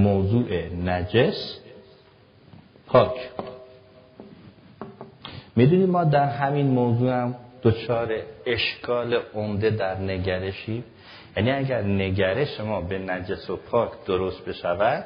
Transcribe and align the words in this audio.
موضوع 0.00 0.66
نجس. 0.84 1.58
پاک. 2.86 3.30
می‌دونید 5.56 5.88
ما 5.88 6.04
در 6.04 6.28
همین 6.28 6.66
موضوع 6.66 7.10
هم 7.10 7.34
دچار 7.62 8.12
اشکال 8.46 9.18
عمده 9.34 9.70
در 9.70 9.98
نگرشی 9.98 10.84
یعنی 11.36 11.50
اگر 11.50 11.82
نگرش 11.82 12.60
ما 12.60 12.80
به 12.80 12.98
نجس 12.98 13.50
و 13.50 13.56
پاک 13.56 13.90
درست 14.06 14.44
بشود 14.44 15.04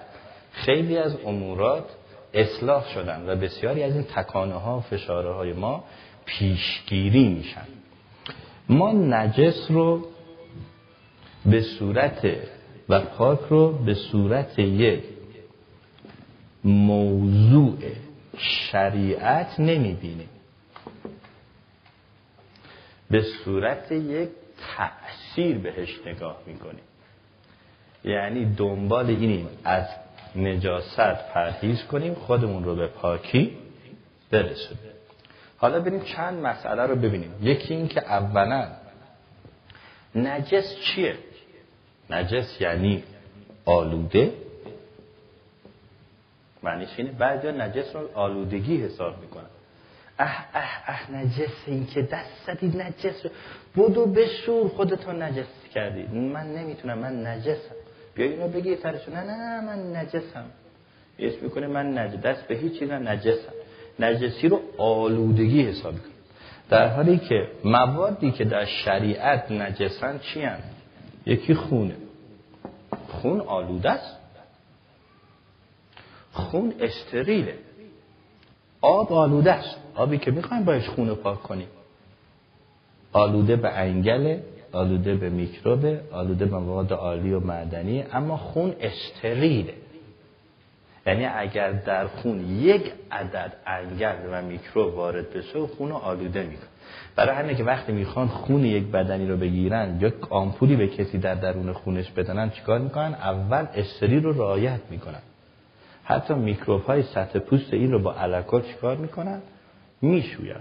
خیلی 0.53 0.99
از 0.99 1.17
امورات 1.27 1.85
اصلاح 2.35 2.89
شدن 2.95 3.25
و 3.29 3.37
بسیاری 3.37 3.83
از 3.83 3.95
این 3.95 4.05
تکانه 4.05 4.55
ها 4.55 4.79
و 4.79 4.81
فشاره 4.81 5.33
های 5.33 5.53
ما 5.53 5.85
پیشگیری 6.25 7.29
میشن. 7.29 7.67
ما 8.69 8.93
نجس 8.93 9.67
رو 9.71 10.07
به 11.47 11.61
صورت 11.61 12.27
و 12.89 13.01
پاک 13.01 13.41
رو 13.49 13.73
به 13.73 13.95
صورت 13.95 14.59
یک 14.59 15.05
موضوع 16.65 17.79
شریعت 18.39 19.61
نمی‌بینیم 19.61 20.29
به 23.11 23.23
صورت 23.23 23.93
یک 23.93 24.29
تأثیر 24.77 25.59
بهش 25.59 25.99
نگاه 26.07 26.37
می‌کنیم 26.47 26.85
یعنی 28.05 28.55
دنبال 28.55 29.07
اینیم 29.07 29.49
از 29.65 29.85
نجاست 30.37 31.01
پرهیز 31.35 31.83
کنیم 31.83 32.15
خودمون 32.15 32.65
رو 32.65 32.77
به 32.77 32.87
پاکی 32.87 33.57
برسونیم. 34.31 34.93
حالا 35.57 35.81
بریم 35.81 36.01
چند 36.01 36.47
مسئله 36.47 36.83
رو 36.83 36.97
ببینیم. 36.97 37.35
یکی 37.43 37.75
این 37.75 37.89
که 37.89 38.01
اولا 38.01 38.69
نجس 40.15 40.77
چیه؟ 40.81 41.19
نجس 42.11 42.61
یعنی 42.61 43.03
آلوده. 43.65 44.33
معنیش 46.63 46.89
اینه 46.97 47.13
بعضی 47.13 47.49
نجس 47.49 47.97
رو 47.97 48.09
آلودگی 48.15 48.77
حساب 48.77 49.21
می‌کنن. 49.21 49.45
اه 50.19 50.47
اه 50.55 50.83
اه 50.87 51.13
نجس 51.13 51.51
این 51.67 51.87
که 51.87 52.03
دست 52.03 52.31
زدی 52.47 52.67
نجس 52.67 53.27
بودو 53.75 54.07
بشور 54.07 54.69
خودتو 54.69 55.13
نجس 55.13 55.47
کردی. 55.75 56.03
من 56.03 56.47
نمی‌تونم 56.47 56.99
من 56.99 57.27
نجسم. 57.27 57.75
بیا 58.15 58.27
اینو 58.27 58.49
بگی 58.49 58.77
سرشون 58.77 59.15
نه 59.15 59.21
نه 59.21 59.61
من 59.61 59.97
نجسم. 59.97 60.45
اسم 61.19 61.39
می‌کنه 61.43 61.67
من 61.67 61.99
نجس. 61.99 62.21
دست 62.21 62.49
به 62.49 62.55
هیچ 62.55 62.79
چیز 62.79 62.91
نجسم. 62.91 63.53
نجسی 63.99 64.49
رو 64.49 64.61
آلودگی 64.79 65.63
حساب 65.63 65.93
کنیم 65.93 66.15
در 66.71 66.89
حالی 66.89 67.19
که 67.19 67.49
موادی 67.65 68.31
که 68.31 68.45
در 68.45 68.65
شریعت 68.65 69.51
نجسن 69.51 70.19
چی 70.19 70.43
هم؟ 70.43 70.59
یکی 71.27 71.55
خونه. 71.55 71.97
خون 73.09 73.41
آلوده 73.41 73.91
است. 73.91 74.17
خون 76.33 76.75
استریله 76.81 77.59
آب 78.81 79.13
آلوده 79.13 79.53
است. 79.53 79.77
آبی 79.95 80.19
که 80.19 80.31
می‌خوایم 80.31 80.65
باش 80.65 80.89
خون 80.89 81.15
پاک 81.15 81.43
کنیم. 81.43 81.69
آلوده 83.13 83.57
به 83.57 83.69
انگله 83.69 84.43
آلوده 84.73 85.15
به 85.15 85.31
میکروبه 85.31 86.01
آلوده 86.13 86.47
به 86.47 86.59
مواد 86.59 86.93
عالی 86.93 87.33
و 87.33 87.41
معدنی 87.41 88.05
اما 88.13 88.37
خون 88.37 88.75
استریله 88.81 89.75
یعنی 91.07 91.25
اگر 91.25 91.73
در 91.73 92.07
خون 92.07 92.51
یک 92.51 92.93
عدد 93.11 93.53
انگل 93.67 94.17
و 94.31 94.43
میکروب 94.43 94.95
وارد 94.95 95.31
بشه 95.31 95.67
خون 95.67 95.93
آلوده 95.93 96.43
می‌کنه. 96.43 96.69
برای 97.17 97.37
همینه 97.37 97.55
که 97.55 97.65
وقتی 97.65 97.93
می‌خوان 97.93 98.29
خون 98.29 98.65
یک 98.65 98.85
بدنی 98.85 99.27
رو 99.27 99.37
بگیرن 99.37 99.99
یا 100.01 100.13
آمپولی 100.31 100.77
به 100.77 100.87
کسی 100.89 101.19
در 101.19 101.35
درون 101.35 101.73
خونش 101.73 102.11
بدنن 102.11 102.51
چیکار 102.51 102.79
می‌کنن؟ 102.79 103.15
اول 103.15 103.67
استری 103.75 104.21
رو 104.21 104.33
رعایت 104.33 104.81
می‌کنن. 104.91 105.23
حتی 106.05 106.35
میکروب 106.35 106.83
های 106.83 107.03
سطح 107.03 107.39
پوست 107.39 107.75
این 107.75 107.93
رو 107.93 107.99
با 107.99 108.15
علکا 108.15 108.61
چیکار 108.61 108.97
می‌کنن؟ 108.97 109.43
می‌شوین 110.03 110.55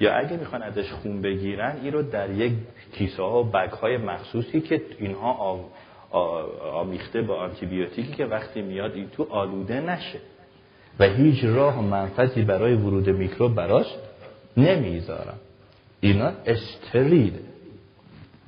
یا 0.00 0.14
اگه 0.14 0.36
می‌خوان 0.36 0.62
ازش 0.62 0.92
خون 0.92 1.22
بگیرن 1.22 1.76
این 1.82 1.92
رو 1.92 2.02
در 2.02 2.30
یک 2.30 2.52
کیسه 2.92 3.22
ها 3.22 3.40
و 3.40 3.44
بگ 3.44 3.70
های 3.70 3.96
مخصوصی 3.96 4.60
که 4.60 4.82
اینها 4.98 5.60
آمیخته 6.72 7.22
با 7.22 7.36
آنتیبیوتیکی 7.36 8.12
که 8.12 8.26
وقتی 8.26 8.62
میاد 8.62 8.94
این 8.94 9.08
تو 9.08 9.26
آلوده 9.30 9.80
نشه. 9.80 10.18
و 10.98 11.04
هیچ 11.04 11.44
راه 11.44 11.78
و 11.78 11.82
منفذی 11.82 12.42
برای 12.42 12.74
ورود 12.74 13.10
میکروب 13.10 13.54
براش 13.54 13.86
نمی‌ذارن. 14.56 15.34
اینا 16.00 16.32
استریل 16.46 17.32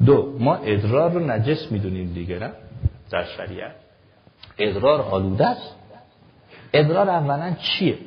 دو 0.07 0.39
ما 0.39 0.55
ادرار 0.55 1.13
رو 1.13 1.21
نجس 1.21 1.73
می‌دونیم 1.73 2.13
دیگه 2.13 2.39
نه؟ 2.39 2.53
در 3.11 3.25
شریعت. 3.25 3.75
ادرار 4.59 5.01
آلوده 5.01 5.47
است. 5.47 5.77
ادرار 6.73 7.11
اولا 7.11 7.57
چیه؟ 7.61 7.99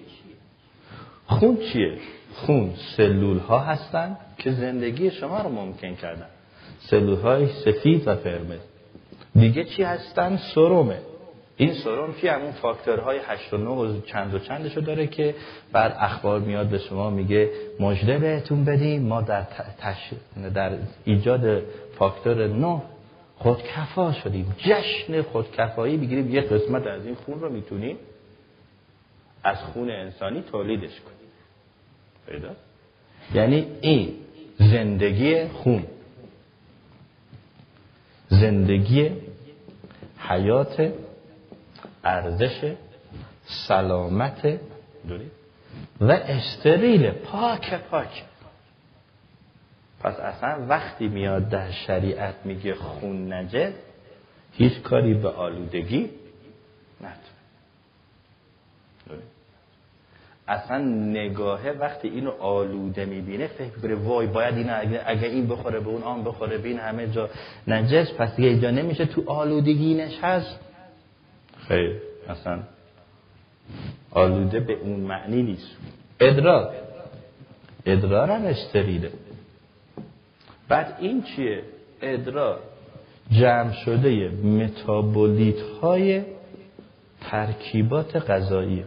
خون 1.27 1.57
چیه؟ 1.57 1.97
خون 2.35 2.73
سلول 2.97 3.39
ها 3.39 3.59
هستن 3.59 4.17
که 4.37 4.51
زندگی 4.51 5.11
شما 5.11 5.41
رو 5.41 5.49
ممکن 5.49 5.95
کردن. 5.95 6.27
سلول 6.79 7.19
های 7.19 7.47
سفید 7.47 8.07
و 8.07 8.15
فرمه 8.15 8.59
دیگه 9.35 9.63
چی 9.63 9.83
هستن؟ 9.83 10.39
سرومه. 10.55 10.99
این 11.57 11.73
سرم 11.73 12.13
چی 12.21 12.27
همون 12.27 12.51
فاکتورهای 12.51 13.19
8 13.27 13.53
و 13.53 13.57
9 13.57 13.69
و 13.69 14.01
چند 14.01 14.33
و 14.33 14.39
چندشو 14.39 14.81
داره 14.81 15.07
که 15.07 15.35
بعد 15.71 15.95
اخبار 15.99 16.39
میاد 16.39 16.67
به 16.67 16.77
شما 16.77 17.09
میگه 17.09 17.49
مجده 17.79 18.17
بهتون 18.17 18.65
بدیم 18.65 19.01
ما 19.01 19.21
در, 19.21 19.43
تش... 19.79 20.11
در 20.53 20.71
ایجاد 21.05 21.63
فاکتور 21.97 22.47
9 22.47 22.81
خودکفا 23.37 24.13
شدیم. 24.13 24.55
جشن 24.57 25.21
خودکفایی 25.21 25.97
بگیریم 25.97 26.35
یه 26.35 26.41
قسمت 26.41 26.87
از 26.87 27.05
این 27.05 27.15
خون 27.15 27.39
رو 27.39 27.49
می‌تونیم 27.49 27.97
از 29.43 29.57
خون 29.57 29.89
انسانی 29.89 30.41
تولیدش 30.41 31.01
کنیم. 31.01 31.29
پیدا 32.27 32.49
یعنی 33.33 33.67
این 33.81 34.13
زندگی 34.59 35.47
خون. 35.47 35.83
زندگی 38.29 39.11
حیات 40.17 40.93
ارزش 42.05 42.73
سلامت 43.67 44.59
و 46.01 46.11
استریل 46.11 47.11
پاک. 47.11 47.73
پاک. 47.73 48.23
پس 49.99 50.19
اصلا 50.19 50.65
وقتی 50.69 51.07
میاد 51.07 51.49
در 51.49 51.71
شریعت 51.71 52.35
میگه 52.43 52.75
خون 52.75 53.33
نجس 53.33 53.73
هیچ 54.51 54.81
کاری 54.81 55.13
به 55.13 55.29
آلودگی 55.29 56.09
نداره 57.01 57.35
اصلا 60.47 60.77
نگاهه 60.87 61.69
وقتی 61.69 62.07
اینو 62.07 62.31
آلوده 62.31 63.05
می‌بینه 63.05 63.47
فکر 63.47 63.71
می‌کنه 63.75 63.95
وای 63.95 64.27
باید 64.27 64.57
این 64.57 64.69
اگه 65.05 65.27
این 65.27 65.47
بخوره 65.47 65.79
به 65.79 65.87
اون 65.87 66.03
آن 66.03 66.23
بخوره 66.23 66.57
به 66.57 66.69
این 66.69 66.79
همه 66.79 67.07
جا 67.07 67.29
نجس 67.67 68.13
پس 68.13 68.35
دیگه 68.35 68.59
جا 68.59 68.71
نمیشه 68.71 69.05
تو 69.05 69.29
آلودگینش 69.29 70.19
هست 70.23 70.59
خیر. 71.67 72.01
اصلا 72.29 72.59
آلوده 74.11 74.59
به 74.59 74.73
اون 74.73 74.99
معنی 74.99 75.43
نیست. 75.43 75.77
ادرار 76.19 76.75
ادرار 77.85 78.31
هم 78.31 78.45
استریله 78.45 79.11
بعد 80.67 80.97
این 80.99 81.23
چیه؟ 81.23 81.63
ادرار. 82.01 82.59
جمع 83.31 83.71
شده 83.71 84.29
متابولیت 84.29 85.61
های 85.81 86.23
ترکیبات 87.21 88.15
غذایی. 88.15 88.83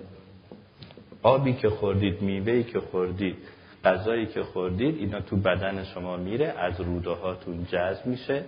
آبی 1.23 1.53
که 1.53 1.69
خوردید 1.69 2.23
میوهی 2.23 2.65
که 2.65 2.81
خوردید 2.81 3.37
غذایی 3.85 4.27
که 4.27 4.43
خوردید 4.43 4.99
اینا 4.99 5.21
تو 5.21 5.37
بدن 5.37 5.85
شما 5.85 6.17
میره 6.17 6.47
از 6.47 6.81
روده 6.81 7.11
هاتون 7.11 7.67
جذب 7.73 8.07
میشه. 8.07 8.45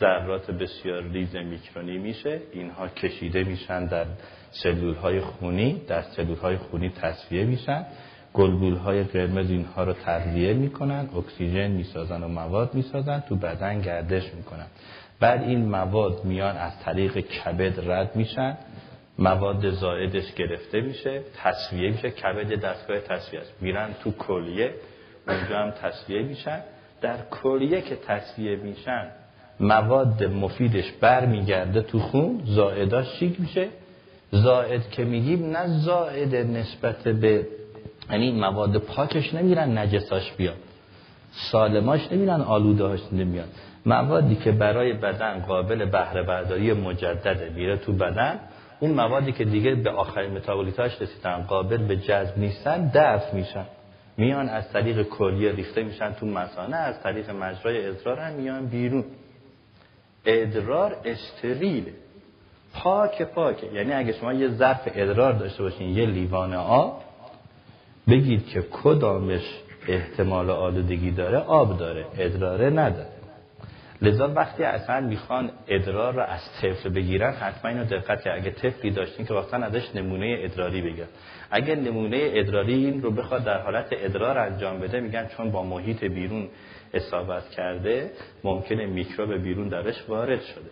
ذرات 0.00 0.50
بسیار 0.50 1.02
ریز 1.02 1.36
میکرونی 1.36 1.98
میشه. 1.98 2.40
اینها 2.52 2.88
کشیده 2.88 3.44
میشن 3.44 3.86
در 3.86 4.06
سلول 4.50 4.94
های 4.94 5.20
خونی 5.20 5.82
در 5.88 6.02
سلول 6.02 6.36
های 6.36 6.56
خونی 6.56 6.88
تصفیه 6.88 7.44
میشن. 7.44 7.86
گلبول 8.34 8.74
های 8.74 9.02
قرمز 9.04 9.50
اینها 9.50 9.84
رو 9.84 9.92
تغذیه 9.92 10.52
می‌کنن 10.52 11.08
اکسیژن 11.16 11.70
می‌سازن 11.70 12.22
و 12.22 12.28
مواد 12.28 12.74
می‌سازن 12.74 13.22
تو 13.28 13.36
بدن 13.36 13.80
گردش 13.80 14.34
می‌کنن. 14.34 14.66
بعد 15.20 15.42
این 15.42 15.68
مواد 15.68 16.24
میان 16.24 16.56
از 16.56 16.80
طریق 16.80 17.18
کبد 17.18 17.90
رد 17.90 18.16
میشن. 18.16 18.56
مواد 19.18 19.70
زائدش 19.70 20.34
گرفته 20.34 20.80
میشه 20.80 21.22
تصفیه 21.42 21.90
میشه. 21.90 22.10
کبد 22.10 22.60
دستگاه 22.60 23.00
تصفیه 23.00 23.40
است. 23.40 23.54
میرن 23.60 23.88
تو 24.04 24.12
کلیه 24.12 24.74
اونجا 25.28 25.58
هم 25.58 25.70
تصفیه 25.70 26.22
میشن. 26.22 26.60
در 27.00 27.16
کلیه 27.30 27.80
که 27.80 27.96
تصفیه 27.96 28.56
میشن 28.56 29.10
مواد 29.60 30.24
مفیدش 30.24 30.92
برمیگرده 31.00 31.82
تو 31.82 31.98
خون 31.98 32.42
زائداش 32.44 33.18
چیک 33.18 33.40
میشه. 33.40 33.68
زائد 34.30 34.90
که 34.90 35.04
میگیم 35.04 35.50
نه 35.50 35.66
زائد 35.66 36.34
نسبت 36.34 37.08
به 37.08 37.46
یعنی 38.10 38.32
مواد 38.32 38.78
پاکش 38.78 39.34
نمیرن 39.34 39.78
نجساش 39.78 40.32
بیاد. 40.32 40.56
سالماش 41.30 42.12
نمیرن 42.12 42.40
آلودهاش 42.40 43.00
نمیاد. 43.12 43.48
موادی 43.86 44.34
که 44.34 44.52
برای 44.52 44.92
بدن 44.92 45.38
قابل 45.38 45.84
بهره 45.84 46.22
برداری 46.22 46.72
مجدده 46.72 47.52
میره 47.56 47.76
تو 47.76 47.92
بدن 47.92 48.40
اون 48.80 48.90
موادی 48.90 49.32
که 49.32 49.44
دیگه 49.44 49.74
به 49.74 49.90
آخرین 49.90 50.30
متابولیتاش 50.30 51.02
رسیدن 51.02 51.42
قابل 51.42 51.76
به 51.76 51.96
جذب 51.96 52.38
نیستن 52.38 52.90
دفع 52.94 53.34
میشن. 53.34 53.64
میان 54.16 54.48
از 54.48 54.72
طریق 54.72 55.02
کلیه 55.02 55.52
ریخته 55.52 55.82
میشن 55.82 56.12
تو 56.12 56.26
مسانه 56.26 56.76
از 56.76 57.02
طریق 57.02 57.30
مجرای 57.30 57.88
ادرار 57.88 58.18
هم 58.18 58.32
میان 58.32 58.66
بیرون. 58.66 59.04
ادرار 60.26 60.96
استریله 61.04 61.92
پاک 62.74 63.22
پاکه 63.22 63.66
یعنی 63.66 63.92
اگه 63.92 64.12
شما 64.12 64.32
یه 64.32 64.48
ظرف 64.48 64.88
ادرار 64.94 65.32
داشته 65.32 65.62
باشین 65.62 65.88
یه 65.88 66.06
لیوان 66.06 66.54
آب 66.54 67.02
بگید 68.08 68.46
که 68.46 68.64
کدامش 68.70 69.42
احتمال 69.88 70.50
آلودگی 70.50 71.10
داره؟ 71.10 71.38
آب 71.38 71.78
داره. 71.78 72.06
ادراره 72.18 72.70
نداره. 72.70 73.06
لذا 74.02 74.28
وقتی 74.28 74.64
اصلا 74.64 75.00
می‌خوان 75.00 75.50
ادرار 75.68 76.14
رو 76.14 76.22
از 76.22 76.40
طفل 76.60 76.88
بگیرن 76.88 77.32
حتما 77.32 77.70
اینو 77.70 77.84
دقت 77.84 78.22
که 78.22 78.34
اگه 78.34 78.50
طفلی 78.50 78.90
داشتین 78.90 79.26
که 79.26 79.34
وقتا 79.34 79.56
ازش 79.56 79.94
نمونه 79.94 80.36
ادراری 80.38 80.82
بگن 80.82 81.06
اگر 81.50 81.74
نمونه 81.74 82.18
ادراری 82.22 82.74
این 82.74 83.02
رو 83.02 83.10
بخواد 83.10 83.44
در 83.44 83.58
حالت 83.58 83.86
ادرار 83.90 84.38
انجام 84.38 84.78
بده 84.78 85.00
میگن 85.00 85.28
چون 85.36 85.50
با 85.50 85.62
محیط 85.62 86.04
بیرون 86.04 86.48
اصابت 86.94 87.50
کرده 87.50 88.10
ممکنه 88.44 88.86
میکروب 88.86 89.34
بیرون 89.34 89.68
درش 89.68 90.04
وارد 90.08 90.42
شده. 90.42 90.70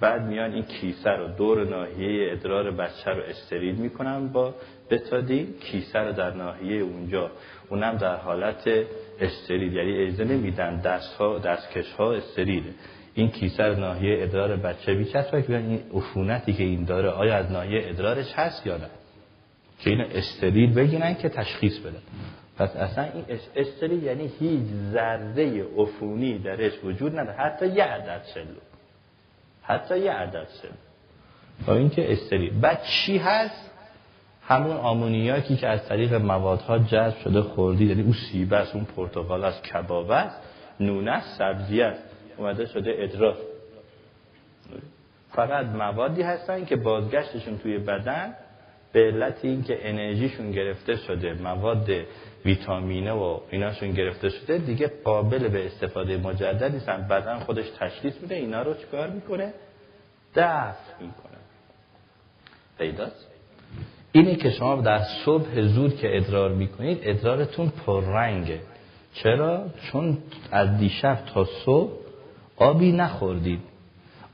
بعد 0.00 0.22
میان 0.22 0.52
این 0.52 0.62
کیسه 0.62 1.10
رو 1.10 1.28
دور 1.28 1.64
ناحیه 1.64 2.32
ادرار 2.32 2.70
بچه 2.70 3.10
رو 3.10 3.22
استریل 3.22 3.74
می‌کنن 3.74 4.28
با 4.28 4.54
بتادین 4.90 5.54
کیسه 5.60 5.98
رو 5.98 6.12
در 6.12 6.34
ناحیه 6.34 6.82
اونجا. 6.82 7.30
اونم 7.68 7.96
در 7.96 8.16
حالت 8.16 8.68
استریل 9.20 9.72
یعنی 9.72 10.02
اجازه 10.02 10.24
نمیدن 10.24 10.80
دست 10.80 11.14
ها 11.14 11.38
دستکش 11.38 11.92
ها 11.92 12.12
استریله 12.12 12.74
این 13.14 13.30
کیسه 13.30 13.62
رو 13.62 13.80
ناحیه 13.80 14.22
ادرار 14.22 14.56
بچه 14.56 14.94
بیچسبه 14.94 15.42
که 15.42 15.56
این 15.56 15.80
عفونتی 15.94 16.52
که 16.52 16.62
این 16.62 16.84
داره 16.84 17.08
آیا 17.08 17.36
از 17.36 17.52
ناحیه 17.52 17.88
ادرارش 17.88 18.32
هست 18.32 18.66
یا 18.66 18.76
نه؟ 18.76 18.90
که 19.78 19.90
اینو 19.90 20.04
استریل 20.14 20.74
بگیرن 20.74 21.14
که 21.14 21.28
تشخیص 21.28 21.78
بدن. 21.78 22.02
پس 22.62 22.76
اصلا 22.76 23.04
این 23.04 23.24
استریل 23.56 24.02
یعنی 24.02 24.32
هیچ 24.40 24.66
ذره 24.92 25.64
عفونی 25.76 26.38
درش 26.38 26.72
وجود 26.84 27.18
نداره. 27.18 27.38
حتی 27.38 27.66
یه 27.66 27.84
عدد 27.84 28.22
سلول. 28.34 28.56
حتی 29.62 29.98
یه 29.98 30.12
عدد 30.12 30.46
سلول. 30.48 30.74
تا 31.66 31.74
اینکه 31.74 32.12
استریل 32.12 32.60
بعد 32.60 32.82
چی 32.82 33.18
هست؟ 33.18 33.70
همون 34.42 34.76
آمونیاکی 34.76 35.56
که 35.56 35.68
از 35.68 35.88
طریق 35.88 36.14
موادها 36.14 36.78
جذب 36.78 37.18
شده 37.18 37.42
خوردی. 37.42 37.84
یعنی 37.86 38.02
اون 38.02 38.12
سیب 38.12 38.54
است 38.54 38.74
اون 38.74 38.84
پرتقال 38.84 39.44
است 39.44 39.62
کباب 39.62 40.10
است 40.10 40.36
نون 40.80 41.08
است 41.08 41.38
سبزی 41.38 41.82
است. 41.82 42.02
اومده 42.36 42.66
شده 42.66 42.94
ادرار 42.98 43.36
فقط 45.32 45.66
موادی 45.66 46.22
هستن 46.22 46.64
که 46.64 46.76
بازگشتشون 46.76 47.58
توی 47.58 47.78
بدن 47.78 48.34
به 48.92 49.00
علت 49.00 49.38
اینکه 49.42 49.88
انرژیشون 49.88 50.50
گرفته 50.50 50.96
شده 50.96 51.34
مواد 51.34 51.90
ویتامینه 52.44 53.12
و 53.12 53.40
ایناشون 53.50 53.90
گرفته 53.90 54.28
شده 54.28 54.58
دیگه 54.58 54.92
قابل 55.04 55.48
به 55.48 55.66
استفاده 55.66 56.16
مجدد 56.16 56.72
نیستن. 56.72 57.08
بدن 57.10 57.38
خودش 57.38 57.64
تشخیص 57.78 58.20
میده 58.22 58.34
اینا 58.34 58.62
رو 58.62 58.74
چیکار 58.74 59.10
می‌کنه؟ 59.10 59.52
دفع 60.34 61.00
می‌کنه. 61.00 61.38
پیداست. 62.78 63.28
اینه 64.12 64.36
که 64.36 64.50
شما 64.50 64.76
در 64.76 65.00
صبح 65.24 65.60
زود 65.60 65.96
که 65.96 66.16
ادرار 66.16 66.50
می‌کنید 66.50 66.98
ادرارتون 67.02 67.68
پررنگه. 67.86 68.60
چرا؟ 69.14 69.64
چون 69.92 70.18
از 70.50 70.78
دیشب 70.78 71.18
تا 71.34 71.44
صبح 71.44 71.92
آبی 72.56 72.92
نخوردید. 72.92 73.60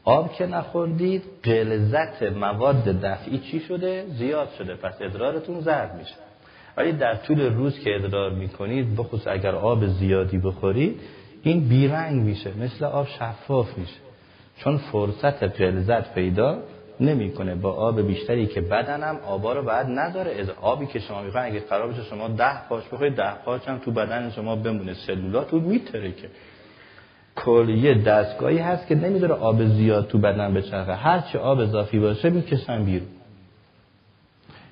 آب 0.08 0.32
که 0.32 0.46
نخوردید 0.46 1.22
غلظت 1.44 2.22
مواد 2.22 2.84
دفعی 2.84 3.38
چی 3.38 3.60
شده؟ 3.60 4.04
زیاد 4.18 4.48
شده. 4.58 4.74
پس 4.74 4.94
ادرارتون 5.00 5.60
زرد 5.60 5.94
میشه. 5.98 6.14
ولی 6.76 6.92
در 6.92 7.14
طول 7.14 7.40
روز 7.40 7.80
که 7.80 7.94
ادرار 7.94 8.30
می‌کنید 8.30 8.96
بخصوص 8.96 9.26
اگر 9.26 9.54
آب 9.54 9.86
زیادی 9.86 10.38
بخورید 10.38 11.00
این 11.42 11.68
بیرنگ 11.68 12.22
میشه. 12.22 12.50
مثل 12.60 12.84
آب 12.84 13.06
شفاف 13.06 13.78
میشه. 13.78 14.00
چون 14.56 14.76
فرصت 14.76 15.42
غلظت 15.60 16.14
پیدا 16.14 16.58
نمی‌کنه. 17.00 17.54
با 17.54 17.72
آب 17.72 18.00
بیشتری 18.00 18.46
که 18.46 18.60
بدنم 18.60 19.18
آبا 19.26 19.52
رو 19.52 19.62
بعد 19.62 19.86
نداره. 19.88 20.30
از 20.40 20.50
آبی 20.50 20.86
که 20.86 20.98
شما 20.98 21.22
می‌خواین 21.22 21.46
اگه 21.52 21.60
قرار 21.60 21.94
شما 22.10 22.28
ده 22.28 22.68
پاش 22.68 22.84
بخورید 22.92 23.14
ده 23.14 23.34
پاش 23.44 23.68
هم 23.68 23.78
تو 23.78 23.90
بدن 23.90 24.30
شما 24.30 24.56
بمونه. 24.56 24.94
سلولات 24.94 25.50
رو 25.50 25.60
میتره 25.60 26.12
که 26.12 26.28
کلیه 27.44 27.94
دستگاهی 27.94 28.58
هست 28.58 28.86
که 28.86 28.94
نمیداره 28.94 29.34
آب 29.34 29.64
زیاد 29.64 30.06
تو 30.06 30.18
بدن 30.18 30.54
بچرخه. 30.54 30.94
هرچی 30.94 31.38
آب 31.38 31.58
اضافی 31.58 31.98
باشه 31.98 32.30
می‌کشن 32.30 32.84
بیرون. 32.84 33.08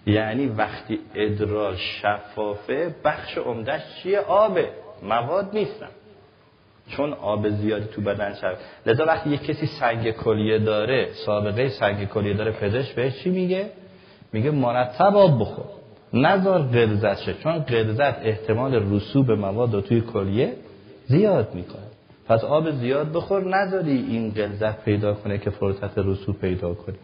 یعنی 0.06 0.46
وقتی 0.46 0.98
ادرار 1.14 1.76
شفافه 1.76 2.94
بخش 3.04 3.38
عمدهش 3.38 3.82
چیه؟ 4.02 4.20
آبه. 4.20 4.68
مواد 5.02 5.50
نیستن. 5.52 5.88
چون 6.88 7.12
آب 7.12 7.48
زیادی 7.48 7.84
تو 7.84 8.00
بدن 8.00 8.34
شد 8.34 8.56
لذا 8.86 9.06
وقتی 9.06 9.30
یک 9.30 9.42
کسی 9.42 9.66
سنگ 9.66 10.10
کلیه 10.10 10.58
داره 10.58 11.08
سابقه 11.26 11.68
سنگ 11.68 12.08
کلیه 12.08 12.34
داره 12.34 12.50
پزشک 12.50 12.94
بهش 12.94 13.18
چی 13.22 13.30
میگه؟ 13.30 13.70
میگه 14.32 14.50
مرتب 14.50 15.16
آب 15.16 15.40
بخور. 15.40 15.64
نظر 16.12 16.58
غلظت 16.58 17.20
شه. 17.20 17.34
چون 17.34 17.58
غلظت 17.58 18.26
احتمال 18.26 18.94
رسوب 18.94 19.32
مواد 19.32 19.74
رو 19.74 19.80
توی 19.80 20.00
کلیه 20.00 20.52
زیاد 21.06 21.54
می‌کنه. 21.54 21.95
پس 22.28 22.44
آب 22.44 22.70
زیاد 22.70 23.12
بخور 23.12 23.44
نذاری 23.44 24.06
این 24.08 24.30
غلظت 24.30 24.84
پیدا 24.84 25.14
کنه 25.14 25.38
که 25.38 25.50
فرصت 25.50 25.98
رسوب 25.98 26.38
پیدا 26.38 26.74
کنه 26.74 26.96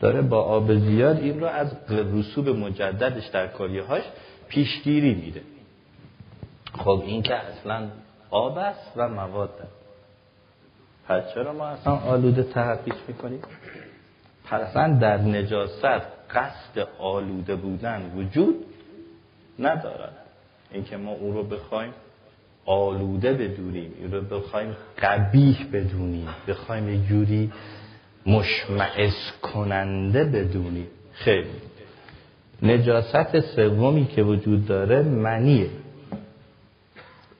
داره 0.00 0.22
با 0.22 0.42
آب 0.42 0.74
زیاد 0.74 1.16
این 1.16 1.40
رو 1.40 1.46
از 1.46 1.72
رسوب 1.90 2.48
مجددش 2.48 3.26
در 3.26 3.46
کلیه 3.46 3.82
هاش 3.82 4.02
پیشگیری 4.48 5.14
میده. 5.14 5.40
خب 6.78 7.02
این 7.06 7.22
که 7.22 7.34
اصلا 7.34 7.88
آب 8.30 8.58
است 8.58 8.92
و 8.96 9.08
مواد 9.08 9.50
است. 9.60 9.84
پس 11.08 11.34
چرا 11.34 11.52
ما 11.52 11.66
اصلا 11.66 11.92
آلوده 11.92 12.42
تحقیش 12.42 12.94
می‌کنیم؟ 13.08 13.42
پس 14.44 14.74
در 14.74 15.18
نجاست 15.18 15.84
قصد 16.30 16.88
آلوده 16.98 17.56
بودن 17.56 18.12
وجود 18.16 18.64
ندارد. 19.58 20.16
اینکه 20.70 20.96
ما 20.96 21.10
او 21.10 21.32
رو 21.32 21.42
بخوایم 21.42 21.92
آلوده 22.66 23.32
بدونیم. 23.32 23.92
این 23.98 24.12
رو 24.12 24.20
بخوایم 24.20 24.76
قبیح 25.02 25.66
بدونیم. 25.72 26.28
بخوایم 26.48 26.88
یه 26.88 27.08
جوری 27.08 27.52
مشمعز 28.26 29.30
کننده 29.42 30.24
بدونیم. 30.24 30.86
خیلی. 31.12 31.50
نجاست 32.62 33.40
سومی 33.40 34.06
که 34.06 34.22
وجود 34.22 34.66
داره 34.66 35.02
منیه. 35.02 35.70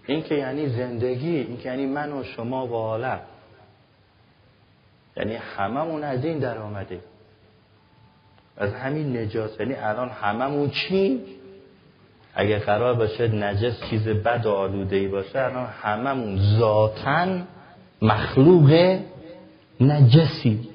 این 0.07 0.23
که 0.23 0.35
یعنی 0.35 0.69
زندگی 0.69 1.37
این 1.37 1.59
که 1.59 1.69
یعنی 1.69 1.87
من 1.87 2.13
و 2.13 2.25
شما 2.25 2.67
و 2.67 2.73
عالم 2.73 3.21
یعنی 5.17 5.35
هممون 5.35 6.05
از 6.05 6.25
این 6.25 6.39
در 6.39 6.59
آمده 6.59 7.01
از 8.57 8.73
همین 8.73 9.17
نجاست. 9.17 9.61
یعنی 9.61 9.75
الان 9.75 10.09
هممون 10.09 10.71
چی 10.71 11.21
اگه 12.35 12.59
قرار 12.59 12.95
باشه 12.95 13.29
نجس 13.29 13.81
چیز 13.91 14.09
بد 14.09 14.47
و 14.47 14.51
آلوده 14.51 14.97
ای 14.97 15.09
باشه 15.09 15.39
الان 15.39 15.67
هممون 15.83 16.39
ذاتا 16.59 17.27
مخلوق 18.03 18.99
نجسی. 19.81 20.69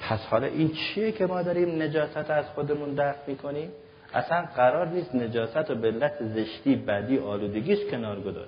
پس 0.00 0.26
حالا 0.26 0.46
این 0.46 0.70
چیه 0.72 1.12
که 1.12 1.26
ما 1.26 1.42
داریم 1.42 1.82
نجاست 1.82 2.30
از 2.30 2.44
خودمون 2.54 2.94
دفع 2.94 3.18
می‌کنیم؟ 3.26 3.68
اصلا 4.14 4.44
قرار 4.56 4.88
نیست 4.88 5.14
نجاست 5.14 5.70
و 5.70 5.74
بلت 5.74 6.12
زشتی 6.20 6.76
بدی 6.76 7.18
آلودگیش 7.18 7.78
کنار 7.90 8.20
گذار 8.20 8.46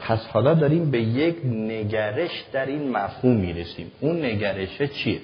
پس 0.00 0.26
حالا 0.26 0.54
داریم 0.54 0.90
به 0.90 1.00
یک 1.00 1.36
نگرش 1.44 2.44
در 2.52 2.66
این 2.66 2.90
مفهوم 2.90 3.36
می‌رسیم. 3.36 3.92
اون 4.00 4.24
نگرشه 4.24 4.88
چیه؟ 4.88 5.20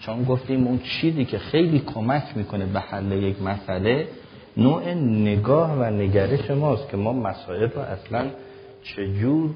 چون 0.00 0.24
گفتیم 0.24 0.66
اون 0.66 0.78
چیزی 0.78 1.24
که 1.24 1.38
خیلی 1.38 1.78
کمک 1.78 2.22
می‌کنه 2.36 2.66
به 2.66 2.80
حل 2.80 3.12
یک 3.12 3.42
مسئله 3.42 4.08
نوع 4.56 4.94
نگاه 4.94 5.78
و 5.78 5.84
نگرش 5.84 6.50
ماست 6.50 6.88
که 6.88 6.96
ما 6.96 7.12
مسائل 7.12 7.70
رو 7.70 7.80
اصلا 7.80 8.30
چجور 8.82 9.50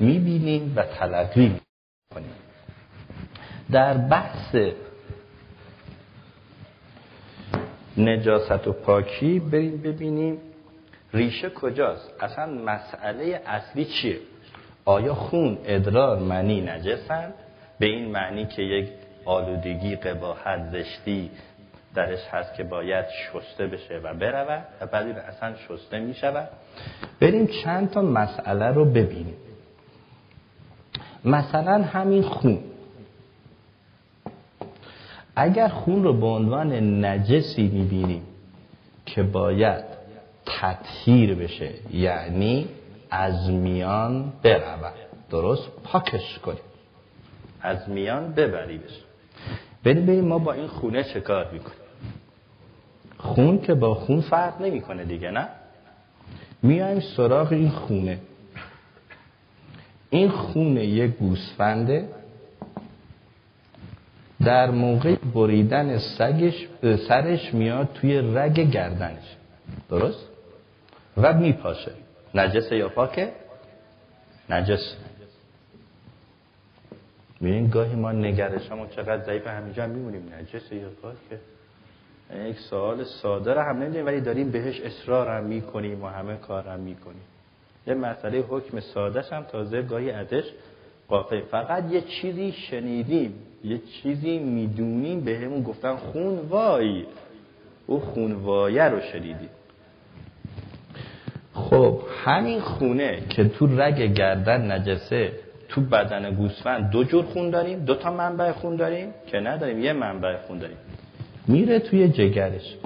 می‌بینیم 0.00 0.72
و 0.76 0.82
تلقی 0.82 1.60
می‌کنیم. 2.10 2.34
در 3.70 3.94
بحث 3.94 4.56
نجاست 7.98 8.68
و 8.68 8.72
پاکی 8.72 9.38
بریم 9.38 9.76
ببینیم 9.76 10.38
ریشه 11.14 11.50
کجاست. 11.50 12.12
اصلا 12.20 12.46
مسئله 12.46 13.42
اصلی 13.46 13.84
چیه؟ 13.84 14.18
آیا 14.84 15.14
خون 15.14 15.58
ادرار 15.64 16.18
منی 16.18 16.60
نجسند 16.60 17.34
به 17.78 17.86
این 17.86 18.10
معنی 18.10 18.46
که 18.46 18.62
یک 18.62 18.88
آلودگی 19.26 19.96
قباحت 19.96 20.70
زشتی 20.72 21.30
درش 21.94 22.28
هست 22.30 22.54
که 22.54 22.64
باید 22.64 23.04
شسته 23.08 23.66
بشه 23.66 23.98
و 23.98 24.14
برود 24.14 24.64
و 24.80 24.86
بعد 24.86 25.06
این 25.06 25.16
اصلا 25.16 25.54
شسته 25.56 25.98
می 25.98 26.14
شود 26.14 26.48
بریم 27.20 27.46
چند 27.46 27.90
تا 27.90 28.02
مسئله 28.02 28.66
رو 28.66 28.84
ببینیم. 28.84 29.36
مثلا 31.24 31.82
همین 31.82 32.22
خون. 32.22 32.58
اگر 35.36 35.68
خون 35.68 36.04
رو 36.04 36.12
به 36.12 36.26
عنوان 36.26 37.04
نجسی 37.04 37.68
می‌بینیم 37.68 38.22
که 39.06 39.22
باید 39.22 39.84
تطهیر 40.46 41.34
بشه 41.34 41.70
یعنی 41.92 42.68
از 43.10 43.50
میان 43.50 44.32
برود. 44.42 44.94
درست؟ 45.30 45.68
پاکش 45.84 46.38
کنیم. 46.38 46.58
از 47.60 47.88
میان 47.88 48.32
ببری 48.32 48.78
بریم 49.86 50.06
ببین 50.06 50.28
ما 50.28 50.38
با 50.38 50.52
این 50.52 50.66
خونه 50.66 51.04
چه 51.04 51.20
کار 51.20 51.50
می‌کنیم؟ 51.52 51.78
خون 53.16 53.60
که 53.60 53.74
با 53.74 53.94
خون 53.94 54.20
فرق 54.20 54.62
نمی‌کنه 54.62 55.04
دیگه 55.04 55.30
نه؟ 55.30 55.48
میایم 56.62 57.00
سراغ 57.00 57.52
این 57.52 57.70
خونه. 57.70 58.18
این 60.10 60.28
خونه 60.28 60.84
یک 60.84 61.10
گوسفنده 61.10 62.08
در 64.44 64.70
موقع 64.70 65.14
بریدن 65.34 65.98
سگش 65.98 66.68
سرش 67.08 67.54
میاد 67.54 67.88
توی 67.94 68.18
رگ 68.18 68.70
گردنش. 68.70 69.36
درست؟ 69.90 70.28
و 71.16 71.32
میپاشه. 71.32 71.92
نجسه 72.34 72.76
یا 72.76 72.88
پاکه؟ 72.88 73.32
نجس. 74.50 74.96
می‌بینین 77.40 77.70
گاهی 77.70 77.94
ما 77.94 78.12
نگرش 78.12 78.70
همون 78.70 78.88
چقدر 78.88 79.24
ضعیف 79.24 79.46
همینجا 79.46 79.86
میمونیم. 79.86 80.32
نجسه 80.40 80.76
یا 80.76 80.88
پاکه 81.02 81.40
یک 82.50 82.58
سوال 82.58 83.04
ساده 83.04 83.54
رو 83.54 83.60
هم 83.60 83.76
نمی‌دونیم 83.76 84.06
ولی 84.06 84.20
داریم 84.20 84.50
بهش 84.50 84.80
اصرار 84.80 85.28
هم 85.28 85.44
می‌کنیم 85.44 86.04
و 86.04 86.06
همه 86.06 86.36
کار 86.36 86.68
هم 86.68 86.80
می‌کنیم. 86.80 87.22
یه 87.86 87.94
مسئله 87.94 88.38
حکم 88.38 88.80
سادهش 88.80 89.32
هم 89.32 89.42
تازه 89.42 89.82
گاهی 89.82 90.10
ازش 90.10 90.44
قاطع. 91.08 91.40
فقط 91.40 91.92
یه 91.92 92.00
چیزی 92.00 92.52
شنیدیم 92.52 93.34
یه 93.64 93.78
چیزی 93.78 94.38
می‌دونیم 94.38 95.20
به 95.20 95.38
همون 95.38 95.62
گفتن 95.62 95.96
خون 95.96 96.38
وای. 96.38 97.04
او 97.86 98.00
خون 98.00 98.32
وایه 98.32 98.82
رو 98.82 99.00
شنیدیم. 99.00 99.48
خب 101.54 102.00
همین 102.24 102.60
خونه 102.60 103.22
که 103.28 103.48
تو 103.48 103.66
رگ 103.80 104.14
گردن 104.14 104.72
نجسه 104.72 105.32
تو 105.68 105.80
بدن 105.80 106.34
گوسفند 106.34 106.90
دو 106.90 107.04
جور 107.04 107.24
خون 107.24 107.50
داریم 107.50 107.84
دو 107.84 107.94
تا 107.94 108.12
منبع 108.12 108.52
خون 108.52 108.76
داریم 108.76 109.14
که 109.26 109.40
نداریم 109.40 109.80
یه 109.80 109.92
منبع 109.92 110.36
خون 110.36 110.58
داریم. 110.58 110.76
میره 111.46 111.78
توی 111.78 112.08
جگرش. 112.08 112.76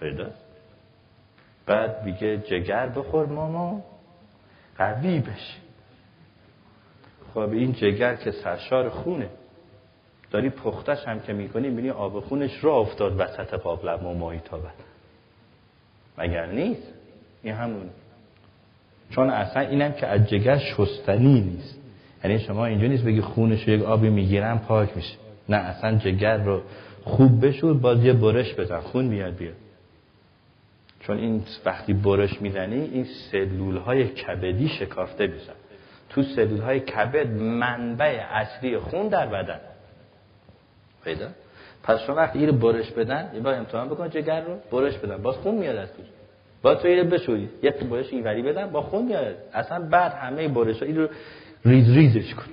پیدا. 0.00 0.30
بعد 1.66 2.04
میگه 2.04 2.38
جگر 2.38 2.88
بخور 2.88 3.26
ماما 3.26 3.84
قوی 4.78 5.18
بشی. 5.18 5.58
خب 7.34 7.38
این 7.38 7.72
جگر 7.72 8.14
که 8.14 8.30
سرشار 8.30 8.88
خونه. 8.88 9.28
داری 10.30 10.50
پختش 10.50 11.06
هم 11.06 11.20
که 11.20 11.32
می‌کنی 11.32 11.70
بینی 11.70 11.90
آب 11.90 12.20
خونش 12.20 12.64
را 12.64 12.76
افتاد 12.76 13.20
وسط 13.20 13.54
قابلم 13.54 14.06
و 14.06 14.14
ماهی 14.14 14.40
تا 14.44 14.58
بعد. 14.58 14.74
مگر 16.18 16.46
نیست؟ 16.46 16.92
این 17.42 17.54
همون 17.54 17.90
چون 19.14 19.30
اصلا 19.30 19.62
اینم 19.62 19.92
که 19.92 20.06
از 20.06 20.28
جگر 20.28 20.58
شستنی 20.58 21.40
نیست. 21.40 21.78
یعنی 22.24 22.38
شما 22.38 22.66
اینجا 22.66 22.86
نیست 22.86 23.04
بگی 23.04 23.20
خونش 23.20 23.68
رو 23.68 23.74
یک 23.74 23.82
آبی 23.82 24.10
می‌گیرم 24.10 24.58
پاک 24.58 24.96
میشه. 24.96 25.16
نه 25.48 25.56
اصلا 25.56 25.98
جگر 25.98 26.36
رو 26.36 26.62
خوب 27.04 27.46
بشور 27.46 27.74
باز 27.74 28.04
یه 28.04 28.12
برش 28.12 28.54
بزن 28.54 28.80
خون 28.80 29.04
میاد 29.04 29.34
بیاد. 29.34 29.54
چون 31.00 31.18
این 31.18 31.42
وقتی 31.64 31.92
برش 31.92 32.42
می‌زنی 32.42 32.80
این 32.80 33.06
سلول 33.32 33.76
های 33.76 34.08
کبدی 34.08 34.68
شکافته 34.68 35.26
میشن. 35.26 35.52
تو 36.08 36.22
سلول 36.22 36.60
های 36.60 36.80
کبد 36.80 37.26
منبع 37.40 38.20
اصلی 38.30 38.78
خون 38.78 39.08
در 39.08 39.26
بدن. 39.26 39.60
پیدا؟ 41.04 41.26
پس 41.82 42.00
شما 42.00 42.16
وقتی 42.16 42.38
این 42.38 42.58
برش 42.58 42.90
بدن 42.90 43.30
یه 43.34 43.40
بار 43.40 43.54
امتحان 43.54 43.88
بکن 43.88 44.10
جگر 44.10 44.40
رو 44.40 44.56
برش 44.72 44.98
بدن. 44.98 45.22
باز 45.22 45.36
خون 45.36 45.54
میاد 45.54 45.76
از 45.76 45.92
توش. 45.92 46.06
با 46.62 46.74
تو 46.74 46.88
اینو 46.88 47.04
بشوری 47.04 47.48
یه 47.62 47.70
برش 47.70 48.12
اینوری 48.12 48.42
بدن 48.42 48.70
با 48.70 48.82
خون 48.82 49.04
میاد 49.04 49.36
اصلا 49.52 49.88
بعد 49.88 50.12
همه 50.12 50.48
برش 50.48 50.82
ها 50.82 50.88
رو 50.88 51.08
ریز 51.64 51.90
ریزش 51.90 52.34
کن. 52.34 52.46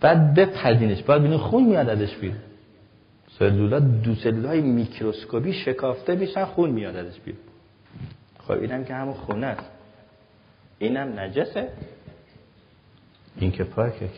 بعد 0.00 0.34
بپدینش 0.34 1.02
بعد 1.02 1.22
بینید 1.22 1.38
خون 1.38 1.64
میاد 1.64 1.88
ازش 1.88 2.16
بیرون. 2.16 2.38
سلولا 3.38 3.78
دو 3.78 4.14
سلول 4.14 4.46
های 4.46 4.60
میکروسکوپی 4.60 5.52
شکافته 5.52 6.14
میشن 6.14 6.44
خون 6.44 6.70
میاد 6.70 6.96
ازش 6.96 7.20
بیرون. 7.20 7.40
خب 8.38 8.52
اینم 8.52 8.84
که 8.84 8.94
همون 8.94 9.14
خونه 9.14 9.46
است. 9.46 9.70
اینم 10.78 11.18
نجسه. 11.18 11.68
این 13.36 13.52
که 13.52 13.64
پاکه 13.64 14.08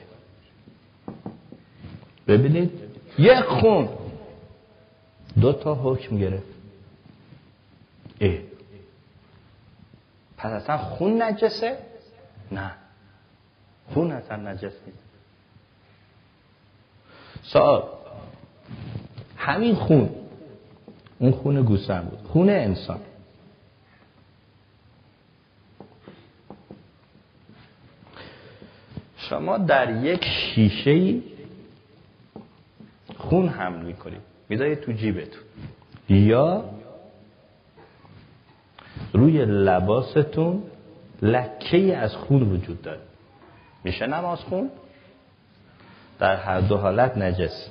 ببینید 2.28 2.70
یک 3.18 3.40
خون. 3.40 3.88
دو 5.40 5.52
تا 5.52 5.74
حکم 5.74 6.18
گرفت. 6.18 6.46
ای 8.18 8.49
پس 10.40 10.52
اصلا 10.52 10.76
خون 10.78 11.22
نجسه؟ 11.22 11.78
نه. 12.52 12.70
خون 13.94 14.12
اصلا 14.12 14.36
نجس 14.36 14.72
نیست. 14.86 15.04
سوال. 17.42 17.82
همین 19.36 19.74
خون 19.74 20.10
اون 21.18 21.32
خون 21.32 21.62
گوسفند 21.62 22.10
بود. 22.10 22.28
خون 22.28 22.50
انسان. 22.50 23.00
شما 29.16 29.58
در 29.58 30.04
یک 30.04 30.24
شیشه 30.24 31.20
خون 33.18 33.48
حمل 33.48 33.84
می‌کنید. 33.84 34.20
می‌ذارید 34.48 34.80
تو 34.80 34.92
جیبتون. 34.92 35.42
یا 36.08 36.64
روی 39.12 39.44
لباستون 39.44 40.62
لکه 41.22 41.96
از 41.96 42.16
خون 42.16 42.42
وجود 42.42 42.82
داره. 42.82 43.00
میشه 43.84 44.06
نماز 44.06 44.38
خون؟ 44.38 44.70
در 46.18 46.36
هر 46.36 46.60
دو 46.60 46.76
حالت 46.76 47.18
نجس. 47.18 47.70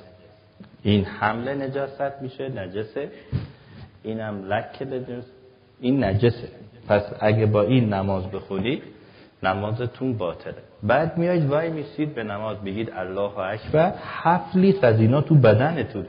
این 0.82 1.04
حمله 1.04 1.54
نجاست 1.54 2.22
میشه 2.22 2.48
نجسه. 2.48 3.10
اینم 4.02 4.44
لکه 4.44 4.84
نجس 4.84 5.24
این 5.80 6.04
نجسه. 6.04 6.48
پس 6.88 7.02
اگه 7.20 7.46
با 7.46 7.62
این 7.62 7.94
نماز 7.94 8.26
بخونید 8.26 8.82
نمازتون 9.42 10.16
باطله. 10.16 10.54
بعد 10.82 11.18
میایید 11.18 11.46
وای 11.46 11.70
میسید 11.70 12.14
به 12.14 12.22
نماز 12.22 12.56
بگید 12.56 12.90
الله 12.90 13.38
اکبر. 13.38 13.94
هفت 14.04 14.56
لیتر 14.56 14.86
از 14.86 15.00
اینا 15.00 15.20
تو 15.20 15.34
بدنتون 15.34 16.06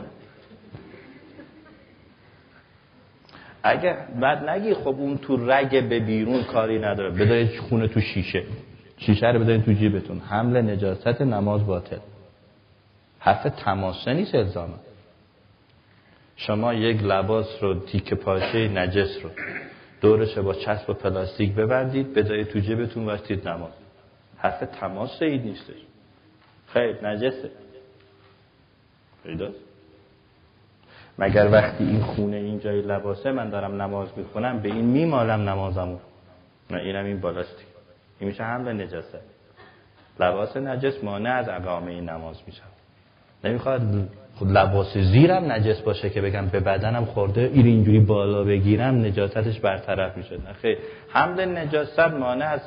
اگه 3.64 3.98
بعد 4.22 4.50
نگی 4.50 4.74
خب 4.74 4.88
اون 4.88 5.18
تو 5.18 5.52
رگ 5.52 5.90
به 5.90 6.00
بیرون 6.00 6.44
کاری 6.44 6.80
نداره. 6.80 7.10
بدارید 7.10 7.60
خونه 7.60 7.88
تو 7.88 8.02
شیشه. 8.02 8.44
شیشه 8.98 9.28
رو 9.28 9.40
بدارید 9.40 9.66
تو 9.66 9.74
جیبتون. 9.74 10.20
حمل 10.20 10.70
نجاست 10.72 11.22
نماز 11.22 11.66
باطل. 11.66 11.98
حرف 13.20 13.44
تماسه 13.44 14.14
نیست 14.14 14.36
الزامه 14.36 14.74
شما 16.36 16.74
یک 16.74 17.04
لباس 17.04 17.64
رو 17.64 17.80
تیک 17.80 18.14
پاشه 18.14 18.68
نجس 18.68 19.24
رو 19.24 19.30
دورش 20.02 20.38
با 20.38 20.54
چسب 20.54 20.90
و 20.90 20.94
پلاستیک 20.94 21.54
ببندید 21.54 22.14
به 22.14 22.44
تو 22.44 22.60
جیبتون 22.60 23.06
وقتید 23.06 23.48
نماز. 23.48 23.72
حرف 24.38 24.60
تماس 24.80 25.22
این 25.22 25.42
نیستش. 25.42 25.82
خیر 26.68 27.08
نجسه. 27.08 27.52
پیداست 29.24 29.71
مگر 31.22 31.50
وقتی 31.52 31.84
این 31.84 32.02
خونه 32.02 32.38
این 32.38 32.60
جای 32.60 32.82
لباسه 32.82 33.32
من 33.32 33.50
دارم 33.50 33.82
نماز 33.82 34.08
می‌خونم 34.18 34.60
به 34.60 34.70
این 34.70 34.86
میمالم 34.86 35.50
نمازمو؟ 35.50 35.98
نه 36.72 36.78
اینم 36.78 37.06
این 37.06 37.20
بالاستی. 37.20 37.64
این 38.20 38.30
میشه 38.30 38.44
به 38.66 38.74
نجسه 38.74 39.20
لباس 40.20 40.58
نجس 40.58 41.04
مانع 41.04 41.34
از 41.34 41.50
اقامه 41.50 41.92
این 41.92 42.10
نماز 42.10 42.36
میشه. 42.48 42.62
نمی‌خواد 43.44 43.82
لباس 44.42 44.98
زیرم 44.98 45.52
نجس 45.52 45.82
باشه 45.82 46.10
که 46.10 46.22
بگم 46.22 46.46
به 46.48 46.60
بدنم 46.60 47.06
خورده 47.06 47.52
این 47.54 47.66
اینجوری 47.66 48.00
بالا 48.00 48.44
بگیرم 48.44 49.06
نجاستش 49.06 49.60
برطرف 49.60 50.18
میشه. 50.18 50.36
نه 50.36 50.54
خیلی 50.62 50.78
حمل 51.10 51.58
نجاست 51.58 52.00
مانع 52.00 52.46
از 52.46 52.62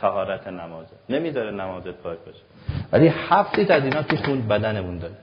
طهارت 0.00 0.46
نمازه. 0.46 0.92
نمی‌ذاره 1.08 1.50
نمازت 1.50 1.94
پاک 1.94 2.18
باشه 2.26 2.42
ولی 2.92 3.12
هفتی 3.28 3.72
از 3.72 3.84
اینا 3.84 4.02
تو 4.02 4.16
خون 4.16 4.48
بدنمون 4.48 4.98
داره. 4.98 5.14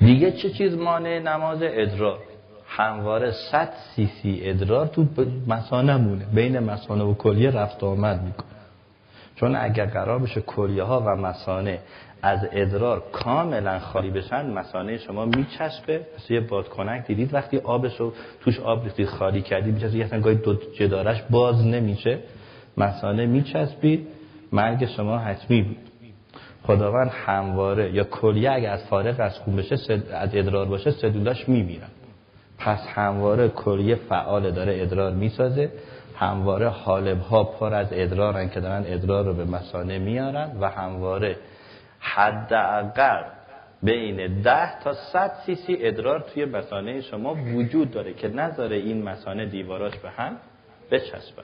دیگه 0.00 0.32
چه 0.32 0.50
چیز 0.50 0.78
مانع 0.78 1.18
نماز 1.18 1.58
ادرار؟ 1.62 2.18
همواره 2.66 3.30
100 3.30 3.72
سی 3.94 4.10
سی 4.22 4.40
ادرار 4.42 4.86
تو 4.86 5.06
مسانه 5.46 5.96
مونه. 5.96 6.24
بین 6.34 6.58
مسانه 6.58 7.04
و 7.04 7.14
کلیه 7.14 7.50
رفت 7.50 7.84
آمد 7.84 8.22
می‌کنه. 8.22 8.46
چون 9.36 9.56
اگر 9.56 9.86
قرار 9.86 10.18
بشه 10.18 10.40
کلیه 10.40 10.82
ها 10.82 11.00
و 11.00 11.16
مسانه 11.16 11.78
از 12.22 12.48
ادرار 12.52 13.02
کاملا 13.12 13.78
خالی 13.78 14.10
بشن 14.10 14.50
مسانه 14.50 14.98
شما 14.98 15.24
میچسبه. 15.24 16.06
مثل 16.16 16.34
یه 16.34 16.40
بادکنک 16.40 17.06
دیدید؟ 17.06 17.34
وقتی 17.34 17.58
آبش 17.58 18.00
رو 18.00 18.12
توش 18.40 18.60
آب 18.60 18.84
ریختید 18.84 19.06
خالی 19.06 19.42
کردید 19.42 19.74
میچسبه 19.74 19.98
یه 19.98 20.06
گاهی 20.06 20.36
دو 20.36 20.54
جدارش 20.54 21.22
باز 21.30 21.66
نمیشه. 21.66 22.18
مسانه 22.76 23.26
میچسبید. 23.26 24.06
مرگ 24.52 24.86
شما 24.86 25.18
حتمی 25.18 25.62
بود. 25.62 25.89
خداوند 26.62 27.10
همواره 27.26 27.94
یا 27.94 28.04
کلیه 28.04 28.52
اگه 28.52 28.68
از 28.68 28.84
فارغ 28.84 29.20
از 29.20 29.38
خون 29.38 29.56
بشه 29.56 30.02
از 30.12 30.34
ادرار 30.34 30.66
باشه 30.66 30.90
سلولاش 30.90 31.48
میمیرن 31.48 31.88
پس 32.58 32.86
همواره 32.94 33.48
کلیه 33.48 33.94
فعال 33.94 34.50
داره 34.50 34.82
ادرار 34.82 35.12
می‌سازه. 35.12 35.70
همواره 36.20 36.68
حالب 36.68 37.20
ها 37.20 37.44
پر 37.44 37.74
از 37.74 37.88
ادرارن 37.92 38.48
که 38.48 38.60
دارن 38.60 38.84
ادرار 38.86 39.24
رو 39.24 39.34
به 39.34 39.44
مسانه 39.44 39.98
میارن 39.98 40.56
و 40.60 40.68
همواره 40.68 41.36
حداقل 42.00 43.22
بین 43.82 44.42
10 44.42 44.80
تا 44.80 44.94
100 44.94 45.32
سی 45.46 45.54
سی 45.54 45.76
ادرار 45.80 46.20
توی 46.20 46.44
مسانه 46.44 47.00
شما 47.00 47.34
وجود 47.34 47.90
داره 47.90 48.14
که 48.14 48.28
نذاره 48.28 48.76
این 48.76 49.02
مسانه 49.02 49.46
دیواراش 49.46 49.96
به 49.96 50.10
هم 50.10 50.36
بچسبه. 50.90 51.42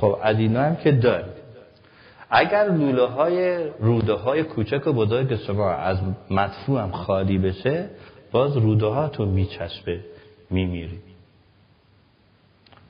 خب 0.00 0.18
از 0.22 0.38
اینا 0.38 0.62
هم 0.62 0.76
که 0.76 0.92
دارید. 0.92 1.41
اگر 2.34 2.64
لوله 2.64 3.06
های 3.06 3.68
روده 3.78 4.12
های 4.12 4.42
کوچک 4.42 4.86
و 4.86 4.92
بزرگ 4.92 5.36
شما 5.36 5.70
از 5.70 5.98
مدفوع 6.30 6.80
هم 6.80 6.90
خالی 6.90 7.38
بشه 7.38 7.90
باز 8.32 8.56
روده 8.56 8.86
هاتون 8.86 9.28
میچسبه 9.28 10.00
میمیری. 10.50 11.00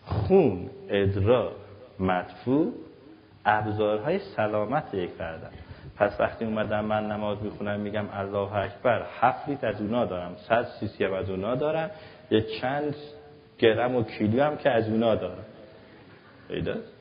خون 0.05 0.71
ادرار 0.89 1.53
مدفوع 2.01 2.73
ابزارهای 3.45 4.19
سلامت 4.19 4.95
یک 4.95 5.11
فردن 5.11 5.51
پس 5.97 6.21
وقتی 6.21 6.45
اومدم 6.45 6.85
من 6.85 7.07
نماز 7.07 7.43
می‌خونم 7.43 7.81
میگم 7.81 8.05
الله 8.13 8.57
اکبر 8.57 9.07
هفت 9.21 9.49
لیتر 9.49 9.69
از 9.69 9.81
اونا 9.81 10.05
دارم 10.05 10.37
صد 10.49 10.67
سی 10.97 11.05
هم 11.05 11.13
از 11.13 11.31
اونا 11.31 11.55
دارم 11.55 11.91
یه 12.31 12.41
چند 12.61 12.95
گرم 13.59 13.97
و 13.97 14.03
کیلو 14.03 14.43
هم 14.43 14.57
که 14.57 14.71
از 14.71 14.89
اونا 14.89 15.15
دارم. 15.15 15.45
پیداست 16.49 16.93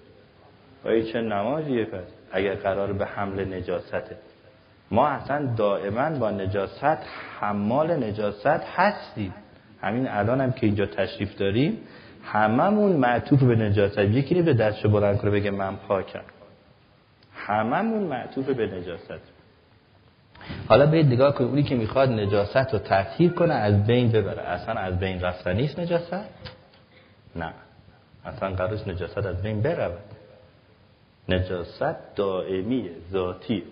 و 0.85 1.01
چه 1.01 1.21
نمازیه 1.21 1.85
پس؟ 1.85 2.20
اگر 2.33 2.55
قرار 2.55 2.93
به 2.93 3.05
حمل 3.05 3.53
نجاسته 3.53 4.17
ما 4.91 5.07
اصلا 5.07 5.53
دائما 5.57 6.09
با 6.09 6.31
نجاست 6.31 6.97
حمال 7.39 8.03
نجاست 8.03 8.47
هستیم. 8.75 9.33
همین 9.81 10.07
الان 10.07 10.41
هم 10.41 10.51
که 10.51 10.65
اینجا 10.65 10.85
تشریف 10.85 11.37
داریم 11.37 11.77
هممون 12.23 12.91
معطوف 12.91 13.43
به 13.43 13.55
نجاست. 13.55 13.97
یکی 13.97 14.41
به 14.41 14.53
دستشو 14.53 14.89
بلند 14.89 15.17
کنه 15.17 15.31
بگه 15.31 15.51
من 15.51 15.75
پاکم. 15.75 16.21
هممون 17.33 18.03
معطوف 18.03 18.49
به 18.49 18.67
نجاست. 18.67 19.41
حالا 20.67 20.85
باید 20.85 21.05
نگاه 21.05 21.35
کنید 21.35 21.49
اونی 21.49 21.63
که 21.63 21.75
می‌خواد 21.75 22.09
نجاست 22.09 22.73
رو 22.73 22.79
تطهیر 22.79 23.31
کنه 23.31 23.53
از 23.53 23.85
بین 23.85 24.11
ببره. 24.11 24.41
اصلا 24.41 24.81
از 24.81 24.99
بین 24.99 25.21
رفتن 25.21 25.53
نیست 25.53 25.79
نجاست؟ 25.79 26.13
نه. 27.35 27.53
اصلا 28.25 28.49
قرارش 28.49 28.87
نجاست 28.87 29.17
از 29.17 29.41
بین 29.41 29.61
برود. 29.61 30.20
نجاست 31.29 32.15
دائمی 32.15 32.89
ذاتی. 33.11 33.63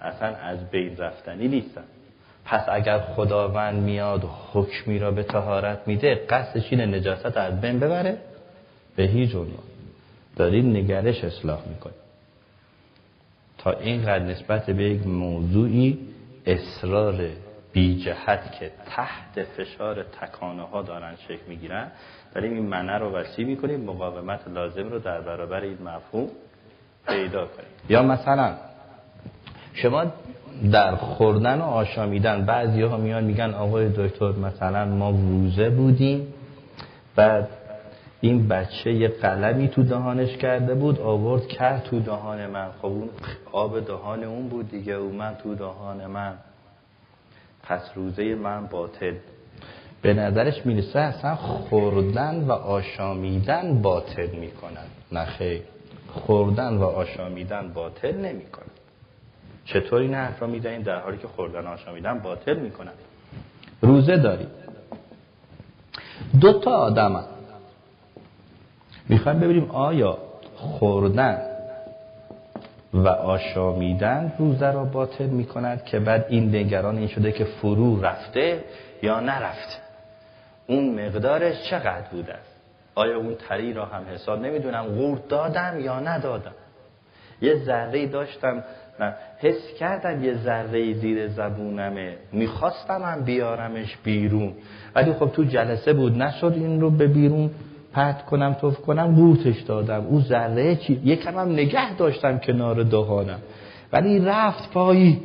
اصلا 0.00 0.36
از 0.36 0.70
بین 0.70 0.96
رفتنی 0.96 1.48
نیستن. 1.48 1.84
پس 2.44 2.64
اگر 2.68 2.98
خداوند 2.98 3.82
میاد 3.82 4.24
حکمی 4.52 4.98
را 4.98 5.10
به 5.10 5.22
تهارت 5.22 5.80
میده 5.86 6.14
قصدش 6.14 6.72
اینه 6.72 6.86
نجاست 6.86 7.36
از 7.36 7.60
بین 7.60 7.78
ببره؟ 7.78 8.18
به 8.96 9.02
هیچ 9.02 9.34
عنوان. 9.34 9.64
دارید 10.36 10.64
نگرش 10.64 11.24
اصلاح 11.24 11.68
می‌کنید 11.68 11.96
تا 13.58 13.72
اینقدر 13.72 14.24
نسبت 14.24 14.70
به 14.70 14.84
یک 14.84 15.06
موضوعی 15.06 15.98
اصرار 16.46 17.28
بی 17.72 18.02
جهت 18.04 18.52
که 18.58 18.70
تحت 18.86 19.42
فشار 19.42 20.02
تکانه 20.02 20.62
ها 20.62 20.82
دارن 20.82 21.16
شکل 21.16 21.46
می‌گیرن 21.48 21.90
داریم 22.34 22.52
این 22.52 22.66
منه 22.66 22.98
رو 22.98 23.10
وسیع 23.10 23.46
می‌کنیم. 23.46 23.80
مقاومت 23.80 24.48
لازم 24.48 24.88
رو 24.88 24.98
در 24.98 25.20
برابر 25.20 25.60
این 25.60 25.78
مفهوم 25.82 26.28
پیدا 27.06 27.46
کنیم. 27.46 27.70
یا 27.88 28.02
مثلا 28.02 28.54
شما 29.74 30.04
در 30.72 30.96
خوردن 30.96 31.58
و 31.58 31.62
آشامیدن 31.62 32.44
بعضی 32.44 32.82
ها 32.82 32.96
میان 32.96 33.24
میگن 33.24 33.54
آقای 33.54 33.88
دکتر 33.88 34.32
مثلا 34.32 34.84
ما 34.84 35.10
روزه 35.10 35.70
بودیم 35.70 36.34
بعد 37.16 37.48
این 38.20 38.48
بچه 38.48 38.92
یه 38.92 39.08
قلمی 39.08 39.68
تو 39.68 39.82
دهانش 39.82 40.36
کرده 40.36 40.74
بود 40.74 41.00
آورد 41.00 41.46
کرد 41.46 41.82
تو 41.82 42.00
دهان 42.00 42.46
من. 42.46 42.68
خب 42.78 42.86
اون 42.86 43.08
آب 43.52 43.86
دهان 43.86 44.24
اون 44.24 44.48
بود 44.48 44.70
دیگه 44.70 44.96
من 44.96 45.34
تو 45.42 45.54
دهان 45.54 46.06
من. 46.06 46.32
پس 47.62 47.80
روزه 47.94 48.34
من 48.34 48.66
باطل. 48.66 49.14
به 50.02 50.14
نظرش 50.14 50.66
می‌رسه 50.66 50.98
اصلا 50.98 51.34
خوردن 51.34 52.44
و 52.44 52.52
آشامیدن 52.52 53.82
باطل 53.82 54.26
می‌کنن. 54.26 54.86
نه 55.12 55.24
خوردن 56.10 56.76
و 56.76 56.84
آشامیدن 56.84 57.72
باطل 57.72 58.16
نمی‌کنن 58.16 58.66
چطور 59.64 60.00
این 60.00 60.14
حرف 60.14 60.42
را 60.42 60.48
می‌دهیم 60.48 60.82
در 60.82 61.00
حالی 61.00 61.18
که 61.18 61.28
خوردن 61.28 61.66
و 61.66 61.68
آشامیدن 61.68 62.18
باطل 62.18 62.56
می‌کنن 62.56 62.92
روزه 63.80 64.16
داریم 64.16 64.48
دو 66.40 66.60
تا 66.60 66.70
آدم 66.70 67.24
می‌خوایم 69.08 69.40
ببینیم 69.40 69.70
آیا 69.70 70.18
خوردن 70.56 71.42
و 72.94 73.08
آشامیدن 73.08 74.32
روزه 74.38 74.72
را 74.72 74.84
باطل 74.84 75.26
می‌کند 75.26 75.84
که 75.84 75.98
بعد 76.00 76.26
این 76.28 76.56
نگران 76.56 76.98
این 76.98 77.08
شده 77.08 77.32
که 77.32 77.44
فرو 77.44 78.02
رفته 78.02 78.64
یا 79.02 79.20
نرفته. 79.20 79.76
اون 80.66 81.06
مقدارش 81.06 81.70
چقدر 81.70 82.08
بوده 82.12 82.34
آیا 82.94 83.18
اون 83.18 83.34
تری 83.34 83.72
را 83.72 83.84
هم 83.84 84.02
حساب 84.14 84.40
نمی‌دونم 84.40 84.82
قورت 84.82 85.28
دادم 85.28 85.80
یا 85.80 86.00
ندادم. 86.00 86.54
یه 87.42 87.54
ذره 87.54 88.06
داشتم 88.06 88.64
نه 89.00 89.14
حس 89.38 89.74
کردم 89.78 90.24
یه 90.24 90.34
ذره 90.34 90.92
زیر 90.92 91.28
زبونمه. 91.28 92.16
می‌خواستم 92.32 93.02
هم 93.02 93.24
بیارمش 93.24 93.96
بیرون. 93.96 94.54
ولی 94.94 95.12
خب 95.12 95.26
تو 95.26 95.44
جلسه 95.44 95.92
بود 95.92 96.22
نشد 96.22 96.52
این 96.56 96.80
رو 96.80 96.90
به 96.90 97.06
بیرون 97.06 97.50
پت 97.92 98.24
کنم 98.24 98.54
توف 98.54 98.80
کنم 98.80 99.14
قورتش 99.14 99.60
دادم. 99.60 100.06
او 100.06 100.20
ذره 100.20 100.76
چی؟ 100.76 101.00
یکم 101.04 101.38
هم 101.38 101.52
نگه 101.52 101.96
داشتم 101.96 102.38
کنار 102.38 102.82
دهانم. 102.82 103.38
ولی 103.92 104.18
رفت 104.18 104.70
پایی. 104.72 105.22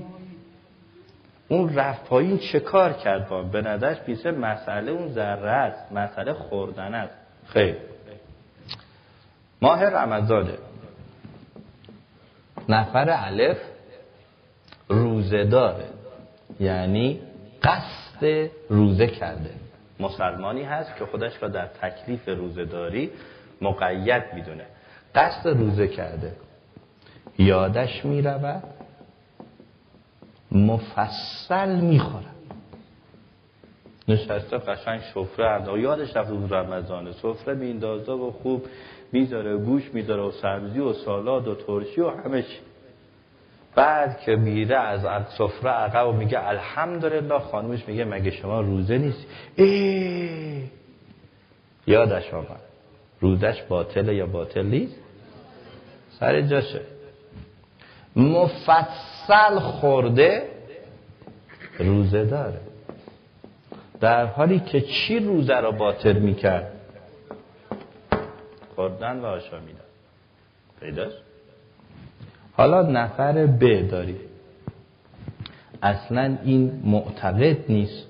اون 1.48 1.76
رفت 1.76 2.06
پایین 2.06 2.38
چه 2.38 2.60
کار 2.60 2.94
کرد 2.94 3.30
با 3.30 3.44
به 3.44 3.62
نظرش 3.62 4.00
پیسه 4.00 4.32
مسئله 4.32 4.92
اون 4.92 5.08
ذره 5.08 5.52
است. 5.52 5.92
مسئله 5.92 6.34
خوردن 6.34 6.94
است. 6.94 7.25
خیر. 7.48 7.76
ماه 9.62 9.84
رمضانه. 9.84 10.58
نفر 12.70 13.10
الف 13.10 13.58
روزه 14.90 15.44
داره 15.44 15.86
یعنی 16.60 17.20
قصد 17.64 18.50
روزه 18.70 19.08
کرده. 19.08 19.50
مسلمانی 20.00 20.64
هست 20.64 20.96
که 20.96 21.06
خودش 21.06 21.32
را 21.42 21.48
در 21.48 21.68
تکلیف 21.68 22.28
روزه 22.28 22.66
داری 22.66 23.12
مقید 23.62 24.24
می‌دونه. 24.34 24.66
قصد 25.16 25.48
روزه 25.48 25.88
کرده. 25.88 26.36
یادش 27.38 28.06
می‌رود 28.06 28.64
مفصل 30.52 31.76
می‌خورد. 31.76 32.35
نشسته 34.08 34.58
قشنگ 34.58 35.02
سفره 35.14 35.72
و 35.72 35.78
یادش 35.78 36.16
رفت 36.16 36.30
روز 36.30 36.52
رمضانه. 36.52 37.12
سفره 37.12 37.54
میندازه 37.54 38.12
و 38.12 38.32
خوب 38.32 38.66
می‌ذاره 39.12 39.58
گوش 39.58 39.94
می‌ذاره 39.94 40.22
و 40.22 40.32
سبزی 40.32 40.80
و 40.80 40.94
سالاد 40.94 41.48
و 41.48 41.56
ترشی 41.56 42.02
و 42.02 42.10
همه 42.10 42.42
چی. 42.42 42.58
بعد 43.76 44.20
که 44.20 44.36
میره 44.36 44.78
از 44.78 45.26
سفره 45.38 45.72
عقب 45.72 46.08
و 46.08 46.12
میگه 46.12 46.48
الحمدلله 46.48 47.40
خانومش 47.40 47.88
میگه 47.88 48.06
مگه 48.06 48.32
شما 48.32 48.62
روزه 48.62 48.98
نیست؟ 48.98 49.26
ای 49.56 50.62
یادش 51.88 52.34
آمد. 52.34 52.62
روزش 53.20 53.62
باطله 53.70 54.16
یا 54.16 54.26
باطل 54.26 54.66
نیست؟ 54.66 54.96
سر 56.20 56.42
جاشه 56.42 56.82
مفصل 58.16 59.60
خورده 59.60 60.50
روزه 61.80 62.26
داره. 62.26 62.60
در 64.00 64.26
حالی 64.26 64.60
که 64.60 64.82
چی 64.82 65.20
روزه 65.20 65.60
را 65.60 65.72
باطل 65.72 66.20
می‌کرد؟ 66.20 66.72
خوردن 68.76 69.20
و 69.20 69.26
آشامیدن. 69.26 69.80
پیداست 70.80 71.18
حالا 72.58 72.82
نفر 72.82 73.46
ب 73.46 73.88
داری 73.88 74.20
اصلا 75.82 76.38
این 76.44 76.82
معتقد 76.86 77.72
نیست 77.72 78.08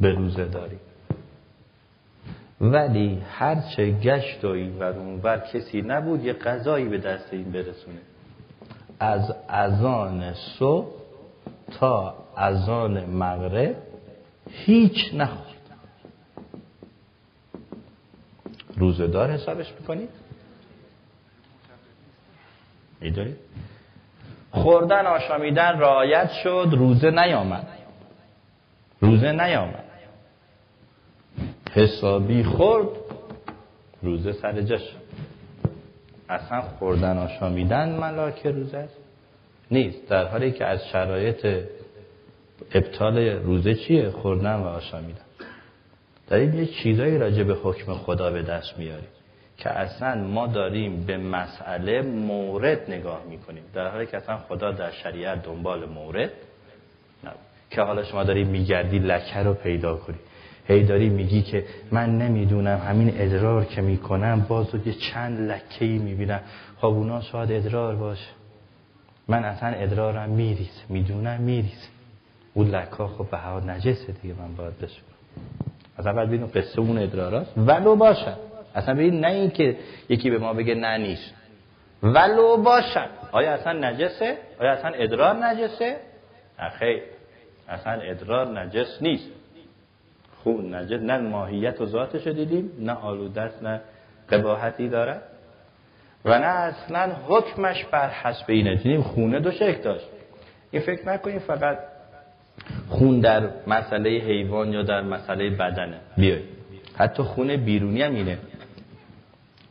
به 0.00 0.10
روزه 0.10 0.44
داری 0.44 0.78
ولی 2.60 3.22
هرچه 3.30 3.90
گشت 3.90 4.44
و 4.44 4.48
این 4.48 4.78
ور 5.22 5.38
کسی 5.38 5.82
نبود 5.82 6.24
یه 6.24 6.32
قضایی 6.32 6.84
به 6.84 6.98
دست 6.98 7.28
این 7.32 7.52
برسونه. 7.52 8.00
از 9.00 9.34
ازان 9.48 10.34
صبح 10.34 10.90
تا 11.70 12.14
ازان 12.36 13.04
مغرب 13.04 13.76
هیچ 14.50 15.14
نخورد. 15.14 15.54
روزدار 18.76 19.30
حسابش 19.30 19.72
می‌کنید؟ 19.80 20.08
می‌دونید 23.00 23.36
خوردن 24.50 25.06
آشامیدن 25.06 25.78
رعایت 25.78 26.30
شد 26.42 26.68
روزه 26.72 27.10
نیامد. 27.10 27.68
روزه 29.00 29.32
نیامد. 29.32 29.84
حسابی 31.72 32.44
خورد 32.44 32.88
روزه 34.02 34.32
سر 34.32 34.60
جاش. 34.60 34.94
اصلا 36.28 36.60
خوردن 36.60 37.18
آشامیدن 37.18 37.96
ملاک 37.96 38.46
روزه 38.46 38.88
نیست. 39.70 40.08
در 40.08 40.26
حالی 40.26 40.52
که 40.52 40.64
از 40.64 40.86
شرایط 40.86 41.46
ابطال 42.74 43.18
روزه 43.18 43.74
چیه؟ 43.74 44.10
خوردن 44.10 44.54
و 44.54 44.64
آشامیدن 44.64 45.20
داریم 46.26 46.54
یه 46.54 46.66
چیزایی 46.66 47.18
راجع 47.18 47.42
به 47.42 47.54
حکم 47.54 47.94
خدا 47.94 48.30
به 48.30 48.42
دست 48.42 48.78
میاریم 48.78 49.08
که 49.56 49.70
اصلا 49.70 50.14
ما 50.24 50.46
داریم 50.46 51.04
به 51.06 51.16
مسئله 51.16 52.02
مورد 52.02 52.90
نگاه 52.90 53.22
می‌کنیم. 53.30 53.62
در 53.74 53.90
حالی 53.90 54.06
که 54.06 54.16
اصلا 54.16 54.36
خدا 54.36 54.72
در 54.72 54.90
شریعت 54.90 55.42
دنبال 55.42 55.84
مورد 55.84 56.30
نبود. 57.24 57.38
که 57.70 57.82
حالا 57.82 58.04
شما 58.04 58.24
داری 58.24 58.44
میگردی 58.44 58.98
لکه 58.98 59.38
رو 59.38 59.54
پیدا 59.54 59.96
کنی. 59.96 60.16
هی 60.66 60.84
داری 60.84 61.08
میگی 61.08 61.42
که 61.42 61.64
من 61.92 62.18
نمی‌دونم 62.18 62.78
همین 62.78 63.12
ادرار 63.18 63.64
که 63.64 63.80
می‌کنم 63.82 64.46
باز 64.48 64.66
یه 64.86 64.92
چند 64.92 65.50
لکه 65.50 65.84
ای 65.84 65.98
می‌بینم. 65.98 66.40
خب 66.76 66.86
اونا 66.86 67.20
شاید 67.20 67.52
ادرار 67.52 67.94
باشه. 67.96 68.28
من 69.28 69.44
اصلا 69.44 69.68
ادرارم 69.68 70.30
میریز 70.30 70.82
می‌دونم 70.88 71.40
میریز 71.40 71.88
اون 72.54 72.68
لکه 72.68 72.90
خب 72.90 73.30
به 73.30 73.36
هوا 73.38 73.60
نجسه 73.60 74.12
دیگه 74.22 74.34
من 74.34 74.54
باید 74.56 74.78
بشم 74.78 75.02
از 75.96 76.06
اول 76.06 76.26
ببینیم 76.26 76.46
قصه 76.46 76.80
اون 76.80 76.98
ادراراست. 76.98 77.52
ولو 77.56 77.96
باشن 77.96 78.36
اصلا 78.74 78.94
ببین 78.94 79.20
نه 79.20 79.28
این 79.28 79.50
که 79.50 79.76
یکی 80.08 80.30
به 80.30 80.38
ما 80.38 80.52
بگه 80.54 80.74
نه 80.74 80.98
نیست. 80.98 81.34
ولو 82.02 82.56
باشن 82.56 83.06
آیا 83.32 83.52
اصلا 83.52 83.72
نجسه؟ 83.72 84.38
آیا 84.60 84.72
اصلا 84.72 84.90
ادرار 84.94 85.34
نجسه؟ 85.46 85.96
نه 86.62 86.68
خیر. 86.68 87.02
اصلا 87.68 87.92
ادرار 87.92 88.60
نجس 88.60 89.02
نیست. 89.02 89.30
خون 90.44 90.74
نجس 90.74 91.00
نه 91.00 91.18
ماهیت 91.18 91.80
و 91.80 91.86
ذاتش 91.86 92.26
دیدیم 92.26 92.70
نه 92.78 92.92
آلودست 92.92 93.62
نه 93.62 93.80
قباحتی 94.30 94.88
داره 94.88 95.20
و 96.24 96.38
نه 96.38 96.46
اصلا 96.46 97.12
حکمش 97.28 97.84
بر 97.84 98.08
حسب 98.08 98.44
اینه. 98.48 98.74
دیدیم 98.74 99.02
خونه 99.02 99.40
دو 99.40 99.50
شکل 99.50 99.82
داشت. 99.82 100.06
این 100.70 100.82
فکر 100.82 101.08
نکنیم 101.08 101.38
فقط 101.38 101.78
خون 102.88 103.20
در 103.20 103.50
مسئله 103.66 104.10
حیوان 104.10 104.72
یا 104.72 104.82
در 104.82 105.02
مسئله 105.02 105.50
بدنه. 105.50 106.00
بیای. 106.16 106.42
حتی 106.96 107.22
خون 107.22 107.56
بیرونی 107.56 108.02
هم 108.02 108.14
اینه. 108.14 108.38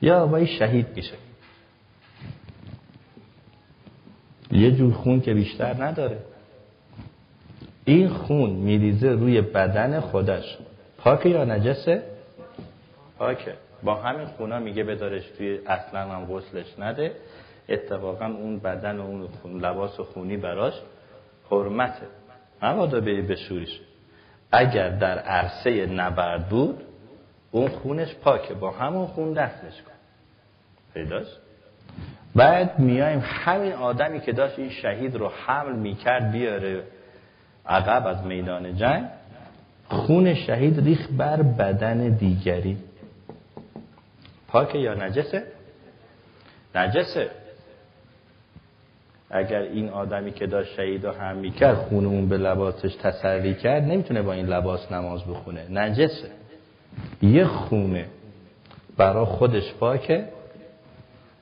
یا 0.01 0.27
وای 0.27 0.47
شهید 0.47 0.87
میشه. 0.95 1.15
یه 4.51 4.71
جور 4.71 4.93
خون 4.93 5.21
که 5.21 5.33
بیشتر 5.33 5.83
نداره. 5.83 6.17
این 7.85 8.09
خون 8.09 8.49
میریزه 8.49 9.09
روی 9.09 9.41
بدن 9.41 9.99
خودش. 9.99 10.57
پاکه 10.97 11.29
یا 11.29 11.45
نجسه؟ 11.45 12.03
پاکه. 13.17 13.53
با 13.83 13.95
همین 13.95 14.25
خونا 14.25 14.59
میگه 14.59 14.83
بدارش 14.83 15.23
توی 15.37 15.59
اصلا 15.67 15.99
هم 15.99 16.25
غسلش 16.25 16.79
نده. 16.79 17.11
اتفاقا 17.69 18.25
اون 18.25 18.59
بدن 18.59 18.97
و 18.97 19.01
اون 19.01 19.27
خون 19.27 19.65
لباس 19.65 19.99
و 19.99 20.03
خونی 20.03 20.37
براش 20.37 20.73
حرمته. 21.51 22.07
مبادا 22.63 22.99
به 22.99 23.21
بشوریش 23.21 23.79
اگر 24.51 24.89
در 24.89 25.19
عرصه 25.19 25.85
نبرد 25.85 26.49
بود 26.49 26.83
اون 27.51 27.67
خونش 27.67 28.15
پاکه 28.15 28.53
با 28.53 28.71
همون 28.71 29.07
خون 29.07 29.33
دستش 29.33 29.81
کن. 29.81 29.91
پیداش 30.93 31.27
بعد 32.35 32.79
میایم 32.79 33.23
همین 33.25 33.73
آدمی 33.73 34.21
که 34.21 34.31
داشت 34.31 34.59
این 34.59 34.69
شهید 34.69 35.15
رو 35.15 35.31
حمل 35.45 35.75
می‌کرد 35.75 36.31
بیاره 36.31 36.83
عقب 37.65 38.07
از 38.07 38.25
میدان 38.25 38.75
جنگ 38.75 39.05
خون 39.89 40.33
شهید 40.33 40.79
ریخ 40.79 41.07
بر 41.17 41.41
بدن 41.41 42.09
دیگری. 42.09 42.77
پاکه 44.47 44.77
یا 44.77 44.93
نجسه؟ 44.93 45.43
نجسه. 46.75 47.31
اگر 49.35 49.61
این 49.61 49.89
آدمی 49.89 50.31
که 50.31 50.47
داشت 50.47 50.73
شهید 50.73 51.05
رو 51.05 51.11
هم 51.11 51.37
می‌کرد 51.37 51.75
خون 51.75 52.05
اون 52.05 52.29
به 52.29 52.37
لباسش 52.37 52.95
تسری 52.95 53.53
کرد 53.53 53.83
نمی‌تونه 53.83 54.21
با 54.21 54.33
این 54.33 54.45
لباس 54.45 54.91
نماز 54.91 55.23
بخونه. 55.23 55.67
نجسه. 55.71 56.29
یه 57.21 57.45
خونه 57.45 58.05
برا 58.97 59.25
خودش 59.25 59.73
پاکه 59.73 60.29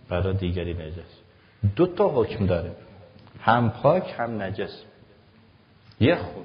برا 0.10 0.32
دیگری 0.32 0.74
نجس. 0.74 1.22
دو 1.76 1.88
تا 1.88 2.10
حکم 2.10 2.46
داره. 2.46 2.72
هم 3.40 3.70
پاک 3.70 4.14
هم 4.18 4.42
نجس. 4.42 4.84
یه 6.00 6.16
خون 6.16 6.44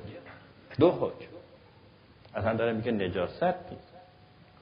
دو 0.79 0.91
حکم. 0.91 1.27
اصلا 2.35 2.55
داره 2.55 2.73
میگه 2.73 2.93
نجاست 2.93 3.43
نیست. 3.43 3.93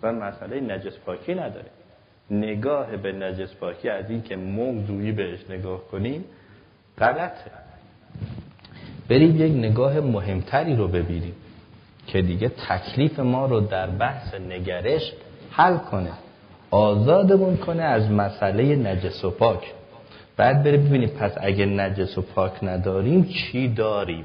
و 0.02 0.12
مسئله 0.12 0.60
نجس 0.60 0.98
پاکی 0.98 1.34
نداره. 1.34 1.70
نگاه 2.30 2.96
به 2.96 3.12
نجس 3.12 3.54
پاکی 3.54 3.88
از 3.88 4.10
این 4.10 4.22
که 4.22 4.36
موضوعی 4.36 5.12
بهش 5.12 5.50
نگاه 5.50 5.84
کنیم 5.84 6.24
غلطه 6.98 7.50
بریم 9.08 9.36
یک 9.36 9.52
نگاه 9.52 10.00
مهمتری 10.00 10.76
رو 10.76 10.88
ببینیم 10.88 11.34
که 12.06 12.22
دیگه 12.22 12.48
تکلیف 12.48 13.18
ما 13.18 13.46
رو 13.46 13.60
در 13.60 13.86
بحث 13.86 14.34
نگرش 14.34 15.12
حل 15.50 15.76
کنه. 15.76 16.12
آزادمون 16.70 17.56
کنه 17.56 17.82
از 17.82 18.10
مسئله 18.10 18.76
نجس 18.76 19.24
و 19.24 19.30
پاک. 19.30 19.72
بعد 20.36 20.62
بریم 20.62 20.84
ببینیم 20.84 21.08
پس 21.08 21.32
اگه 21.40 21.66
نجس 21.66 22.18
و 22.18 22.22
پاک 22.22 22.52
نداریم 22.64 23.24
چی 23.24 23.68
داریم؟ 23.68 24.24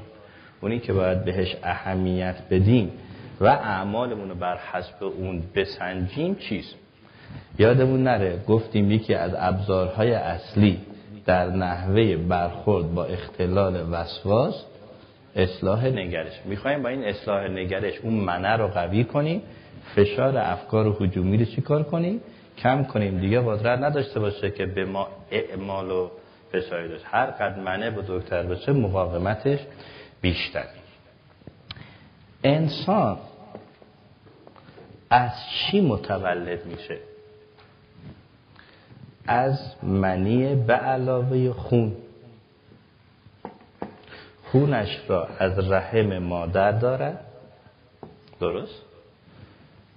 اونی 0.60 0.78
که 0.78 0.92
باید 0.92 1.24
بهش 1.24 1.56
اهمیت 1.62 2.36
بدیم 2.50 2.92
و 3.40 3.46
اعمالمون 3.46 4.28
رو 4.28 4.34
بر 4.34 4.58
حسب 4.72 5.04
اون 5.04 5.42
بسنجیم 5.54 6.34
چیست؟ 6.34 6.74
یادمون 7.58 8.02
نره 8.02 8.38
گفتیم 8.48 8.90
یکی 8.90 9.14
از 9.14 9.32
ابزارهای 9.38 10.12
اصلی 10.14 10.78
در 11.30 11.50
نحوه 11.50 12.16
برخورد 12.16 12.94
با 12.94 13.04
اختلال 13.04 13.86
وسواس 13.92 14.64
اصلاح 15.36 15.86
نگرش. 15.86 16.32
می‌خوایم 16.44 16.82
با 16.82 16.88
این 16.88 17.04
اصلاح 17.04 17.48
نگرش 17.48 17.98
اون 18.02 18.14
منع 18.14 18.56
رو 18.56 18.68
قوی 18.68 19.04
کنیم 19.04 19.42
فشار 19.94 20.38
افکار 20.38 20.86
و 20.86 20.92
حجومی 20.92 21.36
رو 21.36 21.44
چیکار 21.44 21.82
کنیم؟ 21.82 22.20
کم 22.58 22.84
کنیم 22.84 23.18
دیگه 23.18 23.40
قدرت 23.40 23.78
نداشته 23.78 24.20
باشه 24.20 24.50
که 24.50 24.66
به 24.66 24.84
ما 24.84 25.08
اعمال 25.30 25.90
و 25.90 26.10
فشاری 26.52 26.88
داشت. 26.88 27.04
هر 27.06 27.26
قد 27.26 27.58
منع 27.58 27.90
بزرگتر 27.90 28.42
باشه 28.42 28.72
مقاومتش 28.72 29.58
بیشتر. 30.20 30.66
انسان 32.44 33.18
از 35.10 35.30
چی 35.50 35.80
متولد 35.80 36.66
میشه؟ 36.66 37.09
از 39.26 39.74
منی 39.82 40.54
به 40.54 40.74
علاوه 40.74 41.52
خون. 41.52 41.96
خونش 44.44 44.88
را 45.08 45.28
از 45.38 45.58
رحم 45.58 46.18
مادر 46.18 46.72
دارد. 46.72 47.24
درست؟ 48.40 48.82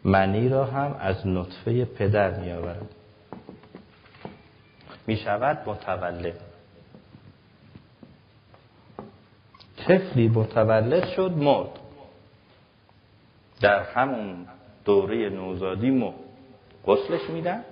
منی 0.03 0.49
را 0.49 0.65
هم 0.65 0.95
از 0.99 1.27
نطفه 1.27 1.85
پدر 1.85 2.39
می 2.39 2.51
آورد 2.51 2.89
می 5.07 5.17
شود 5.17 5.69
متولد. 5.69 6.39
طفلی 9.77 10.27
متولد 10.27 11.07
شد 11.07 11.31
مرد. 11.31 11.79
در 13.61 13.83
همون 13.83 14.47
دوره 14.85 15.29
نوزادی 15.29 15.91
مرد 15.91 16.13
غسلش 16.87 17.29
میدن؟ 17.29 17.63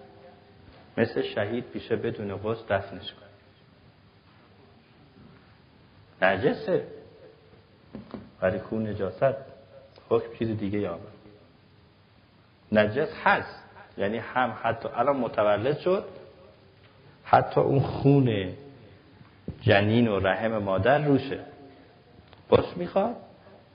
مثل 0.97 1.21
شهید 1.21 1.63
پیشه 1.63 1.95
بدون 1.95 2.35
غسل 2.35 2.63
دفنش 2.77 3.13
کن 3.13 3.25
نجسه 6.21 6.87
ولی 8.41 8.59
کو 8.59 8.79
نجاست؟ 8.79 9.35
حکم 10.09 10.37
چیز 10.39 10.57
دیگه 10.57 10.79
یا 10.79 10.99
نجس 12.71 13.09
هست. 13.23 13.63
یعنی 13.97 14.17
هم 14.17 14.57
حتی 14.61 14.89
الان 14.95 15.17
متولد 15.17 15.77
شد 15.79 16.05
حتی 17.23 17.61
اون 17.61 17.79
خون 17.79 18.53
جنین 19.61 20.07
و 20.07 20.19
رحم 20.19 20.57
مادر 20.57 21.05
روشه. 21.05 21.39
غسل 22.51 22.75
می‌خواد؟ 22.75 23.15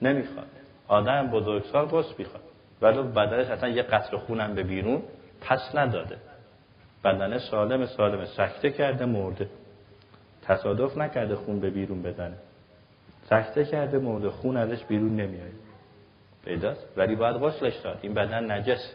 نمی‌خواد. 0.02 0.46
آدم 0.88 1.26
بزرگسال 1.26 1.86
غسل 1.86 2.14
می‌خواد. 2.18 2.42
ولی 2.82 3.02
بدنش 3.02 3.46
اصلا 3.46 3.68
یه 3.68 3.82
قطر 3.82 4.16
خونم 4.16 4.54
به 4.54 4.62
بیرون 4.62 5.02
پس 5.40 5.74
نداده. 5.74 6.18
بدنه 7.06 7.38
سالم 7.38 7.86
سالم 7.86 8.24
سکته 8.24 8.70
کرده 8.70 9.06
مرده. 9.06 9.48
تصادف 10.42 10.98
نکرده 10.98 11.34
خون 11.36 11.60
به 11.60 11.70
بیرون 11.70 12.02
بدنه. 12.02 12.36
سکته 13.30 13.64
کرده 13.64 13.98
مرده. 13.98 14.30
خون 14.30 14.56
ازش 14.56 14.84
بیرون 14.84 15.16
نمیاد. 15.16 15.50
پیداست؟ 16.44 16.86
ولی 16.96 17.14
باید 17.14 17.36
غسلش 17.36 17.76
داد. 17.76 17.98
این 18.02 18.14
بدن 18.14 18.50
نجس. 18.52 18.92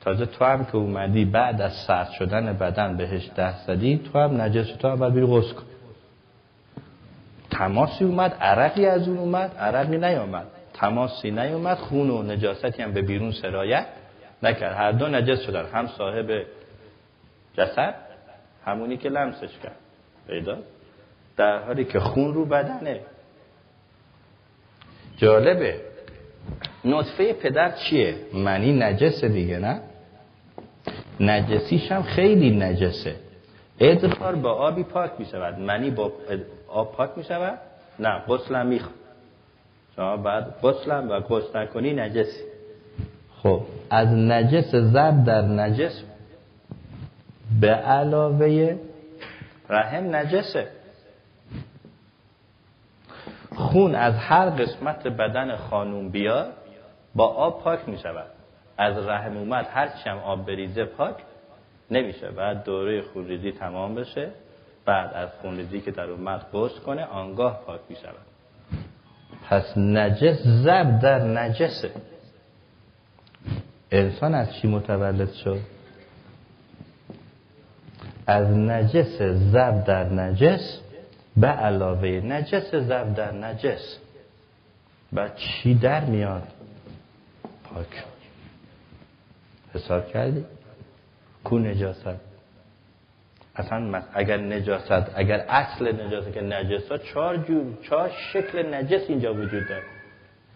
تازه 0.00 0.26
تو 0.26 0.44
هم 0.44 0.64
که 0.64 0.76
اومدی 0.76 1.24
بعد 1.24 1.60
از 1.60 1.72
سرد 1.86 2.10
شدن 2.10 2.52
بدن 2.52 2.96
بهش 2.96 3.30
ده 3.36 3.58
زدی 3.66 4.00
تو 4.12 4.18
هم 4.18 4.40
نجس 4.40 4.76
تو 4.76 4.88
هم 4.88 4.96
باید 4.96 5.24
غسل 5.24 5.54
کن. 5.54 5.62
تماسی 7.50 8.04
اومد 8.04 8.34
عرقی 8.40 8.86
از 8.86 9.08
اون 9.08 9.18
اومد 9.18 9.56
عرقی 9.58 9.98
نیومد. 9.98 10.46
تماسی 10.74 11.30
نیومد 11.30 11.76
خون 11.76 12.10
و 12.10 12.22
نجاستی 12.22 12.82
هم 12.82 12.92
به 12.92 13.02
بیرون 13.02 13.30
سرایت 13.30 13.86
نکرد. 14.42 14.76
هر 14.76 14.92
دو 14.92 15.08
نجس 15.08 15.40
شدن. 15.40 15.64
هم 15.66 15.86
صاحب 15.86 16.44
جسد 17.56 17.94
همونی 18.64 18.96
که 18.96 19.08
لمسش 19.08 19.58
کرد. 19.62 19.76
پیدا؟ 20.26 20.58
در 21.36 21.58
حالی 21.58 21.84
که 21.84 22.00
خون 22.00 22.34
رو 22.34 22.44
بدنه. 22.44 23.00
جالبه. 25.16 25.80
نطفه 26.84 27.32
پدر 27.32 27.70
چیه؟ 27.70 28.14
منی 28.34 28.72
نجسه 28.72 29.28
دیگه 29.28 29.58
نه؟ 29.58 29.80
نجسیش 31.20 31.92
هم 31.92 32.02
خیلی 32.02 32.50
نجسه. 32.50 33.16
ادرار 33.80 34.34
با 34.34 34.52
آبی 34.52 34.82
پاک 34.82 35.10
می 35.18 35.26
شود 35.26 35.58
منی 35.58 35.90
با 35.90 36.12
آب 36.68 36.92
پاک 36.92 37.10
می 37.16 37.24
شود؟ 37.24 37.58
نه 37.98 38.18
غسلم 38.28 38.66
می 38.66 38.80
شما 39.96 40.16
بعد 40.16 40.54
غسلم 40.62 41.10
و 41.10 41.20
غسل 41.20 41.66
کنی 41.66 41.92
نجسی. 41.92 42.40
خب 43.42 43.60
از 43.90 44.08
نجس 44.08 44.74
زب 44.74 45.24
در 45.24 45.42
نجس 45.42 46.02
به 47.60 47.68
علاوه 47.68 48.78
رحم 49.68 50.16
نجسه. 50.16 50.68
خون 53.54 53.94
از 53.94 54.14
هر 54.14 54.50
قسمت 54.50 55.06
بدن 55.06 55.56
خانوم 55.56 56.08
بیاد 56.08 56.52
با 57.14 57.26
آب 57.26 57.62
پاک 57.62 57.88
می 57.88 57.98
شود 57.98 58.26
از 58.78 59.06
رحم 59.06 59.36
اومد 59.36 59.66
هر 59.70 59.86
هم 59.86 60.18
آب 60.18 60.46
بریزه 60.46 60.84
پاک 60.84 61.14
نمیشه. 61.90 62.30
بعد 62.30 62.64
دوره 62.64 63.02
خونریزی 63.02 63.52
تمام 63.52 63.94
بشه. 63.94 64.30
بعد 64.84 65.14
از 65.14 65.28
خونریزی 65.42 65.80
که 65.80 65.90
در 65.90 66.10
اومد 66.10 66.46
قصد 66.54 66.82
کنه 66.82 67.04
آنگاه 67.04 67.60
پاک 67.66 67.80
می 67.88 67.96
شود 67.96 68.32
پس 69.50 69.78
نجس 69.78 70.38
زب 70.44 70.98
در 71.02 71.18
نجسه. 71.18 71.90
انسان 73.90 74.34
از 74.34 74.54
چی 74.54 74.68
متولد 74.68 75.32
شد؟ 75.32 75.58
از 78.26 78.46
نجس 78.46 79.22
زب 79.22 79.84
در 79.84 80.04
نجس 80.04 80.80
به 81.36 81.46
علاوه 81.46 82.08
نجس 82.08 82.74
زب 82.74 83.14
در 83.14 83.32
نجس. 83.32 83.98
و 85.12 85.28
چی 85.28 85.74
در 85.74 86.04
میاد؟ 86.04 86.48
پاک. 87.64 88.04
حساب 89.74 90.08
کردی؟ 90.08 90.44
کو 91.44 91.58
نجاست؟ 91.58 92.06
اصلا 93.56 94.02
اگر 94.14 94.36
نجاست 94.36 95.10
اگر 95.14 95.38
اصل 95.48 96.06
نجاست 96.06 96.32
که 96.32 96.40
نجست 96.40 96.90
ها 96.90 96.98
چهار 96.98 97.36
جور 97.36 97.78
چهار 97.82 98.10
شکل 98.32 98.74
نجس 98.74 99.02
اینجا 99.08 99.34
وجود 99.34 99.68
داره. 99.68 99.84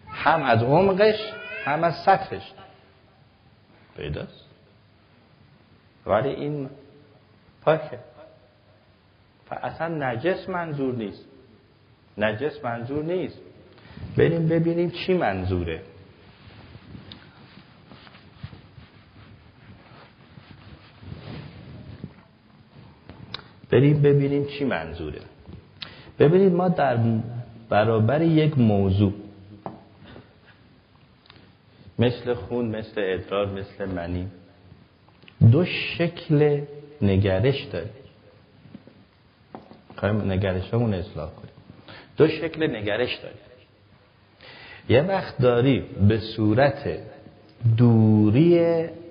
هم 0.07 0.43
از 0.43 0.63
عمقش 0.63 1.19
هم 1.65 1.83
از 1.83 1.95
سطحش. 2.05 2.53
پیداست. 3.97 4.43
ولی 6.05 6.29
این 6.29 6.69
پاکه 7.67 7.99
اصلا 9.51 9.87
نجس 9.87 10.49
منظور 10.49 10.95
نیست. 10.95 11.25
نجس 12.17 12.63
منظور 12.63 13.03
نیست. 13.03 13.37
بریم 14.17 14.47
ببینیم 14.47 14.89
چی 14.89 15.13
منظوره. 15.13 15.81
بریم 23.71 24.01
ببینیم 24.01 24.45
چی 24.45 24.65
منظوره. 24.65 25.21
ببینید 26.19 26.53
ما 26.53 26.69
در 26.69 26.97
برابر 27.69 28.21
یک 28.21 28.57
موضوع 28.57 29.13
مثل 31.99 32.33
خون 32.33 32.65
مثل 32.65 32.93
ادرار 32.97 33.45
مثل 33.45 33.85
منی 33.85 34.27
دو 35.51 35.65
شکل 35.65 36.61
نگرش 37.01 37.63
داریم. 37.63 37.89
خواهیم 39.95 40.31
نگرشمون 40.31 40.93
اصلاح 40.93 41.29
کنیم. 41.29 41.53
دو 42.17 42.27
شکل 42.27 42.75
نگرش 42.75 43.15
داریم. 43.15 43.37
یه 44.89 45.01
وقت 45.01 45.37
داری 45.37 45.79
به 46.07 46.17
صورت 46.17 46.99
دوری 47.77 48.59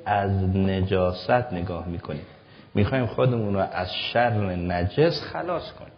از 0.06 0.56
نجاست 0.56 1.52
نگاه 1.52 1.88
می‌کنیم 1.88 2.26
می‌خوایم 2.74 3.06
خودمون 3.06 3.54
رو 3.54 3.60
از 3.60 3.94
شر 3.94 4.30
نجس 4.54 5.20
خلاص 5.20 5.72
کنیم. 5.72 5.92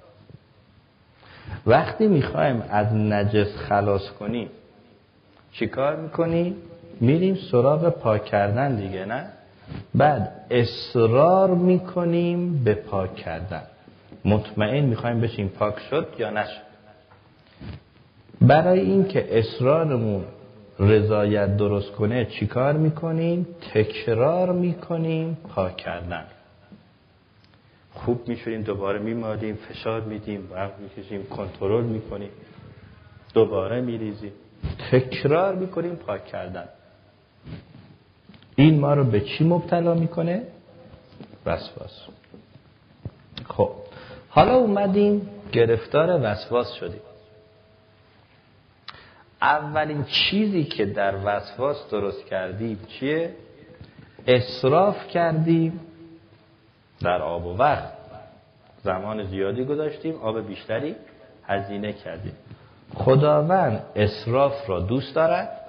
وقتی 1.67 2.07
می‌خوایم 2.07 2.63
از 2.71 2.95
نجس 2.95 3.57
خلاص 3.57 4.11
کنیم 4.11 4.49
چیکار 5.53 5.97
می‌کنیم 5.97 6.57
میریم 7.01 7.35
سراغ 7.51 7.89
پاک 7.89 8.25
کردن 8.25 8.77
دیگه 8.77 9.05
نه؟ 9.05 9.27
بعد 9.95 10.33
اصرار 10.51 11.51
می‌کنیم 11.51 12.65
به 12.65 12.75
پاک 12.75 13.17
کردن. 13.17 13.63
مطمئن 14.25 14.85
می‌خوایم 14.85 15.21
بشیم 15.21 15.49
پاک 15.49 15.79
شد 15.91 16.09
یا 16.19 16.31
نشد. 16.31 16.69
برای 18.41 18.81
اینکه 18.81 19.39
اصرارمون 19.39 20.25
رضایت 20.81 21.57
درست 21.57 21.93
کنه 21.93 22.25
چیکار 22.25 22.73
می‌کنیم؟ 22.73 23.47
تکرار 23.75 24.53
می‌کنیم 24.53 25.39
پاک 25.55 25.77
کردن. 25.77 26.25
خوب 27.95 28.29
میشوریم 28.29 28.63
دوباره 28.63 28.99
میمالیم 28.99 29.55
فشار 29.55 30.01
میدیم 30.01 30.49
وقت 30.53 30.75
می‌کشیم 30.79 31.27
کنترل 31.27 31.85
می‌کنیم 31.85 32.31
دوباره 33.35 33.81
میریزیم. 33.81 34.33
تکرار 34.91 35.55
می‌کنیم 35.55 35.95
پاک 35.95 36.25
کردن. 36.25 36.69
این 38.59 38.81
ما 38.81 38.95
رو 38.95 39.05
به 39.05 39.21
چی 39.21 39.45
مبتلا 39.45 39.95
می‌کنه؟ 39.95 40.43
وسواس. 41.47 42.09
خب 43.49 43.71
حالا 44.29 44.55
اومدیم 44.55 45.31
گرفتار 45.53 46.21
وسواس 46.23 46.73
شدیم. 46.73 47.01
اولین 49.43 50.05
چیزی 50.05 50.65
که 50.65 50.85
در 50.85 51.15
وسواس 51.25 51.91
درست 51.91 52.27
کردیم 52.27 52.81
چیه؟ 52.89 53.35
اصراف 54.27 55.09
کردیم 55.09 55.81
در 57.01 57.23
آب 57.23 57.47
و 57.47 57.57
وقت. 57.57 57.93
زمان 58.83 59.25
زیادی 59.25 59.65
گذاشتیم 59.65 60.15
آب 60.15 60.47
بیشتری 60.47 60.97
هزینه 61.45 61.93
کردیم. 61.93 62.37
خداوند 62.95 63.83
اصراف 63.97 64.71
را 64.71 64.81
دوست 64.81 65.15
دارد؟ 65.15 65.68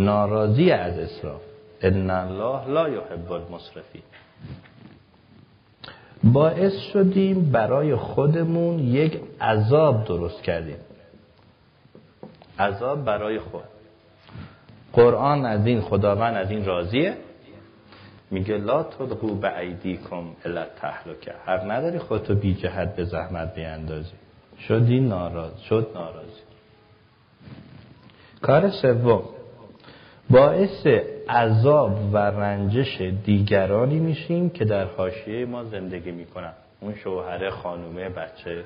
ناراضی 0.00 0.70
از 0.70 0.98
اصراف 0.98 1.40
ان 1.82 2.10
الله 2.10 2.68
لا 2.68 2.88
یحب 2.88 3.32
المسرفین. 3.32 4.02
باعث 6.24 6.72
شدیم 6.92 7.50
برای 7.52 7.96
خودمون 7.96 8.78
یک 8.78 9.20
عذاب 9.40 10.04
درست 10.04 10.42
کردیم. 10.42 10.76
عذاب 12.58 13.04
برای 13.04 13.38
خود. 13.38 13.64
قرآن 14.92 15.44
از 15.44 15.66
این 15.66 15.80
خداوند 15.80 16.36
از 16.36 16.50
این 16.50 16.64
راضیه. 16.64 17.16
میگه 18.30 18.56
لا 18.56 18.82
تلقو 18.82 19.34
به 19.34 19.58
ایدیکم 19.58 20.24
الا 20.44 20.64
تهلکه 20.64 21.32
حق 21.46 21.70
نداری 21.70 21.98
خودتو 21.98 22.34
بی 22.34 22.54
جهت 22.54 22.96
به 22.96 23.04
زحمت 23.04 23.54
بیاندازی. 23.54 24.12
شدی 24.68 25.00
ناراض. 25.00 25.58
شد 25.58 25.90
ناراضی. 25.94 26.42
کار 28.42 28.70
سوم. 28.70 29.22
باعث 30.30 30.86
عذاب 31.28 32.14
و 32.14 32.16
رنجش 32.16 33.00
دیگرانی 33.00 33.98
میشیم 33.98 34.50
که 34.50 34.64
در 34.64 34.84
حاشیه 34.84 35.46
ما 35.46 35.64
زندگی 35.64 36.10
می‌کنن. 36.10 36.52
اون 36.80 36.94
شوهر 36.94 37.50
خانومه 37.50 38.08
بچه. 38.08 38.64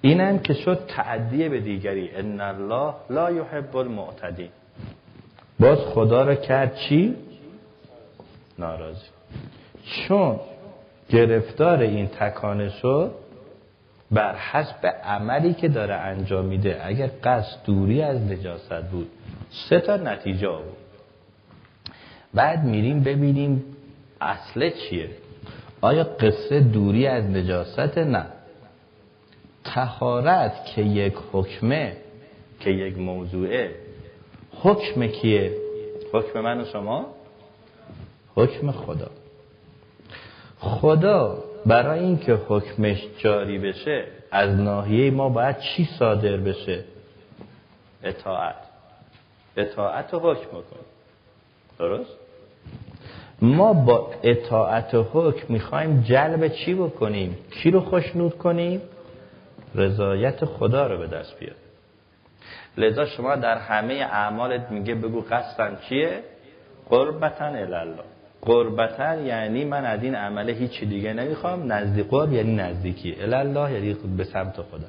اینم 0.00 0.38
که 0.38 0.54
شد 0.54 0.78
تعدیه 0.88 1.48
به 1.48 1.60
دیگری. 1.60 2.10
ان 2.16 2.40
الله 2.40 2.94
لا 3.10 3.30
یحب 3.30 3.76
المعتدین. 3.76 4.48
باز 5.60 5.78
خدا 5.78 6.24
را 6.24 6.34
کرد 6.34 6.74
چی؟ 6.74 7.16
ناراضی. 8.58 9.06
چون 9.84 10.40
گرفتار 11.08 11.78
این 11.78 12.06
تکانه 12.06 12.68
شد 12.68 13.14
بر 14.10 14.36
حسب 14.36 14.86
عملی 15.04 15.54
که 15.54 15.68
داره 15.68 15.94
انجام 15.94 16.44
میده. 16.44 16.80
اگر 16.84 17.10
قصد 17.24 17.64
دوری 17.64 18.02
از 18.02 18.20
نجاست 18.20 18.90
بود 18.90 19.10
سه 19.68 19.80
تا 19.80 19.96
نتیجه 19.96 20.48
بود 20.48 20.76
بعد 22.34 22.64
میریم 22.64 23.02
ببینیم 23.02 23.64
اصله 24.20 24.70
چیه. 24.70 25.10
آیا 25.80 26.04
قصه 26.04 26.60
دوری 26.60 27.06
از 27.06 27.24
نجاست؟ 27.24 27.98
نه. 27.98 28.26
تخارت 29.64 30.64
که 30.64 30.82
یک 30.82 31.14
حکمه 31.32 31.96
که 32.60 32.70
یک 32.70 32.98
موضوعه 32.98 33.74
حکم 34.60 35.06
کیه؟ 35.06 35.52
حکم 36.12 36.40
من 36.40 36.60
و 36.60 36.64
شما؟ 36.64 37.06
حکم 38.34 38.70
خدا. 38.70 39.10
خدا 40.58 41.44
برای 41.66 42.00
اینکه 42.00 42.38
حکمش 42.48 43.06
جاری 43.18 43.58
بشه 43.58 44.04
از 44.30 44.60
ناحیه 44.60 45.10
ما 45.10 45.28
باید 45.28 45.56
چی 45.58 45.88
صادر 45.98 46.36
بشه؟ 46.36 46.84
اطاعت. 48.02 48.56
اطاعت 49.56 50.14
و 50.14 50.18
حکم 50.18 50.50
کنیم 50.50 50.84
درست؟ 51.78 52.10
ما 53.42 53.72
با 53.72 54.10
اطاعت 54.22 54.94
و 54.94 55.02
حکم 55.12 55.52
می‌خوایم 55.52 56.00
جلب 56.00 56.48
چی 56.48 56.74
بکنیم؟ 56.74 57.36
کی 57.50 57.70
رو 57.70 57.80
خوشنود 57.80 58.38
کنیم؟ 58.38 58.82
رضایت 59.74 60.44
خدا 60.44 60.86
رو 60.86 60.98
به 60.98 61.06
دست 61.06 61.38
بیاد 61.38 61.56
لذا 62.76 63.06
شما 63.06 63.36
در 63.36 63.58
همه 63.58 63.94
اعمالت 63.94 64.70
میگه 64.70 64.94
بگو 64.94 65.20
قصدم 65.20 65.78
چیه؟ 65.88 66.20
قربتن 66.90 67.56
الله. 67.56 68.13
قربتن 68.44 69.26
یعنی 69.26 69.64
من 69.64 69.84
از 69.84 70.02
این 70.02 70.14
عمله 70.14 70.52
هیچ 70.52 70.84
دیگه 70.84 71.12
نمی‌خوام. 71.12 71.72
نزدیک 71.72 72.06
قرب 72.06 72.32
یعنی 72.32 72.54
نزدیکی. 72.54 73.16
الله 73.22 73.72
یعنی 73.72 73.96
به 74.16 74.24
سمت 74.24 74.56
خدا. 74.56 74.86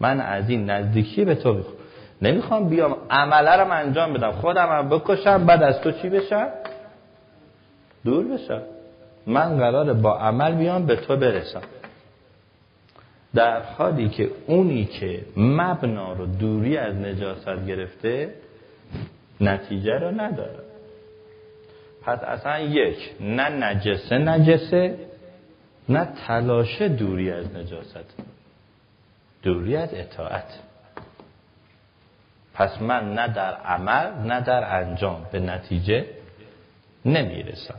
من 0.00 0.20
از 0.20 0.50
این 0.50 0.70
نزدیکی 0.70 1.24
به 1.24 1.34
تو 1.34 1.52
می‌خوام. 1.52 1.76
نمی‌خوام 2.22 2.68
بیام. 2.68 2.96
عمله 3.10 3.56
رو 3.56 3.72
انجام 3.72 4.12
بدم. 4.12 4.30
خودم 4.30 4.68
هم 4.68 4.88
بکشم 4.88 5.46
بعد 5.46 5.62
از 5.62 5.80
تو 5.80 5.92
چی 5.92 6.08
بشم؟ 6.08 6.48
دور 8.04 8.24
بشم. 8.24 8.62
من 9.26 9.56
قراره 9.56 9.92
با 9.92 10.18
عمل 10.18 10.54
بیام 10.54 10.86
به 10.86 10.96
تو 10.96 11.16
برسم. 11.16 11.62
در 13.34 13.62
حالی 13.62 14.08
که 14.08 14.30
اونی 14.46 14.84
که 14.84 15.20
مبنا 15.36 16.12
رو 16.12 16.26
دوری 16.26 16.76
از 16.76 16.94
نجاست 16.94 17.66
گرفته 17.66 18.34
نتیجه 19.40 19.98
رو 19.98 20.20
نداره. 20.20 20.67
پس 22.08 22.22
اصلا 22.22 22.60
یک 22.60 23.10
نه 23.20 23.48
نجسه 23.48 24.18
نجسه 24.18 24.98
نه 25.88 26.08
تلاش 26.26 26.82
دوری 26.82 27.30
از 27.30 27.56
نجاست. 27.56 28.14
دوری 29.42 29.76
از 29.76 29.94
اطاعت. 29.94 30.58
پس 32.54 32.82
من 32.82 33.14
نه 33.14 33.28
در 33.28 33.54
عمل 33.54 34.26
نه 34.26 34.40
در 34.40 34.80
انجام 34.80 35.26
به 35.32 35.40
نتیجه 35.40 36.06
نمی‌رسم. 37.04 37.78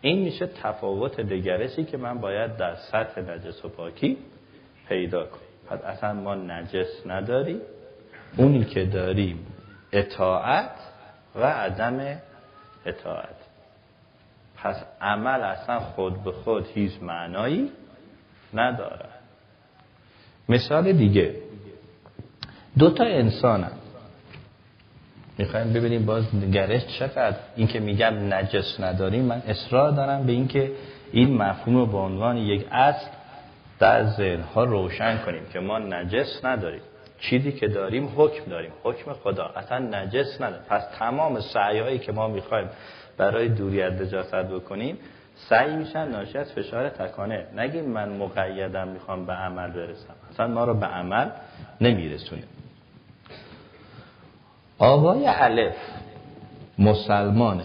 این 0.00 0.18
میشه 0.18 0.46
تفاوت 0.46 1.20
دگرشی 1.20 1.84
که 1.84 1.96
من 1.96 2.18
باید 2.18 2.56
در 2.56 2.74
سطح 2.74 3.20
نجس 3.20 3.64
و 3.64 3.68
پاکی 3.68 4.16
پیدا 4.88 5.24
کنم. 5.24 5.40
پس 5.68 5.80
اصلا 5.80 6.12
ما 6.12 6.34
نجس 6.34 7.06
نداریم. 7.06 7.60
اونی 8.36 8.64
که 8.64 8.84
داریم 8.84 9.46
اطاعت 9.92 10.70
و 11.34 11.44
عدم 11.44 12.18
اطاعت. 12.86 13.43
پس 14.64 14.76
عمل 15.00 15.40
اصلا 15.40 15.80
خود 15.80 16.24
به 16.24 16.32
خود 16.32 16.66
هیچ 16.74 16.92
معنایی 17.02 17.70
نداره. 18.54 19.08
مثال 20.48 20.92
دیگه. 20.92 21.34
دو 22.78 22.90
تا 22.90 23.04
انسان 23.04 23.66
می‌خوایم 25.38 25.72
ببینیم 25.72 26.06
باز 26.06 26.34
نگرش 26.34 26.98
چقدر. 26.98 27.36
این 27.56 27.66
که 27.66 27.80
میگم 27.80 28.34
نجس 28.34 28.80
نداریم 28.80 29.24
من 29.24 29.42
اصرار 29.46 29.90
دارم 29.90 30.26
به 30.26 30.32
اینکه 30.32 30.72
این 31.12 31.36
مفهوم 31.36 31.76
رو 31.76 31.86
به 31.86 31.98
عنوان 31.98 32.36
یک 32.36 32.66
اصل 32.70 33.06
در 33.78 34.04
ذهنها 34.04 34.64
روشن 34.64 35.18
کنیم 35.18 35.42
که 35.52 35.60
ما 35.60 35.78
نجس 35.78 36.44
نداریم. 36.44 36.82
چیزی 37.20 37.52
که 37.52 37.68
داریم 37.68 38.12
حکم 38.16 38.50
داریم. 38.50 38.72
حکم 38.82 39.12
خدا. 39.12 39.44
اصلا 39.56 39.78
نجس 39.78 40.40
نداریم. 40.40 40.66
پس 40.68 40.82
تمام 40.98 41.40
سعیهایی 41.40 41.98
که 41.98 42.12
ما 42.12 42.28
می‌خوایم 42.28 42.68
برای 43.16 43.48
دوری 43.48 43.82
از 43.82 43.92
نجاست 43.92 44.34
بکنیم 44.34 44.98
سعی 45.36 45.76
میشن 45.76 46.08
ناشی 46.08 46.38
از 46.38 46.52
فشار 46.52 46.88
تکانه. 46.88 47.46
نگیم 47.56 47.84
من 47.84 48.08
مقیدم 48.08 48.88
می‌خوام 48.88 49.26
به 49.26 49.32
عمل 49.32 49.70
برسم. 49.70 50.14
اصلا 50.30 50.46
ما 50.46 50.64
رو 50.64 50.74
به 50.74 50.86
عمل 50.86 51.30
نمیرسونیم 51.80 52.44
آقای 54.78 55.24
علف 55.24 55.76
مسلمانه. 56.78 57.64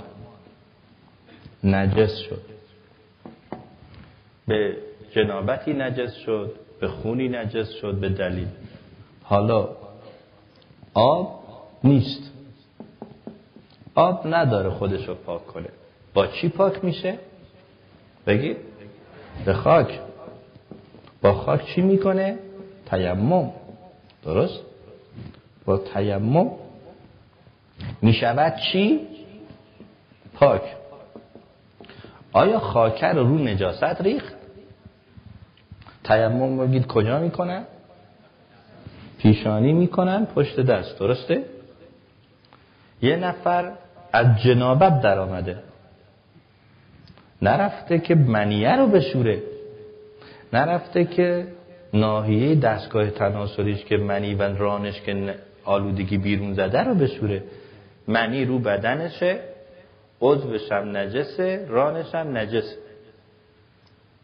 نجس 1.63 2.17
شد. 2.17 2.41
به 4.47 4.77
جنابتی 5.11 5.73
نجس 5.73 6.13
شد 6.13 6.55
به 6.79 6.87
خونی 6.87 7.29
نجس 7.29 7.69
شد 7.81 7.93
به 7.95 8.09
دلیل. 8.09 8.47
حالا 9.23 9.69
آب 10.93 11.43
نیست. 11.83 12.28
آب 13.99 14.27
نداره 14.27 14.69
خودش 14.69 15.07
رو 15.07 15.15
پاک 15.15 15.47
کنه 15.47 15.69
با 16.13 16.27
چی 16.27 16.49
پاک 16.49 16.83
میشه؟ 16.83 17.19
بگید 18.27 18.57
به 19.45 19.53
خاک 19.53 19.99
با 21.21 21.33
خاک 21.33 21.65
چی 21.65 21.81
می‌کنه؟ 21.81 22.39
تیمم 22.85 23.51
درست؟ 24.23 24.59
با 25.65 25.77
تیمم 25.77 26.51
می‌شود 28.01 28.53
چی؟ 28.71 28.99
پاک 30.33 30.61
آیا 32.33 32.59
خاکر 32.59 33.13
رو 33.13 33.23
رو 33.23 33.37
نجاست 33.37 34.01
ریخت؟ 34.01 34.35
تیمم 36.03 36.57
بگید 36.57 36.87
کجا 36.87 37.19
می‌کنن؟ 37.19 37.63
پیشانی 39.17 39.73
می‌کنن 39.73 40.25
پشت 40.25 40.59
دست 40.59 40.99
درسته؟ 40.99 41.45
یه 43.01 43.15
نفر 43.15 43.71
از 44.13 44.41
جنابت 44.41 45.01
در 45.01 45.19
آمده 45.19 45.57
نرفته 47.41 47.99
که 47.99 48.15
منیه 48.15 48.75
رو 48.75 48.87
بشوره. 48.87 49.41
نرفته 50.53 51.05
که 51.05 51.47
ناحیه 51.93 52.55
دستگاه 52.55 53.09
تناسلیش 53.09 53.85
که 53.85 53.97
منی 53.97 54.35
و 54.35 54.43
رانش 54.43 55.01
که 55.01 55.35
آلودگی 55.65 56.17
بیرون 56.17 56.53
زده 56.53 56.83
رو 56.83 56.95
بشوره. 56.95 57.43
منی 58.07 58.45
رو 58.45 58.59
بدنشه 58.59 59.39
عضوش 60.21 60.71
هم 60.71 60.97
نجسه 60.97 61.65
رانش 61.69 62.15
هم 62.15 62.37
نجسه. 62.37 62.75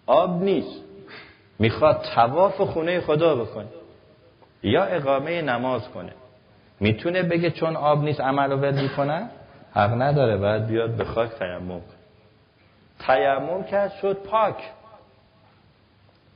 آب 0.05 0.43
نیست. 0.43 0.81
می‌خواد 1.59 2.05
تواف 2.15 2.61
خونه 2.61 2.99
خدا 2.99 3.35
بکنه. 3.35 3.67
یا 4.63 4.83
اقامه 4.83 5.41
نماز 5.41 5.89
کنه. 5.89 6.11
می‌تونه 6.79 7.23
بگه 7.23 7.51
چون 7.51 7.75
آب 7.75 8.03
نیست 8.03 8.21
عمل 8.21 8.51
رو 8.51 8.81
می‌کنه 8.81 9.29
حق 9.75 10.01
نداره 10.01 10.37
باید 10.37 10.67
بیاد 10.67 10.89
به 10.89 11.03
خاک 11.03 11.29
تیمم. 11.39 11.81
تیمم 12.99 13.63
کرد 13.63 13.93
شد 14.01 14.13
پاک. 14.13 14.55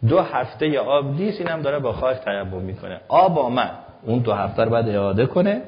دو 0.08 0.22
هفته 0.22 0.80
آب 0.80 1.06
نیست 1.06 1.42
اینم 1.42 1.62
داره 1.62 1.80
با 1.80 1.94
خاک 1.94 2.18
تیمم 2.18 2.62
می‌کنه. 2.62 3.02
آب 3.08 3.40
آمد. 3.40 3.78
اون 4.04 4.20
دو 4.20 4.34
هفته 4.34 4.64
رو 4.64 4.70
باید 4.70 4.90
اعاده 4.90 5.26
کنه. 5.26 5.62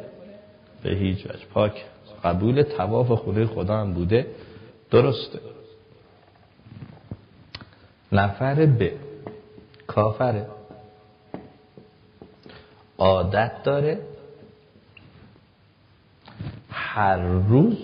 به 0.84 0.89
هیچ 0.89 1.25
وجه. 1.25 1.45
پاک. 1.53 1.86
قبول 2.23 2.62
تواف 2.62 3.12
خونه 3.12 3.45
خدا 3.45 3.77
هم 3.77 3.93
بوده. 3.93 4.27
درسته. 4.91 5.39
نفر 8.12 8.65
به 8.65 8.93
کافره. 9.88 10.47
عادت 12.97 13.63
داره. 13.63 13.99
هر 16.93 17.17
روز 17.47 17.77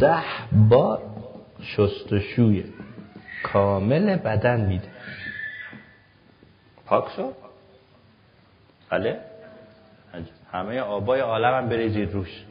ده 0.00 0.22
بار 0.52 1.02
شستشوی 1.62 2.64
کامل 3.42 4.16
بدن 4.16 4.60
میده. 4.60 4.88
پاک 6.86 7.04
شد 7.16 7.34
بله. 8.90 9.20
همه 10.52 10.80
آبای 10.80 11.20
عالم 11.20 11.54
هم 11.54 11.68
بریزید 11.68 12.12
روش. 12.12 12.44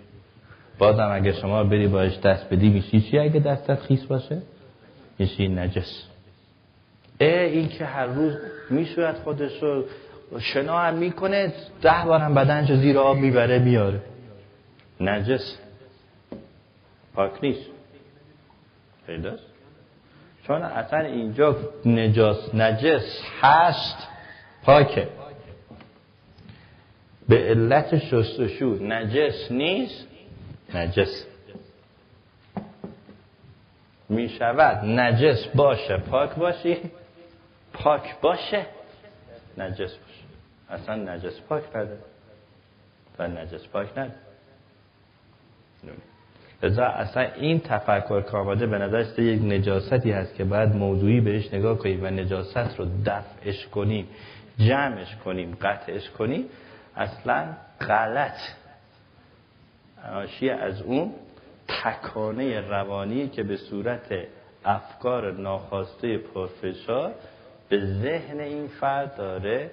بازم 0.78 1.10
اگه 1.12 1.34
شما 1.34 1.64
بری 1.64 1.88
باش 1.88 2.20
دست 2.20 2.50
بدی 2.50 2.70
میشی 2.70 3.02
چی 3.02 3.20
اگه 3.20 3.40
دستت 3.40 3.80
خیس 3.80 4.04
باشه؟ 4.04 4.42
میشی 5.20 5.48
نجس. 5.48 6.04
اه 7.20 7.42
این 7.42 7.70
که 7.70 7.86
هر 7.86 8.06
روز 8.06 8.34
می‌شوید 8.70 9.16
خودش 9.16 9.64
رو 9.64 9.86
شنا 10.40 10.80
هم 10.80 10.94
می‌کنه 10.94 11.54
ده 11.82 12.06
بارم 12.06 12.34
بدنش 12.34 12.72
زیر 12.72 12.98
آب 13.00 13.18
می‌بره 13.18 13.60
میاره 13.60 14.02
نجس. 15.00 15.58
پاک 17.14 17.32
نیست. 17.44 17.70
پیداست. 19.08 19.44
چون 20.48 20.62
اصلا 20.62 21.00
اینجا 21.00 21.56
نجاس 21.86 22.56
نجس 22.56 23.22
هست 23.42 24.08
پاکه. 24.64 25.10
به 27.30 27.38
علت 27.50 27.98
شستشو 27.98 28.66
نجس 28.84 29.52
نیست 29.52 30.08
نجس. 30.76 31.26
می 34.10 34.30
شود 34.30 34.86
نجس 34.86 35.48
باشه 35.48 35.98
پاک 35.98 36.36
باشی 36.36 36.78
پاک 37.74 38.20
باشه 38.22 38.66
نجس 39.58 39.80
باشه. 39.80 40.15
اصلا 40.70 40.96
نجس 40.96 41.42
پاک 41.42 41.64
نده 41.76 41.98
و 43.20 43.28
نجس 43.28 43.68
پاک 43.68 43.98
نده. 43.98 44.16
لذا 46.64 46.86
اصلا 46.86 47.24
این 47.24 47.60
تفکر 47.60 48.22
که 48.22 48.38
آمده 48.38 48.68
به 48.68 48.78
نظرش 48.78 49.20
یک 49.20 49.42
نجاستی 49.42 50.12
هست 50.12 50.36
که 50.36 50.44
باید 50.44 50.76
موضوعی 50.76 51.22
بهش 51.22 51.54
نگاه 51.54 51.78
کنیم 51.78 52.04
و 52.04 52.08
نجاست 52.08 52.80
رو 52.80 52.86
دفعش 53.06 53.68
کنیم 53.68 54.08
جمعش 54.58 55.16
کنیم 55.16 55.58
قطعش 55.62 56.10
کنیم 56.10 56.46
اصلا 56.96 57.46
غلط. 57.82 58.38
ناشی 60.12 60.50
از 60.50 60.82
اون 60.82 61.14
تکانه 61.68 62.62
روانی 62.62 63.28
که 63.28 63.44
به 63.44 63.58
صورت 63.58 64.28
افکار 64.66 65.32
ناخواسته 65.32 66.18
پرفشار 66.18 67.14
به 67.70 67.86
ذهن 67.86 68.40
این 68.40 68.68
فرد 68.68 69.16
داره 69.16 69.72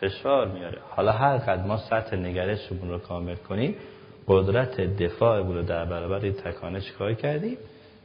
فشار 0.00 0.48
میاره. 0.48 0.78
حالا 0.90 1.12
هر 1.12 1.36
قد 1.36 1.66
ما 1.66 1.76
سطح 1.76 2.16
نگرشمون 2.16 2.90
رو 2.90 2.98
کامل 2.98 3.34
کنیم 3.34 3.74
قدرت 4.28 4.80
دفاعمون 4.80 5.56
رو 5.56 5.62
در 5.62 5.84
برابر 5.84 6.18
این 6.18 6.32
تکانه 6.32 6.80
چیکار 6.80 7.14
کردیم؟ 7.14 7.56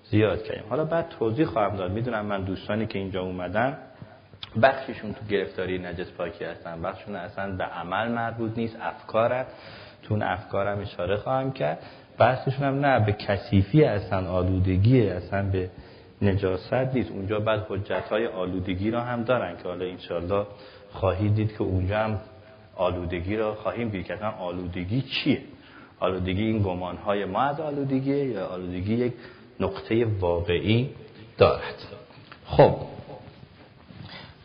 زیاد 0.03 0.43
کردیم. 0.43 0.63
حالا 0.69 0.85
بعد 0.85 1.09
توضیح 1.09 1.45
خواهم 1.45 1.75
داد. 1.75 1.91
می‌دونم 1.91 2.25
من 2.25 2.43
دوستانی 2.43 2.87
که 2.87 2.99
اینجا 2.99 3.21
اومدن 3.21 3.77
بخششون 4.61 5.13
تو 5.13 5.25
گرفتاری 5.29 5.79
نجس 5.79 6.11
پاکی 6.11 6.45
هستن. 6.45 6.81
بخششون 6.81 7.15
اصلا 7.15 7.55
به 7.55 7.63
عمل 7.63 8.11
مربوط 8.11 8.57
نیست 8.57 8.77
افکارم 8.81 9.45
تو 10.03 10.13
اون 10.13 10.23
افکارم 10.23 10.79
اشاره 10.79 11.17
خواهم 11.17 11.51
کرد. 11.51 11.79
بحثشون 12.17 12.67
هم 12.67 12.85
نه 12.85 13.05
به 13.05 13.13
کثیفی 13.13 13.83
اصلا 13.83 14.29
آلودگی 14.29 15.09
اصلا 15.09 15.43
به 15.51 15.69
نجاست 16.21 16.73
نیست. 16.73 17.11
اونجا 17.11 17.39
بعد 17.39 17.65
حجت 17.69 18.09
های 18.09 18.27
آلودگی 18.27 18.91
را 18.91 19.01
هم 19.01 19.23
دارن 19.23 19.57
که 19.57 19.63
حالا 19.63 19.85
انشالله 19.85 20.45
خواهید 20.93 21.35
دید 21.35 21.57
که 21.57 21.61
اونجا 21.61 21.97
هم 21.97 22.19
آلودگی 22.75 23.35
را 23.35 23.55
خواهیم 23.55 23.89
دید 23.89 24.05
که 24.05 24.15
آلودگی 24.25 25.01
چیه؟ 25.01 25.41
آلودگی 25.99 26.43
این 26.43 26.63
گمان 26.63 26.97
های 26.97 27.25
ما 27.25 27.41
از 27.41 27.59
آلودگی 27.59 28.25
یا 28.25 28.45
آلودگی 28.45 28.93
یک 28.93 29.13
نقطه 29.59 30.05
واقعی 30.05 30.89
دارد؟ 31.37 31.75
خب. 32.45 32.75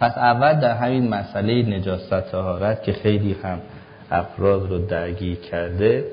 پس 0.01 0.18
اول 0.18 0.61
در 0.61 0.76
همین 0.76 1.09
مسئله 1.09 1.76
نجاست 1.76 2.20
طهارت 2.20 2.82
که 2.82 2.92
خیلی 2.92 3.32
هم 3.42 3.61
افراد 4.11 4.70
رو 4.70 4.78
درگیر 4.78 5.36
کرده 5.36 6.05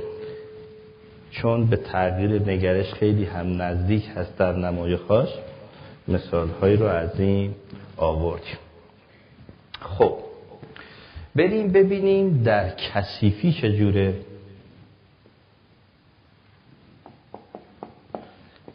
چون 1.32 1.66
به 1.66 1.78
تغییر 1.78 2.42
نگرش 2.42 2.94
خیلی 2.94 3.26
هم 3.26 3.62
نزدیک 3.62 4.10
هست 4.16 4.38
در 4.38 4.54
نمایخاش 4.54 5.30
مثال 6.08 6.50
هایی 6.62 6.76
رو 6.76 6.86
از 6.86 7.20
این 7.20 7.56
آوردیم. 7.98 8.58
خب 9.84 10.18
بریم 11.36 11.68
ببینیم 11.68 12.44
در 12.44 12.76
کثیفی 12.76 13.54
چجوره 13.54 14.16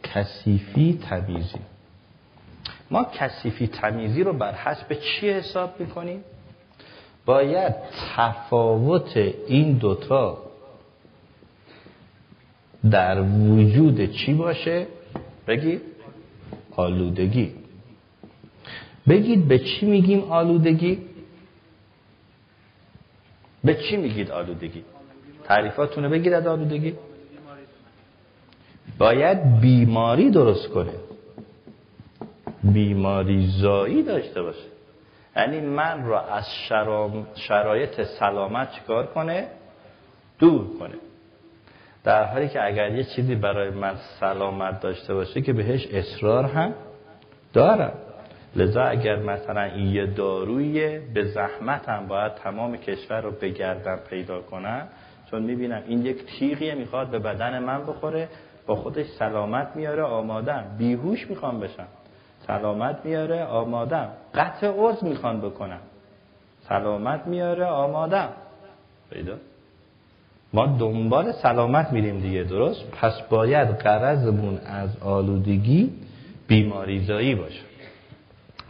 کثیفی 0.03 0.99
تمیزی 1.09 1.59
ما 2.91 3.03
کثیفی 3.03 3.67
تمیزی 3.67 4.23
رو 4.23 4.33
بر 4.33 4.53
حسب 4.55 4.93
چی 4.93 5.29
حساب 5.29 5.79
می‌کنیم؟ 5.79 6.23
باید 7.25 7.75
تفاوت 8.15 9.17
این 9.47 9.73
دوتا 9.73 10.37
در 12.91 13.21
وجود 13.21 14.11
چی 14.11 14.33
باشه؟ 14.33 14.87
بگید 15.47 15.81
آلودگی 16.75 17.58
بگید 19.09 19.47
به 19.47 19.59
چی 19.59 19.85
میگیم 19.85 20.31
آلودگی؟ 20.31 20.99
به 23.63 23.75
چی 23.75 23.97
میگید 23.97 24.31
آلودگی؟ 24.31 24.83
تعریفاتونه 25.43 26.09
بگید 26.09 26.33
از 26.33 26.47
آلودگی؟ 26.47 26.95
باید 28.97 29.59
بیماری 29.59 30.31
درست 30.31 30.67
کنه 30.67 30.93
بیماری 32.63 33.47
زایی 33.47 34.03
داشته 34.03 34.41
باشه 34.41 34.69
یعنی 35.35 35.59
من 35.59 36.05
را 36.05 36.21
از 36.21 36.45
شرایط 37.35 38.01
سلامت 38.03 38.71
چکار 38.71 39.07
کنه 39.07 39.47
دور 40.39 40.77
کنه 40.79 40.95
در 42.03 42.23
حالی 42.23 42.49
که 42.49 42.65
اگر 42.65 42.95
یه 42.95 43.03
چیزی 43.03 43.35
برای 43.35 43.69
من 43.69 43.95
سلامت 44.19 44.79
داشته 44.81 45.13
باشه 45.13 45.41
که 45.41 45.53
بهش 45.53 45.87
اصرار 45.87 46.45
هم 46.45 46.73
دارم 47.53 47.93
لذا 48.55 48.83
اگر 48.83 49.15
مثلا 49.15 49.61
این 49.61 49.87
یه 49.87 50.05
دارویه 50.05 51.01
به 51.13 51.23
زحمت 51.23 51.89
هم 51.89 52.07
باید 52.07 52.33
تمام 52.33 52.77
کشور 52.77 53.21
رو 53.21 53.31
بگردم 53.31 53.99
پیدا 54.09 54.41
کنم 54.41 54.87
چون 55.31 55.43
می‌بینم 55.43 55.83
این 55.87 56.05
یک 56.05 56.25
تیغیه 56.25 56.75
می‌خواد 56.75 57.07
به 57.07 57.19
بدن 57.19 57.59
من 57.59 57.81
بخوره 57.85 58.29
با 58.67 58.75
خودش 58.75 59.05
سلامت 59.05 59.71
میاره 59.75 60.03
آمادم 60.03 60.65
بیهوش 60.77 61.29
می‌خوام 61.29 61.59
بشم. 61.59 61.87
سلامت 62.47 62.99
میاره 63.03 63.43
آمادم 63.43 64.09
قطع 64.35 64.67
عرض 64.67 65.03
می‌خوان 65.03 65.41
بکنم. 65.41 65.79
سلامت 66.61 67.27
میاره 67.27 67.65
آمادم 67.65 68.29
پیدا؟ 69.11 69.33
ما 70.53 70.65
دنبال 70.65 71.31
سلامت 71.31 71.91
میریم 71.91 72.19
دیگه 72.19 72.43
درست؟ 72.43 72.91
پس 72.91 73.21
باید 73.29 73.67
قرضمون 73.67 74.57
از 74.57 74.97
آلودگی 75.01 75.93
بیماریزایی 76.47 77.35
باشه. 77.35 77.68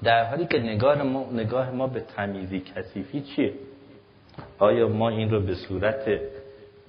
در 0.04 0.26
حالی 0.26 0.45
که 0.45 0.60
نگاه 0.60 1.04
ما, 1.04 1.30
نگاه 1.32 1.72
ما 1.72 1.88
به 1.88 2.00
تمیزی 2.00 2.60
کثیفی 2.60 3.22
چیه؟ 3.22 3.54
آیا 4.60 4.88
ما 4.88 5.10
این 5.10 5.32
رو 5.32 5.39
به 5.39 5.56
صورت 5.56 6.20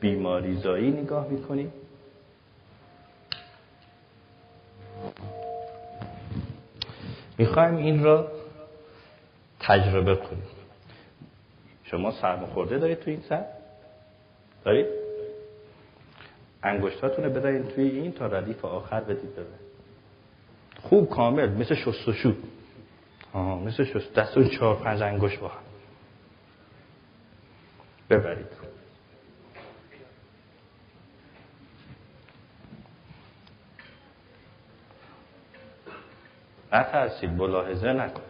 بیماریزایی 0.01 0.91
نگاه 0.91 1.29
می‌کنیم؟ 1.29 1.73
می‌خوایم 7.39 7.77
این 7.77 8.03
را 8.03 8.33
تجربه 9.61 10.17
کنیم. 10.17 10.43
شما 11.85 12.11
سرماخورده 12.11 12.79
دارید 12.79 13.01
توی 13.01 13.13
این 13.13 13.23
سر؟ 13.29 13.45
دارید؟ 14.65 14.87
انگشتاتونه 16.63 17.29
بدهید 17.29 17.69
توی 17.69 17.91
این 17.91 18.13
تا 18.13 18.27
ردیف 18.27 18.65
آخر 18.65 19.01
بدید 19.01 19.33
بده 19.33 19.47
خوب 20.83 21.09
کامل 21.09 21.49
مثل 21.49 21.75
شستشو 21.75 22.35
مثل 23.39 23.85
شست. 23.85 24.15
دستون 24.15 24.49
چهار 24.49 24.77
پنج 24.77 25.03
انگشت 25.03 25.41
با 25.41 25.49
هم. 25.49 25.61
ببرید. 28.11 28.47
نترسید 36.73 37.31
ملاحظه 37.31 37.93
نکن. 37.93 38.23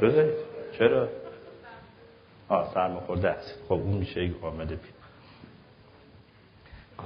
بذارید 0.00 0.34
چرا؟ 0.78 1.08
آه 2.48 2.74
سرما 2.74 3.00
خورده 3.00 3.30
است. 3.30 3.54
خب 3.64 3.72
اون 3.72 3.92
میشه 3.96 4.24
یک 4.24 4.44
آمده 4.44 4.76
بید 4.76 4.94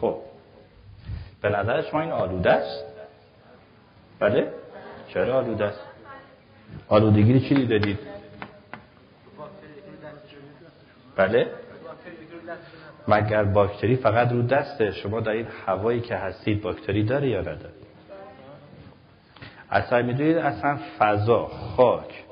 خب. 0.00 0.20
به 1.42 1.48
نظر 1.48 1.82
شما 1.82 2.00
این 2.00 2.10
آلوده 2.10 2.50
است؟ 2.50 2.87
بله؟ 4.20 4.52
چرا 5.08 5.38
آلوده 5.38 5.64
است 5.64 5.80
آلودگی 6.88 7.40
چی 7.40 7.54
دیدید 7.54 7.98
بله؟ 11.16 11.46
مگر 13.08 13.44
باکتری 13.44 13.96
فقط 13.96 14.32
رو 14.32 14.42
دسته 14.42 14.92
شما 14.92 15.20
در 15.20 15.32
این 15.32 15.46
هوایی 15.66 16.00
که 16.00 16.16
هستید 16.16 16.62
باکتری 16.62 17.04
داره 17.04 17.28
یا 17.28 17.40
نداره 17.40 17.72
اصلا 19.70 20.02
می‌دونید 20.02 20.36
اصلا 20.36 20.78
فضا 20.98 21.46
خاک 21.46 22.24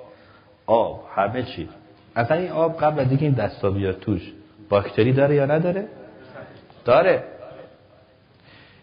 آب 0.66 1.05
همه 1.14 1.43
چی. 1.43 1.68
اصلا 2.16 2.37
این 2.37 2.51
آب 2.51 2.80
قبل 2.80 3.01
از 3.01 3.22
این 3.22 3.32
دستا 3.32 3.70
بیاد 3.70 4.01
توش 4.01 4.32
باکتری 4.68 5.12
داره 5.12 5.34
یا 5.34 5.47
نداره؟ 5.47 5.89
داره. 6.84 7.24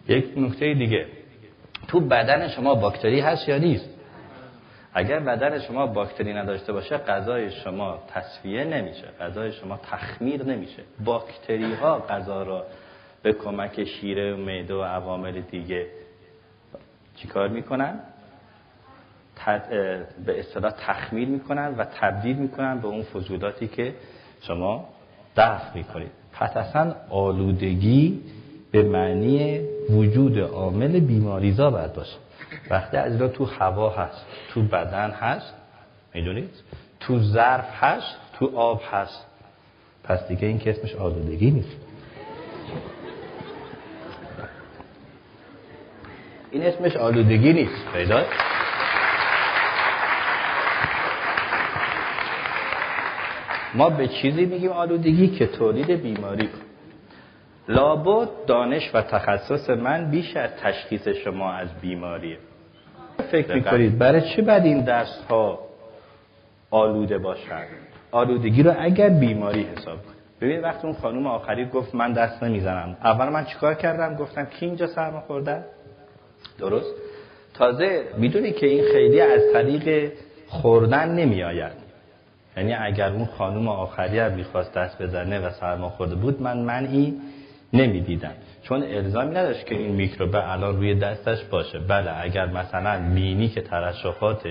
یک 0.07 0.33
نکته 0.37 0.73
دیگه. 0.73 1.07
تو 1.93 1.99
بدن 1.99 2.47
شما 2.47 2.75
باکتری 2.75 3.19
هست 3.19 3.49
یا 3.49 3.57
نیست؟ 3.57 3.89
اگر 4.93 5.19
بدن 5.19 5.59
شما 5.59 5.87
باکتری 5.87 6.33
نداشته 6.33 6.73
باشه 6.73 6.97
غذای 6.97 7.51
شما 7.51 7.99
تصفیه 8.07 8.63
نمیشه 8.63 9.07
غذای 9.19 9.51
شما 9.51 9.79
تخمیر 9.91 10.43
نمیشه. 10.43 10.83
باکتری 11.05 11.73
ها 11.73 11.99
غذا 12.09 12.43
را 12.43 12.65
به 13.23 13.33
کمک 13.33 13.83
شیره 13.83 14.33
و 14.33 14.37
معده 14.37 14.73
و 14.73 14.81
عوامل 14.81 15.41
دیگه 15.41 15.87
چیکار 17.15 17.47
می‌کنن؟ 17.47 17.99
به 20.25 20.39
اصطلاح 20.39 20.71
تخمیر 20.71 21.27
می‌کنن 21.27 21.75
و 21.77 21.85
تبدیل 21.85 22.35
می‌کنن 22.35 22.79
به 22.79 22.87
اون 22.87 23.03
فضولاتی 23.03 23.67
که 23.67 23.93
شما 24.41 24.89
دفع 25.37 25.77
می‌کنید. 25.77 26.11
پس 26.33 26.57
اصلا 26.57 26.95
آلودگی 27.09 28.21
به 28.71 28.83
معنی 28.83 29.61
وجود 29.89 30.39
عامل 30.39 30.99
بیماریزا 30.99 31.69
باید 31.69 31.93
باشه. 31.93 32.15
وقتی 32.69 32.97
از 32.97 33.19
تو 33.19 33.45
هوا 33.45 33.89
هست 33.89 34.25
تو 34.53 34.61
بدن 34.61 35.11
هست 35.11 35.53
می‌دونید؟ 36.13 36.49
تو 36.99 37.19
ظرف 37.19 37.83
هست 37.83 38.17
تو 38.39 38.57
آب 38.57 38.81
هست. 38.91 39.25
پس 40.03 40.27
دیگه 40.27 40.47
این 40.47 40.59
که 40.59 40.69
اسمش 40.69 40.95
آلودگی 40.95 41.51
نیست. 41.51 41.77
این 46.51 46.63
اسمش 46.63 46.95
آلودگی 46.95 47.53
نیست. 47.53 47.85
پیدا؟ 47.93 48.23
ما 53.75 53.89
به 53.89 54.07
چیزی 54.07 54.45
میگیم 54.45 54.71
آلودگی 54.71 55.27
که 55.27 55.47
تولید 55.47 55.91
بیماری. 55.91 56.49
لابد 57.67 58.29
دانش 58.47 58.91
و 58.93 59.01
تخصص 59.01 59.69
من 59.69 60.11
بیش 60.11 60.37
از 60.37 60.49
تشخیص 60.63 61.07
شما 61.07 61.51
از 61.51 61.67
بیماریه. 61.81 62.37
فکر 63.31 63.55
می‌کنید؟ 63.55 63.97
برای 63.97 64.21
چه 64.35 64.41
بعد 64.41 64.65
این 64.65 64.83
دست 64.83 65.25
ها 65.29 65.59
آلوده 66.71 67.17
باشن؟ 67.17 67.63
آلودگی 68.11 68.63
رو 68.63 68.73
اگر 68.79 69.09
بیماری 69.09 69.63
حساب 69.63 69.97
کنید. 70.03 70.17
ببین 70.41 70.61
وقتی 70.61 70.87
اون 70.87 70.95
خانم 70.95 71.27
آخری 71.27 71.65
گفت 71.65 71.95
من 71.95 72.13
دست 72.13 72.43
نمی‌زنم. 72.43 72.97
اول 73.03 73.29
من 73.29 73.45
چیکار 73.45 73.73
کردم؟ 73.73 74.15
گفتم 74.15 74.45
کی 74.45 74.65
اینجا 74.65 74.87
سرما 74.87 75.19
خورده؟ 75.19 75.63
درست. 76.59 76.93
تازه 77.53 78.03
می‌دونی 78.17 78.51
که 78.51 78.65
این 78.67 78.83
خیلی 78.93 79.21
از 79.21 79.41
طریق 79.53 80.11
خوردن 80.47 81.09
نمی 81.09 81.43
آید 81.43 81.71
یعنی 82.57 82.73
اگر 82.73 83.09
اون 83.09 83.25
خانم 83.25 83.67
آخری 83.67 84.19
هم 84.19 84.31
می‌خواست 84.31 84.73
دست 84.73 85.01
بزنه 85.01 85.39
و 85.39 85.49
سرما 85.49 85.89
خورده 85.89 86.15
بود 86.15 86.41
من 86.41 86.57
منعی 86.57 87.21
نمی‌دیدم 87.73 88.33
چون 88.63 88.83
الزامی 88.83 89.35
نداشت 89.35 89.65
که 89.65 89.75
این 89.75 89.91
میکروب 89.91 90.35
الان 90.35 90.75
روی 90.75 90.95
دستش 90.95 91.43
باشه. 91.43 91.79
بله 91.79 92.21
اگر 92.21 92.45
مثلا 92.45 92.99
مینی 92.99 93.47
که 93.47 93.61
ترشحات 93.61 94.47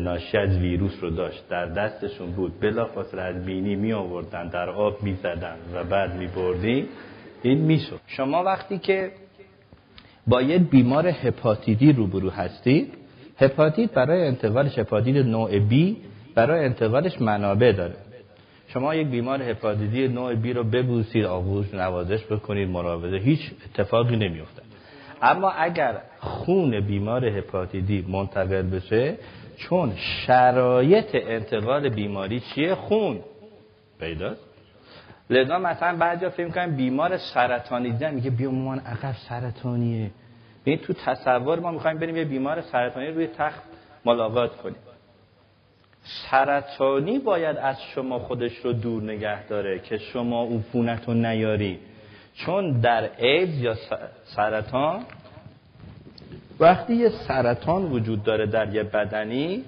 ناشی 0.00 0.38
از 0.38 0.58
ویروس 0.58 0.92
رو 1.00 1.10
داشت 1.10 1.48
در 1.48 1.66
دستشون 1.66 2.30
بود 2.30 2.60
بلافاصله 2.60 3.22
از 3.22 3.44
بینی 3.44 3.76
می 3.76 3.92
آوردن 3.92 4.48
در 4.48 4.70
آب 4.70 5.02
می 5.02 5.14
زدن 5.14 5.56
و 5.74 5.84
بعد 5.84 6.14
می 6.14 6.26
بردیم 6.26 6.88
این 7.42 7.58
می 7.58 7.78
شد 7.78 8.00
شما 8.06 8.44
وقتی 8.44 8.78
که 8.78 9.10
با 10.26 10.42
یه 10.42 10.58
بیمار 10.58 11.06
هپاتیدی 11.06 11.92
روبرو 11.92 12.30
هستید 12.30 12.94
هپاتیت 13.38 13.90
برای 13.90 14.26
انتقالش 14.26 14.78
هپاتیت 14.78 15.26
نوع 15.26 15.68
B 15.68 15.96
برای 16.34 16.64
انتقالش 16.64 17.20
منابع 17.20 17.72
داره. 17.72 17.94
شما 18.68 18.94
یک 18.94 19.06
بیمار 19.06 19.42
هپاتیدی 19.42 20.08
نوع 20.08 20.34
B 20.34 20.46
رو 20.46 20.64
ببوسید 20.64 21.24
آغوش 21.24 21.74
نوازش 21.74 22.24
بکنید 22.24 22.68
مراوضه 22.68 23.16
هیچ 23.16 23.40
اتفاقی 23.64 24.16
نمیفته 24.16 24.62
اما 25.22 25.50
اگر 25.50 26.02
خون 26.18 26.80
بیمار 26.80 27.24
هپاتیدی 27.24 28.04
منتقل 28.08 28.62
بشه 28.62 29.14
چون 29.56 29.92
شرایط 29.96 31.14
انتقال 31.14 31.88
بیماری 31.88 32.40
چیه؟ 32.40 32.74
خون. 32.74 33.20
پیداست. 34.00 34.44
لذا 35.30 35.58
مثلا 35.58 35.96
بعضی 35.96 36.28
فکر 36.28 36.48
کنن 36.48 36.76
بیمار 36.76 37.16
سرطانی 37.16 37.90
دیدن 37.90 38.14
میگه 38.14 38.30
بیا 38.30 38.50
مامان 38.50 38.78
عقب 38.78 39.12
سرطانیه. 39.28 40.10
ببین 40.66 40.78
تو 40.78 40.92
تصور 40.92 41.60
ما 41.60 41.70
می‌خوایم 41.70 41.98
بریم 41.98 42.16
یه 42.16 42.24
بیمار 42.24 42.60
سرطانی 42.60 43.06
روی 43.06 43.26
تخت 43.26 43.62
ملاقات 44.04 44.56
کنیم. 44.56 44.76
سرطانی 46.30 47.18
باید 47.18 47.56
از 47.56 47.76
شما 47.94 48.18
خودش 48.18 48.56
رو 48.56 48.72
دور 48.72 49.02
نگه 49.02 49.46
داره 49.46 49.78
که 49.78 49.98
شما 49.98 50.44
عفونت 50.44 51.08
رو 51.08 51.14
نیاری. 51.14 51.78
چون 52.34 52.80
در 52.80 53.10
ایدز 53.18 53.58
یا 53.58 53.76
سرطان 54.24 55.04
وقتی 56.60 56.94
یه 56.94 57.08
سرطان 57.08 57.84
وجود 57.84 58.22
داره 58.22 58.46
در 58.46 58.74
یه 58.74 58.82
بدنی 58.82 59.64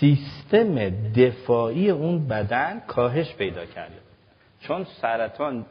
سیستم 0.00 0.90
دفاعی 1.16 1.90
اون 1.90 2.28
بدن 2.28 2.82
کاهش 2.86 3.34
پیدا 3.34 3.66
کرده. 3.66 3.94
چون 4.60 4.86
سرطان 5.00 5.66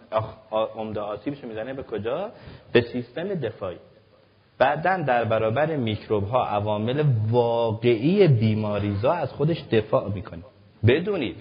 عمده 0.52 1.00
آسیبش 1.00 1.44
می‌زنه 1.44 1.74
به 1.74 1.84
کجا؟ 1.84 2.32
به 2.72 2.82
سیستم 2.82 3.34
دفاعی. 3.34 3.78
بعدا 4.58 4.98
در 4.98 5.26
برابر 5.26 5.76
میکروب 5.76 6.24
ها 6.24 6.46
عوامل 6.46 7.04
واقعی 7.30 8.28
بیماریزا 8.28 9.12
از 9.12 9.32
خودش 9.32 9.64
دفاع 9.72 10.10
می‌کنه. 10.14 10.44
بدونید 10.88 11.36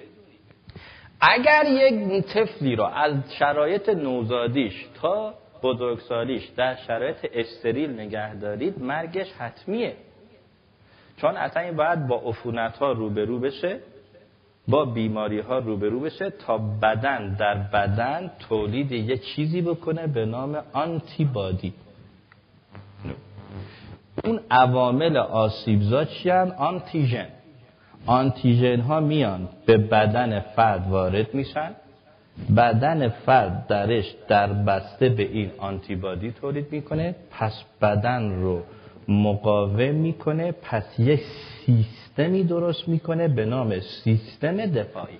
اگر 1.20 1.64
یک 1.68 2.24
طفلی 2.26 2.76
را 2.76 2.88
از 2.88 3.12
شرایط 3.38 3.88
نوزادیش 3.88 4.86
تا 5.00 5.34
بزرگسالیش 5.62 6.46
در 6.56 6.76
شرایط 6.76 7.16
استریل 7.34 7.90
نگه 8.00 8.34
دارید 8.34 8.82
مرگش 8.82 9.32
حتمیه. 9.38 9.96
چون 11.16 11.36
اصلا 11.36 11.62
این 11.62 11.76
باید 11.76 12.06
با 12.06 12.16
عفونت 12.16 12.76
ها 12.76 12.92
روبرو 12.92 13.40
بشه 13.40 13.80
با 14.68 14.84
بیماری 14.84 15.40
ها 15.40 15.58
روبرو 15.58 16.00
بشه 16.00 16.30
تا 16.30 16.58
بدن 16.58 17.36
در 17.38 17.54
بدن 17.54 18.30
تولید 18.48 18.92
یه 18.92 19.16
چیزی 19.16 19.62
بکنه 19.62 20.06
به 20.06 20.26
نام 20.26 20.62
آنتیبادی. 20.72 21.72
اون 24.24 24.40
عوامل 24.50 25.16
آسیبزا 25.16 26.04
چی 26.04 26.30
آنتیژن. 26.30 27.26
آنتیژن 28.06 28.80
ها 28.80 29.00
میان 29.00 29.48
به 29.66 29.76
بدن 29.76 30.40
فرد 30.40 30.88
وارد 30.88 31.34
میشن. 31.34 31.70
بدن 32.56 33.08
فرد 33.08 33.66
درش 33.66 34.14
در 34.28 34.52
بسته 34.52 35.08
به 35.08 35.22
این 35.22 35.50
آنتیبادی 35.58 36.32
تولید 36.32 36.72
می‌کنه 36.72 37.14
پس 37.30 37.62
بدن 37.82 38.40
رو 38.40 38.62
مقاوم 39.08 39.94
می‌کنه 39.94 40.52
پس 40.52 40.84
یک 40.98 41.20
سیستمی 41.66 42.44
درست 42.44 42.88
می‌کنه 42.88 43.28
به 43.28 43.44
نام 43.44 43.80
سیستم 43.80 44.66
دفاعی. 44.66 45.18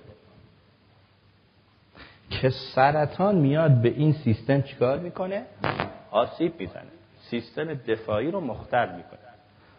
که 2.29 2.49
سرطان 2.49 3.35
میاد 3.35 3.71
به 3.71 3.89
این 3.89 4.13
سیستم 4.13 4.61
چیکار 4.61 4.99
می‌کنه؟ 4.99 5.43
آسیب 6.11 6.53
می‌زنه. 6.59 6.96
سیستم 7.29 7.73
دفاعی 7.73 8.31
رو 8.31 8.41
مختل 8.41 8.95
می‌کنه. 8.95 9.19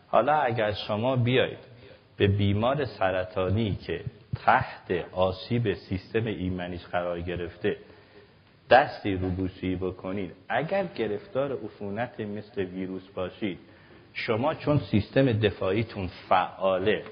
حالا 0.08 0.40
اگر 0.40 0.72
شما 0.72 1.16
بیاید 1.16 1.58
به 2.16 2.26
بیمار 2.26 2.84
سرطانی 2.84 3.74
که 3.74 4.00
تحت 4.44 5.04
آسیب 5.12 5.74
سیستم 5.74 6.26
ایمنیش 6.26 6.86
قرار 6.86 7.20
گرفته 7.20 7.76
دستی 8.70 9.14
روبوسی 9.14 9.76
بکنید 9.76 10.32
اگر 10.48 10.84
گرفتار 10.84 11.52
عفونت 11.52 12.20
مثل 12.20 12.64
ویروس 12.64 13.08
باشید 13.08 13.58
شما 14.12 14.54
چون 14.54 14.78
سیستم 14.78 15.32
دفاعیتون 15.32 16.06
فعاله 16.28 17.02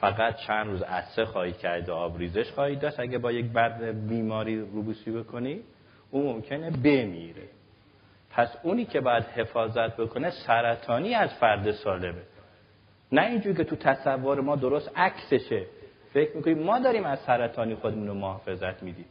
فقط 0.00 0.36
چند 0.36 0.66
روز 0.66 0.82
عصه 0.82 1.24
خواهی 1.24 1.52
کرد 1.52 1.88
و 1.88 1.94
آبریزش 1.94 2.50
خواهید 2.50 2.80
داشت 2.80 3.00
اگه 3.00 3.18
با 3.18 3.32
یک 3.32 3.46
برد 3.46 4.08
بیماری 4.08 4.60
روبوسی 4.60 5.10
بکنی 5.10 5.60
او 6.10 6.32
ممکنه 6.32 6.70
بمیره. 6.70 7.42
پس 8.30 8.56
اونی 8.62 8.84
که 8.84 9.00
باید 9.00 9.24
حفاظت 9.24 9.96
بکنه 9.96 10.30
سرطانی 10.30 11.14
از 11.14 11.34
فرد 11.34 11.70
سالمه. 11.70 12.22
نه 13.12 13.22
اینجوری 13.22 13.56
که 13.56 13.64
تو 13.64 13.76
تصور 13.76 14.40
ما 14.40 14.56
درست 14.56 14.90
عکسشه. 14.96 15.62
فکر 16.14 16.36
می‌کنید 16.36 16.58
ما 16.58 16.78
داریم 16.78 17.04
از 17.04 17.18
سرطانی 17.18 17.74
خودمون 17.74 18.08
رو 18.08 18.14
محافظت 18.14 18.82
میدیم. 18.82 19.04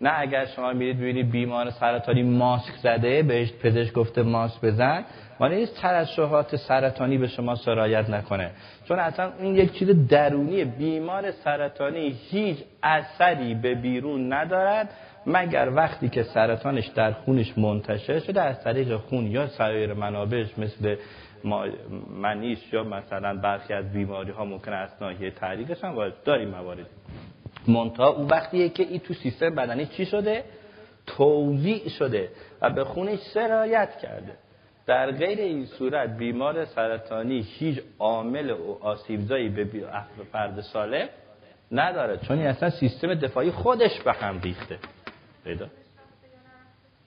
نه 0.00 0.10
اگر 0.16 0.44
شما 0.44 0.72
میرید 0.72 0.96
ببینید 0.96 1.30
بیمار 1.30 1.70
سرطانی 1.70 2.22
ماسک 2.22 2.74
زده 2.76 3.22
بهش 3.22 3.52
پزشک 3.52 3.92
گفته 3.92 4.22
ماسک 4.22 4.60
بزن 4.60 5.04
ما 5.40 5.48
نیست 5.48 5.80
ترشحات 5.82 6.56
سرطانی 6.56 7.18
به 7.18 7.26
شما 7.26 7.54
سرایت 7.54 8.10
نکنه. 8.10 8.50
چون 8.84 8.98
اصلا 8.98 9.32
این 9.38 9.54
یک 9.54 9.72
چیز 9.72 10.08
درونی 10.08 10.64
بیمار 10.64 11.30
سرطانی 11.30 12.16
هیچ 12.30 12.58
اثری 12.82 13.54
به 13.54 13.74
بیرون 13.74 14.32
ندارد. 14.32 14.90
مگر 15.28 15.72
وقتی 15.74 16.08
که 16.08 16.22
سرطانش 16.22 16.86
در 16.86 17.12
خونش 17.12 17.58
منتشر 17.58 18.18
شده 18.18 18.42
از 18.42 18.64
طریق 18.64 18.96
خون 18.96 19.26
یا 19.26 19.46
سایر 19.46 19.94
منابعش 19.94 20.58
مثل 20.58 20.96
منیش 22.10 22.72
یا 22.72 22.84
مثلا 22.84 23.36
برخی 23.36 23.72
از 23.72 23.92
بیماری 23.92 24.30
ها 24.30 24.44
ممکن 24.44 24.72
است 24.72 25.02
ناحیه 25.02 25.30
تحریکش 25.30 25.84
هم 25.84 25.94
وارد 25.94 26.22
داریم 26.24 26.48
موارد. 26.48 26.86
منتها 27.68 28.08
اون 28.08 28.26
وقتیه 28.26 28.68
که 28.68 28.82
این 28.82 29.00
تو 29.00 29.14
سیستم 29.14 29.54
بدنی 29.54 29.86
چی 29.86 30.06
شده؟ 30.06 30.44
توضیع 31.06 31.88
شده 31.88 32.28
و 32.62 32.70
به 32.70 32.84
خونش 32.84 33.18
سرایت 33.18 33.98
کرده. 34.02 34.32
در 34.86 35.10
غیر 35.10 35.38
این 35.38 35.66
صورت 35.66 36.16
بیمار 36.16 36.64
سرطانی 36.64 37.46
هیچ 37.58 37.80
عامل 37.98 38.50
و 38.50 38.76
آسیبزایی 38.80 39.48
به 39.48 39.66
فرد 40.32 40.60
سالم 40.60 41.08
نداره 41.72 42.16
چون 42.16 42.38
اصلا 42.38 42.70
سیستم 42.70 43.14
دفاعی 43.14 43.50
خودش 43.50 44.00
به 44.00 44.12
هم 44.12 44.40
ریخته. 44.40 44.78
پیدا. 45.44 45.66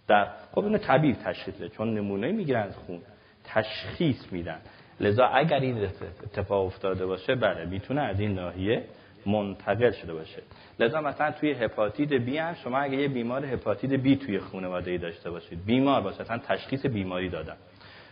در 0.07 0.27
خب 0.51 0.59
اینو 0.59 0.77
طبیب 0.77 1.15
تشخیص 1.15 1.63
چون 1.63 1.93
نمونه 1.93 2.31
می‌گیرن 2.31 2.63
از 2.63 2.77
خون 2.77 3.01
تشخیص 3.43 4.31
میدن. 4.31 4.59
لذا 4.99 5.25
اگر 5.25 5.59
این 5.59 5.77
اتفاق 6.23 6.65
افتاده 6.65 7.05
باشه 7.05 7.35
بله 7.35 7.65
می‌تونه 7.65 8.01
از 8.01 8.19
این 8.19 8.33
ناحیه 8.33 8.83
منتقل 9.25 9.91
شده 9.91 10.13
باشه. 10.13 10.41
لذا 10.79 11.01
مثلا 11.01 11.31
توی 11.31 11.51
هپاتیت 11.51 12.13
بی 12.13 12.37
هم 12.37 12.53
شما 12.53 12.79
اگه 12.79 12.97
یه 12.97 13.07
بیمار 13.07 13.45
هپاتیت 13.45 13.93
بی 13.93 14.15
توی 14.15 14.39
خانواده 14.39 14.91
ای 14.91 14.97
داشته 14.97 15.31
باشید 15.31 15.65
بیمار 15.65 16.01
باشه 16.01 16.21
مثلا 16.21 16.37
تشخیص 16.37 16.85
بیماری 16.85 17.29
دادن. 17.29 17.55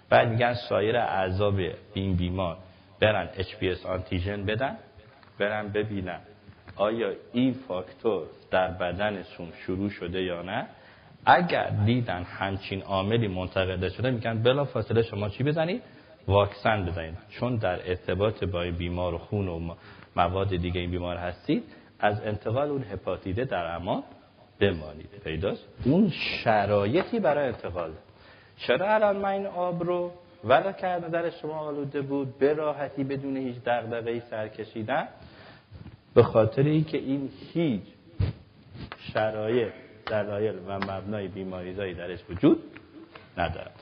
بعد 0.10 0.30
میگن 0.30 0.54
سایر 0.54 0.98
اعضا 0.98 1.54
این 1.94 2.16
بیمار 2.16 2.58
برن 3.00 3.30
HBS 3.38 3.86
آنتیژن 3.86 4.46
بدن 4.46 4.78
برن 5.40 5.68
ببینن. 5.68 6.20
آیا 6.80 7.14
این 7.34 7.54
فاکتور 7.54 8.28
در 8.52 8.68
بدنشون 8.72 9.48
شروع 9.66 9.90
شده 9.90 10.24
یا 10.24 10.42
نه؟ 10.42 10.66
اگر 11.26 11.70
دیدن 11.86 12.24
همچین 12.24 12.82
عاملی 12.82 13.28
منتقده 13.28 13.90
شده 13.90 14.12
میگن 14.12 14.44
بلا 14.44 14.66
فاصله 14.66 15.02
شما 15.02 15.30
چی 15.30 15.44
بزنید؟ 15.44 15.82
واکسن 16.28 16.86
بزنید. 16.86 17.18
چون 17.30 17.56
در 17.56 17.90
ارتباط 17.90 18.44
با 18.44 18.72
بیمار 18.78 19.14
و 19.14 19.18
خون 19.18 19.48
و 19.48 19.76
مواد 20.16 20.56
دیگه 20.56 20.82
این 20.82 20.92
بیمار 20.92 21.18
هستید 21.18 21.64
از 22.00 22.22
انتقال 22.22 22.70
اون 22.70 22.84
هپاتیده 22.84 23.46
در 23.46 23.76
امان 23.76 24.04
بمانید. 24.60 25.10
پیداست. 25.24 25.66
اون 25.86 26.10
شرایطی 26.44 27.20
برای 27.20 27.48
انتقال. 27.48 27.92
چرا 28.58 28.94
الان 28.94 29.16
من 29.18 29.30
این 29.30 29.46
آب 29.46 29.84
رو 29.84 30.12
ولی 30.44 30.74
که 30.74 30.88
نظر 30.88 31.30
شما 31.30 31.60
آلوده 31.60 32.02
بود 32.02 32.38
به 32.38 32.54
راحتی 32.54 33.04
بدون 33.04 33.38
هیچ 33.38 33.56
دغدغه‌ای 33.66 34.20
سر 34.20 34.48
کشیدن؟ 34.48 35.08
به 36.14 36.24
خاطر 36.24 36.64
اینکه 36.64 36.98
این 36.98 37.30
هیچ 37.54 37.82
شرایط 39.14 39.72
دلایل 40.06 40.56
و 40.68 40.80
مبنای 40.80 41.28
بیماریزایی 41.28 41.94
درش 41.94 42.20
وجود 42.30 42.64
ندارد. 43.38 43.80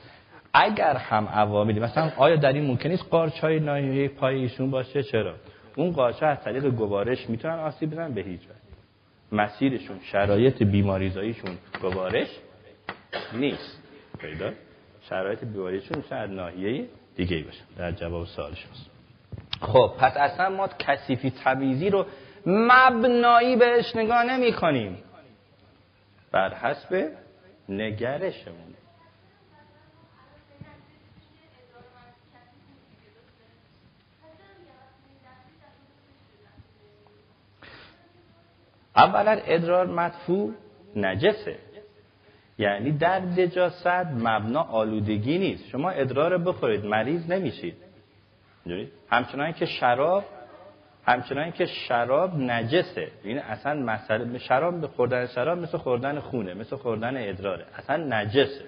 اگر 0.52 0.96
هم 0.96 1.24
عواملی 1.24 1.80
مثلا 1.80 2.12
آیا 2.16 2.36
در 2.36 2.52
این 2.52 2.66
ممکن 2.66 2.90
است 2.90 3.04
قارچ 3.10 3.40
های 3.40 3.60
ناحیه 3.60 4.08
پای 4.08 4.34
ایشون 4.36 4.70
باشه؟ 4.70 5.02
چرا؟ 5.02 5.34
اون 5.76 5.92
قارچ 5.92 6.22
از 6.22 6.40
طریق 6.44 6.66
گوارش 6.66 7.30
می‌تونن 7.30 7.54
آسیب 7.54 7.90
بزنن 7.90 8.14
به 8.14 8.20
هیچ 8.20 8.40
وجه. 8.40 8.58
مسیرشون 9.32 9.98
شرایط 10.02 10.62
بیماریزاییشون 10.62 11.58
گوارش 11.80 12.28
نیست. 13.32 13.82
پیدا؟ 14.18 14.50
شرایط 15.02 15.44
بیماریشون 15.44 15.98
میشه 15.98 16.14
از 16.14 16.30
ناحیه 16.30 16.84
دیگه 17.16 17.42
باشه. 17.42 17.62
در 17.78 17.92
جواب 17.92 18.26
سوال 18.26 18.54
شماست. 18.54 18.97
خب 19.60 19.92
پس 19.98 20.16
اصلا 20.16 20.48
ما 20.48 20.68
کثیفی 20.78 21.30
تمیزی 21.30 21.90
رو 21.90 22.06
مبنایی 22.46 23.56
بهش 23.56 23.96
نگاه 23.96 24.24
نمی 24.24 24.52
کنیم 24.52 24.98
بر 26.32 26.54
حسب 26.54 27.10
نگرشمون 27.68 28.74
اولا 38.96 39.40
ادرار 39.46 39.86
مدفوع 39.86 40.54
نجسه. 40.96 41.56
یعنی 42.58 42.92
در 42.92 43.20
نجاست 43.20 43.86
مبنا 43.86 44.62
آلودگی 44.62 45.38
نیست. 45.38 45.68
شما 45.68 45.90
ادرار 45.90 46.38
بخورید 46.38 46.84
مریض 46.84 47.30
نمیشید. 47.30 47.87
همچنان 49.10 49.52
که 49.52 49.66
شراب 49.66 50.24
همچنان 51.06 51.52
که 51.52 51.66
شراب 51.66 52.34
نجسه. 52.34 53.08
این 53.24 53.38
اصلا 53.38 53.74
مسئله 53.74 54.38
شراب 54.38 54.80
به 54.80 54.86
خوردن 54.86 55.26
شراب 55.26 55.58
مثل 55.58 55.78
خوردن 55.78 56.18
خونه 56.18 56.54
مثل 56.54 56.76
خوردن 56.76 57.28
ادراره. 57.28 57.64
اصلا 57.74 57.96
نجسه. 57.96 58.64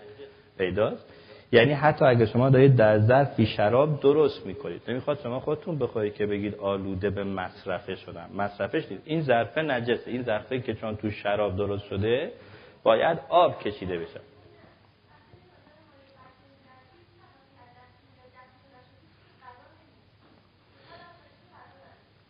پیداست؟ 0.59 1.07
یعنی 1.53 1.73
حتی 1.73 2.05
اگر 2.05 2.25
شما 2.25 2.51
دارید 2.51 2.77
در 2.77 2.99
ظرفی 2.99 3.47
شراب 3.47 4.01
درست 4.01 4.47
می‌کنید. 4.47 4.83
نمی‌خواد 4.89 5.19
شما 5.23 5.41
خودتون 5.41 5.79
بخورید 5.79 6.15
که 6.15 6.27
بگید 6.27 6.55
آلوده 6.55 7.11
به 7.11 7.25
مصرفه 7.25 7.95
شدن 7.95 8.27
مصرفش 8.37 8.91
نیست. 8.91 9.03
این 9.05 9.23
ظرفه 9.23 9.63
نجسه. 9.63 10.11
این 10.11 10.23
ظرفه 10.23 10.61
که 10.61 10.75
چون 10.75 10.97
تو 10.97 11.11
شراب 11.11 11.57
درست 11.57 11.85
شده 11.85 12.33
باید 12.83 13.19
آب 13.29 13.63
کشیده 13.63 13.99
بشه. 13.99 14.21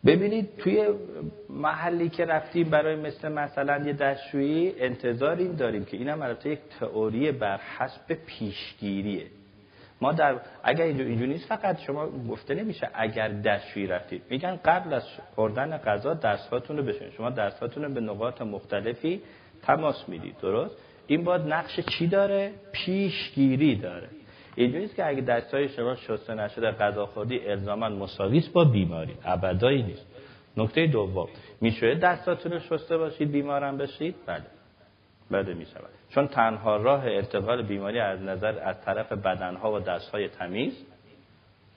ببینید 0.05 0.57
توی 0.57 0.87
محلی 1.49 2.09
که 2.09 2.25
رفتیم 2.25 2.69
برای 2.69 2.95
مثل 2.95 3.31
مثلا 3.31 3.85
یه 3.85 3.93
دستشویی 3.93 4.73
انتظار 4.77 5.35
این 5.35 5.55
داریم 5.55 5.85
که 5.85 5.97
اینم 5.97 6.21
البته 6.21 6.49
یک 6.49 6.59
تئوری 6.79 7.31
بر 7.31 7.57
حسب 7.77 8.13
پیشگیریه. 8.25 9.25
ما 10.01 10.11
در 10.11 10.35
اگر 10.63 10.85
اینجا 10.85 11.25
نیست 11.25 11.47
فقط 11.47 11.79
شما 11.79 12.09
گفته 12.29 12.53
نمیشه 12.55 12.89
اگر 12.93 13.27
دستشویی 13.27 13.87
رفتید. 13.87 14.21
میگن 14.29 14.59
قبل 14.65 14.93
از 14.93 15.03
خوردن 15.35 15.77
غذا 15.77 16.13
دستهاتون 16.13 16.77
رو 16.77 16.83
بشونید 16.83 17.13
شما 17.13 17.29
دستهاتون 17.29 17.83
رو 17.83 17.93
به 17.93 18.01
نقاط 18.01 18.41
مختلفی 18.41 19.21
تماس 19.61 20.09
می‌دید. 20.09 20.35
درست؟ 20.41 20.75
این 21.07 21.23
باید 21.23 21.41
نقش 21.41 21.79
چی 21.79 22.07
داره؟ 22.07 22.51
پیشگیری 22.71 23.75
داره. 23.75 24.07
اینجوری 24.55 24.87
که 24.87 25.07
اگه 25.07 25.21
دستای 25.21 25.69
شما 25.69 25.95
شسته 25.95 26.33
نشده 26.33 26.71
غذا 26.71 27.05
خوردی 27.05 27.39
الزاما 27.39 27.89
مساوی 27.89 28.43
با 28.53 28.63
بیماری. 28.63 29.13
ابدایی 29.25 29.83
نیست. 29.83 30.05
نکته 30.57 30.87
دوم 30.87 31.27
میشه 31.61 31.95
دستاتون 31.95 32.51
رو 32.51 32.59
شسته 32.59 32.97
باشید 32.97 33.31
بیمارم 33.31 33.77
بشید؟ 33.77 34.15
بله. 34.25 34.43
بله 35.31 35.53
می 35.53 35.65
شود 35.65 35.89
چون 36.09 36.27
تنها 36.27 36.77
راه 36.77 37.05
ارتقال 37.05 37.61
بیماری 37.61 37.99
از 37.99 38.21
نظر 38.21 38.59
از 38.59 38.81
طرف 38.81 39.11
بدنها 39.11 39.73
و 39.73 39.79
دستهای 39.79 40.29
تمیز 40.29 40.85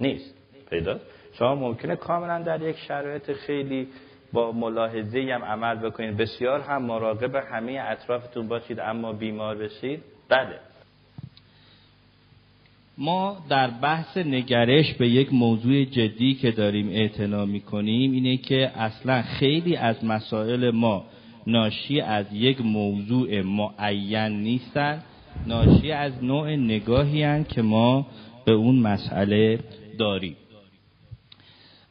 نیست. 0.01 0.35
پیدا؟ 0.71 0.99
شما 1.33 1.55
ممکنه 1.55 1.97
کاملا 1.97 2.43
در 2.43 2.63
یک 2.63 2.77
شرایط 2.77 3.33
خیلی 3.33 3.89
با 4.33 4.53
ملاحظه 4.53 5.21
هم 5.35 5.45
عمل 5.45 5.75
بکنید. 5.75 6.17
بسیار 6.17 6.61
هم 6.61 6.83
مراقب 6.83 7.35
همه 7.35 7.85
اطرافتون 7.89 8.49
باشید 8.49 8.81
اما 8.81 9.13
بیمار 9.13 9.57
بشید؟ 9.57 10.03
بله. 10.29 10.59
ما 12.99 13.37
در 13.49 13.71
بحث 13.71 14.17
نگرش 14.17 14.95
به 14.95 15.09
یک 15.09 15.33
موضوع 15.33 15.85
جدی 15.85 16.35
که 16.35 16.51
داریم 16.51 16.89
اعتنا 16.89 17.45
می‌کنیم 17.45 18.13
اینه 18.13 18.37
که 18.37 18.71
اصلا 18.77 19.23
خیلی 19.23 19.77
از 19.77 20.05
مسائل 20.05 20.71
ما 20.71 21.05
ناشی 21.47 22.01
از 22.01 22.27
یک 22.33 22.61
موضوع 22.61 23.43
معین 23.43 24.43
نیستن 24.43 25.03
ناشی 25.47 25.93
از 25.93 26.25
نوع 26.25 26.57
نگاهی 26.57 27.23
هن 27.23 27.45
که 27.45 27.63
ما 27.63 28.07
به 28.45 28.53
اون 28.53 28.79
مسئله 28.79 29.59
داریم. 29.99 30.37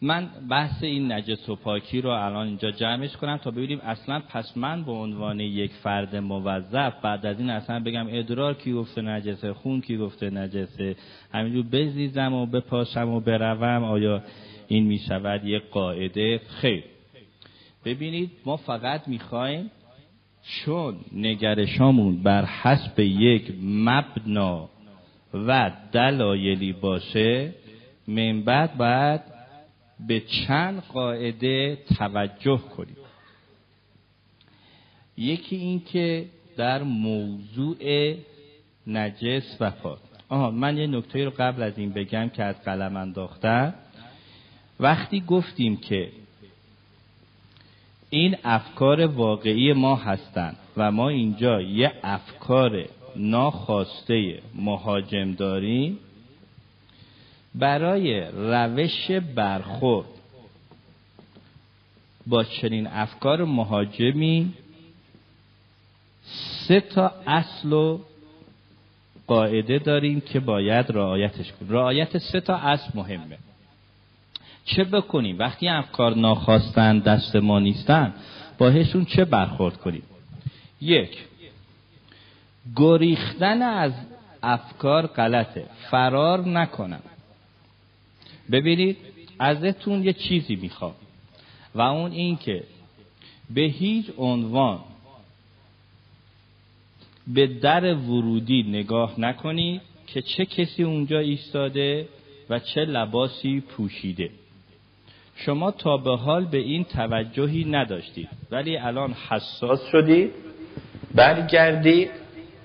من 0.04 0.30
بحث 0.50 0.84
این 0.84 1.12
نجس 1.12 1.50
و 1.50 1.56
پاکی 1.56 2.02
رو 2.02 2.10
الان 2.10 2.48
اینجا 2.48 2.72
جمعش 2.72 3.18
کنم 3.18 3.38
تا 3.38 3.52
ببینیم 3.52 3.80
اصلا 3.80 4.20
پس 4.20 4.58
من 4.58 4.84
به 4.84 4.92
عنوان 4.92 5.40
یک 5.40 5.72
فرد 5.72 6.16
موظف 6.16 6.94
بعد 7.02 7.26
از 7.26 7.40
این 7.40 7.50
اصلا 7.50 7.80
بگم 7.80 8.08
ادرار 8.10 8.54
کی 8.54 8.74
گفته 8.74 9.02
نجسه 9.02 9.54
خون 9.54 9.82
کی 9.82 9.98
گفته 9.98 10.30
نجسه 10.30 10.96
همینجور 11.34 11.66
بزیزم 11.72 12.34
و 12.34 12.46
بپاشم 12.46 13.10
و 13.10 13.20
بروم 13.20 13.84
آیا 13.84 14.24
این 14.68 14.84
می 14.84 14.98
شود 14.98 15.46
یک 15.46 15.64
قاعده؟ 15.72 16.42
خیر. 16.48 16.84
ببینید 17.86 18.32
ما 18.46 18.58
فقط 18.58 19.08
می‌خوایم 19.08 19.72
چون 20.44 20.96
نگرشامون 21.12 22.24
بر 22.24 22.46
حسب 22.46 23.00
یک 23.00 23.54
مبنا 23.64 24.70
و 25.34 25.72
دلایلی 25.92 26.74
باشه 26.74 27.54
من 28.08 28.42
بعد 28.42 28.78
باید 28.78 29.33
به 30.08 30.20
چند 30.20 30.84
قاعده 30.84 31.78
توجه 31.98 32.58
کنیم. 32.58 32.98
یکی 35.18 35.56
این 35.56 35.80
که 35.80 36.26
در 36.58 36.84
موضوع 36.84 38.14
نجس 38.88 39.58
و 39.60 39.72
پاک 39.72 40.00
آها 40.30 40.52
من 40.52 40.78
یه 40.78 40.88
نکته 40.88 41.26
رو 41.26 41.32
قبل 41.38 41.64
از 41.64 41.78
این 41.78 41.94
بگم 41.94 42.30
که 42.30 42.44
از 42.44 42.62
قلم 42.64 42.96
انداختم 42.96 43.74
وقتی 44.80 45.22
گفتیم 45.22 45.78
که 45.78 46.10
این 48.10 48.36
افکار 48.44 49.06
واقعی 49.06 49.74
ما 49.74 49.96
هستند 49.96 50.58
و 50.78 50.92
ما 50.92 51.10
اینجا 51.10 51.62
یه 51.62 51.92
افکار 52.04 52.86
ناخواسته 53.16 54.40
مهاجم 54.56 55.32
داریم 55.32 56.00
برای 57.56 58.22
روش 58.22 59.12
برخورد 59.12 60.08
با 62.28 62.44
چنین 62.44 62.88
افکار 62.88 63.44
مهاجمی 63.46 64.54
سه 66.68 66.80
تا 66.82 67.12
اصل 67.28 67.74
و 67.74 68.00
قاعده 69.28 69.80
داریم 69.80 70.22
که 70.22 70.40
باید 70.40 70.86
رعایتش 70.90 71.52
کنیم. 71.52 71.72
رعایت 71.72 72.18
سه 72.18 72.42
تا 72.42 72.56
اصل 72.56 72.90
مهمه. 72.96 73.38
چه 74.66 74.84
بکنیم؟ 74.84 75.40
وقتی 75.40 75.68
افکار 75.68 76.16
ناخواستن 76.16 77.00
دست 77.00 77.36
ما 77.36 77.60
نیستن 77.60 78.14
باهشون 78.58 79.06
چه 79.06 79.26
برخورد 79.26 79.78
کنیم؟ 79.78 80.04
یک 80.82 81.18
گریختن 82.76 83.62
از 83.62 83.92
افکار 84.44 85.08
غلطه. 85.08 85.66
فرار 85.92 86.48
نکنم. 86.48 87.02
ببینید 88.52 88.98
ازتون 89.40 90.04
یه 90.04 90.14
چیزی 90.14 90.56
می‌خوام. 90.56 90.96
و 91.76 91.82
اون 91.82 92.12
این 92.12 92.38
که 92.38 92.64
به 93.50 93.62
هیچ 93.62 94.06
عنوان 94.18 94.80
به 97.28 97.48
در 97.48 97.94
ورودی 97.94 98.64
نگاه 98.64 99.20
نکنید 99.20 99.82
که 100.08 100.22
چه 100.22 100.46
کسی 100.46 100.84
اونجا 100.84 101.20
ایستاده 101.20 102.08
و 102.50 102.60
چه 102.60 102.82
لباسی 102.82 103.60
پوشیده. 103.60 104.30
شما 105.36 105.72
تا 105.72 105.98
به 105.98 106.18
حال 106.18 106.46
به 106.46 106.58
این 106.58 106.84
توجهی 106.84 107.66
نداشتید 107.66 108.30
ولی 108.52 108.78
الان 108.78 109.14
حساس 109.30 109.80
شدید 109.92 110.32
برگردید 111.16 112.10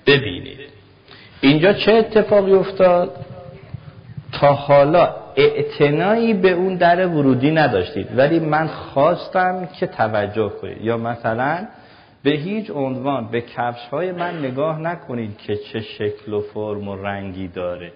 ببینید 0.07 0.59
اینجا 1.41 1.73
چه 1.73 1.91
اتفاقی 1.91 2.51
افتاد؟ 2.51 3.25
تا 4.31 4.53
حالا 4.53 5.15
اعتنایی 5.35 6.33
به 6.33 6.51
اون 6.51 6.75
در 6.75 7.07
ورودی 7.07 7.51
نداشتید. 7.51 8.17
ولی 8.17 8.39
من 8.39 8.67
خواستم 8.67 9.69
که 9.79 9.87
توجه 9.87 10.49
کنید. 10.49 10.81
یا 10.81 10.97
مثلا 10.97 11.67
به 12.23 12.31
هیچ 12.31 12.71
عنوان 12.71 13.27
به 13.27 13.41
کفش 13.41 13.87
های 13.91 14.11
من 14.11 14.39
نگاه 14.39 14.79
نکنید 14.79 15.37
که 15.37 15.55
چه 15.55 15.79
شکل 15.79 16.33
و 16.33 16.41
فرم 16.41 16.87
و 16.87 16.95
رنگی 16.95 17.47
داره. 17.47 17.91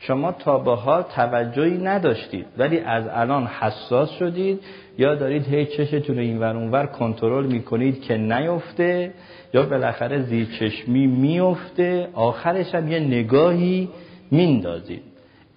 شما 0.00 0.32
تا 0.32 0.58
به 0.58 0.74
حال 0.74 1.02
توجهی 1.02 1.78
نداشتید. 1.78 2.46
ولی 2.58 2.78
از 2.78 3.04
الان 3.10 3.46
حساس 3.46 4.10
شدید. 4.10 4.60
یا 4.98 5.14
دارید 5.14 5.54
هی 5.54 5.66
چشتون 5.66 6.38
ور 6.38 6.56
اونور 6.56 6.86
کنترل 6.86 7.46
می‌کنید 7.46 8.02
که 8.02 8.16
نیفته. 8.16 9.12
یا 9.54 9.62
بالاخره 9.62 10.22
زیر 10.22 10.48
چشمی 10.60 11.06
میفته 11.06 12.08
آخرش 12.14 12.74
هم 12.74 12.92
یه 12.92 12.98
نگاهی 12.98 13.88
میندازید. 14.30 15.07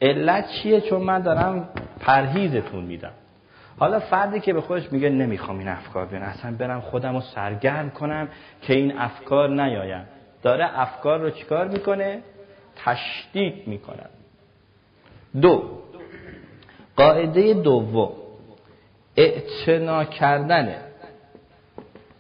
علت 0.02 0.50
چیه؟ 0.50 0.82
چون 0.82 1.02
من 1.02 1.20
دارم 1.20 1.70
پرهیزتون 2.00 2.84
میدم. 2.84 3.12
حالا 3.80 4.00
فردی 4.00 4.40
که 4.40 4.54
به 4.54 4.62
خودش 4.62 4.92
میگه 4.92 5.10
نمی‌خوام 5.10 5.60
این 5.60 5.68
افکار 5.68 6.06
بیان 6.06 6.24
اصلا 6.24 6.52
برم 6.52 6.82
خودم 6.82 7.16
رو 7.16 7.22
سرگرم 7.22 7.90
کنم 7.90 8.28
که 8.62 8.74
این 8.74 8.98
افکار 8.98 9.50
نیایم 9.50 10.06
داره 10.44 10.80
افکار 10.80 11.20
رو 11.20 11.30
چیکار 11.30 11.68
می‌کنه؟ 11.68 12.22
تشدید 12.76 13.68
می‌کنه. 13.68 14.04
دو. 15.42 15.82
قاعده 16.96 17.54
دوم. 17.54 18.12
اعتنا 19.18 20.04
کردنه 20.04 20.78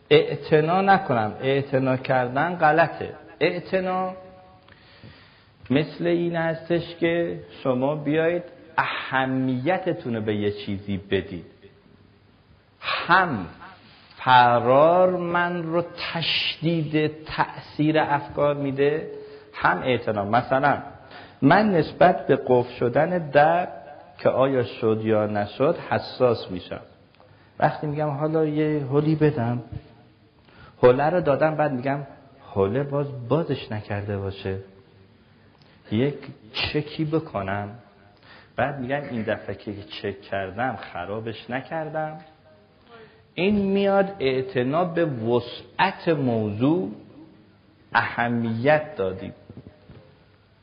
اعتنا 0.09 0.81
نکنم. 0.81 1.33
اعتنا 1.41 1.97
کردن 1.97 2.55
غلطه. 2.55 3.09
اعتنا 3.39 4.13
مثل 5.71 6.07
این 6.07 6.35
هستش 6.35 6.95
که 6.95 7.39
شما 7.63 7.95
بیایید 7.95 8.43
اهمیتتون 8.77 10.15
رو 10.15 10.21
به 10.21 10.35
یه 10.35 10.51
چیزی 10.51 10.97
بدید. 10.97 11.45
هم 12.79 13.45
فرار 14.17 15.09
من 15.09 15.63
رو 15.63 15.83
تشدید 16.13 17.11
تأثیر 17.25 17.99
افکار 17.99 18.55
میده 18.55 19.07
هم 19.53 19.77
اعتنا 19.77 20.25
مثلا 20.25 20.77
من 21.41 21.71
نسبت 21.71 22.27
به 22.27 22.39
قفل 22.47 22.73
شدن 22.73 23.29
در 23.29 23.67
که 24.17 24.29
آیا 24.29 24.63
شد 24.63 25.01
یا 25.03 25.25
نشد 25.25 25.75
حساس 25.89 26.51
میشم. 26.51 26.81
وقتی 27.59 27.87
میگم 27.87 28.09
حالا 28.09 28.45
یه 28.45 28.85
هولی 28.85 29.15
بدم 29.15 29.63
هوله 30.83 31.09
رو 31.09 31.21
دادم 31.21 31.55
بعد 31.55 31.71
میگم 31.71 31.99
هوله 32.55 32.83
باز 32.83 33.27
بازش 33.27 33.71
نکرده 33.71 34.17
باشه. 34.17 34.57
یک 35.93 36.15
چکی 36.53 37.05
بکنم. 37.05 37.79
بعد 38.55 38.79
میگم 38.79 39.01
این 39.11 39.23
دفعه 39.23 39.55
که 39.55 39.73
چک 39.83 40.21
کردم 40.21 40.75
خرابش 40.75 41.49
نکردم. 41.49 42.17
این 43.33 43.55
میاد 43.55 44.15
اعتنا 44.19 44.85
به 44.85 45.05
وسعت 45.05 46.07
موضوع 46.07 46.91
اهمیت 47.93 48.95
دادیم 48.95 49.33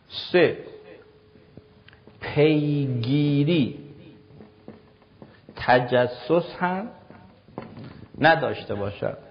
سه 0.09 0.59
پیگیری. 2.21 3.79
تجسس 5.57 6.55
هم 6.59 6.89
نداشته 8.19 8.75
باشد 8.75 9.28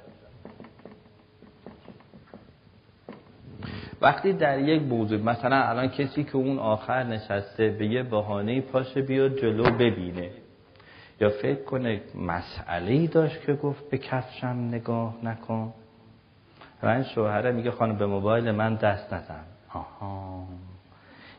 وقتی 4.01 4.33
در 4.33 4.59
یک 4.59 4.81
موضوع 4.81 5.19
مثلا 5.21 5.63
الان 5.63 5.87
کسی 5.87 6.23
که 6.23 6.35
اون 6.35 6.59
آخر 6.59 7.03
نشسته 7.03 7.69
به 7.69 7.87
یه 7.87 8.03
بهانه 8.03 8.61
پاشه 8.61 9.01
بیاد 9.01 9.37
جلو 9.39 9.63
ببینه. 9.63 10.29
یا 11.19 11.29
فکر 11.29 11.63
کنه 11.63 12.01
مسئله 12.15 12.91
ای 12.91 13.07
داشت 13.07 13.41
که 13.45 13.53
گفت 13.53 13.89
به 13.89 13.97
کفشم 13.97 14.47
نگاه 14.47 15.15
نکن. 15.23 15.73
و 16.83 16.87
این 16.87 17.03
شوهره 17.03 17.51
میگه 17.51 17.71
خانم 17.71 17.97
به 17.97 18.05
موبایل 18.05 18.51
من 18.51 18.75
دست 18.75 19.13
نزن. 19.13 19.43
آها. 19.73 20.47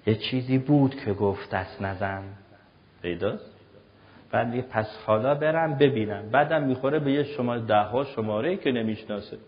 یه 0.06 0.14
چیزی 0.14 0.58
بود 0.58 0.94
که 0.94 1.12
گفت 1.12 1.50
دست 1.50 1.82
نزن. 1.82 2.22
پیداست؟ 3.02 3.58
بعد 4.30 4.60
پس 4.60 4.86
حالا 5.06 5.34
برم 5.34 5.74
ببینم. 5.74 6.30
بعدم 6.30 6.62
می‌خوره 6.62 6.98
به 6.98 7.12
یه 7.12 7.22
شماره 7.22 7.60
ده 7.60 7.82
ها 7.82 8.04
شماره 8.04 8.56
که 8.56 8.72
نمی‌شناسه. 8.72 9.38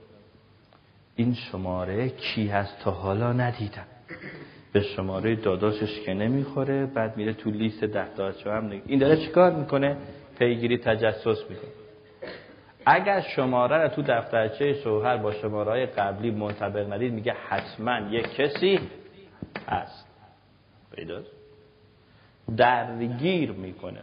این 1.21 1.35
شماره 1.35 2.09
کی 2.09 2.47
هست 2.47 2.79
تا 2.79 2.91
حالا 2.91 3.33
ندیدم. 3.33 3.87
به 4.73 4.81
شماره 4.81 5.37
داداشش 5.37 6.01
که 6.01 6.15
نمی‌خوره 6.15 6.87
بعد 6.87 7.17
میره 7.17 7.33
تو 7.33 7.51
لیست 7.51 7.85
ده 7.85 8.07
تا 8.17 8.53
هم 8.53 8.67
نگه. 8.67 8.83
این 8.87 8.99
داره 8.99 9.17
چیکار 9.17 9.53
می‌کنه؟ 9.53 9.97
پیگیری 10.39 10.79
تجسس 10.79 11.51
می‌کنه. 11.51 11.71
اگر 12.87 13.21
شماره 13.21 13.77
رو 13.77 13.89
تو 13.89 14.03
دفترچه 14.03 14.75
شوهر 14.75 15.17
با 15.17 15.33
شماره 15.33 15.71
های 15.71 15.87
قبلی 15.87 16.31
منطبق 16.31 16.93
ندید 16.93 17.13
میگه 17.13 17.33
حتما 17.49 17.99
یک 18.11 18.35
کسی 18.35 18.81
هست. 19.69 20.07
پیداست 20.95 21.31
درگیر 22.57 23.53
می‌کنه. 23.53 24.01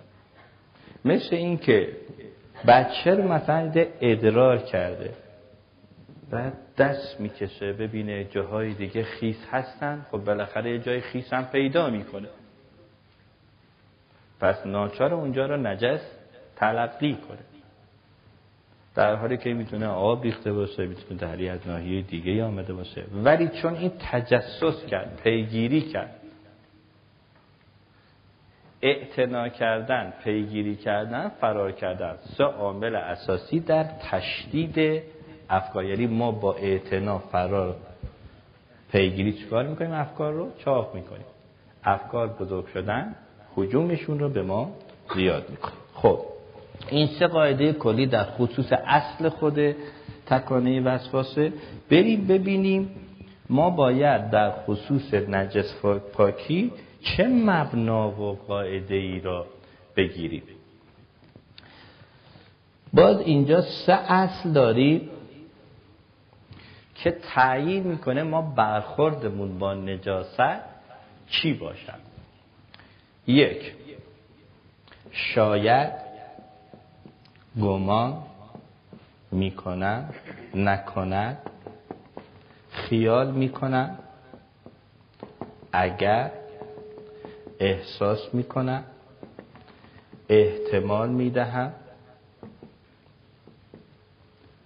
مثل 1.05 1.35
اینکه 1.35 1.89
بچه 2.67 3.15
رو 3.15 3.23
مثلا 3.23 3.71
ادرار 4.01 4.57
کرده. 4.57 5.13
بعد 6.31 6.53
دست 6.77 7.19
می‌کشه 7.19 7.73
ببینه 7.73 8.23
جاهای 8.23 8.73
دیگه 8.73 9.03
خیس 9.03 9.47
هستن. 9.51 10.05
خب 10.11 10.17
بالاخره 10.17 10.71
یه 10.71 10.79
جای 10.79 11.01
خیس 11.01 11.33
هم 11.33 11.45
پیدا 11.45 11.89
می‌کنه. 11.89 12.27
پس 14.39 14.65
ناچار 14.65 15.13
اونجا 15.13 15.45
رو 15.45 15.57
نجس 15.57 16.01
تلقی 16.55 17.13
کنه. 17.13 17.37
در 18.95 19.15
حالی 19.15 19.37
که 19.37 19.53
می‌تونه 19.53 19.87
آب 19.87 20.23
ریخته 20.23 20.53
باشه 20.53 20.85
می‌تونه 20.85 21.19
دری 21.19 21.49
از 21.49 21.67
ناحیه 21.67 22.01
دیگه 22.01 22.43
آمده 22.43 22.73
باشه. 22.73 23.03
ولی 23.13 23.47
چون 23.47 23.75
این 23.75 23.91
تجسس 23.99 24.85
کرد 24.85 25.21
پیگیری 25.23 25.81
کرد 25.81 26.13
اعتنا 28.81 29.49
کردن 29.49 30.13
پیگیری 30.23 30.75
کردن 30.75 31.29
فرار 31.29 31.71
کردن 31.71 32.17
سه 32.37 32.43
عامل 32.43 32.95
اساسی 32.95 33.59
در 33.59 33.83
تشدید 33.83 35.03
افکار. 35.49 35.85
یعنی 35.85 36.07
ما 36.07 36.31
با 36.31 36.53
اعتنا 36.53 37.19
فرار 37.19 37.75
پیگیری 38.91 39.33
چکار 39.33 39.67
می‌کنیم؟ 39.67 39.91
افکار 39.91 40.33
رو 40.33 40.47
چاپ 40.57 40.95
می‌کنیم. 40.95 41.25
افکار 41.83 42.27
بزرگ 42.27 42.67
شدن 42.67 43.15
حجومشون 43.55 44.19
رو 44.19 44.29
به 44.29 44.41
ما 44.41 44.71
زیاد 45.15 45.49
می‌کنیم 45.49 45.77
خب 45.93 46.19
این 46.89 47.07
سه 47.07 47.27
قاعده 47.27 47.73
کلی 47.73 48.05
در 48.05 48.23
خصوص 48.23 48.73
اصل 48.85 49.29
خود 49.29 49.75
تکانه 50.25 50.81
وسواسه 50.81 51.53
بریم 51.89 52.27
ببینیم 52.27 52.89
ما 53.49 53.69
باید 53.69 54.29
در 54.29 54.51
خصوص 54.51 55.13
نجس 55.13 55.75
پاکی 56.13 56.71
چه 57.01 57.27
مبنا 57.27 58.21
و 58.21 58.37
قاعده 58.47 58.95
ای 58.95 59.19
را 59.19 59.45
بگیریم. 59.95 60.43
باز 62.93 63.19
اینجا 63.19 63.61
سه 63.61 63.93
اصل 63.93 64.51
داریم. 64.51 65.09
که 67.03 67.11
تعیین 67.11 67.83
می‌کنه 67.83 68.23
ما 68.23 68.41
برخوردمون 68.41 69.59
با 69.59 69.73
نجاست 69.73 70.61
چی 71.27 71.53
باشد؟ 71.53 71.99
یک 73.27 73.73
شاید 75.11 75.93
گمان 77.61 78.23
می‌کنن 79.31 80.09
نکنن 80.55 81.37
خیال 82.71 83.31
می‌کنن 83.31 83.97
اگر 85.71 86.31
احساس 87.59 88.33
می‌کنن 88.33 88.83
احتمال 90.29 91.09
می‌دهم 91.09 91.73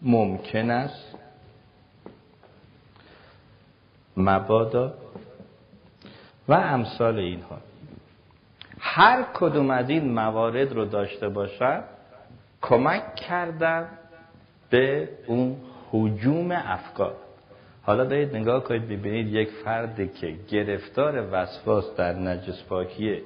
ممکن 0.01 0.69
است 0.69 1.10
مبادا 4.17 4.93
و 6.47 6.53
امثال 6.53 7.19
اینها. 7.19 7.57
هر 8.79 9.25
کدوم 9.33 9.69
از 9.69 9.89
این 9.89 10.13
موارد 10.13 10.73
رو 10.73 10.85
داشته 10.85 11.29
باشد 11.29 11.83
کمک 12.61 13.15
کردن 13.15 13.87
به 14.69 15.09
اون 15.27 15.55
حجوم 15.91 16.51
افکار. 16.51 17.15
حالا 17.83 18.05
دارید 18.05 18.35
نگاه 18.35 18.63
کنید 18.63 18.89
ببینید 18.89 19.33
یک 19.33 19.49
فردی 19.49 20.07
که 20.07 20.35
گرفتار 20.49 21.27
وسواس 21.31 21.95
در 21.95 22.13
نجس 22.13 22.63
پاکیه 22.63 23.21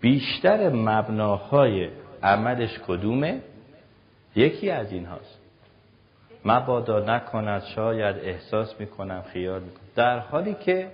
بیشتر 0.00 0.68
مبناهای 0.68 1.88
عملش 2.22 2.78
کدومه؟ 2.86 3.40
یکی 4.36 4.70
از 4.70 4.92
این 4.92 5.06
هاست 5.06 5.38
مبادا 6.44 7.00
نکند 7.00 7.62
شاید 7.62 8.16
احساس 8.16 8.80
می‌کنم 8.80 9.22
خیال 9.32 9.60
می‌کنم. 9.60 9.87
در 9.98 10.18
حالی 10.18 10.54
که 10.54 10.90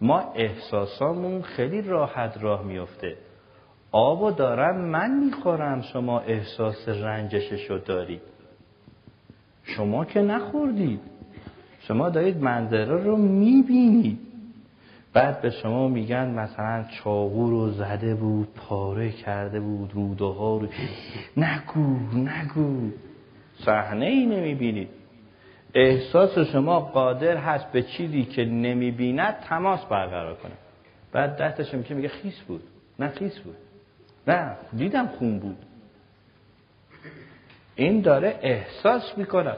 ما 0.00 0.32
احساسامون 0.34 1.42
خیلی 1.42 1.82
راحت 1.82 2.38
راه 2.40 2.64
میفته 2.64 3.16
آبو 3.92 4.30
دارم 4.30 4.76
من 4.76 5.24
می‌خورم 5.24 5.82
شما 5.82 6.20
احساس 6.20 6.88
رنجششو 6.88 7.78
دارید. 7.78 8.20
شما 9.62 10.04
که 10.04 10.20
نخوردید. 10.20 11.00
شما 11.80 12.08
دارید 12.08 12.36
منظره 12.36 13.04
رو 13.04 13.16
می‌بینید. 13.16 14.18
بعد 15.12 15.42
به 15.42 15.50
شما 15.50 15.88
میگن 15.88 16.30
مثلا 16.30 16.84
چاقو 17.04 17.50
رو 17.50 17.70
زده 17.70 18.14
بود 18.14 18.48
پاره 18.56 19.10
کرده 19.10 19.60
بود 19.60 19.90
روده 19.94 20.24
ها 20.24 20.56
رو 20.56 20.68
نگو 21.36 22.18
نگو. 22.18 22.90
صحنه 23.64 24.06
ای 24.06 24.26
نمی‌بینید. 24.26 24.88
احساس 25.76 26.38
شما 26.38 26.80
قادر 26.80 27.36
هست 27.36 27.72
به 27.72 27.82
چیزی 27.82 28.24
که 28.24 28.44
نمی‌بیند 28.44 29.36
تماس 29.48 29.84
برقرار 29.84 30.34
کنه. 30.34 30.52
بعد 31.12 31.36
دستش 31.36 31.74
میشه 31.74 31.94
میگه 31.94 32.08
خیس 32.08 32.40
بود. 32.40 32.62
نه 32.98 33.08
خیس 33.08 33.38
بود. 33.38 33.56
نه 34.28 34.56
دیدم 34.76 35.06
خون 35.06 35.38
بود. 35.38 35.56
این 37.74 38.00
داره 38.00 38.38
احساس 38.42 39.18
می‌کنه. 39.18 39.52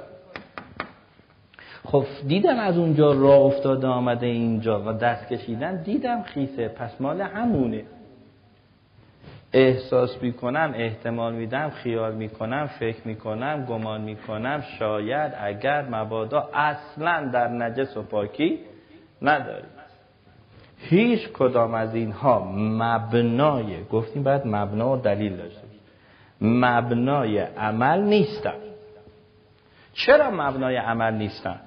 خب 1.85 2.05
دیدم 2.27 2.59
از 2.59 2.79
اونجا 2.79 3.12
راه 3.12 3.41
افتاده 3.41 3.87
آمده 3.87 4.27
اینجا 4.27 4.83
و 4.87 4.93
دست 4.93 5.29
کشیدن 5.29 5.83
دیدم 5.83 6.23
خیسه. 6.23 6.69
پس 6.69 7.01
مال 7.01 7.21
همونه. 7.21 7.85
احساس 9.53 10.23
می‌کنم 10.23 10.73
احتمال 10.77 11.35
میدم 11.35 11.71
خیال 11.71 12.15
می‌کنم 12.15 12.67
فکر 12.67 13.01
می‌کنم 13.05 13.65
گمان 13.65 14.01
می‌کنم 14.01 14.65
شاید 14.79 15.33
اگر 15.41 15.83
مبادا 15.83 16.51
اصلا 16.55 17.31
در 17.33 17.49
نجس 17.49 17.97
و 17.97 18.03
پاکی 18.03 18.59
نداریم. 19.23 19.71
هیچ 20.79 21.29
کدام 21.29 21.75
از 21.75 21.95
اینها 21.95 22.53
مبنای 22.55 23.85
گفتیم 23.85 24.23
باید 24.23 24.43
مبنا 24.45 24.93
و 24.93 24.97
دلیل 24.97 25.37
داشته 25.37 25.63
مبنای 26.41 27.39
عمل 27.39 28.03
نیستن. 28.03 28.55
چرا 29.93 30.31
مبنای 30.31 30.77
عمل 30.77 31.15
نیستن؟ 31.15 31.61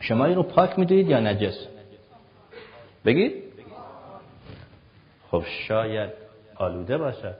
شما 0.00 0.24
این 0.24 0.34
رو 0.34 0.42
پاک 0.42 0.78
می‌دونید 0.78 1.08
یا 1.08 1.20
نجس؟ 1.20 1.66
بگید. 3.04 3.42
خب 5.30 5.42
شاید 5.68 6.21
آلوده 6.62 6.98
باشد. 6.98 7.34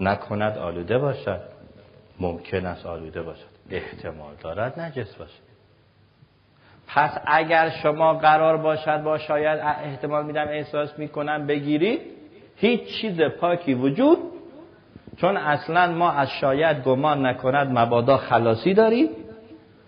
نکند 0.00 0.58
آلوده 0.58 0.98
باشد. 0.98 1.40
ممکن 2.20 2.66
است 2.66 2.86
آلوده 2.86 3.22
باشد. 3.22 3.50
احتمال 3.70 4.34
دارد 4.42 4.80
نجس 4.80 5.14
باشد. 5.14 5.50
پس 6.86 7.18
اگر 7.26 7.70
شما 7.70 8.14
قرار 8.14 8.56
باشد 8.56 9.02
با 9.02 9.18
شاید 9.18 9.60
احتمال 9.60 10.26
میدم 10.26 10.48
احساس 10.48 10.98
می‌کنم 10.98 11.46
بگیرید 11.46 12.00
هیچ 12.56 13.00
چیز 13.00 13.20
پاکی 13.20 13.74
وجود 13.74 14.18
چون 15.16 15.36
اصلا 15.36 15.92
ما 15.92 16.10
از 16.10 16.28
شاید 16.40 16.82
گمان 16.82 17.26
نکند 17.26 17.78
مبادا 17.78 18.16
خلاصی 18.16 18.74
داریم 18.74 19.08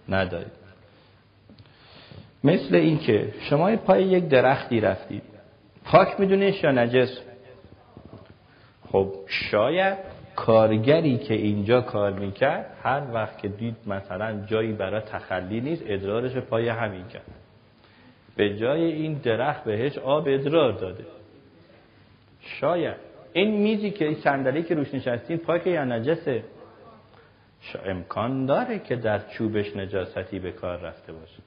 نداریم. 0.09 0.51
مثل 2.45 2.75
اینکه 2.75 3.35
شما 3.41 3.77
پای 3.77 4.05
یک 4.05 4.29
درختی 4.29 4.81
رفتید. 4.81 5.23
پاک 5.85 6.21
میدونیش 6.21 6.65
یا 6.65 6.71
نجس؟ 6.71 7.19
خب 8.93 9.14
شاید 9.26 9.99
کارگری 10.36 11.18
که 11.18 11.34
اینجا 11.34 11.80
کار 11.80 12.12
می‌کرد 12.12 12.76
هر 12.82 13.03
وقت 13.12 13.38
که 13.38 13.49
دید 13.49 13.76
مثلا 13.86 14.45
جایی 14.47 14.72
برای 14.72 15.01
تخلی 15.01 15.61
نیست 15.61 15.82
ادرارش 15.86 16.36
پای 16.36 16.68
همین 16.68 17.09
کرد. 17.09 17.26
به 18.36 18.57
جای 18.57 18.82
این 18.82 19.14
درخت 19.14 19.64
بهش 19.64 19.99
آب 19.99 20.28
ادرار 20.28 20.72
داده. 20.72 21.05
شاید 22.40 22.97
این 23.32 23.62
میزی 23.62 23.90
که 23.90 24.05
این 24.05 24.14
صندلی 24.14 24.62
که 24.62 24.74
روش 24.74 24.95
نشستین 24.95 25.38
پاک 25.38 25.66
یا 25.66 25.84
نجسه؟ 25.84 26.45
امکان 27.84 28.47
داره 28.47 28.78
که 28.78 28.97
در 28.97 29.18
چوبش 29.18 29.76
نجاستی 29.76 30.38
به 30.38 30.53
کار 30.53 30.78
رفته 30.78 31.12
باشه. 31.12 31.43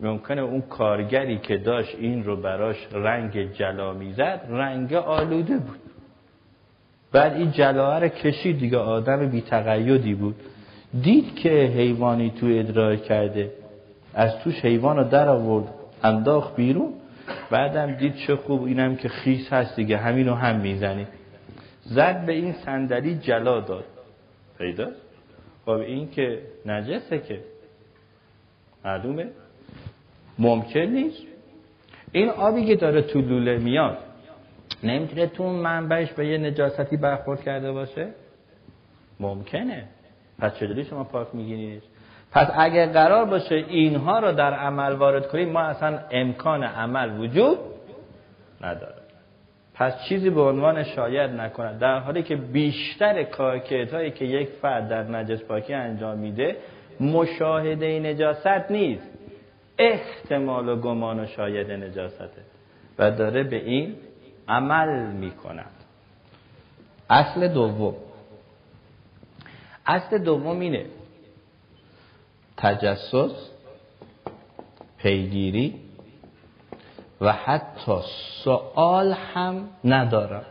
ممکنه 0.00 0.40
اون 0.40 0.60
کارگری 0.60 1.38
که 1.38 1.56
داشت 1.56 1.96
این 1.98 2.24
رو 2.24 2.36
براش 2.36 2.88
رنگ 2.92 3.52
جلا 3.52 3.92
می‌زد 3.92 4.46
رنگ 4.48 4.94
آلوده 4.94 5.58
بود. 5.58 5.81
بعد 7.12 7.32
این 7.32 7.50
جلاوه 7.50 7.98
رو 7.98 8.08
کشید 8.08 8.58
دیگه 8.58 8.78
آدم 8.78 9.26
بی 9.26 9.40
تقیدی 9.40 10.14
بود. 10.14 10.34
دید 11.02 11.34
که 11.34 11.48
حیوانی 11.48 12.30
تو 12.30 12.46
ادرار 12.46 12.96
کرده. 12.96 13.50
از 14.14 14.38
توش 14.38 14.64
حیوان 14.64 14.96
رو 14.96 15.04
در 15.04 15.28
آورد 15.28 15.68
انداخت 16.02 16.56
بیرون. 16.56 16.92
بعدم 17.50 17.94
دید 17.94 18.14
چه 18.14 18.36
خوب 18.36 18.64
اینم 18.64 18.96
که 18.96 19.08
خیس 19.08 19.52
هست 19.52 19.76
دیگه 19.76 19.96
همین 19.96 20.28
رو 20.28 20.34
هم 20.34 20.56
می‌زنی 20.56 21.06
زد 21.84 22.26
به 22.26 22.32
این 22.32 22.52
صندلی 22.52 23.14
جلا 23.14 23.60
داد. 23.60 23.84
پیدا؟ 24.58 24.88
خب 25.64 25.70
این 25.70 26.10
که 26.10 26.38
نجسه 26.66 27.18
که. 27.18 27.40
معلومه؟ 28.84 29.26
ممکن 30.38 30.80
نیست. 30.80 31.22
این 32.12 32.28
آبی 32.28 32.66
که 32.66 32.76
داره 32.76 33.02
تو 33.02 33.20
لوله 33.20 33.58
میاد 33.58 33.98
نمی‌تونه 34.82 35.26
تو 35.26 35.44
منبعش 35.44 36.12
به 36.12 36.26
یه 36.26 36.38
نجاستی 36.38 36.96
برخورد 36.96 37.42
کرده 37.42 37.72
باشه؟ 37.72 38.08
ممکنه. 39.20 39.84
پس 40.38 40.54
چجوری 40.54 40.84
شما 40.84 41.04
پاک 41.04 41.28
می‌گیرید؟ 41.32 41.82
پس 42.32 42.48
اگر 42.54 42.86
قرار 42.86 43.24
باشه 43.24 43.54
اینها 43.54 44.18
رو 44.18 44.32
در 44.32 44.54
عمل 44.54 44.92
وارد 44.92 45.28
کنیم 45.28 45.48
ما 45.48 45.60
اصلا 45.60 45.98
امکان 46.10 46.64
عمل 46.64 47.20
وجود 47.20 47.58
نداره. 48.60 49.02
پس 49.74 49.92
چیزی 50.08 50.30
به 50.30 50.40
عنوان 50.40 50.82
شاید 50.82 51.30
نکنه 51.30 51.78
در 51.78 51.98
حالی 51.98 52.22
که 52.22 52.36
بیشتر 52.36 53.22
کارکرد 53.22 53.94
هایی 53.94 54.10
که 54.10 54.24
یک 54.24 54.48
فرد 54.48 54.88
در 54.88 55.02
نجس 55.02 55.42
پاکی 55.42 55.74
انجام 55.74 56.18
میده 56.18 56.56
مشاهده 57.00 58.00
نجاست 58.00 58.70
نیست. 58.70 59.10
احتمال 59.78 60.68
و 60.68 60.76
گمان 60.76 61.20
و 61.20 61.26
شاید 61.26 61.70
نجاسته 61.70 62.28
و 62.98 63.10
داره 63.10 63.42
به 63.42 63.56
این 63.56 63.94
عمل 64.52 65.12
می‌کند. 65.12 65.70
اصل 67.10 67.48
دوم. 67.48 67.94
اصل 69.86 70.18
دوم 70.18 70.60
اینه. 70.60 70.86
تجسس 72.56 73.50
پیگیری 74.98 75.80
و 77.20 77.32
حتی 77.32 77.96
سوال 78.44 79.12
هم 79.12 79.68
ندارم. 79.84 80.44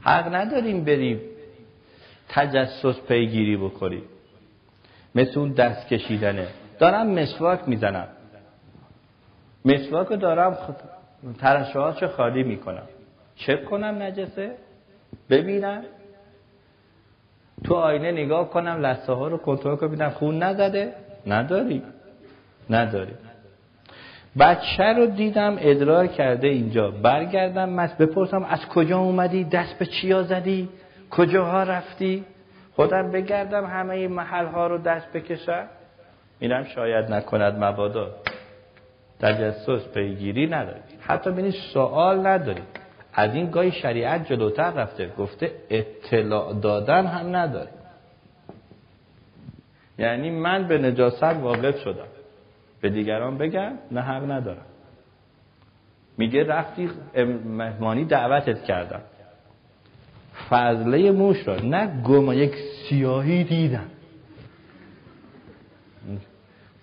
حق 0.00 0.34
نداریم 0.34 0.84
بریم 0.84 1.20
تجسس 2.28 3.00
پیگیری 3.00 3.56
بکنیم. 3.56 4.02
مثل 5.14 5.40
اون 5.40 5.52
دست 5.52 5.88
کشیدنه. 5.88 6.48
دارم 6.78 7.06
مسواک 7.06 7.68
می‌زنم. 7.68 8.08
مسواک 9.66 10.06
رو 10.06 10.16
دارم 10.16 10.58
چه 12.00 12.08
خالی 12.08 12.42
می‌کنم. 12.42 12.86
چک 13.36 13.64
کنم 13.64 14.02
نجسه 14.02 14.50
ببینم. 15.30 15.82
تو 17.64 17.74
آینه 17.74 18.12
نگاه 18.12 18.50
کنم 18.50 18.86
لسه 18.86 19.12
ها 19.12 19.28
رو 19.28 19.38
کنترل 19.38 19.76
کنم 19.76 19.88
ببینم 19.88 20.10
خون 20.10 20.42
نزده؟ 20.42 20.92
نداری 21.26 21.82
نداری 22.70 23.12
بچه 24.38 24.84
رو 24.84 25.06
دیدم 25.06 25.56
ادرار 25.60 26.06
کرده 26.06 26.48
اینجا. 26.48 26.90
برگردم 26.90 27.68
مس 27.68 27.94
بپرسم 27.94 28.44
از 28.44 28.66
کجا 28.66 28.98
اومدی؟ 28.98 29.44
دست 29.44 29.78
به 29.78 29.86
چیا 29.86 30.22
زدی؟ 30.22 30.68
کجاها 31.10 31.62
رفتی؟ 31.62 32.24
خودم 32.72 33.10
بگردم 33.10 33.64
همه 33.64 33.94
این 33.94 34.12
محل 34.12 34.46
ها 34.46 34.66
رو 34.66 34.78
دست 34.78 35.12
بکشم. 35.12 35.66
اینم 36.38 36.64
شاید 36.64 37.12
نکند 37.12 37.64
مبادا. 37.64 38.10
تجسس 39.20 39.88
پیگیری 39.94 40.46
ندارید 40.46 40.82
حتی 41.00 41.30
بینید 41.30 41.54
سوال 41.72 42.26
ندارید 42.26 42.86
از 43.14 43.34
این 43.34 43.50
گاهی 43.50 43.72
شریعت 43.72 44.28
جلوتر 44.28 44.70
رفته 44.70 45.12
گفته 45.18 45.52
اطلاع 45.70 46.54
دادن 46.60 47.06
هم 47.06 47.36
نداره 47.36 47.68
یعنی 49.98 50.30
من 50.30 50.68
به 50.68 50.78
نجاست 50.78 51.22
واقف 51.22 51.78
شدم. 51.80 52.06
به 52.80 52.90
دیگران 52.90 53.38
بگم 53.38 53.72
نه 53.90 54.00
حق 54.00 54.30
ندارم. 54.30 54.66
میگه 56.18 56.44
رفتی 56.44 56.90
مهمانی 57.44 58.04
دعوتت 58.04 58.64
کردم. 58.64 59.00
فضله 60.50 61.10
موش 61.10 61.48
را 61.48 61.56
نه 61.56 62.02
گما 62.02 62.34
یک 62.34 62.54
سیاهی 62.88 63.44
دیدم. 63.44 63.86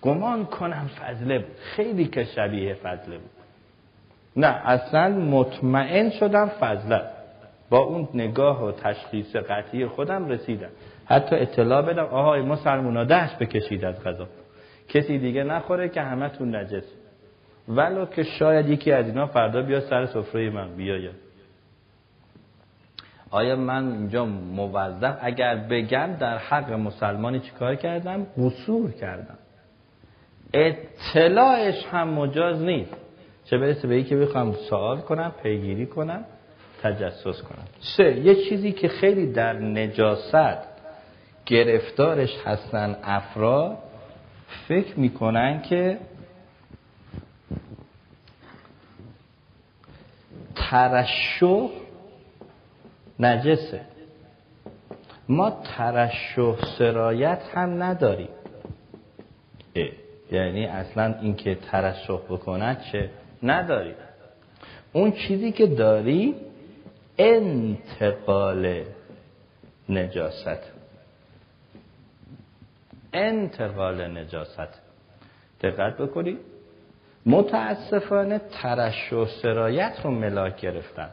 گمان 0.04 0.44
کنم 0.44 0.90
فضله 1.00 1.38
بود. 1.38 1.56
خیلی 1.56 2.04
که 2.04 2.24
شبیه 2.24 2.74
فضله 2.74 3.18
بود. 3.18 3.30
نه 4.36 4.46
اصلا 4.46 5.08
مطمئن 5.08 6.10
شدم 6.10 6.46
فضله. 6.46 7.02
با 7.70 7.78
اون 7.78 8.08
نگاه 8.14 8.64
و 8.64 8.72
تشخیص 8.72 9.36
قطعی 9.36 9.86
خودم 9.86 10.28
رسیدم. 10.28 10.68
حتی 11.06 11.36
اطلاع 11.36 11.82
بدم 11.82 12.04
آهای 12.04 12.42
مسلمونا 12.42 13.04
دست 13.04 13.38
بکشید 13.38 13.84
از 13.84 14.04
غذا. 14.04 14.28
کسی 14.88 15.18
دیگه 15.18 15.44
نخوره 15.44 15.88
که 15.88 16.02
همه 16.02 16.28
تون 16.28 16.56
نجس. 16.56 16.84
ولو 17.68 18.06
که 18.06 18.22
شاید 18.22 18.68
یکی 18.68 18.92
از 18.92 19.06
اینا 19.06 19.26
فردا 19.26 19.62
بیا 19.62 19.80
سر 19.80 20.06
سفره 20.06 20.50
من 20.50 20.76
بیاید. 20.76 21.24
آیا 23.30 23.56
من 23.56 23.92
اینجا 23.92 24.24
موظف؟ 24.24 25.18
اگر 25.20 25.56
بگم 25.56 26.16
در 26.20 26.38
حق 26.38 26.72
مسلمانی 26.72 27.40
چیکار 27.40 27.74
کردم؟ 27.74 28.26
قصور 28.38 28.90
کردم. 28.90 29.38
اطلاعش 30.54 31.86
هم 31.86 32.08
مجاز 32.08 32.62
نیست. 32.62 32.96
چه 33.44 33.58
برسه 33.58 33.88
به 33.88 34.02
که 34.02 34.16
بخوام 34.16 34.52
سوال 34.52 35.00
کنم 35.00 35.32
پیگیری 35.42 35.86
کنم 35.86 36.24
تجسس 36.82 37.42
کنم. 37.42 37.64
سه 37.96 38.20
یه 38.20 38.48
چیزی 38.48 38.72
که 38.72 38.88
خیلی 38.88 39.32
در 39.32 39.52
نجاست 39.52 40.58
گرفتارش 41.46 42.36
هستن 42.44 42.96
افراد 43.02 43.78
فکر 44.68 45.00
می‌کنن 45.00 45.62
که 45.62 45.98
ترشح 50.54 51.68
نجسه. 53.20 53.80
ما 55.28 55.50
ترشح 55.50 56.56
سرایت 56.78 57.42
هم 57.54 57.82
نداریم. 57.82 58.28
یعنی 60.34 60.66
اصلا 60.66 61.14
اینکه 61.20 61.54
ترشح 61.54 62.18
بکند 62.30 62.80
چه 62.92 63.10
نداری. 63.42 63.94
اون 64.92 65.12
چیزی 65.12 65.52
که 65.52 65.66
داری 65.66 66.34
انتقال 67.18 68.84
نجاست. 69.88 70.72
انتقال 73.12 74.18
نجاست. 74.18 74.80
دقت 75.60 75.96
بکنید 75.96 76.38
متاسفانه 77.26 78.40
ترشح 78.62 79.26
سرایت 79.42 79.94
رو 80.04 80.10
ملاک 80.10 80.60
گرفتن. 80.60 81.08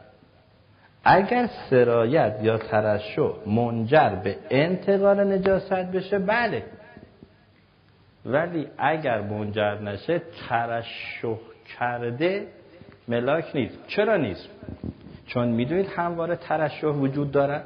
اگر 1.03 1.49
سرایت 1.69 2.39
یا 2.41 2.57
ترشح 2.57 3.47
منجر 3.47 4.09
به 4.09 4.37
انتقال 4.49 5.33
نجاست 5.33 5.73
بشه 5.73 6.19
بله. 6.19 6.63
ولی 8.25 8.67
اگر 8.77 9.21
منجر 9.21 9.79
نشه 9.79 10.21
ترشح 10.49 11.35
کرده 11.79 12.47
ملاک 13.07 13.45
نیست. 13.55 13.87
چرا 13.87 14.17
نیست؟ 14.17 14.49
چون 15.25 15.47
می‌دونید 15.47 15.87
همواره 15.95 16.35
ترشح 16.35 16.87
وجود 16.87 17.31
داره. 17.31 17.61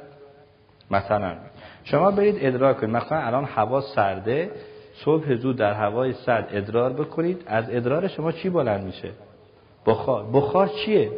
مثلا 0.90 1.36
شما 1.84 2.10
برید 2.10 2.36
ادرار 2.40 2.74
کنید. 2.74 2.96
مثلا 2.96 3.18
الان 3.18 3.44
هوا 3.44 3.80
سرده 3.80 4.50
صبح 4.94 5.34
زود 5.34 5.56
در 5.56 5.72
هوای 5.72 6.12
سرد 6.12 6.48
ادرار 6.52 6.92
بکنید. 6.92 7.42
از 7.46 7.64
ادرار 7.70 8.08
شما 8.08 8.32
چی 8.32 8.50
بلند 8.50 8.84
میشه؟ 8.84 9.10
بخار. 9.86 10.26
بخار 10.32 10.68
چیه؟ 10.68 11.10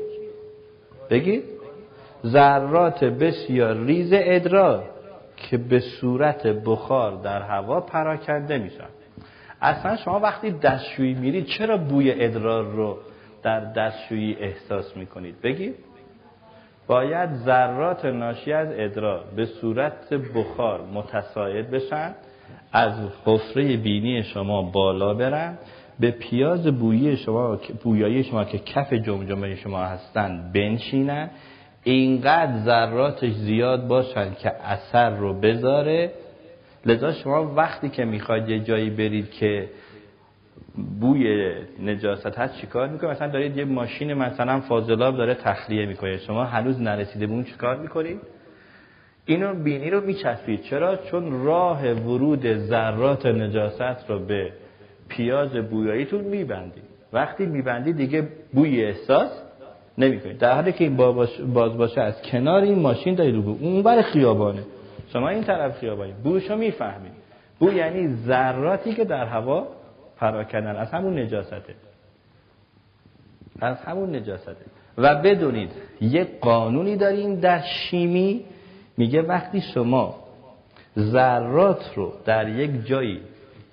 بگید 1.11 1.45
ذرات 2.27 3.05
بسیار 3.05 3.77
ریز 3.77 4.11
ادرار 4.13 4.85
که 5.37 5.57
به 5.59 5.81
صورت 5.81 6.47
بخار 6.47 7.17
در 7.17 7.43
هوا 7.43 7.81
پراکنده 7.81 8.59
میشن. 8.59 8.89
اصلا 9.61 9.97
شما 9.97 10.21
وقتی 10.21 10.51
دستشویی 10.51 11.15
میرید 11.15 11.47
چرا 11.47 11.77
بوی 11.77 12.25
ادرار 12.25 12.65
رو 12.65 12.99
در 13.43 13.73
دستشویی 13.73 14.37
احساس 14.41 14.97
می‌کنید؟ 14.97 15.41
بگید 15.43 15.75
باید 16.87 17.35
ذرات 17.35 18.05
ناشی 18.05 18.53
از 18.53 18.69
ادرار 18.73 19.25
به 19.37 19.47
صورت 19.47 20.15
بخار 20.15 20.81
متساعد 20.95 21.71
بشن 21.71 22.15
از 22.73 22.93
حفره 23.25 23.77
بینی 23.77 24.23
شما 24.23 24.63
بالا 24.63 25.15
برن 25.15 25.59
به 26.01 26.11
پیاز 26.11 26.67
بویی 26.67 27.17
شما 27.17 27.59
بویایی 27.83 28.25
شما 28.25 28.45
که 28.45 28.59
کف 28.59 28.93
جمجمه 28.93 29.55
شما 29.55 29.79
هستن 29.79 30.51
بنشینن. 30.55 31.31
اینقدر 31.85 32.59
ذراتش 32.65 33.33
زیاد 33.33 33.87
باشن 33.87 34.35
که 34.35 34.53
اثر 34.65 35.11
رو 35.11 35.41
بذاره. 35.41 36.13
لذا 36.89 37.13
شما 37.13 37.55
وقتی 37.55 37.89
که 37.89 38.05
می‌خواید 38.05 38.49
یه 38.49 38.59
جایی 38.59 38.91
برید 38.91 39.31
که 39.31 39.69
بوی 41.01 41.53
نجاست 41.83 42.39
هست 42.39 42.55
چیکار 42.61 42.89
می‌کنید؟ 42.89 43.13
مثلا 43.13 43.29
دارید 43.29 43.57
یه 43.57 43.65
ماشین 43.65 44.15
مثلا 44.15 44.61
فاضلاب 44.61 45.17
داره 45.17 45.35
تخلیه 45.35 45.87
می‌کنه. 45.87 46.19
شما 46.19 46.45
هنوز 46.45 46.81
نرسیده 46.81 47.27
به 47.27 47.33
اون 47.33 47.45
چیکار 47.45 47.77
می‌کنید؟ 47.77 48.21
اینو 49.27 49.55
بینی 49.55 49.91
رو 49.91 50.01
میچسبید. 50.01 50.63
چرا؟ 50.63 50.97
چون 50.97 51.45
راه 51.45 51.93
ورود 51.93 52.57
ذرات 52.57 53.27
نجاست 53.27 54.11
رو 54.11 54.19
به 54.19 54.53
پیاز 55.09 55.51
بویاییتون 55.51 56.21
میبندید. 56.21 56.83
وقتی 57.13 57.47
میبندید 57.47 57.97
دیگه 57.97 58.29
بوی 58.53 58.85
احساس 58.85 59.31
نمی‌کنید. 59.99 60.39
در 60.39 60.55
حالی 60.55 60.73
که 60.73 60.85
این 60.85 60.97
باز 61.55 61.77
باشه 61.77 62.01
از 62.01 62.23
کنار 62.23 62.63
این 62.63 62.79
ماشین 62.79 63.15
دارید 63.15 63.35
اون 63.61 63.83
بر 63.83 64.03
خیابانه. 64.03 64.63
شما 65.13 65.29
این 65.29 65.45
طرف 65.45 65.79
خیابانی 65.79 66.13
بوشو 66.13 66.57
می‌فهمید 66.57 67.13
بو 67.59 67.73
یعنی 67.73 68.09
ذراتی 68.15 68.95
که 68.95 69.05
در 69.05 69.27
هوا 69.27 69.69
پراکندن 70.17 70.77
از 70.77 70.91
همون 70.91 71.19
نجاسته. 71.19 71.75
از 73.61 73.77
همون 73.77 74.17
نجاسته. 74.17 74.57
و 74.99 75.15
بدونید 75.15 75.71
یک 76.01 76.41
قانونی 76.41 76.97
داریم 76.97 77.41
در 77.41 77.61
شیمی. 77.61 78.45
میگه 78.97 79.23
وقتی 79.23 79.61
شما 79.61 80.15
ذرات 80.99 81.93
رو 81.95 82.13
در 82.25 82.49
یک 82.49 82.87
جایی 82.87 83.21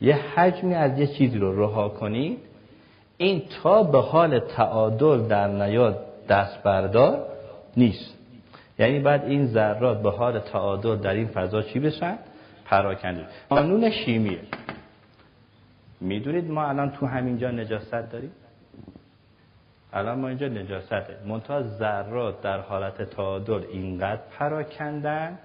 یه 0.02 0.16
حجمی 0.16 0.76
از 0.76 1.00
یه 1.00 1.08
چیزی 1.08 1.38
رو 1.38 1.64
رها 1.64 1.90
کنید 1.90 2.38
این 3.18 3.42
تا 3.62 3.84
به 3.84 4.00
حال 4.00 4.40
تعادل 4.40 5.28
در 5.28 5.48
نیاد 5.48 6.06
دست 6.30 6.64
بردار 6.64 7.28
نیست. 7.78 8.16
یعنی 8.80 9.00
بعد 9.00 9.24
این 9.24 9.48
ذرات 9.48 10.02
به 10.02 10.12
حال 10.12 10.40
تعادل 10.40 10.96
در 10.96 11.14
این 11.14 11.28
فضا 11.28 11.62
چی 11.62 11.80
بشن؟ 11.80 12.18
پراکنده. 12.66 13.26
قانون 13.50 13.92
شیمیه. 13.92 14.40
می‌دونید 16.02 16.52
ما 16.52 16.68
الان 16.68 16.92
تو 16.92 17.06
همینجا 17.06 17.52
نجاست 17.52 18.12
داریم؟ 18.12 18.32
الان 19.94 20.20
ما 20.20 20.28
اینجا 20.28 20.48
نجاسته 20.48 21.16
منتها 21.28 21.62
ذرات 21.62 22.42
در 22.42 22.60
حالت 22.60 23.02
تعادل 23.02 23.62
اینقدر 23.72 24.22
پراکندن 24.40 25.38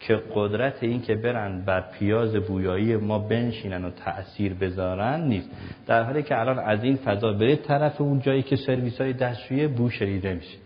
که 0.00 0.22
قدرت 0.34 0.82
این 0.82 1.02
که 1.02 1.14
برن 1.14 1.60
بر 1.64 1.80
پیاز 1.80 2.36
بویایی 2.36 2.96
ما 2.96 3.18
بنشینن 3.18 3.84
و 3.84 3.90
تأثیر 3.90 4.54
بذارن 4.54 5.20
نیست. 5.20 5.50
در 5.86 6.02
حالی 6.02 6.22
که 6.22 6.40
الان 6.40 6.58
از 6.58 6.84
این 6.84 6.96
فضا 6.96 7.32
برید 7.32 7.62
طرف 7.62 8.00
اون 8.00 8.20
جایی 8.20 8.42
که 8.42 8.56
سرویس 8.56 9.00
های 9.00 9.12
دستشویی 9.12 9.66
بو 9.66 9.90
شنیده 9.90 10.34
میشه 10.34 10.58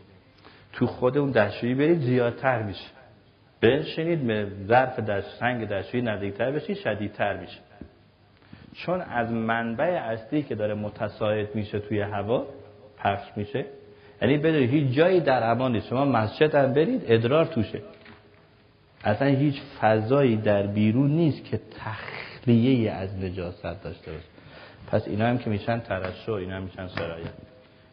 تو 0.73 0.87
خود 0.87 1.19
اون 1.19 1.31
دستشویی 1.31 1.75
برید 1.75 2.01
زیادتر 2.01 2.63
میشه. 2.63 2.91
بنشینید 3.61 4.27
به 4.27 4.47
ظرف 4.67 5.01
دست 5.01 5.41
سنگ 5.41 5.69
دستشویی 5.69 6.03
نزدیکتر 6.03 6.51
بشید 6.51 6.77
شدیدتر 6.77 7.37
میشه. 7.37 7.59
چون 8.75 9.01
از 9.01 9.33
منبع 9.33 9.85
اصلی 9.85 10.43
که 10.43 10.55
داره 10.55 10.75
متساعد 10.75 11.55
میشه 11.55 11.79
توی 11.79 12.01
هوا 12.01 12.47
پخش 12.99 13.27
میشه. 13.37 13.65
یعنی 14.23 14.39
بدونید 14.39 14.71
هیچ 14.71 14.95
جایی 14.97 15.21
در 15.21 15.51
امان 15.51 15.73
نیست. 15.73 15.89
شما 15.89 16.05
مسجد 16.05 16.55
هم 16.55 16.73
برید 16.73 17.03
ادرار 17.07 17.45
توشه. 17.45 17.83
اصلا 19.05 19.29
هیچ 19.29 19.63
فضایی 19.81 20.37
در 20.37 20.67
بیرون 20.67 21.11
نیست 21.11 21.45
که 21.45 21.61
تخلیه 21.79 22.93
از 22.93 23.19
نجاست 23.19 23.63
داشته 23.63 24.13
باشه. 24.13 24.25
پس 24.87 25.09
اینا 25.09 25.27
هم 25.27 25.39
که 25.39 25.51
میشن 25.51 25.81
ترشح 25.81 26.33
اینا 26.33 26.57
هم 26.57 26.63
میشن 26.63 26.87
سرایت. 26.87 27.33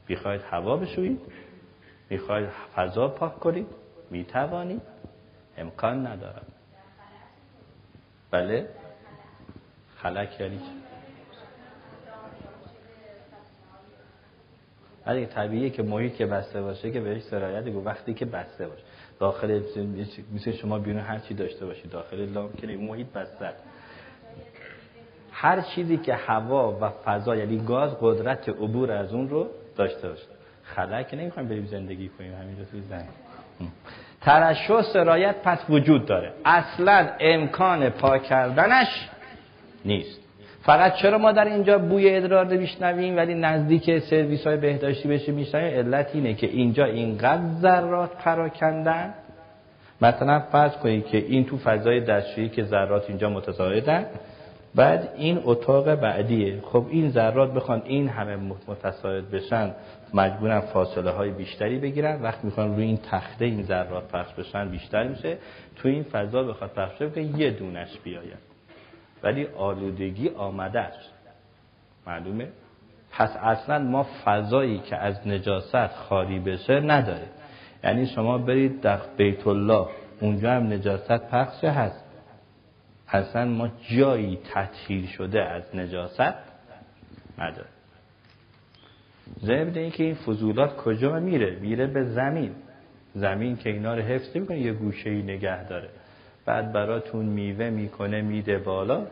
بیخواید 0.07 0.41
هوا 0.51 0.77
بشویید؟ 0.77 1.19
می‌خواید 2.09 2.49
فضا 2.75 3.07
پاک 3.07 3.39
کنید 3.39 3.67
می‌توانید 4.09 4.81
امکان 5.57 6.07
ندارد 6.07 6.45
بله؟ 8.31 8.67
خلک 9.95 10.39
یعنی 10.39 10.61
ولی 15.05 15.25
طبیعیه 15.25 15.69
که 15.69 15.83
محیط 15.83 16.15
که 16.15 16.25
بسته 16.25 16.61
باشه 16.61 16.91
که 16.91 16.99
بهش 16.99 17.23
سرایت 17.23 17.67
گو 17.67 17.83
وقتی 17.83 18.13
که 18.13 18.25
بسته 18.25 18.67
باشه. 18.67 18.83
داخل 19.19 19.61
مثل 20.33 20.51
شما 20.51 20.79
بیرون 20.79 21.01
هر 21.01 21.19
چی 21.19 21.33
داشته 21.33 21.65
باشید 21.65 21.91
داخل 21.91 22.17
لام 22.17 22.53
که 22.53 22.67
محیط 22.67 23.07
بسته. 23.07 23.53
هر 25.31 25.61
چیزی 25.61 25.97
که 25.97 26.15
هوا 26.15 26.77
و 26.81 26.89
فضا 26.89 27.35
یعنی 27.35 27.65
گاز 27.65 27.95
قدرت 28.01 28.49
عبور 28.49 28.91
از 28.91 29.13
اون 29.13 29.29
رو 29.29 29.47
داشته 29.75 30.09
باشه. 30.09 30.38
خلق 30.75 31.13
نمی‌خوایم 31.13 31.49
بریم 31.49 31.65
زندگی 31.65 32.09
کنیم 32.09 32.33
همینجا 32.33 32.63
توی 32.71 32.81
زنگ 32.81 33.07
ترشح 34.21 34.81
سرایت 34.81 35.35
پس 35.43 35.59
وجود 35.69 36.05
داره. 36.05 36.33
اصلا 36.45 37.09
امکان 37.19 37.89
پاک 37.89 38.23
کردنش 38.23 39.09
نیست. 39.85 40.19
فقط 40.63 40.95
چرا 40.95 41.17
ما 41.17 41.31
در 41.31 41.45
اینجا 41.45 41.77
بوی 41.77 42.15
ادرار 42.15 42.45
میشنویم 42.45 43.17
ولی 43.17 43.33
نزدیک 43.33 43.99
سرویس 43.99 44.47
های 44.47 44.57
بهداشتی 44.57 45.07
بشه 45.07 45.31
میشنویم؟ 45.31 45.73
علت 45.73 46.09
اینه 46.13 46.33
که 46.33 46.47
اینجا 46.47 46.85
اینقدر 46.85 47.41
ذرات 47.61 48.17
پراکندن. 48.17 49.13
مثلا 50.01 50.39
فرض 50.39 50.71
کنید 50.71 51.05
که 51.05 51.17
این 51.17 51.45
تو 51.45 51.57
فضای 51.57 51.99
دستشویی 51.99 52.49
که 52.49 52.63
ذرات 52.63 53.05
اینجا 53.07 53.29
متزایدن 53.29 54.05
بعد 54.75 55.13
این 55.17 55.41
اتاق 55.43 55.95
بعدیه. 55.95 56.61
خب 56.61 56.85
این 56.89 57.09
ذرات 57.09 57.53
بخوان 57.53 57.81
این 57.85 58.09
همه 58.09 58.35
متساعد 58.67 59.31
بشن 59.31 59.75
مجبورن 60.13 60.59
فاصله 60.59 61.11
های 61.11 61.31
بیشتری 61.31 61.79
بگیرن. 61.79 62.21
وقتی 62.21 62.47
می‌خوان 62.47 62.75
روی 62.75 62.83
این 62.83 62.97
تخته 62.97 63.45
این 63.45 63.63
ذرات 63.63 64.11
پخش 64.11 64.33
بشن 64.33 64.69
بیشتر 64.69 65.07
میشه. 65.07 65.37
تو 65.75 65.87
این 65.87 66.03
فضا 66.03 66.43
بخواد 66.43 66.69
پخش 66.69 67.01
بشه 67.01 67.21
یه 67.21 67.51
دونش 67.51 67.97
بیاید. 68.03 68.49
ولی 69.23 69.47
آلودگی 69.57 70.29
آمده 70.29 70.79
است. 70.79 71.13
معلومه؟ 72.07 72.47
پس 73.11 73.37
اصلا 73.41 73.79
ما 73.79 74.05
فضایی 74.25 74.79
که 74.79 74.95
از 74.95 75.27
نجاست 75.27 75.87
خالی 75.87 76.39
بشه 76.39 76.79
نداره 76.79 77.27
یعنی 77.83 78.05
شما 78.05 78.37
برید 78.37 78.81
در 78.81 78.99
بیت 79.17 79.47
الله 79.47 79.87
اونجا 80.21 80.51
هم 80.51 80.73
نجاست 80.73 81.11
پخش 81.11 81.63
هست. 81.63 82.08
اصلا 83.11 83.45
ما 83.45 83.69
جایی 83.89 84.39
تطهیر 84.53 85.07
شده 85.07 85.41
از 85.41 85.75
نجاست 85.75 86.33
نداره 87.37 87.67
ضمن 89.43 89.77
اینکه 89.77 90.03
این 90.03 90.15
فضولات 90.15 90.77
کجا 90.77 91.19
میره؟ 91.19 91.55
میره 91.55 91.87
به 91.87 92.03
زمین. 92.03 92.51
زمین 93.15 93.57
که 93.57 93.69
اینا 93.69 93.95
رو 93.95 94.01
حفظ 94.01 94.37
می‌کنه 94.37 94.59
یه 94.59 94.73
گوشه 94.73 95.09
ای 95.09 95.21
نگه 95.21 95.63
داره. 95.63 95.89
بعد 96.45 96.73
براتون 96.73 97.25
میوه 97.25 97.69
می‌کنه 97.69 98.21
میده 98.21 98.57
بالا 98.57 99.07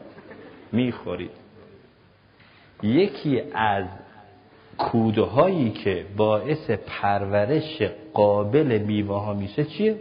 می‌خورید. 0.71 1.31
یکی 2.83 3.41
از 3.53 3.85
کودهایی 4.77 5.69
که 5.69 6.05
باعث 6.17 6.71
پرورش 6.71 7.81
قابل 8.13 8.77
میوه 8.77 9.21
ها 9.21 9.33
میشه 9.33 9.63
چیه؟ 9.63 9.95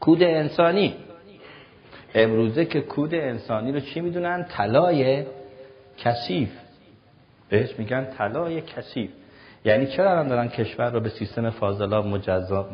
کود 0.00 0.22
انسانی. 0.22 0.94
امروزه 2.14 2.64
که 2.64 2.80
کود 2.80 3.14
انسانی 3.14 3.72
رو 3.72 3.80
چی 3.80 4.00
می‌دونن؟ 4.00 4.44
طلای 4.44 5.24
کثیف. 5.98 6.50
بهش 7.48 7.78
میگن 7.78 8.04
طلای 8.04 8.60
کثیف. 8.60 9.10
یعنی 9.64 9.86
چرا 9.86 10.10
الان 10.10 10.28
دارن 10.28 10.48
کشور 10.48 10.90
رو 10.90 11.00
به 11.00 11.08
سیستم 11.08 11.50
فاضلاب 11.50 12.06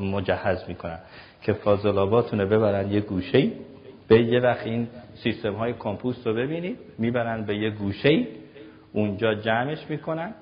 مجهز 0.00 0.64
می‌کنن؟ 0.68 0.98
که 1.42 1.52
فاضلاباتون 1.52 2.40
رو 2.40 2.48
ببرن 2.48 2.90
یه 2.90 3.00
گوشه 3.00 3.50
به 4.08 4.22
یه 4.22 4.40
وقت 4.40 4.66
این 4.66 4.88
سیستم 5.14 5.52
های 5.52 5.72
کمپوست 5.72 6.26
رو 6.26 6.34
ببینید 6.34 6.78
می‌برن 6.98 7.44
به 7.44 7.56
یه 7.56 7.70
گوشه 7.70 8.26
اونجا 8.92 9.34
جمعش 9.34 9.78
می‌کنن 9.88 10.34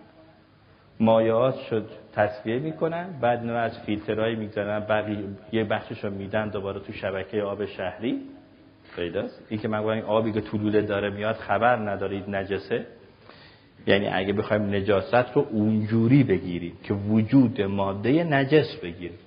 مایعات 1.01 1.59
شد 1.59 1.89
تصفیه 2.13 2.59
می‌کنن 2.59 3.07
بعد 3.21 3.45
نوع 3.45 3.57
از 3.57 3.79
فیلترهایی 3.79 4.37
می‌گذارن 4.37 4.81
بقیه 4.81 5.25
یه 5.53 5.65
بخشش 5.65 6.05
رو 6.05 6.11
میدن 6.11 6.49
دوباره 6.49 6.81
تو 6.81 6.93
شبکه 6.93 7.43
آب 7.43 7.65
شهری. 7.65 8.21
پیداست 8.97 9.47
این 9.49 9.61
که 9.61 9.69
من 9.69 9.79
این 9.79 10.03
آبی 10.03 10.33
که 10.33 10.41
طولوله 10.41 10.83
داره 10.83 11.11
میاد 11.11 11.35
خبر 11.35 11.77
ندارید 11.77 12.31
نجسه. 12.31 12.87
یعنی 13.87 14.09
اگه 14.09 14.33
بخوایم 14.33 14.75
نجاست 14.75 15.33
رو 15.35 15.47
اونجوری 15.51 16.25
بگیریم 16.25 16.73
که 16.83 16.95
وجود 16.95 17.61
ماده 17.61 18.25
نجس 18.25 18.77
بگیریم. 18.83 19.19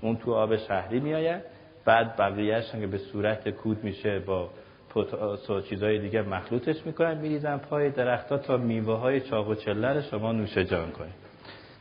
اون 0.00 0.16
تو 0.16 0.34
آب 0.34 0.56
شهری 0.56 1.00
میآید 1.00 1.42
بعد 1.84 2.16
بقیهش 2.16 2.70
که 2.72 2.86
به 2.86 2.98
صورت 2.98 3.48
کود 3.48 3.84
میشه 3.84 4.18
با 4.18 4.50
پوتاس 4.88 5.50
و 5.50 5.60
چیزهای 5.60 5.98
دیگه 5.98 6.22
مخلوطش 6.22 6.86
می‌کنن 6.86 7.18
میریزن 7.18 7.56
پای 7.56 7.90
درختها 7.90 8.38
تا 8.38 8.56
میوه 8.56 8.94
های 8.94 9.20
چاق 9.20 9.48
و 9.48 9.54
چله 9.54 10.02
شما 10.02 10.32
نوش 10.32 10.58
جان 10.58 10.90
کنید. 10.90 11.14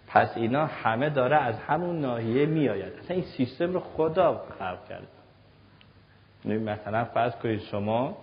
پس 0.08 0.38
اینا 0.38 0.66
همه 0.66 1.10
داره 1.10 1.36
از 1.36 1.60
همون 1.60 2.00
ناحیه 2.00 2.46
میآید. 2.46 2.94
اصلا 2.94 3.16
این 3.16 3.26
سیستم 3.26 3.74
رو 3.74 3.80
خدا 3.80 4.44
خلق 4.60 4.88
کرده. 4.90 5.08
مثلا 6.46 7.06
فرض 7.06 7.36
کنید 7.36 7.60
شما 7.60 8.18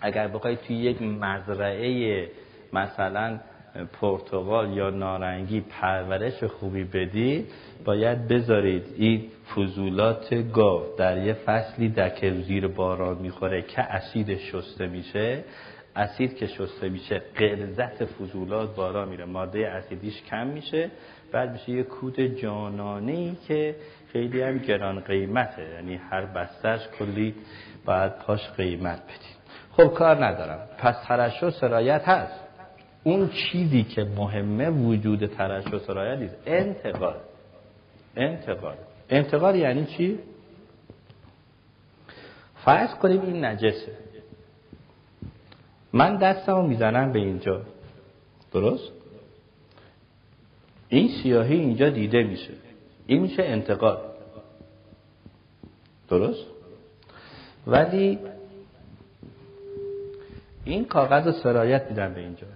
اگر 0.00 0.28
بخواید 0.28 0.60
توی 0.60 0.76
یک 0.76 1.02
مزرعه 1.02 2.28
مثلا 2.72 3.40
پرتغال 4.00 4.76
یا 4.76 4.90
نارنگی 4.90 5.60
پرورش 5.60 6.44
خوبی 6.44 6.84
بدی 6.84 7.46
باید 7.84 8.28
بذارید 8.28 8.86
این 8.96 9.28
فضولات 9.54 10.34
گاو 10.34 10.82
در 10.96 11.26
یه 11.26 11.32
فصلی 11.32 11.88
دکه 11.88 12.30
زیر 12.30 12.68
باران 12.68 13.18
می‌خوره 13.18 13.62
که 13.62 13.82
اسید 13.82 14.36
شسته 14.38 14.86
میشه. 14.86 15.44
اسید 15.96 16.36
که 16.36 16.46
شسته 16.46 16.88
میشه 16.88 17.22
قلزت 17.36 18.04
فضولات 18.04 18.76
بالا 18.76 19.04
میره 19.04 19.24
ماده 19.24 19.68
اسیدیش 19.68 20.22
کم 20.22 20.46
میشه. 20.46 20.90
بعد 21.32 21.52
میشه 21.52 21.72
یه 21.72 21.82
کود 21.82 22.20
جانانه 22.20 23.36
که 23.48 23.74
خیلی 24.12 24.42
هم 24.42 24.58
گران 24.58 25.00
قیمته. 25.00 25.70
یعنی 25.74 25.96
هر 26.10 26.26
بستش 26.26 26.88
کلی 26.98 27.34
باید 27.84 28.12
پاش 28.18 28.50
قیمت 28.50 29.02
بدید 29.02 29.42
خب 29.72 29.94
کار 29.94 30.24
ندارم. 30.24 30.68
پس 30.78 30.96
ترشح 31.08 31.50
سرایت 31.50 32.08
هست. 32.08 32.40
اون 33.04 33.28
چیزی 33.28 33.82
که 33.82 34.04
مهمه 34.04 34.70
وجود 34.70 35.26
ترشح 35.26 35.78
سرایت 35.78 36.18
نیست. 36.18 36.36
انتقال. 36.46 37.16
انتقال. 38.16 38.76
انتقال 39.10 39.56
یعنی 39.56 39.86
چی؟ 39.86 40.18
فرض 42.64 42.94
کنیم 42.94 43.22
این 43.22 43.44
نجسه. 43.44 43.96
من 45.92 46.16
دستم 46.16 46.52
رو 46.52 46.66
می‌زنم 46.66 47.12
به 47.12 47.18
اینجا. 47.18 47.62
درست؟ 48.52 48.92
این 50.88 51.08
سیاهی 51.22 51.54
اینجا 51.54 51.88
دیده 51.88 52.22
میشه. 52.22 52.52
این 53.06 53.22
میشه 53.22 53.42
انتقال. 53.42 53.98
درست؟ 56.08 56.46
ولی 57.66 58.18
این 60.64 60.84
کاغذ 60.84 61.42
سرایت 61.42 61.86
میدم 61.90 62.14
به 62.14 62.20
اینجا. 62.20 62.46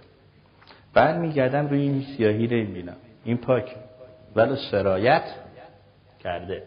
بعد 0.93 1.17
میگردم 1.17 1.67
روی 1.67 1.81
این 1.81 2.05
سیاهی 2.17 2.47
رو 2.47 2.57
می‌بینم. 2.57 2.97
این 3.23 3.37
پاک. 3.37 3.75
ولی 4.35 4.55
سرایت 4.71 5.23
کرده. 6.23 6.63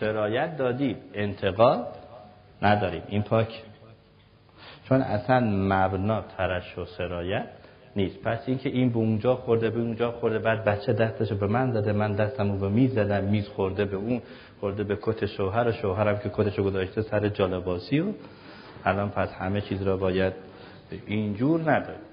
سرایت 0.00 0.56
دادیم. 0.56 0.96
انتقال 1.14 1.84
نداریم. 2.62 3.02
این 3.08 3.22
پاک. 3.22 3.62
چون 4.88 5.00
اصلا 5.00 5.40
مبنا 5.40 6.22
ترش 6.22 6.78
و 6.78 6.84
سرایت 6.84 7.59
نیست. 8.00 8.22
پس 8.22 8.42
اینکه 8.46 8.68
این 8.68 8.90
به 8.90 8.96
اونجا 8.96 9.36
خورده 9.36 9.70
به 9.70 9.80
اونجا 9.80 10.12
خورده 10.12 10.38
بعد 10.38 10.64
بچه 10.64 10.92
دستشو 10.92 11.36
به 11.36 11.46
من 11.46 11.70
داده 11.70 11.92
من 11.92 12.12
دستمو 12.12 12.58
به 12.58 12.68
میز 12.68 12.94
زدم 12.94 13.24
میز 13.24 13.48
خورده 13.48 13.84
به 13.84 13.96
اون 13.96 14.22
خورده 14.60 14.84
به 14.84 14.98
کت 15.02 15.26
شوهر 15.26 15.68
و 15.68 15.72
شوهرم 15.72 16.18
که 16.18 16.30
کتشو 16.34 16.62
گذاشته 16.62 17.02
سر 17.02 17.28
جالباسی 17.28 18.00
و 18.00 18.12
الان 18.84 19.10
پس 19.10 19.32
همه 19.32 19.60
چیز 19.60 19.82
را 19.82 19.96
باید 19.96 20.32
اینجور 21.06 21.60
نداریم. 21.60 22.10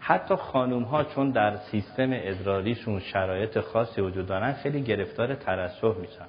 حتی 0.00 0.36
خانوم 0.36 0.82
ها 0.82 1.04
چون 1.04 1.30
در 1.30 1.56
سیستم 1.56 2.10
ادراریشون 2.12 3.00
شرایط 3.00 3.60
خاصی 3.60 4.00
وجود 4.00 4.26
دارن 4.26 4.52
خیلی 4.52 4.82
گرفتار 4.82 5.34
ترشح 5.34 5.94
میشن. 6.00 6.26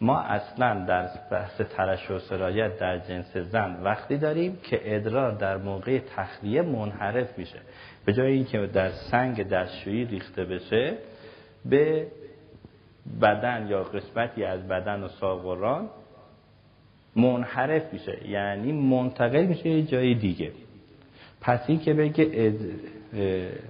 ما 0.00 0.20
اصلا 0.20 0.84
در 0.88 1.08
بحث 1.30 1.60
ترشح 1.60 2.18
سرایت 2.18 2.78
در 2.78 2.98
جنس 2.98 3.36
زن 3.36 3.82
وقتی 3.82 4.18
داریم 4.18 4.58
که 4.62 4.96
ادرار 4.96 5.32
در 5.32 5.56
موقع 5.56 5.98
تخلیه 6.16 6.62
منحرف 6.62 7.38
میشه. 7.38 7.58
به 8.04 8.12
جای 8.12 8.32
اینکه 8.32 8.58
در 8.66 8.90
سنگ 8.90 9.48
دستشویی 9.48 10.04
ریخته 10.04 10.44
بشه 10.44 10.94
به 11.64 12.06
بدن 13.20 13.66
یا 13.68 13.82
قسمتی 13.82 14.44
از 14.44 14.68
بدن 14.68 15.02
و 15.02 15.08
ساغران 15.08 15.88
منحرف 17.16 17.92
میشه. 17.92 18.28
یعنی 18.28 18.72
منتقل 18.72 19.46
میشه 19.46 19.68
یه 19.68 19.82
جای 19.82 20.14
دیگه. 20.14 20.52
پس 21.40 21.60
این 21.66 21.80
که 21.80 21.94
بگه 21.94 22.52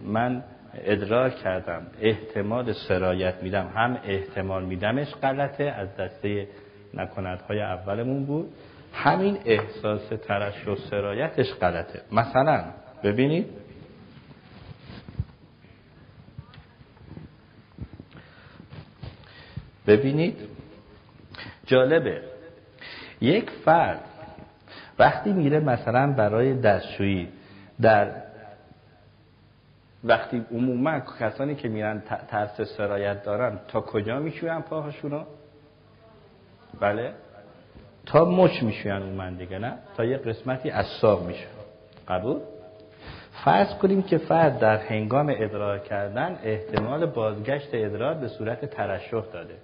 من 0.02 0.44
ادراک 0.84 1.36
کردم 1.36 1.86
احتمال 2.00 2.72
سرایت 2.72 3.42
میدم 3.42 3.70
هم 3.74 3.98
احتمال 4.04 4.64
میدمش 4.64 5.14
غلطه 5.14 5.64
از 5.64 5.96
دسته 5.96 6.48
نکندهای 6.94 7.60
اولمون 7.60 8.24
بود. 8.24 8.52
همین 8.92 9.38
احساس 9.44 10.08
ترش 10.08 10.68
و 10.68 10.76
سرایتش 10.76 11.52
غلطه. 11.60 12.00
مثلا 12.12 12.64
ببینید 13.04 13.46
ببینید. 19.86 20.36
جالبه. 21.66 22.22
یک 23.20 23.50
فرد 23.50 24.00
وقتی 24.98 25.32
میره 25.32 25.60
مثلا 25.60 26.12
برای 26.12 26.54
دستشویی 26.54 27.28
در 27.80 28.10
وقتی 30.04 30.44
عموما 30.52 31.00
کسانی 31.20 31.54
که 31.54 31.68
میرن 31.68 32.02
ترس 32.28 32.60
سرایت 32.60 33.22
دارن 33.22 33.58
تا 33.68 33.80
کجا 33.80 34.18
می‌شوین 34.18 34.60
پاهاشونو؟ 34.60 35.24
بله. 36.80 37.12
تا 38.06 38.24
مچ 38.24 38.62
می‌شوین 38.62 39.02
من 39.02 39.34
دیگه 39.34 39.58
نه؟ 39.58 39.74
تا 39.96 40.04
یه 40.04 40.16
قسمتی 40.16 40.70
از 40.70 40.86
ساق 41.00 41.26
میشه. 41.26 41.46
قبول؟ 42.08 42.40
فرض 43.44 43.74
کنیم 43.74 44.02
که 44.02 44.18
فرد 44.18 44.58
در 44.58 44.76
هنگام 44.76 45.28
ادرار 45.28 45.78
کردن 45.78 46.38
احتمال 46.42 47.06
بازگشت 47.06 47.68
ادرار 47.72 48.14
به 48.14 48.28
صورت 48.28 48.64
ترشح 48.64 49.22
داده. 49.32 49.54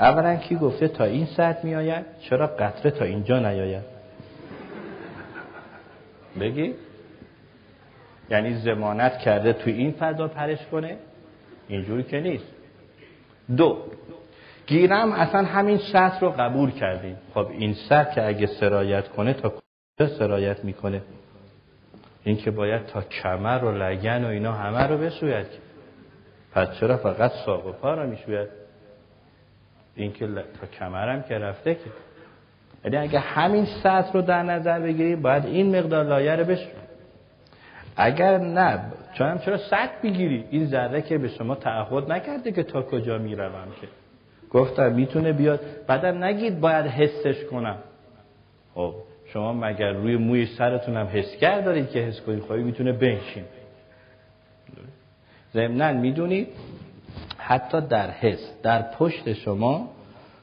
اولا 0.00 0.36
کی 0.36 0.56
گفته 0.56 0.88
تا 0.88 1.04
این 1.04 1.26
سطح 1.26 1.66
می 1.66 1.74
آید؟ 1.74 2.06
چرا 2.20 2.46
قطره 2.46 2.90
تا 2.90 3.04
اینجا 3.04 3.38
نیاید؟ 3.38 3.84
بگی. 6.40 6.74
یعنی 8.30 8.54
زمانت 8.54 9.18
کرده 9.18 9.52
تو 9.52 9.70
این 9.70 9.92
فضا 9.92 10.28
پرش 10.28 10.66
کنه؟ 10.66 10.96
اینجوری 11.68 12.02
که 12.02 12.20
نیست. 12.20 12.44
دو. 13.56 13.84
گیرم 14.66 15.12
اصلا 15.12 15.44
همین 15.44 15.78
سطح 15.92 16.20
رو 16.20 16.30
قبول 16.30 16.70
کردیم. 16.70 17.16
خب 17.34 17.46
این 17.50 17.74
سطح 17.88 18.14
که 18.14 18.26
اگه 18.26 18.46
سرایت 18.46 19.08
کنه 19.08 19.34
تا 19.34 19.48
کجا 19.48 20.08
سرایت 20.18 20.64
می‌کنه؟ 20.64 21.02
این 22.24 22.36
که 22.36 22.50
باید 22.50 22.86
تا 22.86 23.02
کمر 23.02 23.64
و 23.64 23.72
لگن 23.72 24.24
و 24.24 24.28
اینا 24.28 24.52
همه 24.52 24.86
رو 24.86 24.98
بشوید. 24.98 25.46
پس 26.52 26.68
چرا 26.80 26.96
فقط 26.96 27.32
ساق 27.46 27.66
و 27.66 27.72
پا 27.72 27.94
رو 27.94 28.06
می‌شوید؟ 28.06 28.48
این 29.98 30.12
که 30.12 30.26
تا 30.26 30.66
کمرم 30.78 31.22
که 31.22 31.38
رفته 31.38 31.74
که. 31.74 31.80
یعنی 32.84 32.96
اگه 32.96 33.18
همین 33.18 33.64
سطح 33.82 34.12
رو 34.12 34.22
در 34.22 34.42
نظر 34.42 34.80
بگیریم 34.80 35.22
باید 35.22 35.46
این 35.46 35.78
مقدار 35.78 36.04
لایه 36.04 36.36
رو 36.36 36.44
بشوید 36.44 36.88
اگر 37.96 38.38
نه 38.38 38.80
چون 39.14 39.38
چرا 39.38 39.56
سطح 39.56 40.02
بگیری 40.02 40.44
این 40.50 40.66
ذره 40.66 41.02
که 41.02 41.18
به 41.18 41.28
شما 41.28 41.54
تعهد 41.54 42.12
نکرده 42.12 42.52
که 42.52 42.62
تا 42.62 42.82
کجا 42.82 43.18
می‌روم 43.18 43.68
که. 43.80 43.88
گفتم 44.50 44.92
می‌تونه 44.92 45.32
بیاد. 45.32 45.60
بعدا 45.86 46.10
نگید 46.10 46.60
باید 46.60 46.86
حسش 46.86 47.44
کنم. 47.44 47.76
خب 48.74 48.94
شما 49.32 49.52
مگر 49.52 49.92
روی 49.92 50.16
موی 50.16 50.46
سرتون 50.46 50.96
هم 50.96 51.06
حس 51.06 51.36
کرد 51.36 51.64
دارید 51.64 51.90
که 51.90 51.98
حس 51.98 52.20
کنید؟ 52.20 52.42
خواهی 52.42 52.62
می‌تونه 52.62 52.92
بنشین. 52.92 53.44
ضمنا 55.54 55.92
می‌دونید 55.92 56.48
حتی 57.48 57.80
در 57.80 58.10
حس 58.10 58.62
در 58.62 58.82
پشت 58.82 59.32
شما 59.32 59.90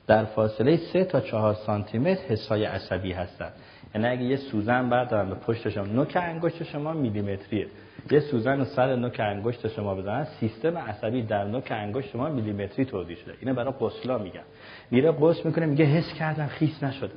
در 0.08 0.26
فاصله 0.26 0.78
سه 0.78 1.04
تا 1.04 1.22
چهار 1.22 1.54
سانتی 1.54 1.98
متر 1.98 2.22
حسای 2.22 2.66
عصبی 2.66 3.12
هستن. 3.12 3.50
یعنی 3.96 4.08
اگه 4.08 4.24
یه 4.24 4.38
سوزن 4.38 4.90
بردارن 4.90 5.30
به 5.30 5.36
پشت 5.36 5.70
شما 5.70 5.86
نوک 5.86 6.18
انگشت 6.22 6.64
شما 6.64 6.94
میلیمتریه. 6.94 7.68
یه 8.12 8.20
سوزن 8.20 8.62
و 8.62 8.66
سر 8.66 8.96
نوک 8.96 9.20
انگشت 9.20 9.68
شما 9.68 9.96
بزنن 9.96 10.24
سیستم 10.24 10.78
عصبی 10.78 11.22
در 11.22 11.44
نوک 11.44 11.72
انگشت 11.72 12.10
شما 12.10 12.30
میلیمتری 12.30 12.86
توضیح 12.86 13.18
شده. 13.18 13.34
اینه 13.40 13.54
برای 13.54 13.74
قسلا 13.82 14.18
میگن. 14.18 14.44
میره 14.92 15.14
قسل 15.22 15.42
می‌کنه 15.46 15.66
میگه 15.66 15.86
حس 15.86 16.14
کردم 16.14 16.48
خیس 16.48 16.84
نشده. 16.84 17.14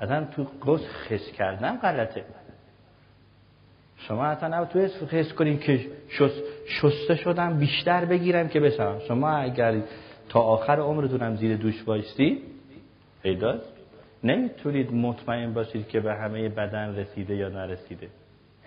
اصلا 0.00 0.24
تو 0.24 0.46
قسل 0.66 0.86
حس 1.08 1.32
کردن 1.32 1.76
غلطه. 1.76 2.24
شما 4.08 4.24
اصلا 4.24 4.48
نباید 4.48 4.88
تو 4.88 5.06
حس 5.06 5.32
کنید 5.32 5.60
که 5.60 5.80
شسته 6.66 7.16
شدم 7.16 7.58
بیشتر 7.58 8.04
بگیرم 8.04 8.48
که 8.48 8.60
بشم. 8.60 8.98
شما 9.08 9.30
اگر 9.30 9.74
تا 10.28 10.40
آخر 10.40 10.80
عمرتونم 10.80 11.36
زیر 11.36 11.56
دوش 11.56 11.82
بایستی 11.82 12.42
پیداست 13.22 13.72
نمی‌تونید 14.24 14.92
مطمئن 14.94 15.52
باشید 15.52 15.88
که 15.88 16.00
به 16.00 16.14
همه 16.14 16.48
بدن 16.48 16.96
رسیده 16.96 17.36
یا 17.36 17.48
نرسیده. 17.48 18.08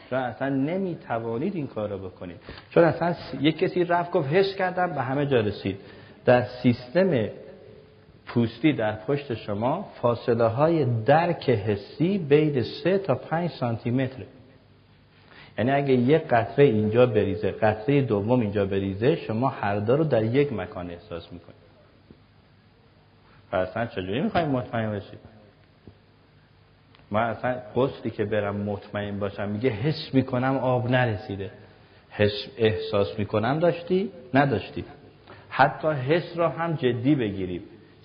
چون 0.10 0.20
اصلا 0.20 0.49
نمی‌توانید 0.49 1.56
این 1.56 1.68
کار 1.68 1.90
رو 1.90 1.98
بکنید. 1.98 2.38
چون 2.70 2.84
اصلا 2.84 3.16
یک 3.41 3.57
کسی 3.57 3.84
رفت 3.84 4.12
گفت 4.12 4.30
حس 4.30 4.56
کردم 4.56 4.95
به 4.95 5.02
همه 5.02 5.26
جا 5.26 5.40
رسید. 5.40 5.78
در 6.26 6.44
سیستم 6.44 7.28
پوستی 8.26 8.74
در 8.74 8.95
پشت 8.95 9.34
شما 9.34 9.86
فاصله 10.02 10.45
های 10.48 10.86
درک 11.06 11.49
حسی 11.49 12.18
بین 12.18 12.62
3 12.62 12.98
تا 12.98 13.16
5 13.16 13.49
سانتی 13.49 13.91
متره. 13.91 14.26
یعنی 15.57 15.72
اگه 15.72 15.94
یک 15.94 16.22
قطره 16.22 16.65
اینجا 16.65 17.06
بریزه 17.06 17.52
قطره 17.52 18.02
دوم 18.02 18.40
اینجا 18.40 18.65
بریزه 18.65 19.15
شما 19.15 19.49
هر 19.49 19.80
دو 19.80 19.98
رو 19.98 20.03
در 20.03 20.23
یک 20.23 20.53
مکان 20.53 20.91
احساس 20.91 21.34
می‌کنید. 21.34 21.65
پس 23.52 23.68
اصلا 23.68 23.86
چجوری 23.86 24.22
می‌خوایم 24.22 24.48
مطمئن 24.48 24.90
باشید 24.90 25.19
من 27.11 27.22
اصلا 27.22 27.56
قصدی 27.76 28.10
که 28.10 28.26
برم 28.26 28.56
مطمئن 28.56 29.19
باشم 29.19 29.49
میگه 29.49 29.69
حس 29.69 30.14
می‌کنم 30.14 30.57
آب 30.57 30.91
نرسیده. 30.91 31.52
حس 32.10 32.48
احساس 32.57 33.19
می‌کنم 33.19 33.60
داشتی؟ 33.60 34.11
نداشتی. 34.34 34.86
حتی 35.49 35.88
حس 35.88 36.38
را 36.38 36.49
هم 36.49 36.73
جدی 36.73 37.15
بگیریم. 37.15 37.61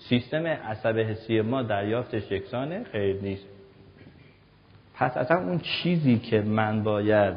سیستم 0.09 0.47
عصب 0.47 0.97
حسی 0.97 1.41
ما 1.41 1.63
دریافتش 1.63 2.31
یکسانه 2.31 2.83
خیر 2.91 3.21
نیست. 3.21 3.45
پس 5.01 5.17
اصلا 5.17 5.37
اون 5.37 5.59
چیزی 5.59 6.19
که 6.19 6.41
من 6.41 6.83
باید 6.83 7.33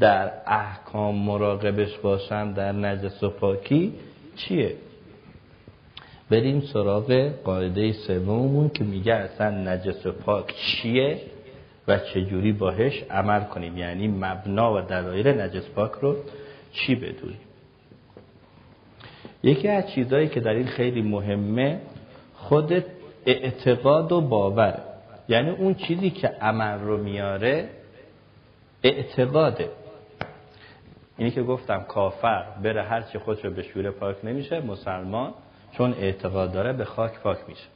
در 0.00 0.32
احکام 0.46 1.14
مراقبش 1.14 1.98
باشم 1.98 2.52
در 2.52 2.72
نجس 2.72 3.22
و 3.22 3.30
پاکی 3.30 3.92
چیه؟ 4.36 4.74
بریم 6.30 6.60
سراغ 6.60 7.30
قاعده 7.44 7.92
سوممون 7.92 8.68
که 8.68 8.84
میگه 8.84 9.14
اصلا 9.14 9.50
نجس 9.50 10.06
پاک 10.06 10.54
چیه 10.54 11.20
و 11.88 11.98
چجوری 11.98 12.52
باهش 12.52 13.02
عمل 13.10 13.44
کنیم؟ 13.44 13.78
یعنی 13.78 14.08
مبنا 14.08 14.74
و 14.74 14.80
دلایل 14.80 15.40
نجس 15.40 15.68
پاک 15.68 15.92
رو 15.92 16.16
چی 16.72 16.94
بدونیم؟ 16.94 17.40
یکی 19.42 19.68
از 19.68 19.90
چیزهایی 19.90 20.28
که 20.28 20.40
در 20.40 20.54
این 20.54 20.66
خیلی 20.66 21.02
مهمه 21.02 21.80
خود 22.34 22.84
اعتقاد 23.26 24.12
و 24.12 24.20
باور. 24.20 24.89
یعنی 25.30 25.50
اون 25.50 25.74
چیزی 25.74 26.10
که 26.10 26.28
عمل 26.28 26.78
رو 26.80 26.96
میاره 26.96 27.68
اعتقاده. 28.82 29.70
اینی 31.16 31.30
که 31.30 31.42
گفتم 31.42 31.82
کافر 31.82 32.44
بره 32.62 32.82
هرچی 32.82 33.18
خودش 33.18 33.44
رو 33.44 33.50
به 33.50 33.62
شوره 33.62 33.90
پاک 33.90 34.24
نمیشه 34.24 34.60
مسلمان 34.60 35.34
چون 35.72 35.92
اعتقاد 35.92 36.52
داره 36.52 36.72
به 36.72 36.84
خاک 36.84 37.18
پاک 37.18 37.38
میشه. 37.48 37.66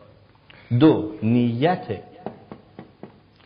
دو 0.80 1.12
نیت. 1.22 1.86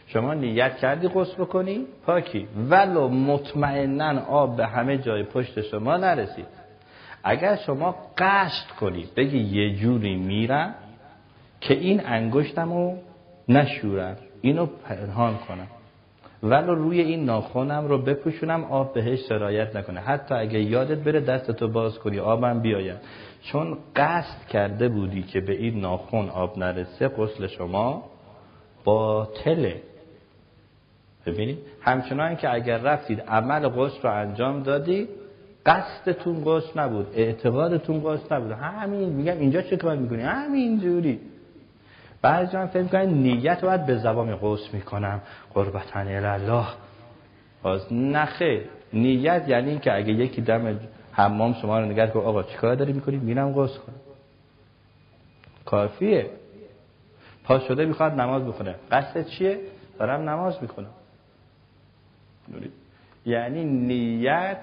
شما 0.06 0.35
نیت 0.35 0.76
کردی 0.76 1.09
غسل 1.09 1.35
بکنی 1.35 1.86
پاکی. 2.06 2.48
ولو 2.70 3.09
مطمئنا 3.09 4.20
آب 4.20 4.56
به 4.56 4.66
همه 4.66 4.98
جای 4.98 5.22
پشت 5.22 5.60
شما 5.60 5.97
نرسید. 5.97 6.47
اگر 7.24 7.56
شما 7.56 7.97
قصد 8.18 8.70
کنید 8.80 9.14
بگی 9.14 9.39
یه 9.39 9.76
جوری 9.76 10.16
میرم 10.16 10.74
که 11.60 11.74
این 11.74 12.06
انگشتم 12.06 12.72
رو 13.49 13.55
نشورم 13.55 14.16
اینو 14.41 14.66
پنهان 14.66 15.37
کنم. 15.37 15.66
ولو 16.43 16.75
روی 16.75 17.01
این 17.01 17.25
ناخونم 17.25 17.89
رو 17.89 18.03
بپوشونم 18.03 18.65
آب 18.65 18.95
بهش 18.95 19.19
سرایت 19.29 19.77
نکنه. 19.77 20.01
حتی 20.01 20.35
اگه 20.35 20.61
یادت 20.61 20.99
بره 20.99 21.20
دستتو 21.20 21.69
باز 21.69 21.99
کنی 21.99 22.19
آبم 22.19 22.61
بیاید. 22.61 22.97
چون 23.43 23.79
قصد 23.97 24.47
کرده 24.49 24.89
بودی 24.89 25.23
که 25.23 25.41
به 25.41 25.53
این 25.53 25.81
ناخون 25.81 26.29
آب 26.29 26.59
نرسه 26.59 27.09
غسل 27.09 27.47
شما 27.47 28.05
باطله. 28.85 29.83
ببینید 31.27 31.59
همچنان 31.81 32.37
که 32.37 32.55
اگر 32.55 32.79
رفتید 32.79 33.20
عمل 33.20 33.69
غسل 33.69 34.03
رو 34.03 34.15
انجام 34.15 34.62
دادی 34.62 35.09
قصدتون 35.66 36.45
غسل 36.45 36.81
نبود 36.81 37.07
اعتقادتون 37.15 38.01
غسل 38.01 38.37
نبود. 38.37 38.53
همین 38.53 39.09
میگم 39.09 39.39
اینجا 39.39 39.62
چه 39.62 39.77
کار 39.77 39.97
می‌کنی؟ 39.97 40.23
همین 40.23 40.81
جوری 40.81 41.20
بعضی 42.23 42.57
هم 42.57 42.66
فکر 42.66 42.82
می‌کنن 42.82 43.09
نیت 43.09 43.65
باید 43.65 43.86
به 43.86 43.99
زبان 43.99 44.35
غسل 44.35 44.74
می‌کنم. 44.74 45.20
قربتن 45.55 46.24
الله 46.24 46.66
باز 47.62 47.93
نخه 47.93 48.65
نیت 48.93 49.49
یعنی 49.49 49.70
اینکه 49.70 49.97
اگه 49.97 50.12
یکی 50.12 50.40
دم 50.40 50.81
حمام 51.12 51.55
شما 51.55 51.81
رو 51.81 51.86
نگه 51.86 52.07
که 52.07 52.19
آقا 52.19 52.43
چیکار 52.43 52.74
داری 52.74 52.93
می‌کنی؟ 52.93 53.16
میرم 53.16 53.53
غسل 53.53 53.78
کنم 53.78 53.95
کافیه. 55.65 56.31
پاس 57.45 57.62
شده 57.62 57.85
می‌خواد 57.85 58.20
نماز 58.20 58.45
بخونه. 58.45 58.74
قصد 58.90 59.27
چیه؟ 59.27 59.59
دارم 59.99 60.28
نماز 60.28 60.62
می‌کنم 60.62 60.90
یعنی 63.27 63.65
نیت 63.65 64.59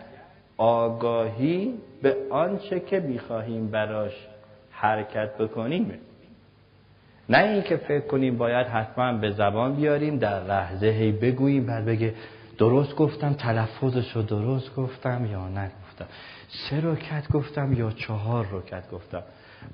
آگاهی 0.57 1.73
به 2.01 2.15
آنچه 2.29 2.79
که 2.79 2.99
می‌خواهیم 2.99 3.67
براش 3.67 4.27
حرکت 4.71 5.37
بکنیم. 5.37 5.93
نه 7.29 7.37
اینکه 7.37 7.77
فکر 7.77 8.07
کنیم 8.07 8.37
باید 8.37 8.67
حتما 8.67 9.13
به 9.13 9.31
زبان 9.31 9.75
بیاریم 9.75 10.17
در 10.17 10.43
لحظه 10.43 10.87
هی 10.87 11.11
بگوییم 11.11 11.65
بعد 11.65 11.85
بگه 11.85 12.13
درست 12.57 12.95
گفتم 12.95 13.33
تلفظشو 13.33 14.21
درست 14.21 14.75
گفتم 14.75 15.25
یا 15.25 15.47
نگفتم. 15.47 16.05
سه 16.69 16.81
رکت 16.83 17.31
گفتم 17.33 17.73
یا 17.73 17.91
چهار 17.91 18.47
رکت 18.51 18.91
گفتم. 18.91 19.23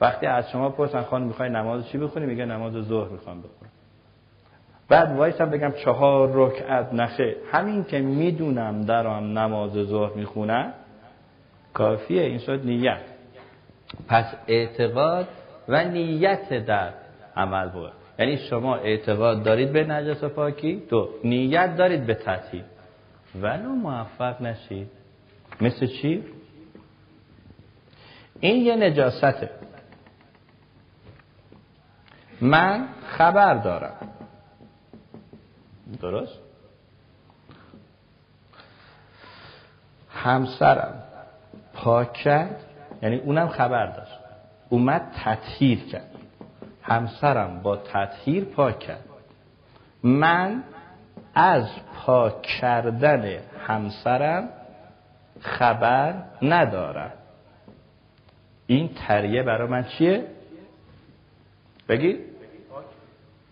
وقتی 0.02 0.26
از 0.26 0.50
شما 0.50 0.70
پرسن 0.70 1.02
خانم 1.02 1.28
می‌خوای 1.28 1.50
نماز 1.50 1.88
چی 1.88 1.98
بخونی؟ 1.98 2.26
میگه 2.26 2.46
نماز 2.46 2.74
ظهر 2.74 3.10
می‌خوام 3.10 3.38
بخونم. 3.38 3.72
بعد 4.90 5.18
وایسم 5.18 5.50
بگم 5.50 5.72
چهار 5.72 6.30
رکعت 6.34 6.94
نخه. 6.94 7.36
همین 7.52 7.84
که 7.84 8.00
می‌دونم 8.00 8.82
درام 8.82 9.40
نماز 9.40 9.72
ظهر 9.72 10.14
می‌خونم 10.14 10.74
کافیه. 11.74 12.22
این 12.22 12.40
شد 12.40 12.66
نیت. 12.66 13.02
پس 14.08 14.26
اعتقاد 14.48 15.28
و 15.68 15.84
نیت 15.84 16.66
در 16.66 16.90
عمل 17.36 17.70
بود 17.70 17.92
یعنی 18.20 18.38
شما 18.38 18.76
اعتقاد 18.76 19.44
دارید 19.44 19.74
به 19.74 19.84
نجس 19.84 20.24
و 20.24 20.30
پاکی 20.30 20.76
دو 20.90 21.10
نیت 21.24 21.76
دارید 21.76 22.06
به 22.06 22.14
تطهیر 22.14 22.64
ولو 23.36 23.70
موفق 23.70 24.42
نشید. 24.42 24.92
مثل 25.62 25.88
چی؟ 25.88 26.24
این 28.40 28.66
یه 28.66 28.76
نجاسته 28.76 29.50
من 32.42 32.88
خبر 33.08 33.54
دارم. 33.54 34.10
درست؟ 36.02 36.40
همسرم 40.10 41.04
پاک 41.74 42.14
کرد 42.14 42.64
یعنی 43.02 43.16
اونم 43.16 43.48
خبر 43.48 43.86
داشت. 43.86 44.20
اومد 44.70 45.12
تطهیر 45.24 45.80
کرد. 45.80 46.11
همسرم 46.84 47.60
با 47.64 47.78
تطهیر 47.78 48.46
پاک 48.46 48.80
کرد. 48.80 49.06
من 50.04 50.64
از 51.36 51.68
پاک 51.96 52.42
کردن 52.42 53.40
همسرم 53.68 54.50
خبر 55.40 56.14
ندارم. 56.42 57.12
این 58.68 58.90
تریه 59.08 59.44
برای 59.44 59.68
من 59.68 59.84
چیه؟ 59.84 60.26
بگی؟ 61.90 62.18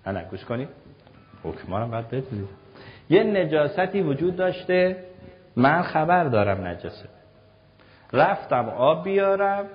نه 0.07 0.23
گوش 0.23 0.45
کنی. 0.45 0.67
حکمانم 1.43 1.91
باید 1.91 2.07
بدونید 2.07 2.49
یه 3.09 3.23
نجاستی 3.23 4.01
وجود 4.01 4.35
داشته 4.35 5.05
من 5.55 5.81
خبر 5.81 6.23
دارم 6.23 6.67
نجاسه. 6.67 7.09
رفتم 8.13 8.69
آب 8.69 9.03
بیارم 9.03 9.65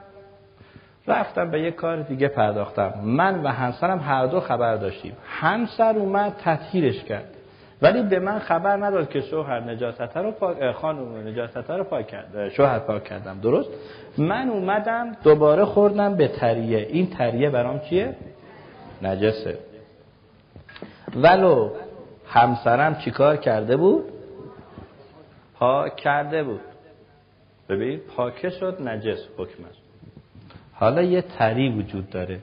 رفتم 1.06 1.50
به 1.50 1.60
یه 1.60 1.70
کار 1.70 2.02
دیگه 2.02 2.28
پرداختم. 2.28 2.94
من 3.02 3.42
و 3.42 3.48
همسرم 3.48 3.98
هر 3.98 4.26
دو 4.26 4.40
خبر 4.40 4.76
داشتیم. 4.76 5.16
همسر 5.26 5.98
اومد 5.98 6.36
تطهیرش 6.44 7.04
کرد. 7.04 7.34
ولی 7.82 8.02
به 8.02 8.18
من 8.18 8.38
خبر 8.38 8.76
نداد 8.76 9.08
که 9.08 9.20
شوهر 9.20 9.60
نجاسته 9.60 10.20
رو 10.20 10.30
پاک 10.30 10.72
خانم 10.72 11.28
نجاسته 11.28 11.74
رو 11.76 11.84
پاک 11.84 12.06
کرد. 12.06 12.48
شوهر 12.48 12.78
پاک 12.78 13.04
کردم. 13.04 13.40
درست؟ 13.40 13.70
من 14.18 14.48
اومدم 14.48 15.16
دوباره 15.24 15.64
خوردم 15.64 16.14
به 16.14 16.28
تریه. 16.28 16.78
این 16.78 17.10
تریه 17.10 17.50
برام 17.50 17.78
چیه؟ 17.78 18.16
نجسه. 19.02 19.58
ولو 21.16 21.70
همسرم 22.26 22.94
چیکار 22.94 23.36
کرده 23.36 23.76
بود؟ 23.76 24.04
پاک 25.54 25.96
کرده 25.96 26.42
بود. 26.42 26.60
ببین 27.68 28.00
پاکه 28.16 28.50
شد 28.50 28.88
نجس 28.88 29.18
حکم 29.38 29.64
است. 29.64 29.83
حالا 30.74 31.02
یه 31.02 31.22
تری 31.22 31.68
وجود 31.68 32.10
داره. 32.10 32.40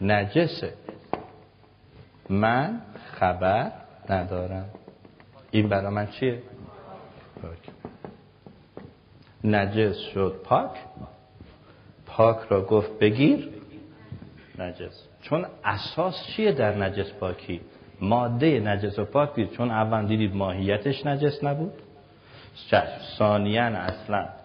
نجسه. 0.00 0.74
من 2.28 2.80
خبر 3.12 3.72
ندارم. 4.10 4.66
این 5.50 5.68
برای 5.68 5.94
من 5.94 6.06
چیه؟ 6.06 6.42
پاک. 7.42 7.74
نجس 9.44 9.96
شد. 10.14 10.40
پاک؟ 10.44 10.70
پاک 12.06 12.38
را 12.48 12.64
گفت 12.64 12.98
بگیر. 12.98 13.48
نجس. 14.58 15.08
چون 15.22 15.46
اساس 15.64 16.14
چیه 16.26 16.52
در 16.52 16.74
نجس 16.74 17.12
پاکی؟ 17.12 17.60
ماده 18.00 18.60
نجس 18.60 18.98
و 18.98 19.04
پاک 19.04 19.52
چون 19.52 19.70
اول 19.70 20.06
دیدید 20.06 20.34
ماهیتش 20.34 21.06
نجس 21.06 21.44
نبود. 21.44 21.72
ثانیا 23.18 23.64
اصلا. 23.64 24.39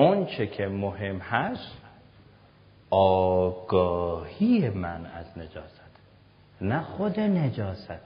اون 0.00 0.26
چه 0.26 0.46
که 0.46 0.68
مهم 0.68 1.18
هست 1.18 1.76
آگاهی 2.90 4.70
من 4.70 5.06
از 5.14 5.26
نجاست 5.38 5.80
نه 6.60 6.80
خود 6.80 7.20
نجاسته 7.20 7.98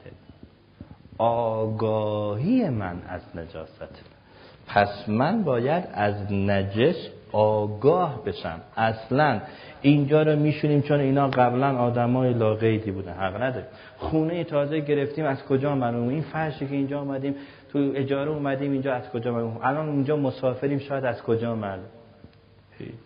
آگاهی 1.19 2.69
من 2.69 3.03
از 3.09 3.21
نجاسته 3.35 3.89
پس 4.67 5.09
من 5.09 5.43
باید 5.43 5.85
از 5.95 6.33
نجس 6.33 6.97
آگاه 7.33 8.25
بشم. 8.25 8.61
اصلا 8.77 9.41
اینجا 9.83 10.23
رو 10.23 10.37
میشونیم 10.37 10.83
چون 10.83 11.01
اینا 11.01 11.29
قبلا 11.29 11.77
آدمای 11.77 12.35
لاقیدی 12.35 12.91
بودن 12.91 13.13
حق 13.13 13.43
نداره 13.43 13.67
خونه 13.99 14.45
تازه 14.45 14.81
گرفتیم 14.81 15.25
از 15.25 15.45
کجا 15.45 15.75
معلوم 15.75 16.09
این 16.09 16.23
فرشی 16.23 16.67
که 16.67 16.75
اینجا 16.75 17.01
آمدیم 17.01 17.35
تو 17.75 17.93
اجاره 17.95 18.31
اومدیم 18.31 18.73
اینجا 18.73 18.95
از 18.95 19.11
کجا 19.11 19.33
معلوم 19.33 19.61
الان 19.63 19.89
اونجا 19.89 20.17
مسافریم 20.17 20.79
شاید 20.79 21.05
از 21.05 21.23
کجا 21.23 21.55
معلوم 21.55 21.85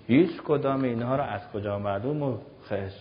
هیچ 0.07 0.31
کدام 0.47 0.83
اینها 0.83 1.17
رو 1.17 1.23
از 1.23 1.41
کجا 1.55 1.79
معلوم 1.79 2.23
و 2.23 2.37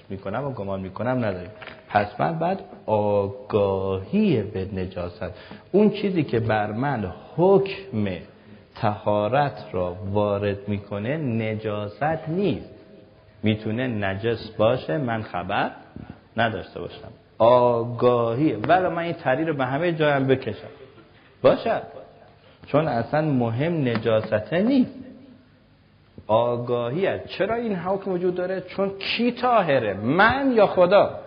می‌کنم 0.09 0.43
و 0.43 0.51
گمان 0.51 0.79
می‌کنم 0.79 1.25
نداریم. 1.25 1.51
پس 1.89 2.19
من 2.19 2.39
بعد 2.39 2.59
آگاهی 2.85 4.43
به 4.43 4.67
نجاست. 4.73 5.31
اون 5.71 5.89
چیزی 5.89 6.23
که 6.23 6.39
بر 6.39 6.71
من 6.71 7.13
حکم 7.35 8.07
تهارت 8.75 9.65
را 9.71 9.95
وارد 10.11 10.67
می‌کنه 10.67 11.17
نجاست 11.17 12.29
نیست. 12.29 12.69
می‌تونه 13.43 13.87
نجس 13.87 14.49
باشه 14.49 14.97
من 14.97 15.21
خبر 15.21 15.71
نداشته 16.37 16.79
باشم. 16.79 17.09
آگاهی. 17.37 18.53
ولی 18.53 18.87
من 18.87 18.97
این 18.97 19.13
تری 19.13 19.45
رو 19.45 19.53
به 19.53 19.65
همه 19.65 19.91
جایم 19.91 20.27
بکشم. 20.27 20.86
باشد 21.41 21.81
چون 22.65 22.87
اصلا 22.87 23.21
مهم 23.21 23.87
نجاسته 23.87 24.61
نیست. 24.61 24.93
آگاهی 26.27 27.07
است 27.07 27.27
چرا 27.27 27.55
این 27.55 27.75
حکم 27.75 28.11
وجود 28.11 28.35
داره؟ 28.35 28.61
چون 28.61 28.91
کی 28.99 29.31
تاهره 29.31 29.93
من 29.93 30.51
یا 30.55 30.67
خدا؟ 30.67 31.19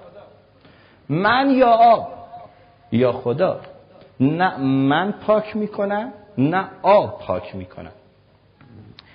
من 1.08 1.50
یا 1.50 1.68
آب؟ 1.68 2.08
یا 2.92 3.12
خدا؟ 3.12 3.60
نه 4.20 4.58
من 4.60 5.12
پاک 5.12 5.56
می‌کنم 5.56 6.12
نه 6.38 6.64
آب 6.82 7.18
پاک 7.18 7.56
می‌کنم. 7.56 7.92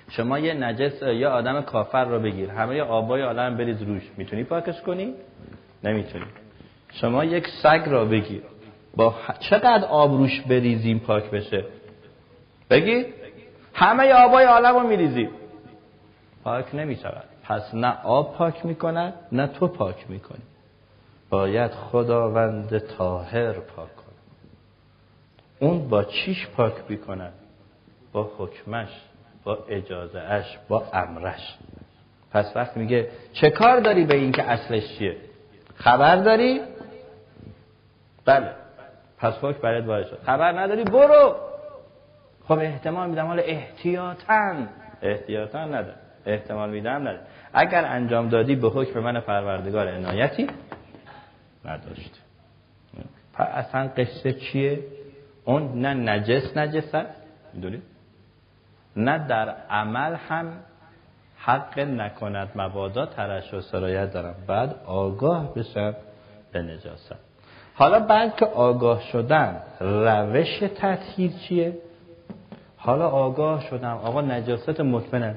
شما 0.10 0.40
یه 0.40 0.54
نجس 0.54 1.02
یا 1.02 1.32
آدم 1.32 1.62
کافر 1.62 2.06
رو 2.06 2.20
بگیر. 2.20 2.50
همه 2.50 2.82
آبای 2.82 3.22
عالم 3.22 3.58
بریز 3.58 3.82
روش. 3.82 4.04
می‌تونی 4.18 4.44
پاکش 4.44 4.82
کنی؟ 4.82 5.14
نمی‌تونی. 5.84 6.26
شما 6.92 7.24
یک 7.24 7.48
سگ 7.48 7.84
را 7.86 8.06
بگیر. 8.06 8.42
با 8.96 9.16
چقدر 9.40 9.86
آب 9.86 10.12
روش 10.12 10.42
بریزیم 10.42 11.00
پاک 11.00 11.32
بشه؟ 11.32 11.66
بگی. 12.70 13.06
همه 13.74 14.14
آبای 14.14 14.46
عالم 14.46 14.76
رو 14.76 14.88
میریزیم. 14.88 15.30
پاک 16.44 16.76
نمی 16.76 16.96
شود 16.96 17.24
پس 17.44 17.74
نه 17.74 18.02
آب 18.04 18.36
پاک 18.36 18.66
می‌کند 18.66 19.14
نه 19.32 19.48
تو 19.48 19.68
پاک 19.68 20.10
می‌کنی. 20.10 20.44
باید 21.30 21.72
خداوند 21.72 22.78
تاهر 22.78 23.52
پاک 23.54 23.96
کند 23.96 24.16
اون 25.60 25.90
با 25.90 26.04
چیش 26.04 26.48
پاک 26.48 26.74
می‌کند؟ 26.90 27.34
با 28.14 28.32
حکمش 28.38 28.90
با 29.44 29.58
اجازه 29.70 30.20
اش 30.20 30.58
با 30.68 30.84
امرش. 30.94 31.56
پس 32.32 32.52
وقتی 32.56 32.80
میگه 32.80 33.10
چه 33.34 33.50
کار 33.50 33.80
داری 33.80 34.06
به 34.06 34.16
این 34.16 34.32
که 34.32 34.44
اصلش 34.44 34.98
چیه؟ 34.98 35.18
خبر 35.76 36.16
داری؟ 36.16 36.62
بله. 38.26 38.65
پس 39.18 39.34
حکم 39.42 39.62
برات 39.62 39.84
باید 39.84 40.08
شد. 40.08 40.20
خبر 40.26 40.60
نداری؟ 40.60 40.84
برو. 40.84 41.36
خب 42.48 42.60
احتمال 42.60 43.10
میدم 43.10 43.26
حالا 43.26 43.42
احتیاطا. 43.42 44.54
احتیاطا 45.02 45.66
نداره 45.66 45.96
احتمال 46.26 46.70
میدم 46.70 46.92
نداره 46.92 47.20
اگر 47.54 47.86
انجام 47.86 48.30
دادی 48.30 48.56
به 48.56 48.70
حکم 48.70 49.00
من 49.00 49.20
پروردگار 49.20 49.88
عنایتی 49.88 50.48
نداشت. 51.66 52.22
اصلا 53.38 53.88
قصه 53.88 54.34
چیه؟ 54.34 54.80
اون 55.46 55.82
نه 55.82 55.94
نجس 55.94 56.58
نجس 56.58 56.96
هست. 56.96 57.22
می‌دونید 57.54 57.84
نه 58.96 59.28
در 59.28 59.50
عمل 59.50 60.16
هم 60.16 60.54
حق 61.38 61.80
نکند 61.80 62.52
مبادا 62.56 63.06
ترش 63.06 63.54
و 63.54 63.62
سرایت 63.62 64.14
دارم. 64.14 64.36
بعد 64.48 64.76
آگاه 64.86 65.54
بشم 65.54 65.96
به 66.52 66.62
نجاست. 66.62 67.16
حالا 67.76 68.00
بعد 68.00 68.36
که 68.36 68.46
آگاه 68.46 69.02
شدن 69.02 69.62
روش 69.80 70.60
تطهیر 70.76 71.32
چیه؟ 71.32 71.74
حالا 72.78 73.10
آگاه 73.10 73.62
شدم. 73.62 74.00
آقا 74.04 74.22
نجاست 74.22 74.80
مطمئن 74.80 75.36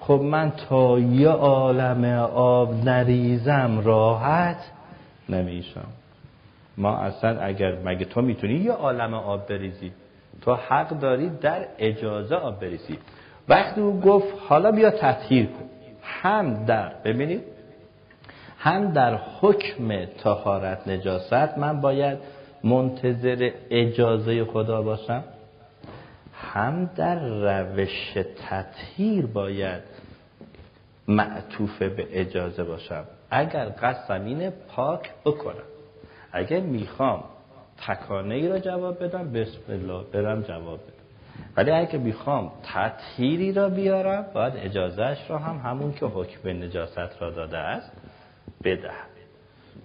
خب 0.00 0.12
من 0.12 0.52
تا 0.68 0.98
یه 0.98 1.28
عالم 1.28 2.04
آب 2.34 2.84
نریزم 2.84 3.80
راحت 3.84 4.70
نمیشم. 5.28 5.86
ما 6.78 6.96
اصلا 6.96 7.40
اگر 7.40 7.76
مگه 7.84 8.04
تو 8.04 8.22
می‌تونی 8.22 8.54
یه 8.54 8.72
عالم 8.72 9.14
آب 9.14 9.48
بریزی؟ 9.48 9.92
تو 10.42 10.54
حق 10.54 10.88
داری 10.88 11.28
در 11.28 11.66
اجازه 11.78 12.34
آب 12.34 12.60
بریزی. 12.60 12.98
وقتی 13.48 13.80
او 13.80 14.00
گفت 14.00 14.34
حالا 14.48 14.72
بیا 14.72 14.90
تطهیر 14.90 15.46
کن. 15.46 15.64
هم 16.02 16.64
در. 16.64 16.92
ببینید؟ 17.04 17.42
هم 18.62 18.92
در 18.92 19.18
حکم 19.40 20.04
تهارت 20.04 20.88
نجاست 20.88 21.58
من 21.58 21.80
باید 21.80 22.18
منتظر 22.64 23.50
اجازه 23.70 24.44
خدا 24.44 24.82
باشم 24.82 25.24
هم 26.34 26.90
در 26.96 27.18
روش 27.28 28.14
تطهیر 28.48 29.26
باید 29.26 29.82
معطوف 31.08 31.82
به 31.82 32.06
اجازه 32.10 32.64
باشم. 32.64 33.04
اگر 33.30 33.68
قصدم 33.82 34.24
اینه 34.24 34.52
پاک 34.68 35.10
بکنم 35.24 35.54
اگر 36.32 36.60
می‌خوام 36.60 37.24
تکانه 37.86 38.34
ای 38.34 38.48
را 38.48 38.58
جواب 38.58 39.04
بدم 39.04 39.32
بسم 39.32 39.72
الله 39.72 40.04
برم 40.12 40.42
جواب 40.42 40.78
بدم. 40.78 40.92
ولی 41.56 41.70
اگه 41.70 41.98
می‌خوام 41.98 42.52
تطهیری 42.74 43.52
را 43.52 43.68
بیارم 43.68 44.26
باید 44.34 44.52
اجازهش 44.56 45.18
را 45.28 45.38
هم 45.38 45.70
همون 45.70 45.92
که 45.92 46.06
حکم 46.06 46.48
نجاست 46.48 46.98
را 47.20 47.30
داده 47.30 47.58
است 47.58 47.92
بدهم 48.64 49.06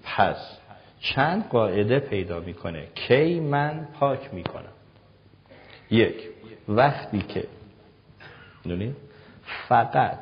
پس 0.04 0.58
چند 1.00 1.48
قاعده 1.50 2.00
پیدا 2.00 2.40
می‌کنه 2.40 2.88
کی 2.96 3.40
من 3.40 3.88
پاک 4.00 4.34
می‌کنم؟ 4.34 4.74
یک 5.92 6.30
وقتی 6.68 7.22
که 7.22 7.48
فقط 9.68 10.20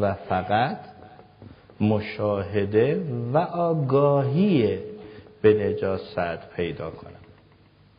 و 0.00 0.14
فقط 0.14 0.78
مشاهده 1.80 3.04
و 3.32 3.38
آگاهی 3.38 4.78
به 5.42 5.54
نجاست 5.54 6.50
پیدا 6.56 6.90
کنم. 6.90 7.10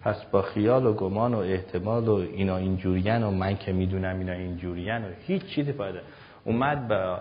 پس 0.02 0.26
با 0.26 0.42
خیال 0.42 0.86
و 0.86 0.94
گمان 0.94 1.34
و 1.34 1.38
احتمال 1.38 2.08
و 2.08 2.14
اینا 2.14 2.58
اینجورین 2.58 3.24
و 3.24 3.32
من 3.32 3.58
که 3.58 3.74
می‌دونم 3.74 4.20
اینا 4.20 4.34
اینجورین 4.34 5.06
و 5.06 5.08
هیچ 5.28 5.46
چیزی 5.46 5.74
فایده. 5.74 6.02
اومد 6.44 6.88
به 6.88 7.18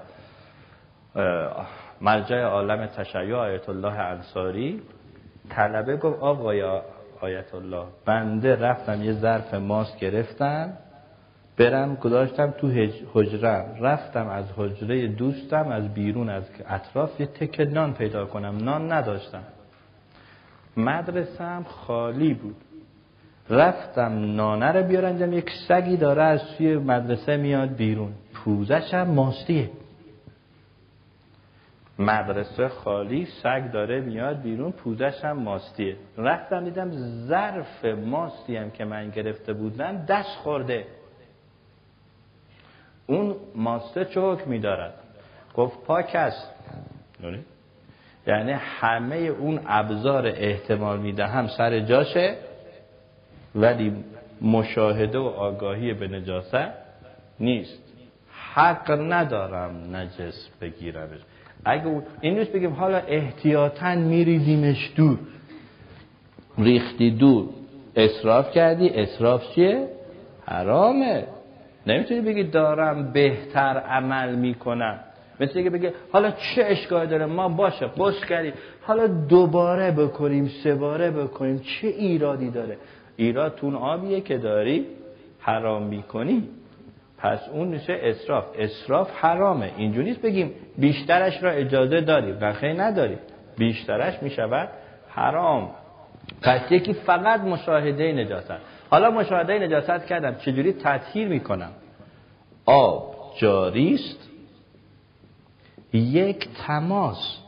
مرجع 2.05 2.41
عالم 2.43 2.87
تشیع 2.87 3.37
آیت 3.37 3.69
الله 3.69 3.99
انصاری 3.99 4.83
طلبه 5.51 5.97
گفت 5.97 6.21
آقای 6.21 6.63
آیت 7.21 7.55
الله 7.55 7.85
بنده 8.05 8.57
رفتم 8.57 9.03
یه 9.03 9.13
ظرف 9.13 9.55
ماست 9.55 9.99
گرفتم 9.99 10.73
برم 11.57 11.95
گذاشتم 11.95 12.51
تو 12.51 12.71
حجرم 13.13 13.77
رفتم 13.81 14.29
از 14.29 14.45
حجره 14.57 15.09
دوستم 15.09 15.69
از 15.69 15.95
بیرون 15.95 16.29
از 16.29 16.43
اطراف 16.69 17.21
یه 17.21 17.27
تک 17.27 17.61
نان 17.61 17.95
پیدا 17.95 18.27
کنم. 18.27 18.57
نان 18.57 18.93
نداشتم. 18.93 19.45
مدرسم 20.77 21.63
خالی 21.69 22.35
بود. 22.35 22.57
رفتم 23.51 24.35
نانه 24.35 24.73
رو 24.73 24.83
بیارنجم 24.83 25.33
یک 25.33 25.51
سگی 25.69 25.97
داره 25.97 26.23
از 26.23 26.41
توی 26.57 26.77
مدرسه 26.77 27.37
میاد 27.37 27.69
بیرون. 27.69 28.13
پوزش 28.35 28.95
هم 28.95 29.11
ماستیه. 29.11 29.71
مدرسه 31.99 32.69
خالی 32.69 33.27
سگ 33.43 33.71
داره 33.73 34.01
میاد 34.01 34.43
بیرون 34.43 34.73
پوزش 34.73 35.25
هم 35.25 35.39
ماستیه 35.39 35.97
رفتم 36.19 36.65
دیدم 36.65 36.91
ظرف 37.27 37.85
ماستی 37.85 38.57
هم 38.57 38.71
که 38.71 38.85
من 38.85 39.11
گرفته 39.11 39.53
بودم 39.53 40.05
دست 40.09 40.37
خورده. 40.39 40.87
اون 43.07 43.37
ماسته 43.55 44.05
چه 44.05 44.21
حکمی 44.21 44.59
دارد؟ 44.59 44.95
گفت 45.55 45.85
پاک 45.85 46.11
است. 46.15 46.55
یعنی 48.27 48.53
همه 48.53 49.17
اون 49.17 49.61
ابزار 49.67 50.27
احتمال 50.27 51.01
می‌دهم 51.01 51.47
سر 51.47 51.81
جاشه 51.81 52.37
ولی 53.55 54.05
مشاهده 54.41 55.19
و 55.19 55.27
آگاهی 55.27 55.95
به 55.95 56.09
نجاست 56.09 56.57
نیست. 57.41 57.83
حق 58.55 58.91
ندارم 58.91 59.97
نجس 59.97 60.49
بگیرمش. 60.61 61.21
اگه 61.65 62.03
این 62.21 62.39
نیست 62.39 62.53
بگیم 62.53 62.71
حالا 62.73 62.99
احتیاطا 62.99 63.95
میریزیمش 63.95 64.93
دور. 64.97 65.19
ریختی 66.59 67.11
دور. 67.11 67.49
اصراف 67.97 68.51
کردی. 68.51 68.89
اصراف 68.89 69.55
چیه؟ 69.55 69.89
حرامه. 70.47 71.25
نمی‌تونی 71.87 72.21
بگی 72.21 72.45
دارم 72.45 73.13
بهتر 73.13 73.79
عمل 73.79 74.35
می‌کنم. 74.35 75.01
مثل 75.41 75.63
که 75.63 75.71
بگه 75.71 75.95
حالا 76.13 76.31
چه 76.31 76.65
اشکالی 76.65 77.07
داره؟ 77.07 77.27
ما 77.27 77.49
باشه 77.49 77.87
بس 77.87 78.25
کردیم 78.29 78.53
حالا 78.83 79.07
دوباره 79.07 79.91
بکنیم 79.91 80.51
سه 80.65 80.75
باره 80.75 81.11
بکنیم. 81.11 81.59
چه 81.59 81.89
ایرادی 81.89 82.51
داره؟ 82.51 82.77
ایراد 83.17 83.55
تون 83.55 83.75
آبیه 83.75 84.21
که 84.21 84.39
داری 84.39 84.87
حرام 85.39 85.83
می‌کنی. 85.83 86.49
پس 87.19 87.49
اون 87.49 87.69
میشه 87.69 87.99
اسراف. 88.03 88.45
اسراف 88.59 89.11
حرامه. 89.17 89.73
اینجوری 89.77 90.09
نیست 90.09 90.23
بگیم 90.23 90.55
بیشترش 90.79 91.43
را 91.43 91.51
اجازه 91.51 92.01
داریم 92.01 92.39
و 92.41 92.53
خیلی 92.53 92.79
نداریم 92.79 93.19
بیشترش 93.57 94.23
می‌شود 94.23 94.69
حرام. 95.09 95.71
پس 96.43 96.61
یکی 96.73 96.93
فقط 96.93 97.41
مشاهده 97.41 98.13
نجاست. 98.13 98.53
حالا 98.91 99.11
مشاهده 99.11 99.59
نجاست 99.59 100.07
کردم. 100.07 100.35
چجوری 100.35 100.73
تطهیر 100.73 101.29
می‌کنم؟ 101.29 101.71
آب 102.67 103.15
جاری 103.39 103.95
است 103.95 104.31
یک 105.93 106.49
تماس. 106.67 107.44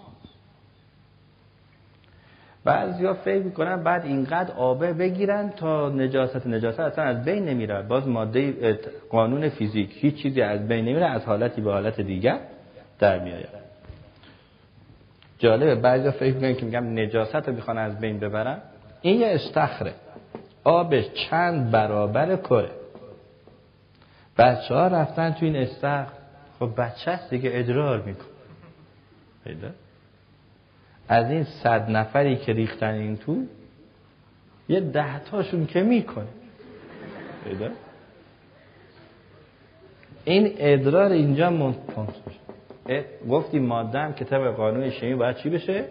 بعضیا 2.67 3.15
فکر 3.15 3.43
می‌کنن 3.43 3.83
بعد 3.83 4.05
اینقدر 4.05 4.53
آبه 4.55 4.93
بگیرن 4.93 5.51
تا 5.57 5.89
نجاست 5.89 6.47
نجاست 6.47 6.81
اصلا 6.81 7.05
از 7.05 7.25
بین 7.25 7.45
نمیره 7.45 7.83
باز 7.83 8.09
ماده 8.09 8.73
قانون 9.11 9.49
فیزیک 9.49 9.91
هیچ 9.93 10.23
چیزی 10.23 10.43
از 10.43 10.69
بین 10.69 10.85
نمیره 10.85 11.07
از 11.07 11.25
حالتی 11.25 11.61
به 11.61 11.73
حالت 11.73 12.01
دیگر 12.01 12.39
در 12.99 13.19
میآید. 13.19 13.49
جالبه 15.39 15.75
بعضیا 15.75 16.11
فکر 16.11 16.35
می‌کنن 16.35 16.55
که 16.55 16.65
میگم 16.65 16.99
نجاست 16.99 17.35
رو 17.35 17.53
می‌خوان 17.55 17.79
از 17.79 18.01
بین 18.01 18.19
ببرن. 18.19 18.59
این 19.03 19.21
یه 19.21 19.27
استخره. 19.27 19.95
آبش 20.65 21.05
چند 21.31 21.71
برابر 21.71 22.37
کره. 22.37 22.71
بچه 24.39 24.75
ها 24.75 24.87
رفتن 24.87 25.31
تو 25.31 25.47
این 25.47 25.57
استخر. 25.57 26.07
خب 26.59 26.71
بچه 26.77 27.11
هست 27.11 27.31
دیگه 27.31 27.51
ادرار 27.55 28.03
میکن 28.03 28.25
از 31.09 31.31
این 31.31 31.45
صد 31.45 31.91
نفری 31.91 32.37
که 32.37 32.53
ریختن 32.53 32.95
این 32.95 33.17
تو 33.17 33.43
یه 34.69 34.81
ده 34.81 35.19
تاشون 35.19 35.67
که 35.67 35.83
می‌کنه. 35.83 36.27
پیدا؟ 37.45 37.71
این 40.25 40.55
ادرار 40.59 41.11
اینجا 41.11 41.51
منفونس 41.51 42.15
بشه 42.87 43.05
گفتی 43.29 43.59
ماده 43.59 43.99
هم 43.99 44.13
کتاب 44.13 44.57
قانون 44.57 44.91
شیمی 44.91 45.15
باید 45.15 45.37
چی 45.37 45.51
بشه؟ 45.51 45.85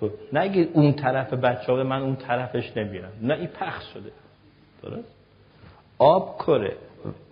تو 0.00 0.10
نگید 0.32 0.70
اون 0.72 0.92
طرف 0.92 1.32
بچه 1.32 1.72
ها 1.72 1.82
من 1.82 2.02
اون 2.02 2.16
طرفش 2.16 2.76
نمیرم 2.76 3.12
نه 3.22 3.34
این 3.34 3.46
پخش 3.46 3.84
شده. 3.92 4.10
درست؟ 4.82 5.14
آب 5.98 6.38
کره. 6.38 6.76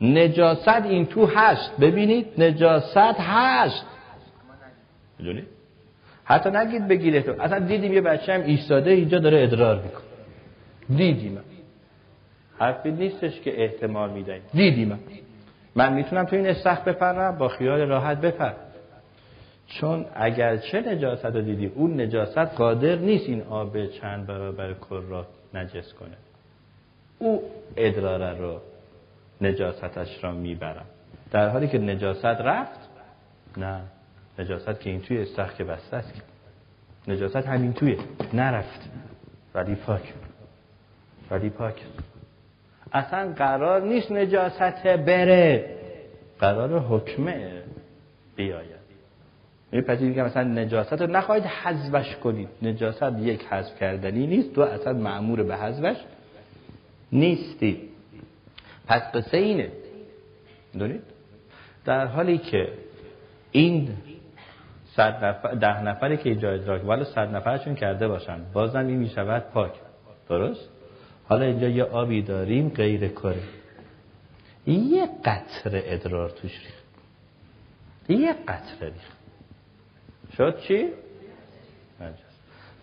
نجاست 0.01 0.69
این 0.69 1.07
تو 1.07 1.27
هست 1.27 1.81
ببینید 1.81 2.43
نجاست 2.43 2.97
هست 2.97 3.87
می‌دونید 5.19 5.56
حتی 6.29 6.51
نگید 6.51 6.89
بگیره 6.89 7.23
تو. 7.23 7.43
اصلا 7.43 7.59
دیدیم 7.59 7.93
یه 7.93 8.01
بچه 8.01 8.35
هم 8.35 8.43
ایستاده 8.43 8.91
اینجا 8.91 9.19
داره 9.19 9.43
ادرار 9.43 9.83
می‌کنه. 9.83 10.03
دیدیم. 10.97 11.39
حرفی 12.59 12.91
نیستش 12.91 13.41
که 13.41 13.63
احتمال 13.63 14.11
می‌دهیم. 14.11 14.43
دیدیم. 14.55 14.99
من 15.75 15.93
می‌تونم 15.93 16.25
تو 16.25 16.37
این 16.37 16.47
استخ 16.47 16.81
بپرم 16.81 17.39
با 17.39 17.49
خیال 17.49 17.81
راحت 17.81 18.21
بپر 18.21 18.53
چون 19.67 20.07
اگر 20.15 20.57
چه 20.57 20.81
نجاست 20.81 21.27
رو 21.27 21.41
دیدیم 21.41 21.73
اون 21.75 22.01
نجاست 22.01 22.39
قادر 22.39 22.97
نیست 22.97 23.29
این 23.29 23.43
آب 23.43 23.87
چند 23.87 24.27
برابر 24.27 24.73
کر 24.73 25.01
را 25.09 25.27
نجس 25.55 25.93
کنه. 25.95 26.17
او 27.19 27.43
ادرار 27.77 28.35
رو 28.35 28.61
نجاستش 29.41 30.25
را 30.25 30.33
می‌برم. 30.33 30.87
در 31.31 31.49
حالی 31.49 31.69
که 31.69 31.79
نجاست 31.79 32.25
رفت 32.25 32.81
نه. 33.57 33.81
نجاست 34.39 34.81
که 34.81 34.91
این 34.91 35.01
توی 35.01 35.19
استخ 35.19 35.55
که 35.55 35.65
بسته 35.65 35.97
است. 35.97 36.23
نجاست 37.09 37.37
همین 37.37 37.73
توی. 37.73 37.97
نرفت. 38.35 38.81
ولی 39.55 39.75
پاک. 39.75 40.13
ولی 41.31 41.51
پاک. 41.51 41.75
اصلا 42.93 43.33
قرار 43.33 43.83
نیست 43.83 44.13
نجاست 44.13 44.83
بره. 44.87 45.77
قرار 46.41 46.79
حکمه 46.81 47.63
بیاید. 48.37 48.77
میپذیرید 49.73 50.15
که 50.15 50.23
مثلا 50.23 50.43
نجاست 50.43 50.93
رو 50.93 51.07
نخواهید 51.07 51.45
حذفش 51.45 52.17
کنید. 52.17 52.49
نجاست 52.63 53.03
یک 53.19 53.45
حذف 53.45 53.79
کردنی 53.81 54.27
نیست. 54.27 54.55
دو 54.55 54.63
اصلا 54.63 54.93
معمور 54.93 55.43
به 55.43 55.57
حذفش 55.57 55.97
نیستی. 57.13 57.89
پس 58.87 59.03
قصه 59.15 59.37
اینه. 59.37 59.71
دونید 60.79 61.03
در 61.85 62.07
حالی 62.07 62.39
که 62.39 62.69
این 63.53 63.89
صد 64.97 65.25
نفر 65.25 65.55
ده 65.55 65.83
نفری 65.83 66.17
که 66.17 66.29
ایجا 66.29 66.51
ادراک 66.51 66.89
ولی 66.89 67.05
صد 67.05 67.35
نفرشون 67.35 67.75
کرده 67.75 68.09
باشن. 68.09 68.41
بازم 68.53 68.87
این 68.87 68.99
می‌شود 68.99 69.43
پاک. 69.43 69.73
درست؟ 70.29 70.69
حالا 71.29 71.45
اینجا 71.45 71.69
یه 71.69 71.85
آبی 71.85 72.23
داریم 72.23 72.69
غیر 72.69 73.09
کره. 73.09 73.43
یه 74.67 75.09
قطر 75.25 75.71
ادرار 75.85 76.31
توش 76.31 76.51
ریخت. 76.51 76.85
یه 78.09 78.33
قطره 78.33 78.89
ریخت. 78.89 79.17
شد 80.37 80.59
چی؟ 80.61 80.89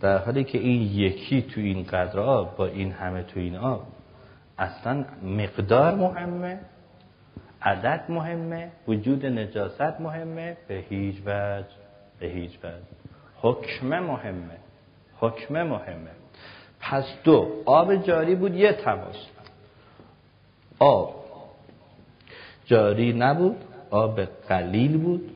در 0.02 0.18
حالی 0.18 0.44
که 0.44 0.58
این 0.58 0.82
یکی 0.82 1.42
تو 1.42 1.62
این 1.62 1.84
قدر 1.84 2.20
آب 2.20 2.56
با 2.56 2.66
این 2.66 2.92
همه 2.92 3.24
تو 3.24 3.40
این 3.40 3.56
آب 3.56 3.88
اصلا 4.58 5.06
مقدار 5.24 5.96
مهمه 5.96 6.60
عدد 7.62 8.06
مهمه 8.10 8.72
وجود 8.88 9.26
نجاست 9.26 10.02
مهمه 10.02 10.58
به 10.68 10.84
هیچ 10.90 11.16
وجه. 11.26 11.83
به 12.24 12.30
هیچ 12.30 12.52
وجه. 12.64 12.74
حکمه 13.42 14.00
مهمه. 14.00 14.58
حکمه 15.20 15.64
مهمه. 15.64 16.12
پس 16.80 17.04
دو 17.24 17.62
آب 17.66 17.96
جاری 17.96 18.36
بود 18.36 18.56
یه 18.56 18.74
تماس 18.74 19.16
آب. 20.80 21.26
جاری 22.66 23.14
نبود 23.14 23.56
آب 23.90 24.22
قلیل 24.22 24.98
بود. 24.98 25.32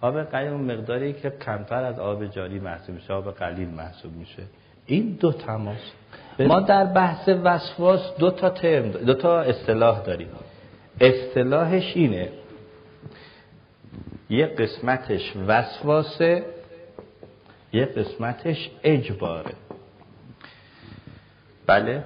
آب 0.00 0.22
قلیل 0.22 0.48
اون 0.48 0.72
مقداری 0.72 1.12
که 1.12 1.30
کمتر 1.30 1.84
از 1.84 1.98
آب 1.98 2.26
جاری 2.26 2.60
محسوب 2.60 2.94
میشه 2.94 3.12
آب 3.12 3.30
قلیل 3.30 3.68
محسوب 3.68 4.12
میشه. 4.12 4.42
این 4.86 5.18
دو 5.20 5.32
تماس. 5.32 5.92
ما 6.38 6.60
در 6.60 6.84
بحث 6.84 7.28
وسواس 7.28 8.16
دو 8.18 8.30
تا 8.30 8.50
ترم 8.50 8.90
دو 8.90 9.14
تا 9.14 9.40
اصطلاح 9.40 10.04
داریم. 10.04 10.28
اصطلاحش 11.00 11.96
اینه. 11.96 12.28
یه 14.32 14.46
قسمتش 14.46 15.32
وسواسه 15.48 16.44
یه 17.72 17.84
قسمتش 17.84 18.70
اجباره. 18.82 19.54
بله؟ 21.66 22.04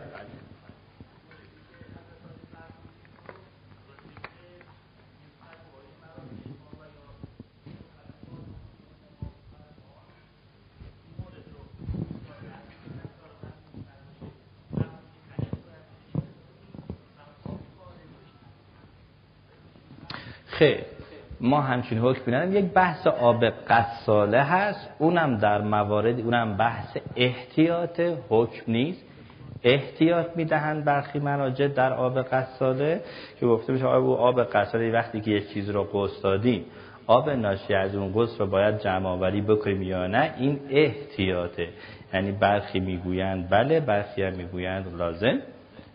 خیر. 20.47 20.95
ما 21.40 21.60
همچین 21.60 21.98
حکم 21.98 22.34
نداریم 22.34 22.56
یک 22.56 22.72
بحث 22.72 23.06
آب 23.06 23.44
قصاله 23.44 24.40
هست. 24.40 24.90
اونم 24.98 25.36
در 25.36 25.60
موارد 25.60 26.20
اونم 26.20 26.56
بحث 26.56 26.96
احتیاط. 27.16 28.00
حکم 28.28 28.72
نیست. 28.72 29.02
احتیاط 29.64 30.26
می‌دهند 30.36 30.84
برخی 30.84 31.18
مراجع 31.18 31.68
در 31.68 31.92
آب 31.92 32.22
قصاله 32.22 33.00
که 33.40 33.46
گفته 33.46 33.72
میشه 33.72 33.86
آب 33.86 34.10
آب 34.10 34.42
قصاله 34.42 34.92
وقتی 34.92 35.20
که 35.20 35.30
یک 35.30 35.48
چیز 35.52 35.70
رو 35.70 35.84
قصد 35.84 36.22
دادیم 36.22 36.64
آب 37.06 37.30
ناشی 37.30 37.74
از 37.74 37.94
اون 37.94 38.12
قصد 38.16 38.40
رو 38.40 38.46
باید 38.46 38.78
جمع 38.78 39.06
آوری 39.06 39.40
بکنیم 39.40 39.82
یا 39.82 40.06
نه؟ 40.06 40.34
این 40.38 40.60
احتیاطه. 40.70 41.68
یعنی 42.14 42.32
برخی 42.32 42.80
می‌گویند 42.80 43.50
بله 43.50 43.80
برخی 43.80 44.22
هم 44.22 44.32
می‌گویند 44.32 44.94
لازم 44.98 45.38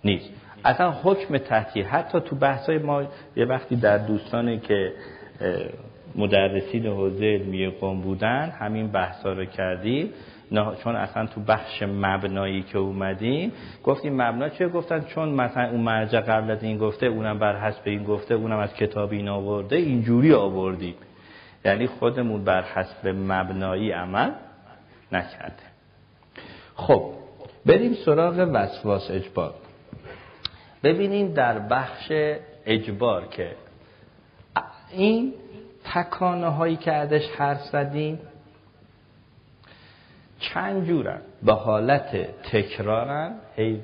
نیست. 0.03 0.29
اصلا 0.65 0.91
حکم 0.91 1.37
تحتی 1.37 1.81
حتی 1.81 2.19
تو 2.19 2.35
بحثای 2.35 2.77
ما 2.77 3.03
یه 3.35 3.45
وقتی 3.45 3.75
در 3.75 3.97
دوستانی 3.97 4.59
که 4.59 4.93
مدرسین 6.15 6.85
حوزه 6.85 7.25
علمی 7.25 7.67
قوم 7.67 8.01
بودن 8.01 8.49
همین 8.59 8.87
بحثا 8.87 9.33
رو 9.33 9.45
کردیم. 9.45 10.09
چون 10.83 10.95
اصلا 10.95 11.25
تو 11.25 11.41
بخش 11.41 11.83
مبنایی 11.83 12.61
که 12.61 12.77
اومدیم 12.77 13.51
گفتیم 13.83 14.21
مبنا 14.21 14.49
چیه؟ 14.49 14.67
گفتن 14.67 15.01
چون 15.01 15.29
مثلا 15.29 15.69
اون 15.69 15.81
مرجع 15.81 16.19
قبل 16.19 16.51
از 16.51 16.63
این 16.63 16.77
گفته 16.77 17.05
اونم 17.05 17.39
بر 17.39 17.55
حسب 17.55 17.81
این 17.85 18.03
گفته 18.03 18.33
اونم 18.35 18.57
از 18.57 18.73
کتاب 18.73 19.11
این 19.11 19.27
آورده 19.27 19.75
اینجوری 19.75 20.33
آوردیم. 20.33 20.95
یعنی 21.65 21.87
خودمون 21.87 22.43
بر 22.43 22.61
حسب 22.61 23.07
مبنایی 23.07 23.91
عمل 23.91 24.31
نکرده. 25.11 25.63
خب 26.75 27.11
بریم 27.65 27.93
سراغ 27.93 28.49
وسواس 28.53 29.11
اجبار. 29.11 29.53
ببینیم 30.83 31.33
در 31.33 31.59
بخش 31.59 32.11
اجبار 32.65 33.27
که 33.27 33.51
این 34.93 35.33
تکانه 35.93 36.47
هایی 36.47 36.75
که 36.75 36.91
ازش 36.91 37.27
حرف 37.37 37.61
زدیم 37.61 38.19
چند 40.39 40.85
جورن؟ 40.85 41.21
به 41.43 41.53
حالت 41.53 42.15
تکرارن 42.51 43.35
هی 43.55 43.81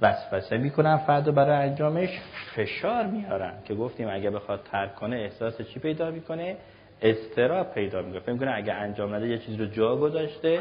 وسوسه 0.00 0.56
می‌کنن 0.56 0.96
فرد 0.96 1.34
برای 1.34 1.68
انجامش 1.68 2.08
فشار 2.56 3.06
میارن 3.06 3.52
که 3.64 3.74
گفتیم 3.74 4.08
اگه 4.08 4.30
بخواد 4.30 4.60
ترک 4.72 4.94
کنه 4.94 5.16
احساس 5.16 5.62
چی 5.62 5.80
پیدا 5.80 6.10
می‌کنه؟ 6.10 6.56
استراب 7.02 7.74
پیدا 7.74 8.02
می‌کنه. 8.02 8.20
فکر 8.20 8.32
می‌کنه 8.32 8.52
اگه 8.54 8.72
انجام 8.72 9.14
نده 9.14 9.28
یه 9.28 9.38
چیز 9.38 9.60
رو 9.60 9.66
جا 9.66 9.96
گذاشته 9.96 10.60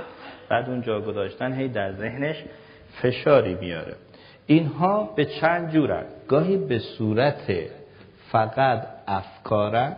بعد 0.49 0.69
اون 0.69 0.81
جا 0.81 1.01
گذاشتن 1.01 1.53
هی 1.53 1.67
در 1.67 1.93
ذهنش 1.93 2.43
فشاری 3.01 3.55
میاره. 3.55 3.95
اینها 4.47 5.13
به 5.15 5.25
چند 5.25 5.71
جورن؟ 5.71 6.05
گاهی 6.27 6.57
به 6.57 6.79
صورت 6.79 7.51
فقط 8.31 8.87
افکارن؟ 9.07 9.95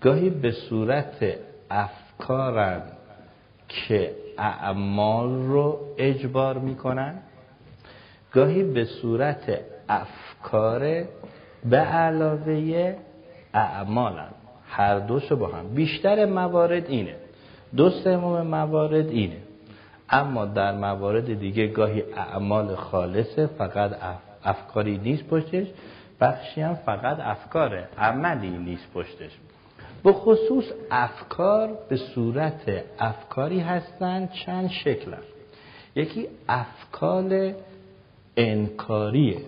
گاهی 0.00 0.30
به 0.30 0.50
صورت 0.50 1.24
افکارن 1.70 2.82
که 3.68 4.12
اعمال 4.38 5.46
رو 5.46 5.78
اجبار 5.98 6.58
می‌کنن. 6.58 7.14
گاهی 8.32 8.62
به 8.62 8.84
صورت 8.84 9.60
افکار 9.88 11.04
به 11.64 11.76
علاوه 11.76 12.96
اعمالن. 13.54 14.28
هر 14.68 14.98
دوشو 14.98 15.36
با 15.36 15.46
هم. 15.46 15.68
بیشتر 15.68 16.26
موارد 16.26 16.90
اینه. 16.90 17.14
دو 17.76 17.90
سوم 17.90 18.46
موارد 18.46 19.08
اینه. 19.08 19.36
اما 20.10 20.44
در 20.44 20.72
موارد 20.72 21.38
دیگه 21.38 21.66
گاهی 21.66 22.02
اعمال 22.16 22.74
خالصه 22.74 23.46
فقط 23.46 23.90
افکاری 24.44 24.98
نیست 24.98 25.24
پشتش. 25.26 25.66
بخشی 26.22 26.60
هم 26.60 26.74
فقط 26.74 27.20
افکاره 27.20 27.88
عملی 27.98 28.50
نیست 28.50 28.92
پشتش. 28.94 29.30
به 30.04 30.12
خصوص 30.12 30.64
افکار 30.90 31.78
به 31.88 31.96
صورت 31.96 32.84
افکاری 32.98 33.60
هستند 33.60 34.30
چند 34.32 34.70
شکل 34.70 35.12
یکی 35.96 36.28
افکار 36.48 37.54
انکاریه. 38.36 39.40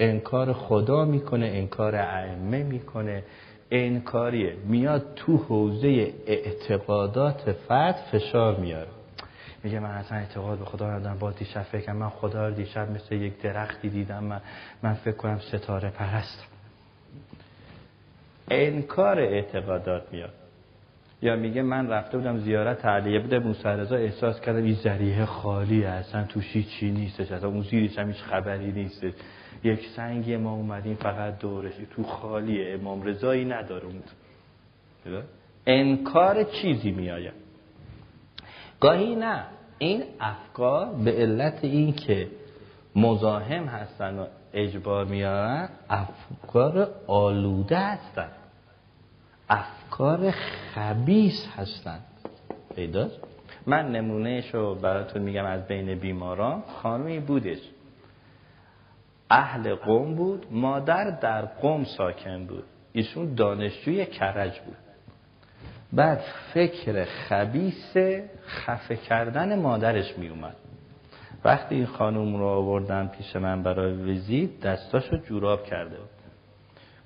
انکار 0.00 0.52
خدا 0.52 1.04
می‌کنه 1.04 1.46
انکار 1.46 1.96
ائمه 1.96 2.62
می‌کنه. 2.62 3.22
انکاریه. 3.70 4.56
میاد 4.66 5.02
تو 5.16 5.36
حوزه 5.36 6.14
اعتقادات 6.26 7.52
فرد 7.52 7.94
فشار 7.94 8.56
میاره. 8.56 8.97
میگه 9.64 9.80
من 9.80 9.90
اصلا 9.90 10.18
اعتقاد 10.18 10.58
به 10.58 10.64
خدا 10.64 10.90
ندارم. 10.90 11.18
با 11.18 11.30
دیشب 11.30 11.62
فکر 11.62 11.92
من 11.92 12.08
خدا 12.08 12.48
رو 12.48 12.54
دیشب 12.54 12.90
مثل 12.90 13.14
یک 13.14 13.42
درختی 13.42 13.88
دیدم. 13.88 14.24
من, 14.24 14.40
من 14.82 14.94
فکر 14.94 15.16
کنم 15.16 15.38
ستاره 15.38 15.90
پرست 15.90 16.44
انکار 18.50 19.20
اعتقادات 19.20 20.12
میاد. 20.12 20.32
یا 21.22 21.36
میگه 21.36 21.62
من 21.62 21.88
رفته 21.88 22.18
بودم 22.18 22.38
زیارت 22.38 22.78
تعلیه 22.78 23.20
بوده 23.20 23.38
موسی 23.38 23.68
رضا 23.68 23.96
احساس 23.96 24.40
کردم 24.40 24.62
این 24.64 24.74
ذریعه 24.74 25.24
خالی 25.24 25.84
اصلا 25.84 26.24
توشی 26.24 26.62
چی 26.62 26.90
نیستش. 26.90 27.32
اصلا 27.32 27.48
اون 27.48 27.62
زیرش 27.62 27.98
هم 27.98 28.08
هیچ 28.08 28.22
خبری 28.22 28.72
نیستش. 28.72 29.12
یک 29.64 29.86
سنگی 29.96 30.36
ما 30.36 30.52
اومدیم 30.52 30.94
فقط 30.94 31.38
دورشی 31.38 31.86
تو 31.86 32.02
خالیه 32.02 32.74
امام 32.74 33.02
رضایی 33.02 33.44
نداره 33.44 33.84
اون. 33.84 34.02
انکار 35.66 36.44
چیزی 36.44 36.90
میآید. 36.90 37.47
گاهی 38.80 39.14
نه. 39.14 39.44
این 39.78 40.04
افکار 40.20 40.86
به 40.86 41.12
علت 41.12 41.64
این 41.64 41.92
که 41.92 42.28
مزاحم 42.96 43.64
هستن 43.64 44.18
و 44.18 44.26
اجبار 44.52 45.04
میارن 45.04 45.68
افکار 45.90 46.90
آلوده 47.06 47.78
هستن. 47.78 48.28
افکار 49.48 50.30
خبیس 50.74 51.48
هستن. 51.56 51.98
پیداست 52.74 53.20
من 53.66 53.92
نمونهش 53.92 54.54
رو 54.54 54.74
براتون 54.74 55.22
میگم 55.22 55.44
از 55.44 55.66
بین 55.66 55.94
بیماران. 55.94 56.62
خانمی 56.82 57.20
بودش. 57.20 57.58
اهل 59.30 59.74
قوم 59.74 60.14
بود 60.14 60.46
مادر 60.50 61.10
در 61.10 61.44
قوم 61.44 61.84
ساکن 61.84 62.46
بود. 62.46 62.64
ایشون 62.92 63.34
دانشجوی 63.34 64.06
کرج 64.06 64.60
بود. 64.60 64.76
بعد 65.92 66.20
فکر 66.54 67.04
خبیس 67.04 67.96
خفه 68.46 68.96
کردن 68.96 69.58
مادرش 69.58 70.18
می 70.18 70.28
اومد 70.28 70.56
وقتی 71.44 71.74
این 71.74 71.86
خانوم 71.86 72.36
رو 72.36 72.46
آوردن 72.46 73.06
پیش 73.06 73.36
من 73.36 73.62
برای 73.62 73.92
ویزیت 73.92 74.60
دستاشو 74.60 75.16
جوراب 75.16 75.64
کرده 75.64 75.96
بود. 75.96 76.08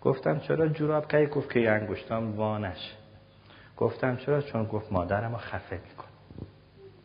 گفتم 0.01 0.39
چرا 0.39 0.69
جوراب 0.69 1.09
کردی 1.09 1.27
گفت 1.27 1.53
که 1.53 1.71
انگشتام 1.71 2.37
وانش. 2.37 2.93
گفتم 3.77 4.17
چرا؟ 4.17 4.41
چون 4.41 4.65
گفت 4.65 4.93
مادرم 4.93 5.33
رو 5.33 5.39
خفه 5.39 5.77
میکن 5.77 6.05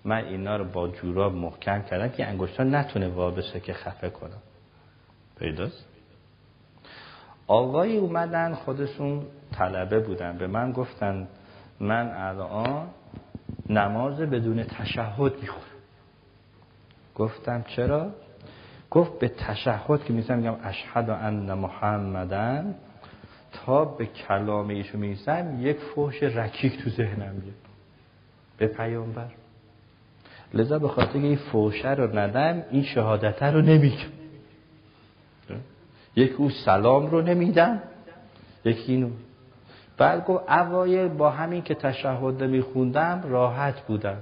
من 0.06 0.26
اینا 0.26 0.58
رو 0.58 0.64
با 0.64 0.88
جوراب 0.88 1.34
محکم 1.34 1.82
کردم 1.82 2.10
که 2.10 2.28
انگشتان 2.28 2.76
نتونه 2.76 3.08
وا 3.08 3.32
که 3.42 3.74
خفه 3.74 4.10
کنم. 4.10 4.42
پیداست؟ 5.40 5.86
آقایی 7.48 7.98
اومدن 7.98 8.54
خودشون 8.54 9.26
طلبه 9.52 10.00
بودن. 10.00 10.38
به 10.38 10.48
من 10.48 10.72
گفتن 10.72 11.28
من 11.80 12.12
الان 12.16 12.88
نماز 13.70 14.20
بدون 14.20 14.64
تشهد 14.64 15.34
می‌خورم. 15.42 15.64
گفتم 17.16 17.66
چرا؟ 17.68 18.12
گفت 18.92 19.20
به 19.20 19.28
تشهد 19.28 20.04
که 20.04 20.14
میسم 20.14 20.38
میگم 20.38 20.56
اشهد 20.64 21.10
ان 21.10 21.54
محمدن 21.54 22.76
تا 23.52 23.86
به 23.86 24.06
کلام 24.06 24.68
ایشو 24.68 24.98
میسم 24.98 25.58
یک 25.60 25.78
فوش 25.78 26.24
رکیک 26.24 26.84
تو 26.84 26.90
ذهنم 26.90 27.36
میاد. 27.36 27.56
به 28.58 28.68
پیامبر. 28.68 29.32
لذا 30.54 30.80
به 30.80 30.88
خاطر 30.88 31.20
این 31.20 31.36
فوشه 31.36 31.90
رو 31.90 32.20
ندم 32.20 32.64
این 32.72 32.84
شهادته 32.84 33.46
رو 33.46 33.62
نمیگم. 33.62 34.10
یک 36.16 36.34
او 36.38 36.50
سلام 36.50 37.08
رو 37.08 37.22
نمیدم 37.22 37.82
یکی 38.66 38.92
اینو. 38.92 39.10
بعد 39.98 40.26
گفت 40.26 40.50
اوایل 40.50 41.08
با 41.08 41.30
همین 41.30 41.62
که 41.62 41.76
تشهد 41.76 42.44
میخوندم 42.44 43.22
راحت 43.30 43.82
بودم. 43.82 44.18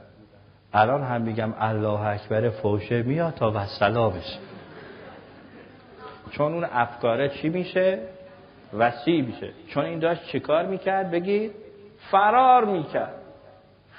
الان 0.74 1.04
هم 1.04 1.22
میگم 1.22 1.54
الله 1.60 2.08
اکبر 2.08 2.50
فوشه 2.50 3.04
میاد 3.04 3.34
تا 3.34 3.52
وسلا 3.56 4.10
بشه 4.10 4.40
چون 6.32 6.54
اون 6.54 6.64
افکاره 6.64 7.30
چی 7.30 7.50
میشه؟ 7.50 8.00
وسیع 8.78 9.22
میشه. 9.22 9.50
چون 9.68 9.86
این 9.86 10.00
داشت 10.00 10.26
چیکار 10.26 10.66
می‌کرد؟ 10.66 11.12
بگید 11.12 11.52
فرار 12.12 12.66
می‌کرد. 12.66 13.14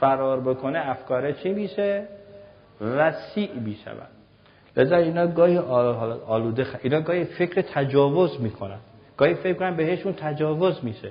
فرار 0.00 0.40
بکنه 0.40 0.90
افکاره 0.90 1.32
چی 1.32 1.52
میشه؟ 1.52 2.04
وسیع 2.80 3.52
می‌شود. 3.52 4.08
لذا 4.76 4.96
اینا 4.96 5.26
گاهی 5.26 5.58
آلوده 6.26 6.64
خ... 6.64 6.76
اینا 6.82 7.00
گاهی 7.00 7.24
فکر 7.24 7.62
تجاوز 7.62 8.40
می‌کنن. 8.40 8.78
گاهی 9.16 9.34
فکر 9.34 9.54
کنن 9.54 9.76
بهشون 9.76 10.12
تجاوز 10.12 10.84
میشه. 10.84 11.10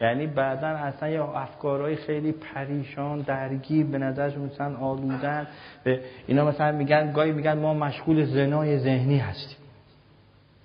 یعنی 0.00 0.26
بعدا 0.26 0.68
اصلا 0.68 1.08
یه 1.08 1.22
افکارهای 1.22 1.96
خیلی 1.96 2.32
پریشان 2.32 3.20
درگیر 3.20 3.86
به 3.86 3.98
نظرشون 3.98 4.42
مثلا 4.42 4.76
آلودن. 4.76 5.46
به 5.84 6.00
اینا 6.26 6.44
مثلا 6.44 6.72
میگن 6.72 7.12
گاهی 7.12 7.32
میگن 7.32 7.58
ما 7.58 7.74
مشغول 7.74 8.24
زنای 8.24 8.78
ذهنی 8.78 9.18
هستیم. 9.18 9.58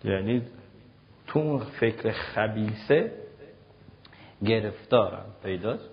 یعنی 0.04 0.42
تو 1.28 1.60
فکر 1.60 2.12
خبیسه 2.12 3.12
گرفتارم 4.46 5.26
پیداست 5.44 5.90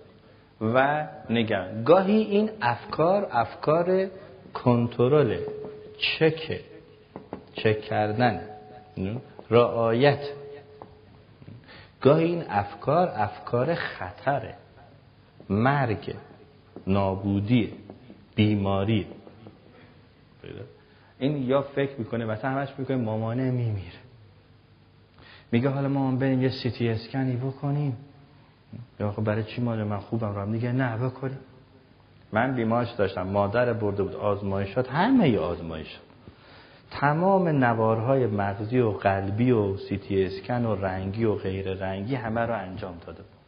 و 0.61 1.07
نگن 1.29 1.83
گاهی 1.83 2.21
این 2.21 2.49
افکار 2.61 3.27
افکار 3.31 4.07
کنترل 4.53 5.37
چک 5.97 6.61
چک 7.53 7.81
کردن 7.81 8.41
رعایت 9.49 10.19
گاهی 12.01 12.25
این 12.25 12.43
افکار 12.49 13.11
افکار 13.15 13.75
خطره. 13.75 14.55
مرگ 15.49 16.15
نابودی 16.87 17.73
بیماری 18.35 19.07
این 21.19 21.43
یا 21.43 21.61
فکر 21.61 21.91
می‌کنه 21.97 22.25
مثلا 22.25 22.51
همش 22.51 22.69
می‌کنه 22.77 22.97
مامانه 22.97 23.51
میمیره. 23.51 23.99
میگه 25.51 25.69
حالا 25.69 25.87
ما 25.87 26.11
بریم 26.11 26.41
یه 26.41 26.49
سیتی 26.49 26.89
اسکنی 26.89 27.35
بکنیم. 27.35 27.97
یا 28.99 29.11
خب 29.11 29.23
برای 29.23 29.43
چی 29.43 29.61
مال 29.61 29.83
من 29.83 29.99
خوبم. 29.99 30.35
رو 30.35 30.45
میگه 30.45 30.71
نه 30.71 30.97
بکنیم. 30.97 31.39
من 32.31 32.55
بیمارش 32.55 32.91
داشتم. 32.91 33.21
مادر 33.21 33.73
برده 33.73 34.03
بود 34.03 34.15
آزمایشات. 34.15 34.89
همه 34.89 35.29
ی 35.29 35.37
آزمایشات. 35.37 36.01
تمام 36.91 37.47
نوارهای 37.47 38.27
مغزی 38.27 38.79
و 38.79 38.91
قلبی 38.91 39.51
و 39.51 39.77
سیتی 39.77 40.25
اسکن 40.25 40.65
و 40.65 40.75
رنگی 40.75 41.25
و 41.25 41.35
غیر 41.35 41.73
رنگی 41.73 42.15
همه 42.15 42.41
رو 42.41 42.53
انجام 42.53 42.97
داده 43.05 43.21
بود. 43.21 43.39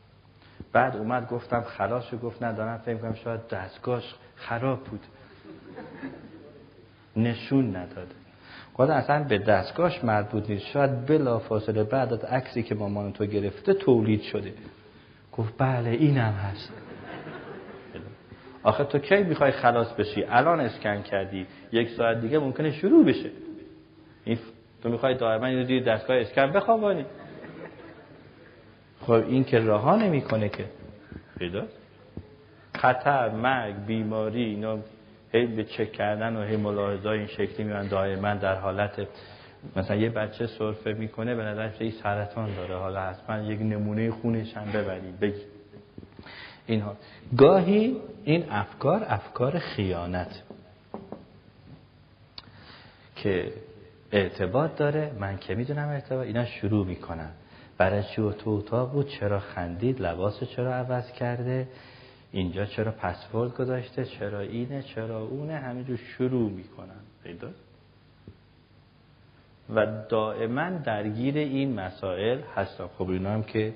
بعد 0.74 0.98
اومد 0.98 1.30
گفتم 1.30 1.62
خلاص 1.62 2.14
گفت 2.14 2.44
ندارم 2.44 2.78
فکر 2.78 2.98
کنم 2.98 3.14
شاید 3.14 3.48
دستگاهش 3.48 4.16
خراب 4.36 4.84
بود. 4.84 5.02
نشون 7.16 7.76
نداده. 7.76 8.16
خدا 8.74 8.94
اصلا 8.94 9.24
به 9.24 9.38
دستگاهش 9.38 10.04
مربوط 10.04 10.50
نیست. 10.50 10.66
شاید 10.66 11.06
بلا 11.06 11.40
فاصله 11.40 11.84
بعد 11.84 12.14
از 12.14 12.24
عکسی 12.24 12.64
که 12.64 12.76
مامان 12.76 13.14
تو 13.14 13.26
گرفته 13.26 13.74
تولید 13.74 14.22
شده. 14.22 14.54
گفت 15.32 15.54
بله 15.58 15.90
اینم 15.90 16.34
هست. 16.34 16.72
آخه 18.64 18.84
تو 18.84 19.00
کی 19.00 19.24
می‌خوای 19.24 19.52
خلاص 19.52 19.94
بشی؟ 19.94 20.24
الان 20.24 20.60
اسکن 20.60 21.02
کردی. 21.02 21.48
یک 21.72 21.90
ساعت 21.90 22.22
دیگه 22.22 22.40
ممکنه 22.40 22.72
شروع 22.72 23.06
بشه. 23.06 23.30
این 24.26 24.38
تو 24.84 24.90
می‌خوای 24.90 25.16
دائما 25.18 25.50
یه 25.50 25.84
دستگاه 25.84 26.18
اسکن 26.18 26.52
بخوابانی. 26.52 27.06
خب 29.02 29.12
این 29.12 29.44
که 29.44 29.60
رها 29.60 29.96
نمی‌کنه 29.96 30.50
که. 30.50 30.66
پیدا؟ 31.40 31.64
خطر 32.76 33.30
مرگ 33.30 33.86
بیماری 33.86 34.44
اینا 34.44 34.78
هی 35.34 35.46
به 35.46 35.64
چک 35.64 35.92
کردن 35.92 36.36
و 36.36 36.44
هی 36.44 36.58
ملاحظه 36.58 37.10
این 37.10 37.28
شکلی 37.28 37.64
میان 37.64 37.88
دائما 37.88 38.34
در 38.34 38.56
حالت 38.56 39.08
مثلا 39.76 39.96
یه 39.96 40.10
بچه 40.10 40.48
سرفه 40.48 40.94
می‌کنه 40.94 41.36
به 41.36 41.44
نظرش 41.44 41.82
این 41.82 41.92
سرطان 41.92 42.56
داره. 42.56 42.76
حالا 42.76 43.02
حتما 43.02 43.38
یک 43.38 43.62
نمونه 43.62 44.12
خونش 44.12 44.58
هم 44.58 44.72
ببرید 44.72 45.20
بگی. 45.20 45.42
اینها. 46.72 46.96
گاهی 47.38 47.98
این 48.24 48.46
افکار 48.50 49.06
افکار 49.08 49.60
خیانت 49.60 50.44
که 53.16 53.54
ارتباط 54.12 54.76
داره. 54.76 55.12
من 55.20 55.38
که 55.38 55.56
می‌دونم 55.56 55.88
ارتباط 55.88 56.26
اینا 56.28 56.46
شروع 56.46 56.86
می‌کنن. 56.86 57.30
برای 57.78 58.04
چی 58.04 58.16
تو 58.16 58.50
اتاق 58.50 58.92
بود؟ 58.92 59.08
چرا 59.08 59.40
خندید؟ 59.40 60.02
لباس 60.02 60.44
چرا 60.44 60.76
عوض 60.76 61.12
کرده؟ 61.12 61.68
اینجا 62.32 62.66
چرا 62.66 62.92
پسورد 62.92 63.54
گذاشته؟ 63.54 64.06
چرا 64.06 64.40
اینه؟ 64.40 64.82
چرا 64.82 65.20
اونه؟ 65.20 65.56
همینجور 65.56 65.98
شروع 65.98 66.52
می‌کنن. 66.52 67.02
پیدا؟ 67.24 67.48
و 69.76 69.88
دائما 70.10 70.70
درگیر 70.70 71.38
این 71.38 71.80
مسائل 71.80 72.40
هستم 72.56 72.90
خب 72.98 73.10
اینا 73.10 73.30
هم 73.30 73.44
که 73.44 73.74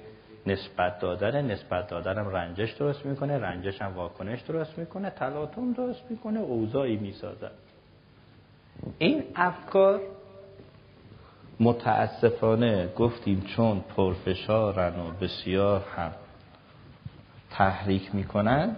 نسبت 0.48 1.00
دادن 1.00 1.52
نسبت 1.52 1.88
دادنم 1.88 2.28
رنجش 2.28 2.74
درست 2.74 3.06
می‌کنه 3.06 3.38
رنجش 3.38 3.82
هم 3.82 3.94
واکنش 3.94 4.42
درست 4.42 4.78
می‌کنه 4.78 5.10
تلاطم 5.10 5.74
درست 5.74 6.04
می‌کنه 6.10 6.40
اوضاعی 6.40 6.96
می‌سازد. 6.96 7.52
این 8.98 9.24
افکار 9.36 10.02
متاسفانه 11.60 12.88
گفتیم 12.88 13.42
چون 13.42 13.80
پرفشارن 13.96 15.00
و 15.00 15.12
بسیار 15.22 15.82
هم 15.96 16.12
تحریک 17.50 18.16
می‌کنن 18.16 18.76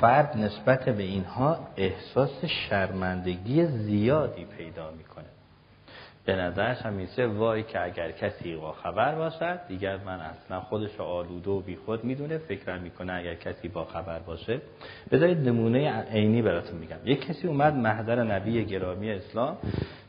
فرد 0.00 0.36
نسبت 0.36 0.88
به 0.88 1.02
اینها 1.02 1.58
احساس 1.76 2.44
شرمندگی 2.44 3.66
زیادی 3.66 4.44
پیدا 4.44 4.90
می‌کنه. 4.90 5.15
به 6.26 6.36
نظرش 6.36 6.82
هم 6.82 6.92
میسه 6.92 7.26
وای 7.26 7.62
که 7.62 7.84
اگر 7.84 8.10
کسی 8.10 8.56
با 8.56 8.72
خبر 8.72 9.14
باشد 9.14 9.60
دیگر 9.68 9.96
من 9.96 10.20
اصلا 10.20 10.60
خودش 10.60 11.00
آلوده 11.00 11.50
و 11.50 11.60
بی 11.60 11.76
خود 11.76 12.04
می‌دونه 12.04 12.38
فکر 12.38 12.78
می‌کنه 12.78 13.12
اگر 13.12 13.34
کسی 13.34 13.68
با 13.68 13.84
خبر 13.84 14.18
باشه. 14.18 14.60
بذارید 15.10 15.48
نمونه 15.48 15.92
عینی 15.92 16.42
براتون 16.42 16.78
میگم. 16.78 16.96
یک 17.04 17.26
کسی 17.26 17.48
اومد 17.48 17.74
محضر 17.74 18.22
نبی 18.22 18.64
گرامی 18.64 19.10
اسلام 19.10 19.56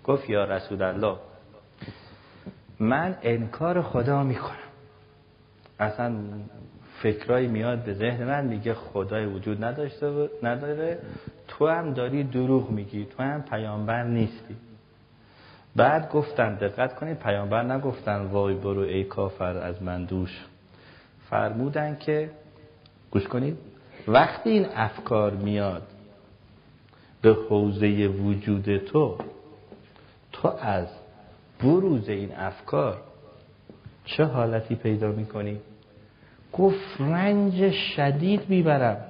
گفت 0.03 0.30
یا 0.30 0.45
رسول 0.45 0.81
الله 0.81 1.15
من 2.80 3.18
انکار 3.22 3.81
خدا 3.81 4.23
می‌کنم. 4.23 4.57
اصلا 5.80 6.15
فکرایی 7.02 7.48
میاد 7.48 7.84
به 7.84 7.94
ذهن 7.94 8.23
من 8.23 8.45
میگه 8.45 8.73
خدای 8.73 9.26
وجود 9.26 9.64
نداشته 9.64 10.30
نداره. 10.44 10.99
تو 11.48 11.68
هم 11.68 11.94
داری 11.94 12.23
دروغ 12.23 12.69
میگی 12.72 13.06
تو 13.06 13.23
هم 13.23 13.44
پیامبر 13.44 14.03
نیستی. 14.03 14.56
بعد 15.77 16.11
گفتن 16.11 16.55
دقت 16.55 16.95
کنید 16.95 17.19
پیامبر 17.19 17.63
نگفتن 17.63 18.25
وای 18.25 18.55
برو 18.55 18.81
ای 18.81 19.03
کافر 19.03 19.57
از 19.57 19.83
من 19.83 20.05
دوش. 20.05 20.45
فرمودن 21.29 21.97
که 21.99 22.29
گوش 23.11 23.27
کنید 23.27 23.57
وقتی 24.07 24.49
این 24.49 24.65
افکار 24.75 25.31
میاد 25.31 25.87
به 27.21 27.33
حوزه 27.49 28.07
وجود 28.07 28.77
تو 28.77 29.17
تو 30.31 30.47
از 30.47 30.87
بروز 31.63 32.09
این 32.09 32.35
افکار 32.35 33.01
چه 34.05 34.23
حالتی 34.23 34.75
پیدا 34.75 35.11
می‌کنی؟ 35.11 35.59
گفت 36.53 36.99
رنج 36.99 37.71
شدید 37.71 38.49
می‌برم. 38.49 39.05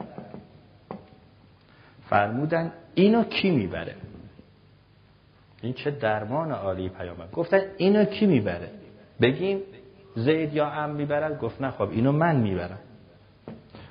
فرمودن 2.09 2.71
اینو 2.95 3.23
کی 3.23 3.51
می‌بره؟ 3.51 3.95
این 5.61 5.73
چه 5.73 5.91
درمان 5.91 6.51
عالی 6.51 6.89
پیامبر. 6.89 7.27
گفتن 7.33 7.61
اینو 7.77 8.05
کی 8.05 8.25
می‌بره؟ 8.25 8.69
بگیم 9.21 9.59
زید 10.15 10.53
یا 10.53 10.71
ام 10.71 10.89
می‌برد 10.89 11.39
گفت 11.39 11.61
نه 11.61 11.71
خب 11.71 11.89
اینو 11.89 12.11
من 12.11 12.35
می‌برم. 12.35 12.79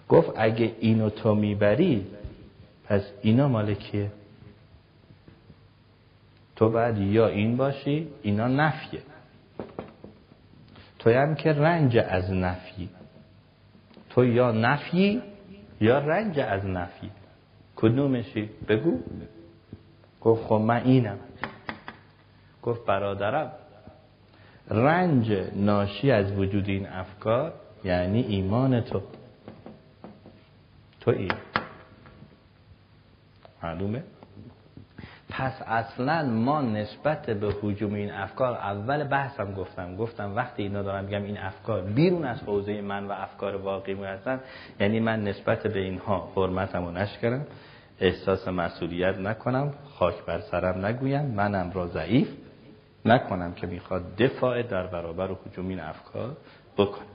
گفت 0.08 0.30
اگه 0.36 0.72
اینو 0.80 1.10
تو 1.10 1.34
می‌بری 1.34 2.06
پس 2.84 3.02
اینا 3.22 3.48
مال 3.48 3.74
کیه؟ 3.74 4.10
تو 6.56 6.70
بعد 6.70 6.98
یا 6.98 7.26
این 7.26 7.56
باشی 7.56 8.08
اینا 8.22 8.48
نفیه. 8.48 9.00
تو 10.98 11.10
هم 11.10 11.34
که 11.34 11.52
رنج 11.52 11.96
از 11.96 12.32
نفی. 12.32 12.88
تو 14.10 14.24
یا 14.24 14.52
نفی 14.52 15.22
یا 15.80 15.98
رنج 15.98 16.38
از 16.38 16.66
نفی. 16.66 17.10
کدومشی؟ 17.76 18.50
بگو. 18.68 18.98
گفت 20.20 20.44
خب 20.44 20.54
من 20.54 20.82
اینم. 20.84 21.18
گفت 22.66 22.86
برادرم 22.86 23.52
رنج 24.70 25.32
ناشی 25.54 26.10
از 26.10 26.32
وجود 26.32 26.68
این 26.68 26.86
افکار 26.86 27.52
یعنی 27.84 28.22
ایمان 28.22 28.80
تو. 28.80 29.02
تو 31.00 31.10
این 31.10 31.32
معلومه؟ 33.62 34.02
پس 35.30 35.62
اصلا 35.66 36.22
ما 36.22 36.62
نسبت 36.62 37.30
به 37.30 37.54
حجوم 37.62 37.94
این 37.94 38.12
افکار 38.12 38.52
اول 38.52 39.04
بحثم 39.04 39.54
گفتم 39.54 39.96
گفتم 39.96 40.36
وقتی 40.36 40.62
اینا 40.62 40.82
دارم 40.82 41.04
میگم 41.04 41.22
این 41.22 41.38
افکار 41.38 41.82
بیرون 41.82 42.24
از 42.24 42.42
حوزه 42.42 42.80
من 42.80 43.06
و 43.06 43.12
افکار 43.12 43.56
واقعی 43.56 44.04
هستن 44.04 44.40
یعنی 44.80 45.00
من 45.00 45.24
نسبت 45.24 45.66
به 45.66 45.78
اینها 45.78 46.32
حرمتم 46.36 46.84
و 46.84 46.90
نشکرم 46.90 47.46
احساس 48.00 48.48
مسئولیت 48.48 49.18
نکنم 49.18 49.74
خاک 49.98 50.24
بر 50.24 50.40
سرم 50.40 50.86
نگویم 50.86 51.26
منم 51.26 51.70
را 51.74 51.86
ضعیف. 51.86 52.28
نکنم 53.06 53.54
که 53.54 53.66
می‌خواد 53.66 54.16
دفاع 54.16 54.62
در 54.62 54.86
برابر 54.86 55.30
حجوم 55.44 55.68
این 55.68 55.80
افکار 55.80 56.36
بکنم 56.76 57.06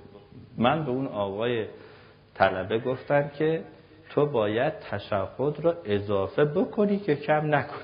من 0.58 0.86
به 0.86 0.92
اون 0.92 1.08
آقای 1.08 1.66
طلبه 2.34 2.80
گفتم 2.80 3.28
که 3.28 3.64
تو 4.10 4.26
باید 4.26 4.74
تشهد 4.80 5.60
را 5.60 5.78
اضافه 5.86 6.46
بکنی 6.46 7.00
که 7.00 7.16
کم 7.16 7.56
نکنی. 7.56 7.82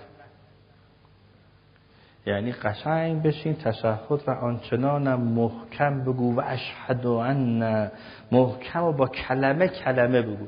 یعنی 2.25 2.51
قشنگ 2.51 3.23
بشین 3.23 3.55
تشهد 3.55 4.21
و 4.27 4.31
آنچنان 4.31 5.15
محکم 5.15 6.03
بگو 6.03 6.35
و 6.35 6.41
اشهد 6.45 7.05
ان 7.05 7.91
محکم 8.31 8.83
و 8.83 8.91
با 8.91 9.07
کلمه 9.07 9.67
کلمه 9.67 10.21
بگو. 10.21 10.47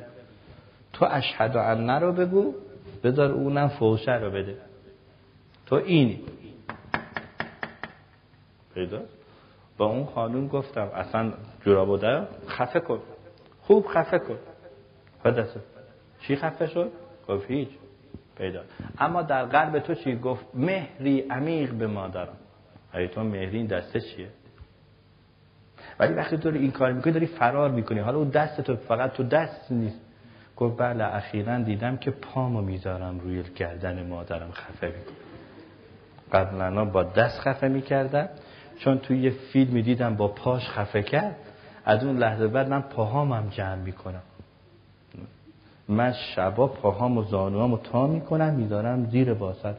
تو 0.94 1.08
اشهد 1.12 1.58
ان 1.58 1.90
رو 1.90 2.14
بگو 2.14 2.54
بذار 3.04 3.32
اونم 3.32 3.68
فوشه 3.68 4.12
رو 4.12 4.32
بده. 4.32 4.56
تو 5.66 5.76
اینی. 5.76 6.20
پیدا. 8.80 9.00
با 9.78 9.86
اون 9.86 10.06
خانوم 10.06 10.48
گفتم 10.48 10.88
اصلا 10.96 11.34
جورابو 11.66 11.98
در 11.98 12.26
خفه 12.48 12.80
کن. 12.80 13.00
خوب 13.62 13.88
خفه 13.88 14.20
کن. 14.20 14.38
خدسته 15.24 15.60
چی 16.20 16.36
خفه 16.36 16.68
شد؟ 16.68 16.92
گفت 17.28 17.52
هیچ. 17.52 17.70
پیدا. 18.38 18.62
اما 19.00 19.22
در 19.22 19.46
قلب 19.46 19.80
تو 19.80 19.94
چی؟ 19.96 20.16
گفت 20.16 20.46
مهری 20.54 21.22
عمیق 21.22 21.74
به 21.74 21.88
ما 21.88 22.08
دارم 22.08 22.38
ای 22.94 23.08
تو 23.08 23.24
مهری 23.24 23.58
این 23.58 23.68
دسته 23.68 24.00
چیه؟ 24.00 24.28
ولی 26.00 26.14
وقتی 26.14 26.38
تو 26.38 26.50
این 26.50 26.72
کار 26.72 26.92
می‌کنی 26.92 27.14
داری 27.14 27.26
فرار 27.26 27.70
می‌کنی. 27.70 28.00
حالا 28.00 28.18
اون 28.18 28.30
دست 28.30 28.62
تو 28.62 28.76
فقط 28.76 29.14
تو 29.14 29.24
دست 29.24 29.72
نیست. 29.72 30.00
گفت 30.58 30.78
بله 30.78 31.16
اخیرا 31.16 31.60
دیدم 31.60 31.98
که 31.98 32.12
پامو 32.12 32.62
می‌ذارم 32.62 33.20
روی 33.20 33.44
گردن 33.56 34.08
مادرم 34.08 34.52
خفه 34.52 34.88
می‌کنم. 34.88 35.16
قبلا 36.32 36.86
با 36.86 37.04
دست 37.04 37.40
خفه 37.40 37.68
می‌کردم. 37.68 38.30
چون 38.80 39.00
توی 39.00 39.22
یه 39.22 39.30
فیلم 39.30 39.82
دیدم 39.82 40.16
با 40.16 40.28
پاش 40.28 40.70
خفه 40.70 41.04
کرد 41.04 41.36
از 41.86 42.04
اون 42.04 42.18
لحظه 42.18 42.48
بعد 42.48 42.70
من 42.70 42.82
پاهامم 42.82 43.50
جمع 43.50 43.76
می‌کنم. 43.76 44.22
من 45.88 46.14
شبا 46.36 46.68
پاهام 46.68 47.18
و 47.18 47.24
زانوامو 47.24 47.78
تا 47.78 48.08
می‌کنم 48.08 48.54
می‌ذارم 48.54 49.06
زیر 49.06 49.34
باسد 49.34 49.78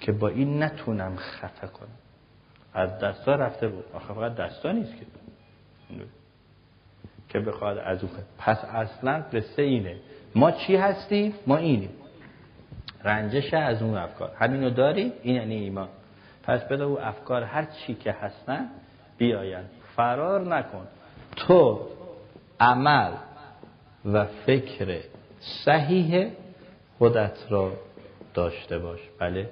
که 0.00 0.12
با 0.12 0.28
این 0.28 0.62
نتونم 0.62 1.16
خفه 1.16 1.66
کنم. 1.66 1.88
از 2.74 2.98
دستا 2.98 3.34
رفته 3.34 3.68
بود. 3.68 3.84
آخه 3.94 4.14
فقط 4.14 4.34
دستا 4.34 4.72
نیست 4.72 4.92
که. 4.96 5.06
که 7.28 7.40
بخواد 7.40 7.78
از 7.78 8.04
اون 8.04 8.12
پس 8.38 8.64
اصلا 8.64 9.24
قصه 9.32 9.62
اینه. 9.62 9.96
ما 10.34 10.50
چی 10.50 10.76
هستیم؟ 10.76 11.34
ما 11.46 11.56
اینیم. 11.56 11.90
رنجش 13.04 13.54
از 13.54 13.82
اون 13.82 13.96
افکار. 13.96 14.30
همینو 14.38 14.70
داری؟ 14.70 15.12
این 15.22 15.34
یعنی 15.34 15.54
ایمان. 15.54 15.88
پس 16.46 16.64
بده 16.64 16.84
او 16.84 17.00
افکار 17.00 17.42
هر 17.42 17.64
چی 17.64 17.94
که 17.94 18.12
هستن 18.12 18.68
بیاین. 19.18 19.64
فرار 19.96 20.40
نکن. 20.40 20.86
تو 21.36 21.88
عمل 22.60 23.12
و 24.04 24.24
فکر 24.24 25.00
صحیح 25.40 26.30
خودت 26.98 27.38
را 27.50 27.72
داشته 28.34 28.78
باش. 28.78 29.00
بله؟ 29.18 29.50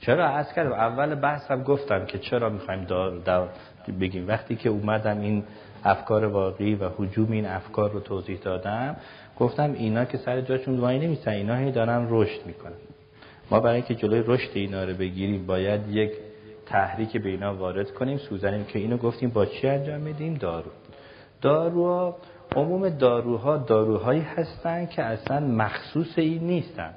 چرا 0.00 0.28
از 0.28 0.52
کردم؟ 0.52 0.72
اول 0.72 1.14
بحث 1.14 1.50
هم 1.50 1.62
گفتم 1.62 2.06
که 2.06 2.18
چرا 2.18 2.48
می‌خوایم 2.48 2.84
دار, 2.84 3.50
بگیم. 4.00 4.28
وقتی 4.28 4.56
که 4.56 4.68
اومدم 4.68 5.20
این 5.20 5.44
افکار 5.86 6.24
واقعی 6.24 6.74
و 6.74 6.88
حجوم 6.98 7.32
این 7.32 7.46
افکار 7.46 7.90
رو 7.90 8.00
توضیح 8.00 8.38
دادم. 8.38 8.96
گفتم 9.38 9.72
اینا 9.72 10.04
که 10.04 10.18
سر 10.18 10.40
جاشون 10.40 10.78
وای 10.78 10.98
نمیستن 10.98 11.30
اینا 11.30 11.56
هی 11.56 11.72
دارن 11.72 12.06
رشد 12.10 12.46
می‌کنن. 12.46 12.72
ما 13.50 13.60
برای 13.60 13.76
اینکه 13.76 13.94
جلوی 13.94 14.22
رشد 14.26 14.50
اینا 14.54 14.84
رو 14.84 14.94
بگیریم 14.94 15.46
باید 15.46 15.88
یک 15.88 16.10
تحریک 16.66 17.16
به 17.16 17.28
اینا 17.28 17.54
وارد 17.54 17.90
کنیم 17.90 18.18
سوزنیم 18.18 18.64
که 18.64 18.78
اینو 18.78 18.96
گفتیم 18.96 19.30
با 19.30 19.46
چی 19.46 19.68
انجام 19.68 20.00
میدیم؟ 20.00 20.34
دارو. 20.34 20.70
داروها 21.42 22.16
عموم 22.56 22.88
داروها 22.88 23.56
داروهایی 23.56 24.20
هستن 24.20 24.86
که 24.86 25.02
اصلا 25.02 25.40
مخصوص 25.40 26.18
این 26.18 26.42
نیستن. 26.42 26.90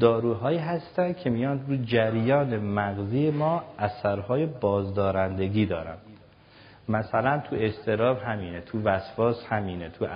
داروهایی 0.00 0.58
هستن 0.58 1.12
که 1.12 1.30
میان 1.30 1.64
رو 1.68 1.76
جریان 1.76 2.58
مغزی 2.58 3.30
ما 3.30 3.62
اثرهای 3.78 4.46
بازدارندگی 4.46 5.66
دارن. 5.66 5.96
مثلا 6.88 7.42
تو 7.50 7.56
استراب 7.58 8.18
همینه 8.18 8.60
تو 8.60 8.82
وسواس 8.82 9.46
همینه 9.48 9.88
تو 9.88 10.06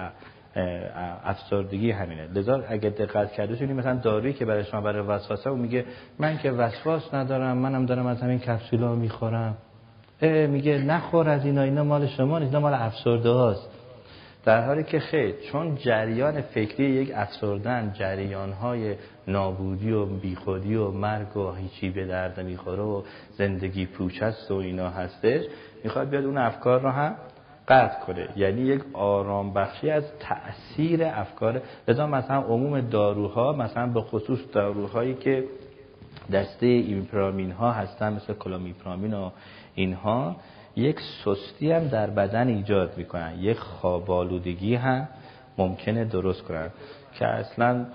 افسردگی 1.24 1.90
همینه. 1.90 2.26
لذا 2.26 2.62
اگه 2.68 2.90
دقت 2.90 3.32
کرده 3.32 3.56
شدید 3.56 3.70
مثلا 3.70 3.94
دارویی 3.94 4.32
که 4.32 4.44
برای 4.44 4.64
شما 4.64 4.80
برای 4.80 5.02
وسواسه 5.02 5.50
و 5.50 5.54
میگه 5.54 5.84
من 6.18 6.38
که 6.38 6.50
وسواس 6.50 7.14
ندارم 7.14 7.58
منم 7.58 7.86
دارم 7.86 8.06
از 8.06 8.22
همین 8.22 8.38
کپسولا 8.38 8.94
می‌خورم. 8.94 9.56
میگه 10.48 10.78
نخور 10.78 11.28
از 11.28 11.44
اینا 11.44 11.62
اینا 11.62 11.84
مال 11.84 12.06
شما 12.06 12.38
نیست 12.38 12.54
اینا 12.54 12.60
مال 12.60 12.74
افسرده 12.74 13.30
هاست. 13.30 13.70
در 14.44 14.66
حالی 14.66 14.84
که 14.84 15.00
خیر 15.00 15.34
چون 15.52 15.76
جریان 15.76 16.40
فکری 16.40 16.84
یک 16.84 17.12
افسردن 17.14 17.92
جریان 17.98 18.52
های 18.52 18.94
نابودی 19.28 19.92
و 19.92 20.06
بیخودی 20.06 20.74
و 20.74 20.90
مرگ 20.90 21.36
و 21.36 21.52
هیچی 21.52 21.90
به 21.90 22.06
درد 22.06 22.40
می‌خوره 22.40 22.82
و 22.82 23.02
زندگی 23.30 23.86
پوچ 23.86 24.22
است 24.22 24.50
و 24.50 24.54
اینا 24.54 24.90
هستش 24.90 25.42
می‌خواد 25.84 26.08
بیاد 26.08 26.24
اون 26.24 26.38
افکار 26.38 26.80
رو 26.80 26.88
هم 26.88 27.14
قطع 27.68 28.00
کنه. 28.00 28.28
یعنی 28.36 28.60
یک 28.60 28.82
آرام 28.92 29.52
بخشی 29.52 29.90
از 29.90 30.04
تأثیر 30.20 31.04
افکار. 31.04 31.62
لذا 31.88 32.06
مثلا 32.06 32.36
عموم 32.36 32.80
داروها 32.80 33.52
مثلا 33.52 33.86
به 33.86 34.00
خصوص 34.00 34.38
داروهایی 34.52 35.14
که 35.14 35.44
دسته 36.32 36.66
ایمیپرامین 36.66 37.50
ها 37.50 37.72
هستن 37.72 38.12
مثل 38.12 38.34
کلامیپرامین 38.34 39.14
و 39.14 39.30
اینها 39.74 40.36
یک 40.76 41.00
سستی 41.24 41.72
هم 41.72 41.88
در 41.88 42.10
بدن 42.10 42.48
ایجاد 42.48 42.96
می‌کنن. 42.96 43.34
یک 43.38 43.58
خوابالودگی 43.58 44.74
هم 44.74 45.08
ممکنه 45.58 46.04
درست 46.04 46.42
کنن. 46.42 46.70
که 47.14 47.26
اصلا 47.26 47.86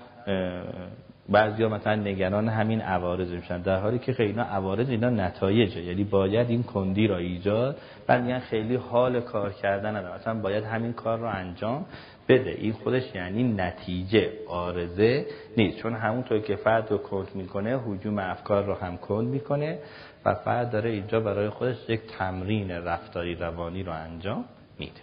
بعضی 1.28 1.62
ها 1.62 1.68
مثلا 1.68 1.94
نگران 1.94 2.48
همین 2.48 2.80
عوارض 2.80 3.30
میشن. 3.30 3.62
در 3.62 3.80
حالی 3.80 3.98
که 3.98 4.12
خیلی 4.12 4.28
اینا 4.28 4.42
عوارض 4.42 4.88
اینا 4.88 5.10
نتایجه. 5.10 5.82
یعنی 5.82 6.04
باید 6.04 6.50
این 6.50 6.62
کندی 6.62 7.06
را 7.06 7.16
ایجاد. 7.16 7.76
بعد 8.06 8.22
میگن 8.22 8.38
خیلی 8.38 8.74
حال 8.76 9.20
کار 9.20 9.52
کردن 9.52 9.96
نداره 9.96 10.14
مثلا 10.14 10.34
باید 10.34 10.64
همین 10.64 10.92
کار 10.92 11.18
رو 11.18 11.26
انجام 11.26 11.86
بده. 12.28 12.50
این 12.50 12.72
خودش 12.72 13.14
یعنی 13.14 13.42
نتیجه 13.42 14.32
آرزه 14.48 15.26
نیست. 15.56 15.78
چون 15.78 15.94
همونطور 15.94 16.38
که 16.38 16.56
فرد 16.56 16.90
رو 16.90 16.98
کند 16.98 17.28
می‌کنه 17.34 17.78
حجوم 17.86 18.18
افکار 18.18 18.64
رو 18.64 18.74
هم 18.74 18.96
کند 18.96 19.28
می‌کنه 19.28 19.78
و 20.24 20.34
فرد 20.34 20.70
داره 20.70 20.90
اینجا 20.90 21.20
برای 21.20 21.48
خودش 21.48 21.76
یک 21.88 22.00
تمرین 22.18 22.70
رفتاری 22.70 23.34
روانی 23.34 23.82
رو 23.82 23.92
انجام 23.92 24.44
میده. 24.78 25.00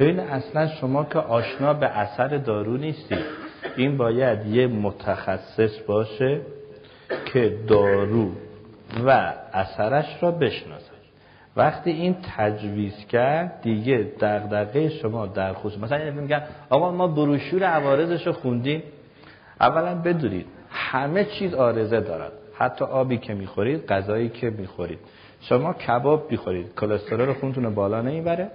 ببین 0.00 0.20
اصلا 0.20 0.68
شما 0.68 1.04
که 1.04 1.18
آشنا 1.18 1.74
به 1.74 1.86
اثر 1.86 2.28
دارو 2.28 2.76
نیستی. 2.76 3.16
این 3.76 3.96
باید 3.96 4.46
یه 4.46 4.66
متخصص 4.66 5.78
باشه 5.86 6.40
که 7.32 7.58
دارو 7.68 8.30
و 9.06 9.32
اثرش 9.52 10.22
را 10.22 10.30
بشناسه. 10.30 10.92
وقتی 11.56 11.90
این 11.90 12.16
تجویز 12.36 13.06
کرد 13.06 13.60
دیگه 13.62 14.06
دغدغه 14.20 14.88
شما 14.88 15.26
در 15.26 15.52
خصوص 15.52 15.80
مثلا 15.82 16.10
میگن 16.10 16.42
آقا 16.70 16.92
ما 16.92 17.08
بروشور 17.08 17.62
عوارضش 17.62 18.26
رو 18.26 18.32
خوندیم. 18.32 18.82
اولا 19.60 19.94
بدونید 19.94 20.46
همه 20.70 21.24
چیز 21.24 21.54
آرزه 21.54 22.00
دارد. 22.00 22.32
حتی 22.54 22.84
آبی 22.84 23.18
که 23.18 23.34
می‌خورید 23.34 23.86
غذایی 23.86 24.28
که 24.28 24.50
می‌خورید. 24.50 24.98
شما 25.40 25.72
کباب 25.72 26.30
می‌خورید. 26.30 26.74
کلسترول 26.74 27.32
خونتون 27.32 27.74
بالا 27.74 28.02
نمی‌بره. 28.02 28.50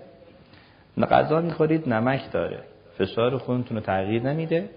غذا 1.05 1.41
می‌خورید 1.41 1.89
نمک 1.89 2.31
داره. 2.31 2.59
فشار 2.97 3.37
خونتون 3.37 3.77
رو 3.77 3.83
تغییر 3.83 4.23
نمیده. 4.23 4.69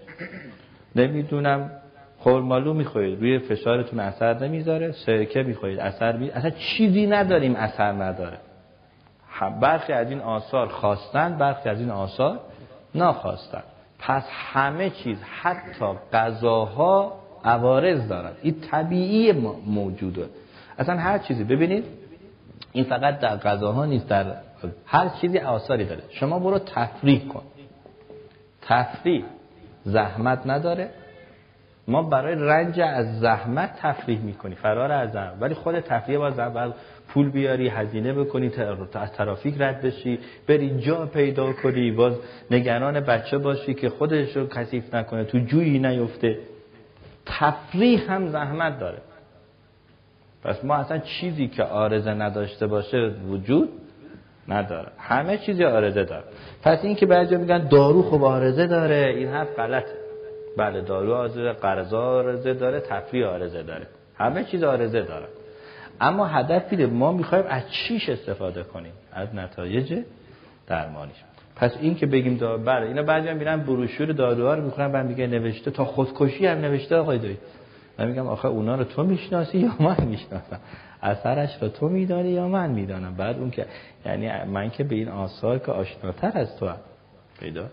نمی‌دونم 0.95 1.71
خرمالو 2.19 2.73
می‌خورید 2.73 3.19
روی 3.19 3.39
فشارتون 3.39 3.99
اثر 3.99 4.39
نمی‌ذاره. 4.39 4.91
سرکه 4.91 5.43
می‌خورید 5.43 5.79
اثر 5.79 6.17
می... 6.17 6.29
اصلا 6.29 6.49
چیزی 6.49 7.07
نداریم 7.07 7.55
اثر 7.55 7.91
نداره. 7.91 8.37
برخی 9.61 9.93
از 9.93 10.09
این 10.09 10.19
آثار 10.19 10.67
خواستن 10.67 11.37
برخی 11.37 11.69
از 11.69 11.79
این 11.79 11.89
آثار 11.89 12.39
ناخواستن 12.95 13.63
پس 13.99 14.23
همه 14.29 14.89
چیز 14.89 15.17
حتی 15.41 15.85
غذاها 16.13 17.13
عوارض 17.43 18.07
دارد 18.07 18.37
این 18.41 18.55
طبیعی 18.71 19.31
موجوده. 19.65 20.29
اصلا 20.77 20.97
هر 20.97 21.17
چیزی 21.17 21.43
ببینید 21.43 21.85
این 22.71 22.83
فقط 22.83 23.19
در 23.19 23.37
غذاها 23.37 23.85
نیست 23.85 24.07
در 24.07 24.25
هر 24.85 25.09
چیزی 25.09 25.37
آثاری 25.37 25.85
داره. 25.85 26.03
شما 26.09 26.39
برو 26.39 26.59
تفریح 26.59 27.27
کن. 27.27 27.43
تفریح 28.61 29.23
زحمت 29.83 30.41
نداره. 30.45 30.89
ما 31.87 32.03
برای 32.03 32.35
رنج 32.35 32.79
از 32.79 33.19
زحمت 33.19 33.75
تفریح 33.79 34.19
می‌کنی. 34.19 34.55
فرار 34.55 34.91
از 34.91 35.11
زحمت. 35.11 35.41
ولی 35.41 35.53
خود 35.53 35.79
تفریح 35.79 36.17
باز 36.17 36.39
اول 36.39 36.71
پول 37.07 37.29
بیاری 37.29 37.67
هزینه 37.67 38.13
بکنی 38.13 38.51
از 38.93 39.11
ترافیک 39.11 39.55
رد 39.59 39.81
بشی 39.81 40.19
بری 40.47 40.79
جا 40.79 41.05
پیدا 41.05 41.53
کنی. 41.53 41.91
باز 41.91 42.13
نگران 42.51 42.99
بچه 42.99 43.37
باشی 43.37 43.73
که 43.73 43.89
خودش 43.89 44.37
رو 44.37 44.47
کثیف 44.47 44.95
نکنه 44.95 45.23
تو 45.23 45.39
جویی 45.39 45.79
نیفته. 45.79 46.39
تفریح 47.25 48.11
هم 48.11 48.27
زحمت 48.27 48.79
داره. 48.79 48.97
پس 50.43 50.65
ما 50.65 50.75
اصلا 50.75 50.97
چیزی 50.97 51.47
که 51.47 51.63
آرزه 51.63 52.13
نداشته 52.13 52.67
باشه 52.67 53.13
وجود 53.27 53.69
نداره. 54.47 54.87
همه 54.97 55.37
چیزی 55.37 55.63
آرزه 55.63 56.03
داره. 56.03 56.23
پس 56.63 56.79
این 56.83 56.95
که 56.95 57.05
بعضی 57.05 57.35
میگن 57.35 57.67
دارو 57.67 58.03
خب 58.03 58.23
آرزه 58.23 58.67
داره 58.67 59.13
این 59.17 59.27
حرف 59.27 59.55
غلطه. 59.55 59.93
بله 60.57 60.81
دارو 60.81 61.13
آرزه 61.13 61.51
قرض 61.51 61.93
آرزه 61.93 62.53
داره 62.53 62.79
تفریح 62.79 63.27
آرزه 63.27 63.63
داره. 63.63 63.87
همه 64.15 64.43
چیز 64.43 64.63
آرزه 64.63 65.01
داره. 65.01 65.25
اما 66.01 66.25
هدف 66.25 66.63
اینه 66.69 66.85
ما 66.85 67.11
می‌خوایم 67.11 67.45
از 67.49 67.63
چیش 67.71 68.09
استفاده 68.09 68.63
کنیم؟ 68.63 68.93
از 69.13 69.35
نتایج 69.35 70.03
درمانیش. 70.67 71.15
پس 71.55 71.77
این 71.81 71.95
که 71.95 72.05
بگیم 72.05 72.37
دارو 72.37 72.63
بله 72.63 72.87
اینا 72.87 73.03
بعضی 73.03 73.27
هم 73.27 73.37
میرن 73.37 73.59
بروشور 73.59 74.11
داروها 74.11 74.53
رو 74.53 74.63
می‌خونن 74.63 74.91
بعد 74.91 75.05
میگه 75.05 75.27
نوشته 75.27 75.71
تا 75.71 75.85
خودکشی 75.85 76.45
هم 76.45 76.57
نوشته 76.57 76.95
آقای 76.95 77.17
دوی 77.17 77.37
من 77.99 78.07
میگم 78.07 78.27
آخه 78.27 78.47
اونا 78.47 78.75
رو 78.75 78.83
تو 78.83 79.03
می‌شناسی 79.03 79.57
یا 79.57 79.71
من 79.79 80.05
می‌شناسم؟ 80.05 80.59
اثرش 81.01 81.49
رو 81.61 81.67
تو 81.67 81.89
میدانی 81.89 82.29
یا 82.29 82.47
من 82.47 82.69
می‌دانم؟ 82.69 83.15
بعد 83.15 83.39
اون 83.39 83.51
که 83.51 83.65
یعنی 84.05 84.43
من 84.43 84.69
که 84.69 84.83
به 84.83 84.95
این 84.95 85.07
آثار 85.07 85.59
که 85.59 85.71
آشناتر 85.71 86.31
از 86.33 86.57
تو 86.57 86.67
هم. 86.67 86.77
پیدا؟ 87.39 87.65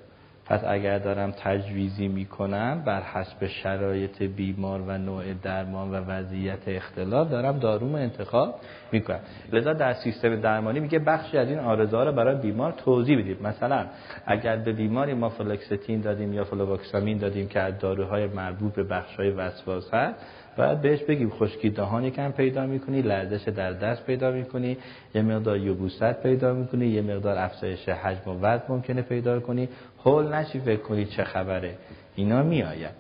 پس 0.47 0.65
اگر 0.65 0.99
دارم 0.99 1.31
تجویزی 1.31 2.09
می‌کنم 2.09 2.83
بر 2.87 3.03
حسب 3.03 3.47
شرایط 3.47 4.23
بیمار 4.23 4.81
و 4.81 4.99
نوع 4.99 5.35
درمان 5.43 5.91
و 5.91 5.95
وضعیت 5.95 6.59
اختلاف 6.67 7.31
دارم 7.31 7.59
داروم 7.59 7.95
انتخاب 7.95 8.55
می‌کنم. 8.93 9.21
لذا 9.53 9.73
در 9.73 9.93
سیستم 9.93 10.41
درمانی 10.41 10.81
میگه 10.81 10.99
بخشی 10.99 11.39
از 11.39 11.49
این 11.49 11.59
عارضه‌ها 11.59 12.05
رو 12.05 12.13
برای 12.13 12.37
بیمار 12.37 12.73
توضیح 12.73 13.19
بدید. 13.19 13.43
مثلا 13.43 13.87
اگر 14.27 14.57
به 14.57 14.73
بیماری 14.73 15.15
ما 15.15 15.29
فلوکستین 15.29 16.01
دادیم 16.01 16.35
یا 16.35 16.45
فلووکسامین 16.45 17.19
دادیم 17.19 17.49
که 17.49 17.61
از 17.61 17.79
داروهای 17.79 18.27
مربوط 18.27 18.75
به 18.75 18.83
بخشهای 18.83 19.31
وسواس 19.31 19.95
هست 19.95 20.15
باید 20.59 20.81
بهش 20.81 21.03
بگیم 21.03 21.31
خشکی 21.31 21.71
دهان 21.71 22.05
یکم 22.05 22.31
پیدا 22.31 22.67
می‌کنی 22.67 23.03
لرزش 23.03 23.49
در 23.49 23.73
دست 23.73 24.05
پیدا 24.07 24.31
می‌کنی 24.31 24.77
یه 25.15 25.23
مقدار 25.23 25.59
یبوست 25.59 26.23
پیدا 26.23 26.55
می‌کنی 26.55 26.87
یه 26.87 27.03
مقدار 27.03 27.39
افزایش 27.39 27.89
حجم 27.89 28.31
و 28.31 28.41
وزن 28.41 28.65
ممکنه 28.69 29.03
پیدا 29.03 29.41
کنی. 29.41 29.69
هول 30.05 30.35
نشی 30.35 30.61
فکر 30.61 30.81
کنی 30.81 31.05
چه 31.05 31.25
خبره. 31.25 31.75
اینا 32.15 32.43
میآید. 32.43 32.95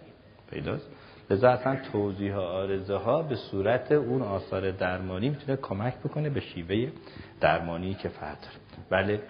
پیداست. 0.50 0.86
لذا 1.30 1.50
اصلا 1.50 1.76
توضیح 1.92 2.36
آرزه 2.36 2.96
ها 2.96 3.22
به 3.22 3.36
صورت 3.36 3.92
اون 3.92 4.22
آثار 4.22 4.70
درمانی 4.70 5.28
می‌تونه 5.28 5.56
کمک 5.56 5.94
بکنه 5.98 6.30
به 6.30 6.40
شیوه 6.40 6.90
درمانی 7.40 7.94
که 7.94 8.08
فرد 8.08 8.46
بله. 8.90 9.20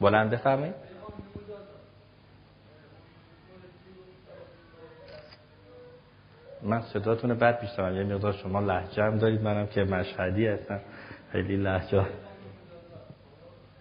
بلند 0.00 0.30
بفرمایید 0.30 0.81
من 6.62 6.80
صداتون 6.80 7.34
بد 7.34 7.62
میشتم 7.62 7.96
یه 7.96 8.04
مقدار 8.04 8.32
شما 8.32 8.60
لحجه 8.60 9.02
هم 9.02 9.18
دارید 9.18 9.42
منم 9.42 9.66
که 9.66 9.84
مشهدی 9.84 10.46
هستم. 10.46 10.80
خیلی 11.32 11.56
لحجه 11.56 12.06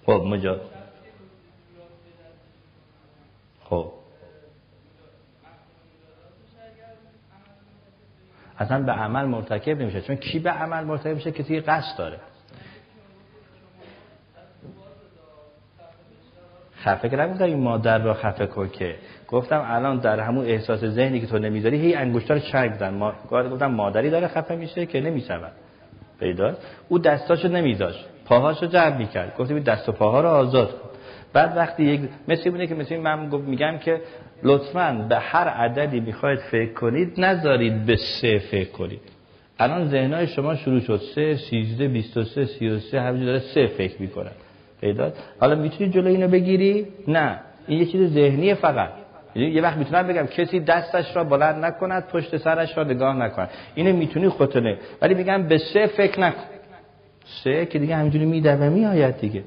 خب 0.06 0.24
مجا. 0.28 0.62
خب. 3.64 3.92
اصلا 8.60 8.84
به 8.84 8.92
عمل 8.92 9.26
مرتکب 9.26 9.82
نمیشه. 9.82 10.02
چون 10.02 10.16
کی 10.16 10.40
به 10.40 10.50
عمل 10.50 10.84
مرتکب 10.84 11.16
میشه؟ 11.16 11.32
کسی 11.32 11.60
قصد 11.60 11.98
داره. 11.98 12.20
خفه 16.82 17.10
که 17.10 17.16
نگفتم 17.16 17.44
این 17.44 17.60
مادر 17.60 17.98
را 17.98 18.14
خفه 18.14 18.48
کن 18.48 18.70
که 18.70 18.96
گفتم 19.32 19.66
الان 19.68 19.98
در 19.98 20.20
همون 20.20 20.46
احساس 20.46 20.86
ذهنی 20.86 21.20
که 21.20 21.28
تو 21.28 21.40
نمی‌ذاری 21.40 21.78
هی 21.78 21.96
انگشتار 21.96 22.40
چنگ 22.40 22.72
بزن 22.72 22.94
ما 22.94 23.14
گفتم 23.32 23.72
مادری 23.72 24.10
داره 24.10 24.28
خفه 24.28 24.56
میشه 24.56 24.86
که 24.86 25.02
نمی‌شود. 25.02 25.52
پیدا 26.20 26.56
او 26.90 27.00
دستاشو 27.00 27.48
نمیذاش 27.48 27.96
پاهاشو 28.26 28.66
جمع 28.66 28.98
می‌کرد. 28.98 29.38
گفتم 29.38 29.60
دست 29.60 29.90
و 29.90 29.92
پاها 29.92 30.22
رو 30.22 30.28
آزاد 30.28 30.72
کن. 30.72 30.90
بعد 31.34 31.58
وقتی 31.58 31.84
یک 31.84 32.02
مثل 32.28 32.50
بونه 32.50 32.68
که 32.68 32.76
مثل 32.76 32.98
من 32.98 33.20
میگم 33.46 33.78
که 33.78 34.02
لطفا 34.44 35.06
به 35.10 35.16
هر 35.16 35.48
عددی 35.48 36.00
می‌خواید 36.00 36.40
فکر 36.40 36.74
کنید 36.74 37.20
نذارید 37.20 37.86
به 37.86 37.96
سه 37.96 38.40
فکر 38.40 38.72
کنید. 38.72 39.02
الان 39.60 39.88
ذهنهای 39.88 40.28
شما 40.28 40.56
شروع 40.56 40.80
شد. 40.80 41.02
سه 41.16 41.36
سیزده 41.36 41.88
بیست 41.88 42.18
و 42.18 42.24
سه 42.24 42.46
سی 42.46 42.70
و 42.70 42.80
سه 42.80 43.02
همینجور 43.02 43.26
داره 43.26 43.40
سه 43.40 43.68
فکر 43.68 44.02
می‌کنن 44.02 44.32
پیدا 44.82 45.12
حالا 45.40 45.56
می‌تونی 45.56 45.90
جلو 45.90 46.08
اینو 46.08 46.28
بگیری؟ 46.28 46.88
نه. 47.08 47.40
این 47.68 47.80
یه 47.80 47.86
چیز 47.86 48.14
ذهنی 48.14 48.54
فقط. 48.54 48.90
یه 49.36 49.62
وقت 49.62 49.78
می‌تونم 49.78 50.08
بگم 50.08 50.26
کسی 50.26 50.60
دستش 50.60 51.16
را 51.16 51.24
بلند 51.24 51.66
نکند 51.66 52.08
پشت 52.08 52.38
سرش 52.38 52.78
را 52.78 52.84
نگاه 52.84 53.16
نکند 53.16 53.50
اینو 53.76 53.96
می‌تونی 53.96 54.30
خودتونه 54.30 54.78
ولی 55.02 55.14
میگم 55.14 55.44
به 55.44 55.58
سه 55.58 55.88
فکر 55.88 56.20
نکن 56.20 56.44
سه 57.44 57.66
که 57.66 57.80
دیگه 57.80 57.96
همینجوری 57.96 58.26
میده 58.26 58.56
و 58.56 58.70
میآید 58.70 59.18
دیگه 59.18 59.44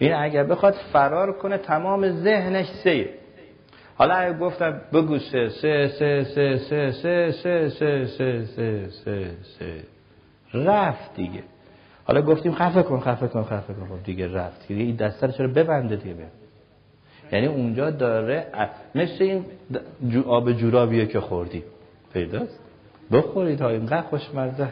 ببین 0.00 0.14
اگر 0.14 0.44
بخواد 0.44 0.74
فرار 0.92 1.32
کنه 1.32 1.58
تمام 1.58 2.10
ذهنش 2.10 2.66
سه 2.84 3.08
حالا 3.94 4.14
اگه 4.14 4.38
گفتم 4.38 4.80
بگو 4.92 5.18
سه 5.18 5.48
سه 5.48 5.88
سه 5.88 6.24
سه 6.24 6.56
سه 6.58 6.92
سه 6.92 7.32
سه 7.32 7.68
سه 7.68 8.06
سه 8.06 8.44
سه 8.44 8.88
سه 9.04 9.30
سه 9.58 9.82
رفت 10.54 11.14
دیگه 11.14 11.42
حالا 12.04 12.22
گفتیم 12.22 12.54
خفه 12.54 12.82
کن 12.82 13.00
خفه 13.00 13.28
کن 13.28 13.42
خفه 13.42 13.74
کن 13.74 13.86
خب 13.86 14.04
دیگه 14.04 14.34
رفت 14.34 14.68
دیگه 14.68 14.82
این 14.82 14.96
دسته 14.96 15.32
چرا 15.32 15.48
ببنده 15.48 15.96
دیگه 15.96 16.14
یعنی 17.32 17.46
اونجا 17.46 17.90
داره 17.90 18.46
مثل 18.94 19.24
این 19.24 19.44
آب 20.26 20.52
جورابیه 20.52 21.06
که 21.06 21.20
خوردی. 21.20 21.62
پیداست؟ 22.12 22.58
بخورید 23.12 23.60
ها 23.60 23.68
اینقدر 23.68 24.02
خوشمزه. 24.02 24.68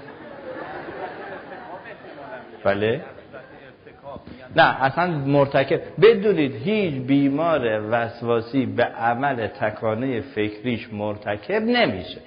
بله؟ 2.65 3.01
نه 4.57 4.83
اصلا 4.83 5.07
مرتکب. 5.07 5.81
بدونید 6.03 6.55
هیچ 6.55 6.95
بیمار 6.95 7.81
وسواسی 7.91 8.67
به 8.67 8.85
عمل 8.85 9.47
تکانه 9.47 10.21
فکریش 10.21 10.93
مرتکب 10.93 11.63
نمیشه. 11.63 12.21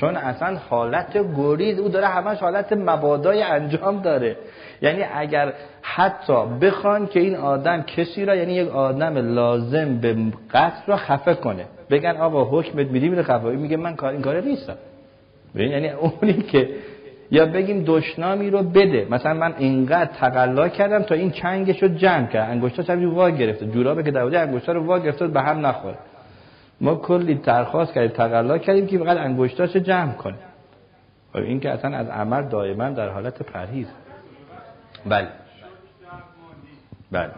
چون 0.00 0.16
اصلا 0.16 0.56
حالت 0.70 1.18
گریز 1.36 1.78
او 1.78 1.88
داره 1.88 2.06
همش 2.06 2.38
حالت 2.38 2.72
مبادای 2.72 3.42
انجام 3.42 4.02
داره. 4.02 4.36
یعنی 4.82 5.04
اگر 5.14 5.52
حتی 5.82 6.46
بخوان 6.60 7.06
که 7.06 7.20
این 7.20 7.36
آدم 7.36 7.82
کسی 7.82 8.24
را 8.24 8.36
یعنی 8.36 8.52
یک 8.52 8.68
آدم 8.68 9.34
لازم 9.34 9.98
به 9.98 10.16
قتل 10.50 10.82
را 10.86 10.96
خفه 10.96 11.34
کنه. 11.34 11.64
بگن 11.90 12.16
آقا 12.16 12.44
حکمت 12.44 12.86
میدی 12.86 13.08
میره 13.08 13.22
خفه 13.22 13.48
میگه 13.48 13.76
من 13.76 13.96
کار 13.96 14.12
این 14.12 14.22
کاره 14.22 14.40
نیستم. 14.40 14.76
ببین 15.54 15.70
یعنی 15.70 15.88
اونی 15.88 16.32
که 16.32 16.68
یا 17.30 17.46
بگیم 17.46 17.84
دشنامی 17.86 18.50
رو 18.50 18.62
بده. 18.62 19.06
مثلا 19.10 19.34
من 19.34 19.54
اینقدر 19.58 20.10
تقلا 20.20 20.68
کردم 20.68 21.02
تا 21.02 21.14
این 21.14 21.30
چنگش 21.30 21.82
رو 21.82 21.88
جمع 21.88 22.26
کرد. 22.26 22.50
انگشتاش 22.50 22.90
هم 22.90 23.14
وا 23.14 23.30
گرفته. 23.30 23.66
جورابه 23.66 24.02
که 24.02 24.10
داوده 24.10 24.40
انگشتا 24.40 24.72
رو 24.72 24.84
وا 24.84 24.98
گرفته 24.98 25.26
به 25.26 25.40
هم 25.40 25.66
نخوره. 25.66 25.96
ما 26.80 26.94
کلی 26.94 27.34
درخواست 27.34 27.92
کردیم 27.92 28.10
تقلا 28.10 28.58
کردیم 28.58 28.86
که 28.86 28.98
فقط 28.98 29.16
انگشتاش 29.16 29.76
جمع 29.76 30.12
کنه 30.12 30.38
و 31.34 31.38
این 31.38 31.60
که 31.60 31.70
اصلا 31.70 31.96
از 31.96 32.08
عمل 32.08 32.48
دائما 32.48 32.90
در 32.90 33.08
حالت 33.08 33.42
پرهیز. 33.42 33.86
بله. 35.06 35.28
بله. 37.12 37.30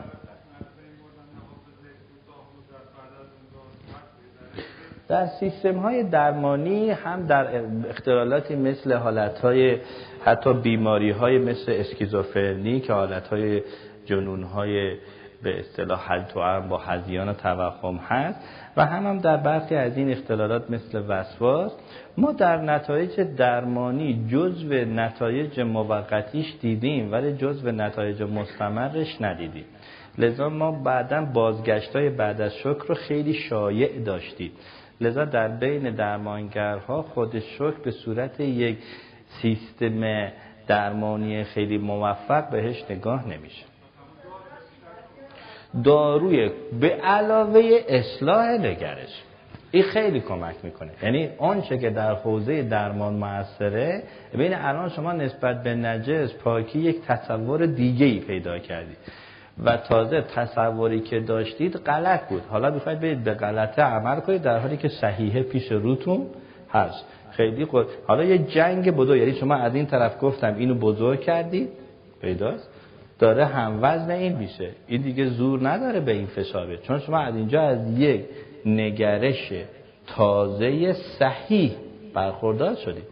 در 5.09 5.27
سیستم 5.27 5.79
های 5.79 6.03
درمانی 6.03 6.91
هم 6.91 7.27
در 7.27 7.65
اختلالاتی 7.89 8.57
مثل 8.57 8.93
حالت 8.93 9.39
های 9.39 9.79
حتی 10.25 10.55
بیماری 10.55 11.11
های 11.11 11.39
مثل 11.39 11.73
اسکیزوفرنی 11.73 12.81
که 12.81 12.93
حالت 12.93 13.29
های 13.29 13.63
جنون 14.05 14.43
های 14.43 14.97
به 15.43 15.61
اصطلاح 15.61 16.09
حل 16.09 16.61
با 16.61 16.79
هزیان 16.79 17.29
و 17.29 17.33
توهم 17.33 17.97
هست 17.97 18.41
و 18.77 18.87
هم 18.87 19.07
هم 19.07 19.19
در 19.19 19.37
برخی 19.37 19.75
از 19.75 19.97
این 19.97 20.11
اختلالات 20.11 20.71
مثل 20.71 21.03
وسواس 21.09 21.73
ما 22.19 22.33
در 22.33 22.57
نتایج 22.57 23.21
درمانی 23.21 24.27
جزو 24.29 24.75
نتایج 24.75 25.61
موقتیش 25.61 26.55
دیدیم 26.61 27.13
ولی 27.13 27.33
جزو 27.33 27.71
نتایج 27.73 28.23
مستمرش 28.23 29.21
ندیدیم. 29.21 29.65
لذا 30.19 30.49
ما 30.49 30.73
بعدا 30.73 31.25
بازگشت 31.25 31.97
های 31.97 32.11
بعد 32.11 32.41
از 32.41 32.55
شکر 32.55 32.87
رو 32.89 32.95
خیلی 32.95 33.35
شایع 33.35 33.99
داشتیم. 33.99 34.53
لذا 35.01 35.25
در 35.25 35.49
بین 35.49 35.95
درمانگرها 35.95 37.03
خود 37.03 37.39
شکر 37.39 37.79
به 37.85 37.91
صورت 37.91 38.41
یک 38.41 38.79
سیستم 39.43 40.29
درمانی 40.67 41.45
خیلی 41.45 41.79
موفق 41.79 42.51
بهش 42.51 42.85
نگاه 42.91 43.29
نمیشه. 43.29 43.72
داروی 45.85 46.51
به 46.81 46.89
علاوه 46.89 47.81
اصلاح 47.89 48.49
نگرش. 48.49 49.23
این 49.71 49.83
خیلی 49.83 50.21
کمک 50.21 50.55
می‌کنه. 50.63 50.91
یعنی 51.03 51.29
آنچه 51.39 51.79
که 51.79 51.91
در 51.91 52.15
حوزه 52.15 52.63
درمان 52.63 53.15
موثره 53.15 54.03
بین 54.35 54.55
الان 54.55 54.89
شما 54.89 55.13
نسبت 55.13 55.63
به 55.63 55.75
نجس 55.75 56.35
پاکی 56.35 56.79
یک 56.79 57.03
تصور 57.03 57.67
دیگه 57.67 58.07
ای 58.07 58.21
پیدا 58.21 58.59
کردید 58.59 58.97
و 59.65 59.77
تازه 59.77 60.21
تصوری 60.21 61.01
که 61.01 61.21
داشتید 61.21 61.77
غلط 61.77 62.29
بود. 62.29 62.43
حالا 62.51 62.71
می‌خواید 62.71 63.01
برید 63.01 63.25
به 63.25 63.35
غلطه 63.35 63.83
عمل 63.83 64.21
کنید 64.21 64.43
در 64.43 64.59
حالی 64.59 64.77
که 64.77 64.89
صحیحه 64.89 65.43
پیش 65.43 65.73
روتون 65.73 66.27
هست. 66.73 67.05
خیلی 67.31 67.65
خود 67.65 67.87
حالا 68.07 68.25
یه 68.25 68.39
جنگ 68.39 68.91
بزرگ. 68.91 69.19
یعنی 69.19 69.35
شما 69.35 69.55
از 69.55 69.75
این 69.75 69.87
طرف 69.87 70.23
گفتم 70.23 70.55
اینو 70.59 70.75
بزرگ 70.75 71.21
کردید 71.21 71.69
پیداست. 72.21 72.71
داره 73.23 73.45
هم 73.45 73.79
وزن 73.83 74.11
این 74.11 74.37
میشه. 74.37 74.71
این 74.87 75.03
دیگه 75.03 75.27
زور 75.27 75.69
نداره 75.69 76.01
به 76.01 76.13
این 76.13 76.27
فشاره 76.27 76.77
چون 76.77 76.99
شما 76.99 77.19
از 77.19 77.37
اینجا 77.37 77.63
از 77.63 77.99
یک 77.99 78.25
نگرش 78.67 79.53
تازه 80.07 80.93
صحیح 80.93 81.73
برخوردار 82.15 82.75
شدید. 82.75 83.05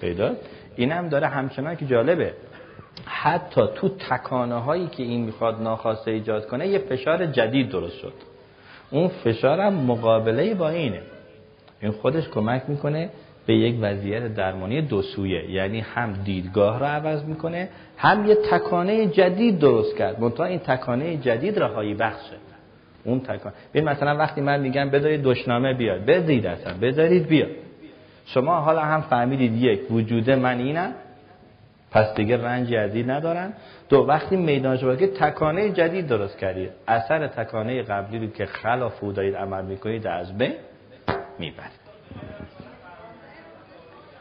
پیداست 0.00 0.40
این 0.76 0.92
هم 0.92 1.08
داره 1.08 1.26
همچنان 1.26 1.76
که 1.76 1.86
جالبه. 1.86 2.32
حتی 3.04 3.60
تو 3.74 3.88
تکانه 3.88 4.54
هایی 4.54 4.86
که 4.86 5.02
این 5.02 5.24
می‌خواد 5.24 5.62
ناخواسته 5.62 6.10
ایجاد 6.10 6.46
کنه 6.46 6.68
یه 6.68 6.78
فشار 6.78 7.26
جدید 7.26 7.70
درست 7.70 7.96
شد. 7.98 8.12
اون 8.90 9.08
فشار 9.08 9.60
هم 9.60 9.74
مقابله 9.74 10.54
با 10.54 10.68
اینه. 10.68 11.00
این 11.80 11.92
خودش 11.92 12.28
کمک 12.28 12.62
می‌کنه 12.68 13.10
به 13.48 13.54
یک 13.54 13.76
وضعیت 13.80 14.34
درمانی 14.34 14.82
دو 14.82 15.02
سویه. 15.02 15.50
یعنی 15.50 15.80
هم 15.80 16.12
دیدگاه 16.24 16.78
رو 16.78 16.86
عوض 16.86 17.24
می‌کنه 17.24 17.68
هم 17.96 18.26
یه 18.26 18.34
تکانه 18.50 19.06
جدید 19.06 19.58
درست 19.58 19.96
کرد. 19.96 20.20
منتها 20.20 20.44
این 20.44 20.58
تکانه 20.58 21.16
جدید 21.16 21.58
رهایی 21.58 21.94
بخشه 21.94 22.36
اون 23.04 23.20
تکانه 23.20 23.54
ببین 23.74 23.88
مثلا 23.88 24.16
وقتی 24.16 24.40
من 24.40 24.60
میگم 24.60 24.90
بذارید 24.90 25.22
دشنامه 25.22 25.74
بیاد 25.74 26.04
بذارید 26.04 26.46
اصلا 26.46 26.74
بذارید 26.82 27.26
بیاد. 27.26 27.50
شما 28.26 28.60
حالا 28.60 28.80
هم 28.80 29.00
فهمیدید 29.00 29.62
یک 29.62 29.80
وجود 29.90 30.30
من 30.30 30.58
اینم 30.58 30.92
پس 31.90 32.14
دیگه 32.14 32.38
از 32.78 32.94
این 32.94 33.10
ندارن 33.10 33.52
دو 33.88 34.04
وقتی 34.08 34.36
میدان 34.36 34.76
شما 34.76 34.96
که 34.96 35.06
تکانه 35.06 35.70
جدید 35.70 36.06
درست 36.06 36.38
کردید 36.38 36.70
اثر 36.88 37.26
تکانه 37.26 37.82
قبلی 37.82 38.18
رو 38.18 38.26
که 38.32 38.46
خلاف 38.46 39.04
او 39.04 39.12
دارید 39.12 39.36
عمل 39.36 39.64
می‌کنید 39.64 40.06
از 40.06 40.38
بین 40.38 40.52
می‌برید. 41.38 41.77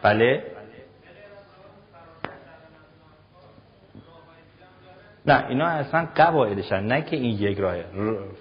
بله. 0.07 0.43
نه 5.25 5.45
اینا 5.49 5.65
اصلا 5.65 6.07
قواعدشن 6.15 6.83
نه 6.83 7.01
که 7.01 7.15
این 7.15 7.39
یک 7.39 7.59
راه 7.59 7.75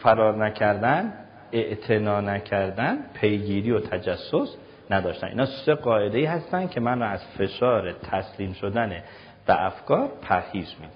فرار 0.03 0.37
نکردن 0.47 1.13
اعتنا 1.53 2.21
نکردن 2.21 2.99
پیگیری 3.15 3.71
و 3.71 3.81
تجسس 3.81 4.57
نداشتن. 4.91 5.27
اینا 5.27 5.47
سه 5.47 5.75
قاعده 5.75 6.19
ای 6.19 6.25
هستن 6.25 6.67
که 6.69 6.81
من 6.81 7.03
رو 7.03 7.09
از 7.09 7.25
فشار 7.39 7.93
تسلیم 7.93 8.53
شدن 8.53 9.03
به 9.47 9.67
افکار 9.67 10.09
پرهیز 10.23 10.75
میدم 10.81 10.96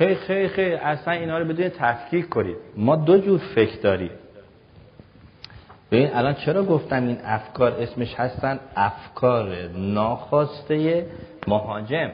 خیلی 0.00 0.14
خیلی 0.14 0.48
خیلی 0.48 0.74
اصلا 0.74 1.12
اینا 1.12 1.38
رو 1.38 1.44
بدون 1.44 1.68
تفکیک 1.68 2.28
کنید. 2.28 2.56
ما 2.76 2.96
دو 2.96 3.18
جور 3.18 3.38
فکر 3.38 3.80
داریم. 3.80 4.10
ببین 5.90 6.14
الان 6.14 6.34
چرا 6.34 6.64
گفتم 6.64 7.06
این 7.06 7.18
افکار 7.24 7.72
اسمش 7.72 8.14
هستن؟ 8.14 8.60
افکار 8.76 9.68
ناخواسته 9.68 11.06
مهاجم. 11.46 12.10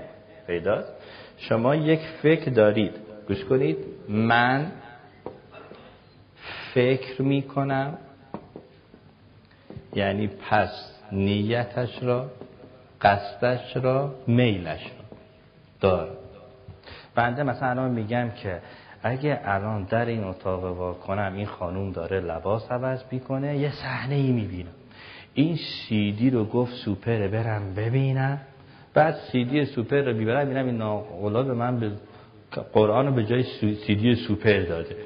پیداست. 0.46 0.92
شما 1.38 1.74
یک 1.74 2.00
فکر 2.22 2.50
دارید. 2.50 2.92
گوش 3.28 3.44
کنید. 3.44 3.76
من 4.08 4.72
فکر 6.74 7.22
می 7.22 7.42
کنم 7.42 7.98
یعنی 9.94 10.26
پس 10.50 10.92
نیتش 11.12 12.02
را 12.02 12.30
قصدش 13.00 13.76
را 13.76 14.14
میلش 14.26 14.82
را 14.82 15.18
دار 15.80 16.25
بنده 17.16 17.42
مثلا 17.42 17.68
الان 17.68 17.90
میگم 17.90 18.30
که 18.30 18.58
اگه 19.02 19.40
الان 19.44 19.82
در 19.84 20.06
این 20.06 20.24
اتاق 20.24 20.64
وا 20.64 20.92
کنم 20.92 21.32
این 21.36 21.46
خانوم 21.46 21.92
داره 21.92 22.20
لباس 22.20 22.72
عوض 22.72 23.02
می‌کنه 23.10 23.58
یه 23.58 23.70
صحنه 23.70 24.14
ای 24.14 24.32
می‌بینم. 24.32 24.70
این 25.34 25.56
سیدی 25.56 26.30
رو 26.30 26.44
گفت 26.44 26.72
سوپره 26.74 27.28
برم 27.28 27.74
ببینم. 27.74 28.40
بعد 28.94 29.14
سیدی 29.14 29.64
سوپر 29.64 30.00
رو 30.00 30.14
بیبرم 30.14 30.44
ببینم 30.44 30.66
این 30.66 30.76
ناقلا 30.76 31.42
به 31.42 31.54
من 31.54 31.80
به 31.80 31.90
قرآن 32.72 33.06
رو 33.06 33.12
به 33.12 33.24
جای 33.24 33.42
سیدی 33.86 34.14
سوپر 34.14 34.60
داده. 34.60 34.96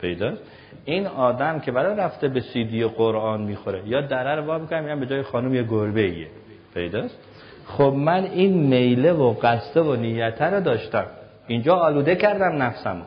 پیداست 0.00 0.42
این 0.84 1.06
آدم 1.06 1.60
که 1.60 1.72
برای 1.72 1.96
رفته 1.96 2.28
به 2.28 2.40
سیدی 2.40 2.84
قرآن 2.84 3.42
می‌خوره 3.42 3.82
یا 3.86 4.00
دره 4.00 4.34
رو 4.34 4.46
وا 4.46 4.58
می‌کنم 4.58 5.00
به 5.00 5.06
جای 5.06 5.22
خانم 5.22 5.54
یه 5.54 5.62
گربه 5.62 6.00
ایه 6.00 6.26
پیداست 6.74 7.18
خب 7.66 7.94
من 7.96 8.24
این 8.24 8.52
میله 8.54 9.12
و 9.12 9.34
قصده 9.42 9.80
و 9.80 9.96
نیته 9.96 10.44
رو 10.44 10.60
داشتم. 10.60 11.06
اینجا 11.48 11.76
آلوده 11.76 12.16
کردم 12.16 12.62
نفسم. 12.62 13.02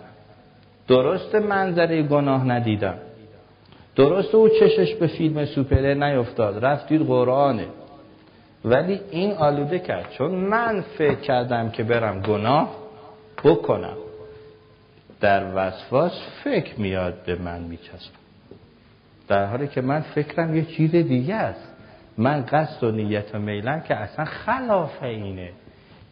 درست 0.87 1.35
منظره 1.35 2.03
گناه 2.03 2.47
ندیدم. 2.47 2.97
درست 3.95 4.35
او 4.35 4.49
چشش 4.49 4.95
به 4.95 5.07
فیلم 5.07 5.45
سوپره 5.45 5.93
نیفتاد. 5.93 6.65
رفتید 6.65 7.01
قرآنه. 7.01 7.67
ولی 8.65 9.01
این 9.11 9.31
آلوده 9.31 9.79
کرد. 9.79 10.11
چون 10.17 10.31
من 10.31 10.81
فکر 10.81 11.19
کردم 11.19 11.69
که 11.69 11.83
برم 11.83 12.21
گناه 12.21 12.75
بکنم. 13.43 13.97
در 15.21 15.43
وسواس 15.55 16.11
فکر 16.43 16.79
میاد 16.79 17.13
به 17.25 17.35
من 17.35 17.59
میچسبم 17.59 18.21
در 19.31 19.45
حالی 19.45 19.67
که 19.67 19.81
من 19.81 20.01
فکرم 20.01 20.55
یه 20.55 20.65
چیز 20.65 20.91
دیگه 20.91 21.35
است. 21.35 21.67
من 22.17 22.45
قصد 22.45 22.83
و 22.83 22.91
نیت 22.91 23.35
و 23.35 23.39
میلم 23.39 23.81
که 23.81 23.95
اصلا 23.95 24.25
خلاف 24.25 25.03
اینه. 25.03 25.49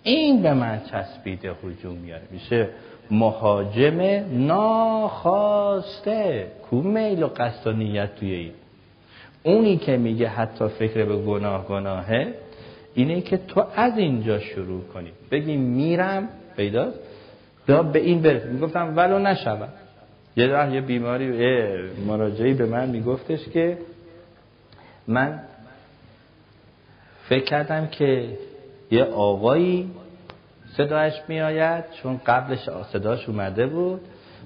این 0.10 0.42
به 0.42 0.54
من 0.54 0.82
چسبیده 0.92 1.52
حجوم 1.64 1.96
میاره. 1.96 2.24
میشه 2.32 2.68
مهاجم 3.12 4.02
ناخواسته. 4.48 6.48
کو 6.70 6.82
میل 6.82 7.24
و 7.24 7.28
قصد 7.28 7.68
و 7.68 7.72
نیت 7.72 8.16
توی 8.16 8.34
این؟ 8.34 8.52
اونی 9.44 9.78
که 9.78 9.98
میگه 9.98 10.28
حتی 10.28 10.68
فکر 10.68 11.06
به 11.06 11.16
گناه 11.16 11.68
گناهه 11.68 12.34
اینه 12.94 13.22
که 13.22 13.38
تو 13.38 13.66
از 13.76 13.98
اینجا 13.98 14.40
شروع 14.40 14.84
کنی. 14.84 15.12
بگی 15.32 15.58
میرم. 15.58 16.30
پیداست 16.58 17.00
به 17.68 18.00
این 18.00 18.22
برس 18.22 18.46
می‌گفتم 18.46 18.98
ولو 18.98 19.20
نشود 19.20 19.74
یه 20.36 20.48
راه 20.48 20.74
یه 20.74 20.82
بیماری. 20.82 21.28
مراجعی 22.08 22.54
به 22.54 22.66
من 22.66 22.90
میگفتش 22.90 23.50
که 23.50 23.78
من 25.08 25.40
فکر 27.30 27.44
کردم 27.44 27.88
که 27.88 28.38
یه 28.92 29.04
آقایی 29.04 29.92
صداش 30.78 31.14
میآید 31.28 31.84
چون 31.92 32.20
قبلش 32.26 32.70
صداش 32.94 33.30
اومده 33.30 33.68
بود. 33.68 34.02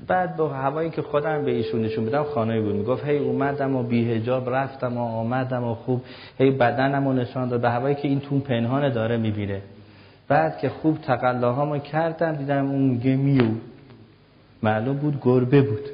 بعد 0.07 0.35
با 0.35 0.49
هوایی 0.49 0.89
که 0.89 1.01
خودم 1.01 1.45
به 1.45 1.51
ایشون 1.51 1.81
نشون 1.81 2.05
بدم 2.05 2.23
خانه 2.23 2.61
بود. 2.61 2.75
می‌گفت 2.75 3.05
هی 3.05 3.17
اومدم 3.17 3.75
و 3.75 3.83
بیهجاب 3.83 4.49
رفتم 4.49 4.97
و 4.97 5.01
آمدم 5.01 5.63
و 5.63 5.75
خوب 5.75 6.01
هی 6.37 6.51
بدنم 6.51 7.07
و 7.07 7.13
نشان 7.13 7.49
داد. 7.49 7.61
به 7.61 7.69
هوایی 7.69 7.95
که 7.95 8.07
این 8.07 8.19
تون 8.19 8.39
پنهانه 8.39 8.89
داره 8.89 9.17
می‌بینه. 9.17 9.61
بعد 10.27 10.57
که 10.57 10.69
خوب 10.69 10.97
تقلاهامو 11.01 11.77
کردم 11.77 12.35
دیدم 12.35 12.69
اون 12.69 12.81
میگه 12.81 13.15
میو. 13.15 13.51
معلوم 14.63 14.97
بود 14.97 15.19
گربه 15.21 15.61
بود. 15.61 15.89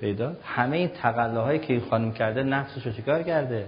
پیدا؟ 0.00 0.32
همه 0.44 0.76
این 0.76 0.88
تقلاهایی 1.02 1.58
که 1.58 1.72
این 1.72 1.82
خانم 1.90 2.12
کرده 2.12 2.42
نفسش 2.42 2.86
رو 2.86 2.92
چیکار 2.92 3.22
کرده؟ 3.22 3.66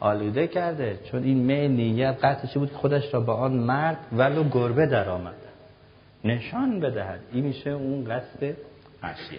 آلوده 0.00 0.46
کرده 0.46 0.98
چون 1.10 1.22
این 1.22 1.38
می 1.38 1.68
نیت 1.68 2.16
قطعش 2.22 2.56
بود 2.56 2.72
خودش 2.72 3.14
را 3.14 3.20
با 3.20 3.34
آن 3.34 3.52
مرد 3.52 3.98
ولو 4.12 4.44
گربه 4.44 4.86
در 4.86 5.08
آمد 5.08 5.34
نشان 6.24 6.80
بدهد. 6.80 7.20
این 7.32 7.44
میشه 7.44 7.70
اون 7.70 8.04
قصد 8.04 8.56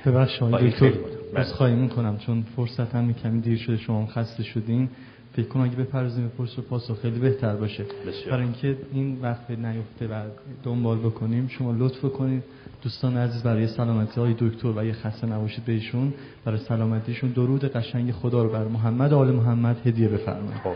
ببخش 0.05 0.39
شما 0.39 0.57
دکتر 0.57 0.93
بله. 1.33 1.43
خواهی 1.43 1.75
می‌کنم 1.75 2.17
چون 2.17 2.45
فرصت 2.55 2.95
هم 2.95 3.13
کمی 3.13 3.41
دیر 3.41 3.57
شده 3.57 3.77
شما 3.77 4.05
خسته 4.05 4.43
شدین. 4.43 4.89
فکر 5.33 5.47
کنم 5.47 5.63
اگه 5.63 5.75
بپرزیم 5.75 6.23
به 6.23 6.29
پرس 6.37 6.59
و 6.59 6.61
پاسخ 6.61 7.01
خیلی 7.01 7.19
بهتر 7.19 7.55
باشه. 7.55 7.85
برای 8.29 8.43
اینکه 8.43 8.77
این 8.93 9.21
وقت 9.21 9.51
نیفته 9.51 10.07
و 10.07 10.23
دنبال 10.63 10.97
بکنیم 10.97 11.47
شما 11.47 11.71
لطف 11.77 12.01
کنید 12.01 12.43
دوستان 12.81 13.17
عزیز 13.17 13.43
برای 13.43 13.67
سلامتی 13.67 14.21
های 14.21 14.35
دکتر 14.39 14.67
و 14.67 14.85
یه 14.85 14.93
خسته 14.93 15.27
نباشید 15.27 15.65
بهشون 15.65 16.13
برای 16.45 16.57
سلامتیشون 16.57 17.29
درود 17.29 17.65
قشنگ 17.65 18.11
خدا 18.11 18.43
رو 18.43 18.49
بر 18.49 18.63
محمد. 18.63 19.13
آل 19.13 19.31
محمد 19.31 19.87
هدیه 19.87 20.07
بفرمایید. 20.07 20.61
خب. 20.63 20.75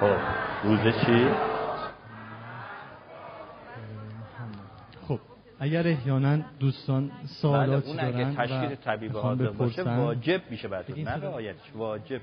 خب. 0.00 0.16
روز 0.64 0.80
چی؟ 1.06 1.28
خب. 5.08 5.18
اگر 5.60 5.88
احیانا 5.88 6.38
دوستان 6.60 7.06
بله 7.06 7.26
سوالاتی 7.26 7.90
اون 7.90 8.00
اگه 8.00 8.10
دارن 8.10 8.34
تشخیص 8.34 8.72
و 8.72 8.74
طبیب 8.84 9.12
حاضر 9.12 9.50
باشه 9.50 9.82
واجب 9.82 10.40
میشه 10.50 10.68
براتون. 10.68 10.98
نه 10.98 11.54
واجب. 11.74 12.20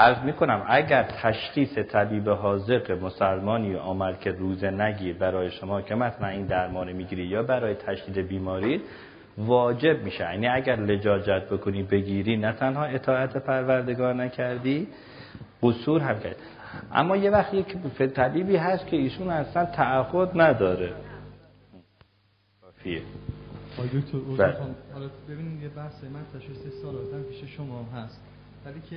عرض 0.00 0.24
می‌کنم 0.24 0.64
اگر 0.68 1.02
تشخیص 1.02 1.78
طبیب 1.78 2.28
حاضق 2.28 2.90
مسلمانی 2.90 3.76
آمد 3.76 4.20
که 4.20 4.30
روزه 4.30 4.70
نگیر 4.70 5.16
برای 5.18 5.50
شما 5.50 5.82
که 5.82 5.94
مثلا 5.94 6.28
این 6.28 6.46
درمان 6.46 6.92
می‌گیری 6.92 7.26
یا 7.26 7.42
برای 7.42 7.74
تشدید 7.74 8.28
بیماری 8.28 8.82
واجب 9.38 10.02
میشه. 10.02 10.24
یعنی 10.24 10.48
اگر 10.48 10.76
لجاجت 10.76 11.44
بکنی 11.50 11.82
بگیری 11.82 12.36
نه 12.36 12.52
تنها 12.52 12.84
اطاعت 12.84 13.36
پروردگار 13.36 14.14
نکردی 14.14 14.88
قصور 15.62 16.00
هم 16.00 16.20
کرد 16.20 16.36
اما 16.92 17.16
یه 17.16 17.30
وقت 17.30 17.54
یک 17.54 17.76
طبیبی 18.14 18.56
هست 18.56 18.86
که 18.86 18.96
ایشون 18.96 19.30
اصلا 19.30 19.64
تعهد 19.64 20.40
نداره. 20.40 20.92
کافیه. 22.62 23.02
دکتر 23.78 24.18
بله. 24.38 24.56
حالا 24.92 25.06
ببینید 25.28 25.62
یه 25.62 25.68
بحث 25.68 26.04
من 26.04 26.40
تشخیص 26.40 26.82
سالاتم 26.82 27.22
پیش 27.22 27.56
شما 27.56 27.78
هم 27.78 27.98
هست. 27.98 28.20
ولی 28.66 28.80
که 28.90 28.96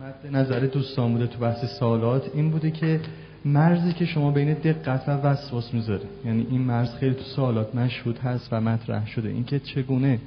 مد 0.00 0.36
نظر 0.36 0.60
دوستان 0.60 1.12
بوده 1.12 1.26
تو 1.26 1.38
بحث 1.38 1.64
سالات 1.64 2.30
این 2.34 2.50
بوده 2.50 2.70
که 2.70 3.00
مرزی 3.44 3.92
که 3.92 4.04
شما 4.04 4.30
بین 4.30 4.54
دقت 4.54 5.08
و 5.08 5.10
وسواس 5.10 5.74
می‌ذاره. 5.74 6.04
یعنی 6.24 6.46
این 6.50 6.60
مرز 6.60 6.94
خیلی 6.94 7.14
تو 7.14 7.22
سوالات 7.22 7.74
مشهود 7.74 8.18
هست 8.18 8.48
و 8.52 8.60
مطرح 8.60 9.06
شده. 9.06 9.28
اینکه 9.28 9.58
چگونه 9.58 10.18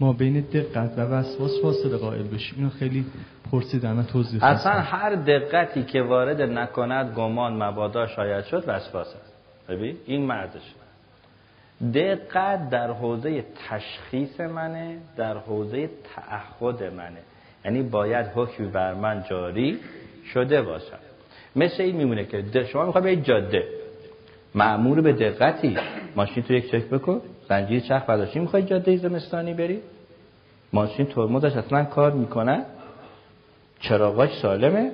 ما 0.00 0.12
بین 0.12 0.40
دقت 0.40 0.98
و 0.98 1.00
وسواس 1.00 1.50
فاصله 1.62 1.96
قائل 1.96 2.22
بشیم. 2.22 2.54
اینو 2.58 2.70
خیلی 2.70 3.06
پرسیدن 3.52 3.98
و 3.98 4.02
توضیح 4.02 4.44
اصلا. 4.44 4.72
هر 4.72 5.14
دقتی 5.14 5.82
که 5.82 6.02
وارد 6.02 6.42
نکند 6.42 7.14
گمان 7.14 7.62
مبادا 7.62 8.06
شاید 8.06 8.44
شد 8.44 8.64
وسواس 8.66 9.06
است. 9.06 9.32
ببین 9.68 9.96
این 10.06 10.26
مردش 10.26 10.62
دقت 11.94 12.70
در 12.70 12.90
حوزه 12.90 13.44
تشخیص 13.68 14.40
منه 14.40 14.98
در 15.16 15.38
حوزه 15.38 15.90
تعهد 16.14 16.82
منه. 16.82 17.18
یعنی 17.64 17.82
باید 17.82 18.26
حکمی 18.26 18.66
بر 18.68 18.94
من 18.94 19.24
جاری 19.30 19.78
شده 20.32 20.62
باشد. 20.62 21.10
مثل 21.56 21.82
این 21.82 21.96
میمونه 21.96 22.24
که 22.24 22.64
شما 22.64 22.86
می‌خوای 22.86 23.16
به 23.16 23.22
جاده. 23.22 23.64
معمور 24.54 25.00
به 25.00 25.12
دقتی. 25.12 25.76
ماشین 26.16 26.42
تو 26.42 26.52
یک 26.54 26.70
چک 26.70 26.84
بکن. 26.84 27.20
زنجیر 27.48 27.80
چرخ 27.80 28.04
برداشتی. 28.04 28.38
می‌خوای 28.38 28.62
جاده 28.62 28.96
زمستانی 28.96 29.54
بری؟ 29.54 29.80
ماشین 30.72 31.06
ترمزش 31.06 31.56
اصلا 31.56 31.84
کار 31.84 32.12
می‌کنه. 32.12 32.64
چراغاش 33.80 34.38
سالمه. 34.42 34.90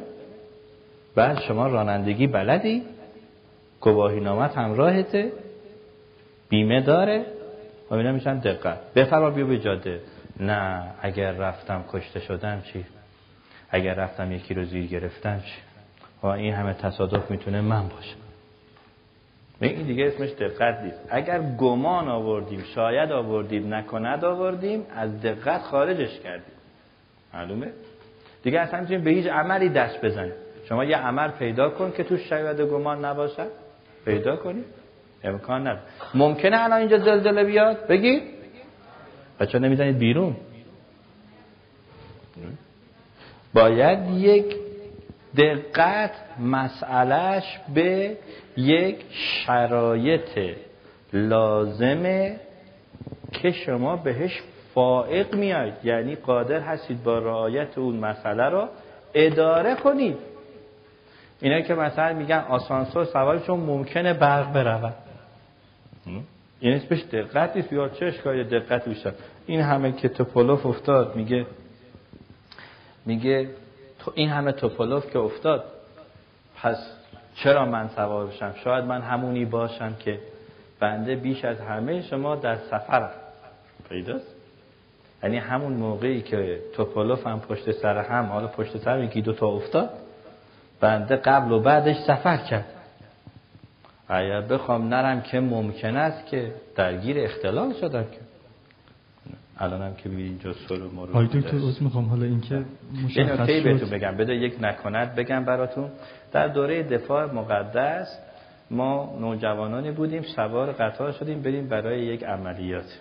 بعد 1.14 1.40
شما 1.40 1.66
رانندگی 1.66 2.26
بلدی. 2.26 2.82
گواهی 3.80 4.20
نامت 4.20 4.56
همراهته. 4.58 5.32
بیمه 6.48 6.80
داره. 6.80 7.26
و 7.90 7.94
اینا 7.94 8.12
میشن 8.12 8.38
دقت. 8.38 8.94
بفرما 8.94 9.30
بیا 9.30 9.46
به 9.46 9.58
جاده. 9.58 10.00
نه 10.40 10.82
اگر 11.02 11.32
رفتم 11.32 11.84
کشته 11.92 12.20
شدم 12.20 12.62
چی؟ 12.72 12.84
اگر 13.70 13.94
رفتم 13.94 14.32
یکی 14.32 14.54
رو 14.54 14.64
زیر 14.64 14.86
گرفتم 14.86 15.40
چی؟ 15.40 15.62
و 16.22 16.26
این 16.26 16.54
همه 16.54 16.74
تصادف 16.74 17.30
می‌تونه 17.30 17.60
من 17.60 17.88
باشم 17.88 18.16
این 19.60 19.82
دیگه 19.82 20.06
اسمش 20.06 20.30
دقت 20.30 20.82
نیست. 20.82 20.98
اگر 21.10 21.42
گمان 21.42 22.08
آوردیم 22.08 22.64
شاید 22.74 23.12
آوردیم 23.12 23.74
نکند 23.74 24.24
آوردیم 24.24 24.86
از 24.94 25.20
دقت 25.22 25.62
خارجش 25.62 26.20
کردیم. 26.20 26.54
معلومه؟ 27.34 27.72
دیگه 28.42 28.60
اصلا 28.60 28.80
می‌تونیم 28.80 29.04
به 29.04 29.10
هیچ 29.10 29.26
عملی 29.26 29.68
دست 29.68 30.04
بزنیم. 30.04 30.32
شما 30.68 30.84
یه 30.84 30.96
عمل 30.96 31.30
پیدا 31.30 31.70
کن 31.70 31.92
که 31.92 32.04
توش 32.04 32.28
شاید 32.28 32.60
گمان 32.60 33.04
نباشد 33.04 33.50
پیدا 34.04 34.36
کنی. 34.36 34.64
امکان 35.24 35.60
نداره. 35.60 35.82
ممکنه 36.14 36.64
الان 36.64 36.78
اینجا 36.78 36.98
زلزله 36.98 37.44
بیاد؟ 37.44 37.86
بگید 37.86 38.22
بچه 39.40 39.58
نمی‌زنید 39.58 39.98
بیرون. 39.98 40.36
باید 43.54 44.10
یک 44.10 44.56
دقت 45.36 46.10
مسئلهش 46.40 47.58
به 47.74 48.16
یک 48.56 49.04
شرایط 49.10 50.56
لازمه 51.12 52.40
که 53.32 53.52
شما 53.52 53.96
بهش 53.96 54.42
فائق 54.74 55.34
میاید 55.34 55.74
یعنی 55.84 56.14
قادر 56.14 56.60
هستید 56.60 57.02
با 57.02 57.18
رعایت 57.18 57.78
اون 57.78 57.96
مسئله 57.96 58.44
رو 58.44 58.68
اداره 59.14 59.74
کنید. 59.74 60.16
اینا 61.40 61.60
که 61.60 61.74
مثلا 61.74 62.14
میگن 62.14 62.44
آسانسور 62.48 63.04
سوار 63.04 63.38
چون 63.38 63.60
ممکنه 63.60 64.14
برق 64.14 64.52
برود. 64.52 64.94
این 66.60 66.74
اسمش 66.74 67.04
دقت 67.12 67.56
نیست 67.56 67.72
یا 67.72 67.88
چه 67.88 68.06
اشکالی 68.06 68.44
دقت 68.44 68.88
بیشتر؟ 68.88 69.12
این 69.46 69.60
همه 69.60 69.92
که 69.92 70.08
توپولوف 70.08 70.66
افتاد 70.66 71.16
میگه 71.16 71.46
میگه 73.06 73.48
تو 73.98 74.12
این 74.14 74.28
همه 74.28 74.52
توپولوف 74.52 75.10
که 75.10 75.18
افتاد 75.18 75.64
پس 76.56 76.76
چرا 77.34 77.66
من 77.66 77.88
سوار 77.88 78.26
بشم؟ 78.26 78.54
شاید 78.64 78.84
من 78.84 79.00
همونی 79.00 79.44
باشم 79.44 79.94
که 79.94 80.18
بنده 80.80 81.16
بیش 81.16 81.44
از 81.44 81.60
همه 81.60 82.02
شما 82.02 82.36
در 82.36 82.56
سفرم 82.56 83.10
پیداست؟ 83.88 84.36
یعنی 85.22 85.36
همون 85.38 85.72
موقعی 85.72 86.22
که 86.22 86.60
توپولوف 86.74 87.26
هم 87.26 87.40
پشت 87.40 87.72
سر 87.72 87.98
هم 87.98 88.24
حالا 88.24 88.46
پشت 88.46 88.76
سر 88.76 89.04
یکی 89.04 89.22
دو 89.22 89.32
تا 89.32 89.46
افتاد 89.46 89.90
بنده 90.80 91.16
قبل 91.16 91.52
و 91.52 91.60
بعدش 91.60 91.96
سفر 91.96 92.36
کرد. 92.36 92.75
اگر 94.08 94.40
بخوام 94.40 94.88
نرم 94.88 95.20
که 95.20 95.40
ممکن 95.40 95.96
است 95.96 96.26
که 96.26 96.52
درگیر 96.76 97.20
اختلال 97.20 97.72
شدم 97.72 98.02
که. 98.02 98.18
الان 99.58 99.82
هم 99.82 99.94
که 99.94 100.08
اینجا 100.10 100.52
سر 100.52 100.82
و 100.82 100.90
مرور 100.90 101.26
بوده 101.26 101.40
دکتر. 101.40 101.56
عذر 101.56 101.82
می‌خوام. 101.82 102.04
حالا 102.04 102.24
اینکه 102.24 102.64
مشخص 103.04 103.18
نکته 103.18 103.60
بهتون 103.60 103.90
بگم. 103.90 104.16
بده 104.16 104.34
یک 104.34 104.56
نکند 104.60 105.14
بگم 105.14 105.44
براتون. 105.44 105.90
در 106.32 106.48
دوره 106.48 106.82
دفاع 106.82 107.32
مقدس 107.32 108.18
ما 108.70 109.18
نوجوانانی 109.20 109.90
بودیم 109.90 110.22
سوار 110.22 110.72
قطار 110.72 111.12
شدیم 111.12 111.42
بریم 111.42 111.68
برای 111.68 112.00
یک 112.00 112.24
عملیات. 112.24 112.98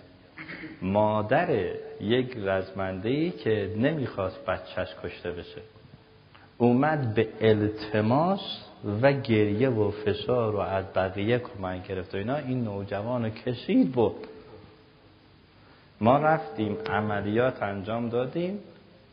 مادر 0.82 1.70
یک 2.00 2.36
رزمنده 2.36 3.08
ای 3.08 3.30
که 3.30 3.74
نمی‌خواست 3.76 4.46
بچهش 4.46 4.88
کشته 5.04 5.30
بشه. 5.30 5.60
اومد 6.58 7.14
به 7.14 7.28
التماس 7.40 8.65
و 9.02 9.12
گریه 9.12 9.68
و 9.68 9.90
فشار 9.90 10.54
و 10.54 10.58
از 10.58 10.84
بقیه 10.94 11.38
کمک 11.38 11.88
گرفت 11.88 12.14
و 12.14 12.18
اینا 12.18 12.36
این 12.36 12.64
نوجوان 12.64 13.24
رو 13.24 13.30
کشید 13.30 13.92
بود 13.92 14.26
ما 16.00 16.18
رفتیم 16.18 16.76
عملیات 16.86 17.62
انجام 17.62 18.08
دادیم 18.08 18.58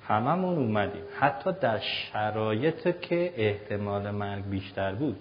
هممون 0.07 0.57
اومدیم. 0.57 1.01
حتی 1.19 1.51
در 1.61 1.79
شرایط 1.79 2.99
که 3.01 3.33
احتمال 3.37 4.11
مرگ 4.11 4.49
بیشتر 4.49 4.95
بود. 4.95 5.15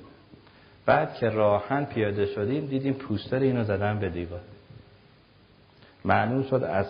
بعد 0.86 1.14
که 1.14 1.28
راهن 1.28 1.84
پیاده 1.84 2.26
شدیم 2.26 2.66
دیدیم 2.66 2.92
پوستر 2.92 3.38
اینو 3.38 3.64
زدن 3.64 3.98
به 3.98 4.08
دیوار. 4.08 4.40
معلوم 6.04 6.42
شد 6.42 6.64
از 6.64 6.86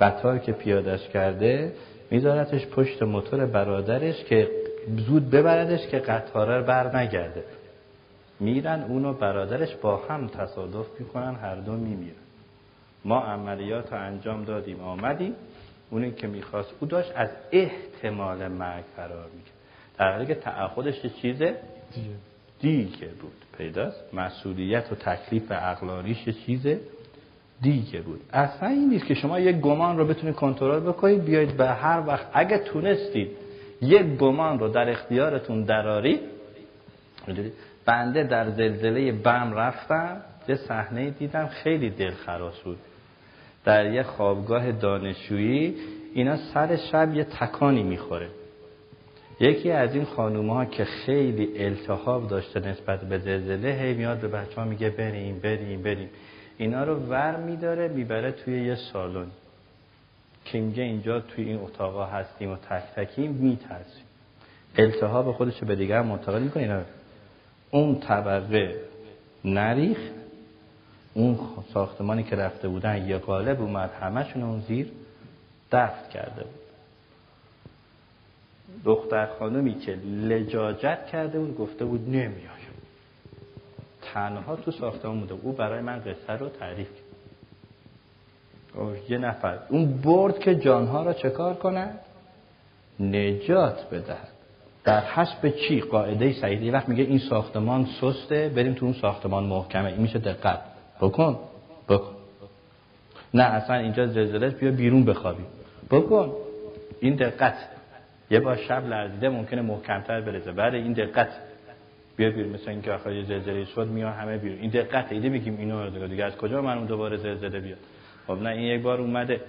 قطار 0.00 0.38
که 0.38 0.52
پیادش 0.52 1.08
کرده 1.08 1.72
میذارتش 2.10 2.66
پشت 2.66 3.02
موتور 3.02 3.46
برادرش 3.46 4.24
که 4.24 4.50
زود 4.86 5.30
ببردش 5.30 5.86
که 5.86 5.98
قطاره 5.98 6.62
بر 6.62 6.96
نگرده. 6.96 7.44
میرن 8.40 8.82
اونو 8.82 9.12
برادرش 9.12 9.74
با 9.74 9.96
هم 9.96 10.26
تصادف 10.26 10.86
می‌کنن 10.98 11.34
هر 11.34 11.54
دو 11.54 11.72
میمیرن. 11.72 12.14
ما 13.04 13.20
عملیات 13.20 13.92
رو 13.92 14.00
انجام 14.00 14.44
دادیم 14.44 14.80
آمدیم. 14.80 15.34
اونی 15.90 16.12
که 16.12 16.26
می‌خواست 16.26 16.70
او 16.80 16.88
داشت 16.88 17.12
از 17.16 17.28
احتمال 17.52 18.48
مرگ 18.48 18.84
فرار 18.96 19.26
می‌کرد. 19.36 19.54
در 19.98 20.12
حالی 20.12 20.26
که 20.26 20.34
تعهدش 20.34 21.06
چیز 21.06 21.42
دیگه. 22.60 23.08
بود. 23.20 23.32
پیداست. 23.58 24.14
مسئولیت 24.14 24.92
و 24.92 24.94
تکلیف 24.94 25.52
عقلانیش 25.52 26.26
یه 26.26 26.32
چیز 26.32 26.66
دیگه 27.62 28.00
بود. 28.00 28.20
اصلا 28.32 28.68
این 28.68 28.88
نیست 28.88 29.06
که 29.06 29.14
شما 29.14 29.40
یک 29.40 29.56
گمان 29.56 29.98
رو 29.98 30.06
بتونید 30.06 30.34
کنترل 30.34 30.80
بکنید 30.80 31.24
بیایید 31.24 31.56
به 31.56 31.66
هر 31.66 32.02
وقت. 32.06 32.26
اگه 32.32 32.58
تونستید 32.58 33.45
یک 33.82 34.16
گمان 34.16 34.58
رو 34.58 34.68
در 34.68 34.90
اختیارتون 34.90 35.66
می‌دونید؟ 37.26 37.52
بنده 37.86 38.22
در 38.22 38.50
زلزله 38.50 39.12
بم 39.12 39.52
رفتم 39.54 40.20
یه 40.48 40.54
صحنه 40.54 41.10
دیدم 41.10 41.46
خیلی 41.46 41.90
دلخراش 41.90 42.60
بود. 42.60 42.78
در 43.64 43.92
یه 43.92 44.02
خوابگاه 44.02 44.72
دانشجویی 44.72 45.74
اینا 46.14 46.36
سر 46.36 46.76
شب 46.76 47.14
یه 47.14 47.24
تکانی 47.24 47.82
می‌خوره. 47.82 48.28
یکی 49.40 49.70
از 49.70 49.94
این 49.94 50.04
خانوم 50.04 50.50
ها 50.50 50.64
که 50.64 50.84
خیلی 50.84 51.64
التحاب 51.64 52.28
داشته 52.28 52.60
نسبت 52.60 53.04
به 53.04 53.18
زلزله 53.18 53.72
هی 53.72 53.94
میاد 53.94 54.18
به 54.18 54.28
بچه 54.28 54.60
ها 54.60 54.64
میگه 54.64 54.90
بریم 54.90 55.38
بریم 55.38 55.82
بریم. 55.82 56.08
اینا 56.58 56.84
رو 56.84 56.94
ور 56.94 57.36
میداره 57.36 57.88
می‌بره 57.88 58.32
توی 58.32 58.64
یه 58.64 58.74
سالن. 58.74 59.26
که 60.46 60.60
میگه 60.60 60.82
اینجا 60.82 61.20
توی 61.20 61.44
این 61.44 61.60
اتاقا 61.60 62.04
هستیم 62.04 62.52
و 62.52 62.56
تک 62.56 62.82
تکیم 62.96 63.30
میترسیم. 63.32 64.04
التحاب 64.78 65.32
خودش 65.32 65.64
به 65.64 65.76
دیگر 65.76 66.02
منتقل 66.02 66.42
می‌کنه. 66.42 66.84
اون 67.70 68.00
طبقه 68.00 68.80
نریخ 69.44 69.98
اون 71.14 71.38
ساختمانی 71.74 72.22
که 72.22 72.36
رفته 72.36 72.68
بودن 72.68 73.06
یه 73.06 73.18
قالب 73.18 73.60
اومد 73.60 73.90
همشون 74.00 74.42
اون 74.42 74.60
زیر 74.60 74.92
دفت 75.72 76.10
کرده 76.10 76.44
بود. 76.44 76.66
دختر 78.84 79.26
خانمی 79.38 79.74
که 79.74 79.92
لجاجت 80.04 81.06
کرده 81.12 81.38
بود 81.38 81.56
گفته 81.56 81.84
بود 81.84 82.08
نمیایم 82.08 82.56
تنها 84.02 84.56
تو 84.56 84.70
ساختمان 84.70 85.20
بوده. 85.20 85.34
او 85.42 85.52
برای 85.52 85.80
من 85.80 85.98
قصه 85.98 86.32
رو 86.32 86.48
تعریف 86.48 86.88
کرد. 86.88 87.05
یه 89.08 89.18
نفر. 89.18 89.58
اون 89.68 90.00
برد 90.04 90.38
که 90.38 90.54
جانها 90.54 91.02
را 91.02 91.12
چه 91.12 91.30
کار 91.30 91.54
کند؟ 91.54 91.98
نجات 93.00 93.90
بدهد. 93.90 94.28
در 94.84 95.00
حسب 95.00 95.48
چی؟ 95.48 95.80
قاعده 95.80 96.32
سعیده 96.32 96.64
یه 96.64 96.72
وقت 96.72 96.88
میگه 96.88 97.04
این 97.04 97.18
ساختمان 97.18 97.86
سسته 98.00 98.48
بریم 98.56 98.74
تو 98.74 98.84
اون 98.84 98.94
ساختمان 98.94 99.44
محکمه. 99.44 99.88
این 99.88 100.02
میشه 100.02 100.18
دقت. 100.18 100.60
بکن. 101.00 101.38
بکن. 101.88 102.12
نه 103.34 103.42
اصلا 103.42 103.76
اینجا 103.76 104.06
زلزله 104.06 104.50
بیا 104.50 104.70
بیرون 104.70 105.04
بخوابی 105.04 105.42
بکن. 105.90 106.32
این 107.00 107.14
دقت. 107.14 107.54
یه 108.30 108.40
بار 108.40 108.56
شب 108.56 108.86
لرزیده 108.88 109.28
ممکنه 109.28 109.62
محکمتر 109.62 110.20
برسه. 110.20 110.52
بعد 110.52 110.74
این 110.74 110.92
دقت. 110.92 111.28
بیا 112.16 112.30
بیرون. 112.30 112.52
مثلا 112.52 112.70
اینکه 112.70 112.92
آخر 112.92 113.12
یه 113.12 113.24
زلزله 113.24 113.64
شد 113.64 113.86
میان 113.86 114.12
همه 114.12 114.38
بیرون. 114.38 114.58
این 114.58 114.70
دقت. 114.70 115.12
ایده 115.12 115.28
میگیم 115.28 115.56
اینو 115.58 116.06
دیگه. 116.08 116.24
از 116.24 116.36
کجا 116.36 116.62
من 116.62 116.78
اون 116.78 116.86
دوباره 116.86 117.16
زلزله 117.16 117.60
بیاد؟ 117.60 117.78
خب 118.26 118.32
نه 118.32 118.50
این 118.50 118.62
یک 118.62 118.82
بار 118.82 119.00
اومده. 119.00 119.40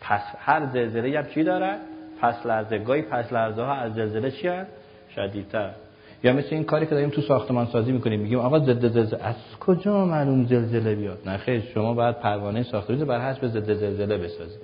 پس 0.00 0.22
هر 0.38 0.66
زلزله 0.66 1.18
هم 1.18 1.26
چی 1.26 1.44
داره 1.44 1.76
پس 2.20 2.46
لرزه 2.46 2.78
گاهی 2.78 3.02
پس 3.02 3.32
لرزه 3.32 3.62
ها 3.62 3.74
از 3.74 3.94
زلزله 3.94 4.30
چی 4.30 4.48
هست 4.48 4.70
شدیدتر. 5.14 5.70
یا 6.24 6.32
مثل 6.32 6.48
این 6.50 6.64
کاری 6.64 6.86
که 6.86 6.94
داریم 6.94 7.10
تو 7.10 7.20
ساختمان 7.20 7.66
سازی 7.66 7.92
می‌کنیم 7.92 8.20
میگیم 8.20 8.38
آقا 8.38 8.58
ضد 8.58 8.86
زلزله 8.86 9.24
از 9.24 9.34
کجا 9.60 10.04
معلوم 10.04 10.44
زلزله 10.44 10.94
بیاد؟ 10.94 11.18
نه 11.26 11.36
خیر 11.36 11.60
شما 11.60 11.94
باید 11.94 12.18
پروانه 12.18 12.62
ساختاری 12.62 13.04
بر 13.04 13.30
حسب 13.30 13.46
ضد 13.46 13.72
زلزله 13.72 14.18
بسازید. 14.18 14.60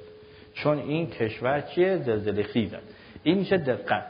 چون 0.55 0.79
این 0.79 1.07
کشور 1.07 1.61
چیه؟ 1.61 1.97
زلزله 1.97 2.43
خیزه. 2.43 2.79
این 3.23 3.39
میشه 3.39 3.57
دقت. 3.57 4.05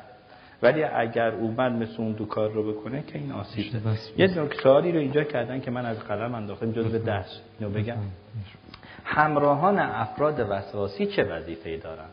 ولی 0.62 0.84
اگر 0.84 1.30
اومد 1.30 1.72
مثل 1.72 1.94
اون 1.98 2.12
دو 2.12 2.24
کار 2.24 2.50
رو 2.50 2.72
بکنه 2.72 3.02
که 3.06 3.18
این 3.18 3.32
آسیب 3.32 3.64
یه 4.16 4.40
نکتاری 4.40 4.92
رو 4.92 4.98
اینجا 4.98 5.24
کردن 5.24 5.60
که 5.60 5.70
من 5.70 5.86
از 5.86 5.98
قلم 5.98 6.34
انداختم 6.34 6.72
جزء 6.72 6.98
دست. 6.98 7.42
اینو 7.60 7.72
بگم. 7.72 7.96
همراهان 9.04 9.78
افراد 9.78 10.46
وسواسی 10.50 11.06
چه 11.06 11.24
وظیفه‌ای 11.24 11.76
دارند؟ 11.76 12.10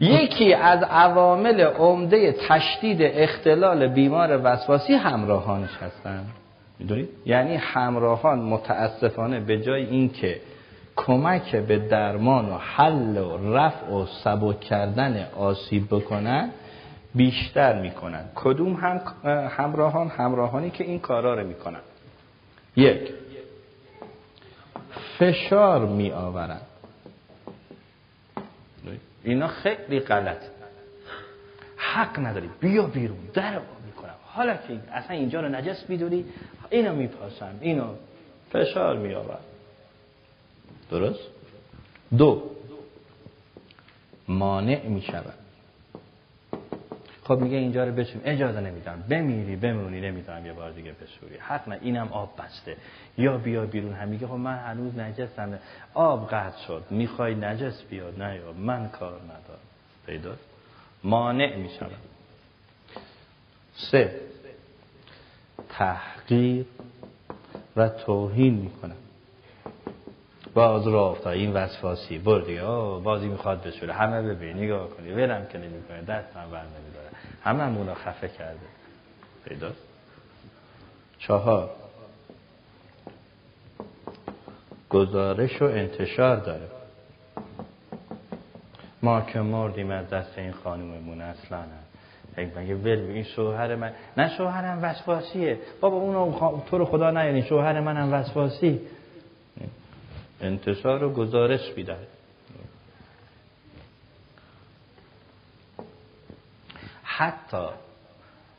یکی 0.00 0.54
از 0.54 0.82
عوامل 0.82 1.60
عمده 1.60 2.32
تشدید 2.48 2.98
اختلال 3.02 3.86
بیمار 3.86 4.40
وسواسی 4.44 4.94
همراهانش 4.94 5.76
هستند. 5.80 6.26
می‌دونید؟ 6.78 7.08
یعنی 7.26 7.56
همراهان 7.56 8.38
متاسفانه 8.38 9.40
به 9.40 9.60
جای 9.62 9.86
اینکه 9.86 10.40
کمک 10.96 11.56
به 11.56 11.78
درمان 11.78 12.48
و 12.48 12.58
حل 12.58 13.18
و 13.18 13.56
رفع 13.56 13.92
و 13.92 14.06
سبک 14.24 14.60
کردن 14.60 15.26
آسیب 15.36 15.86
بکنن 15.90 16.50
بیشتر 17.14 17.80
می‌کنن. 17.80 18.24
کدوم 18.34 18.74
هم 18.74 19.00
همراهان 19.48 20.08
همراهانی 20.08 20.70
که 20.70 20.84
این 20.84 20.98
کارا 20.98 21.34
رو 21.34 21.46
می‌کنن؟ 21.46 21.80
یک 22.76 23.12
فشار 25.18 25.86
می 25.86 26.10
آورن 26.10 26.60
اینا 29.24 29.48
خیلی 29.48 30.00
غلط 30.00 30.42
حق 31.76 32.18
نداری. 32.18 32.50
بیا 32.60 32.82
بیرون. 32.82 33.18
در 33.34 33.60
می‌کنم 33.86 34.14
حالا 34.24 34.56
که 34.56 34.80
اصلا 34.92 35.16
اینجا 35.16 35.40
رو 35.40 35.48
نجس 35.48 35.84
می‌دونی 35.88 36.24
اینو 36.70 36.94
میپاسم 36.94 37.58
اینو 37.60 37.94
فشار 38.52 38.96
می 38.96 39.14
آورن 39.14 39.38
درست؟ 40.90 41.20
دو. 42.18 42.50
مانع 44.28 44.86
می 44.86 45.02
شود. 45.02 45.34
خب 47.32 47.40
میگه 47.40 47.56
اینجا 47.56 47.84
رو 47.84 47.92
بچیم 47.92 48.20
اجازه 48.24 48.60
نمیدم. 48.60 49.04
بمیری 49.08 49.56
بمونی 49.56 50.00
نمی‌دونم 50.00 50.46
یه 50.46 50.52
بار 50.52 50.70
دیگه 50.70 50.92
بسوری 50.92 51.36
حق 51.36 51.68
نه 51.68 51.78
اینم 51.82 52.08
آب 52.08 52.30
بسته. 52.38 52.76
یا 53.18 53.38
بیا 53.38 53.66
بیرون. 53.66 53.92
هم 53.92 54.08
میگه 54.08 54.26
خب 54.26 54.32
من 54.32 54.56
هنوز 54.56 54.98
نجسم 54.98 55.58
آب 55.94 56.28
قطع 56.30 56.58
شد. 56.66 56.84
می‌خوای 56.90 57.34
نجس 57.34 57.82
بیاد 57.90 58.22
نه 58.22 58.36
یا 58.36 58.52
من 58.52 58.88
کار 58.88 59.20
ندارم. 59.22 59.60
پیدا؟ 60.06 60.34
مانع 61.04 61.56
میشم 61.56 61.90
سه. 63.74 64.20
تحقیر 65.68 66.66
و 67.76 67.88
توهین 67.88 68.54
می‌کنم. 68.54 68.96
باز 70.54 70.86
رو 70.86 70.98
افتاد 70.98 71.32
این 71.32 71.52
وسواسی. 71.52 72.18
بردی 72.18 72.60
بازی 73.04 73.26
می‌خواد 73.26 73.62
بشوره. 73.62 73.92
همه 73.92 74.22
ببین. 74.22 74.56
نگاه 74.56 74.88
کنی. 74.88 75.12
ولم 75.12 75.46
که 75.46 75.58
نمی‌کنه 75.58 76.02
دست 76.02 76.36
من 76.36 76.50
بر 76.50 76.64
همه 77.44 77.64
مونا 77.64 77.94
خفه 77.94 78.28
کرده. 78.28 78.66
پیداست 79.44 79.82
چهار. 81.18 81.70
گزارش 84.90 85.62
و 85.62 85.64
انتشار 85.64 86.36
داره. 86.36 86.68
ما 89.02 89.20
که 89.20 89.40
مردیم 89.40 89.90
از 89.90 90.10
دست 90.10 90.38
این 90.38 90.52
خانوممون 90.52 91.20
اصلا. 91.20 91.62
مگه 92.36 92.74
ول 92.74 92.88
این 92.88 93.24
شوهر 93.24 93.74
من 93.74 93.92
نه 94.16 94.36
شوهرم 94.36 94.78
وسواسیه. 94.82 95.58
بابا 95.80 95.96
اونو 95.96 96.60
تو 96.70 96.78
رو 96.78 96.84
خدا 96.84 97.10
نه 97.10 97.26
یعنی 97.26 97.42
شوهر 97.42 97.80
منم 97.80 98.12
وسواسی. 98.12 98.80
انتشار 100.40 101.04
و 101.04 101.12
گزارش 101.12 101.72
میده 101.76 101.96
حتی 107.16 107.66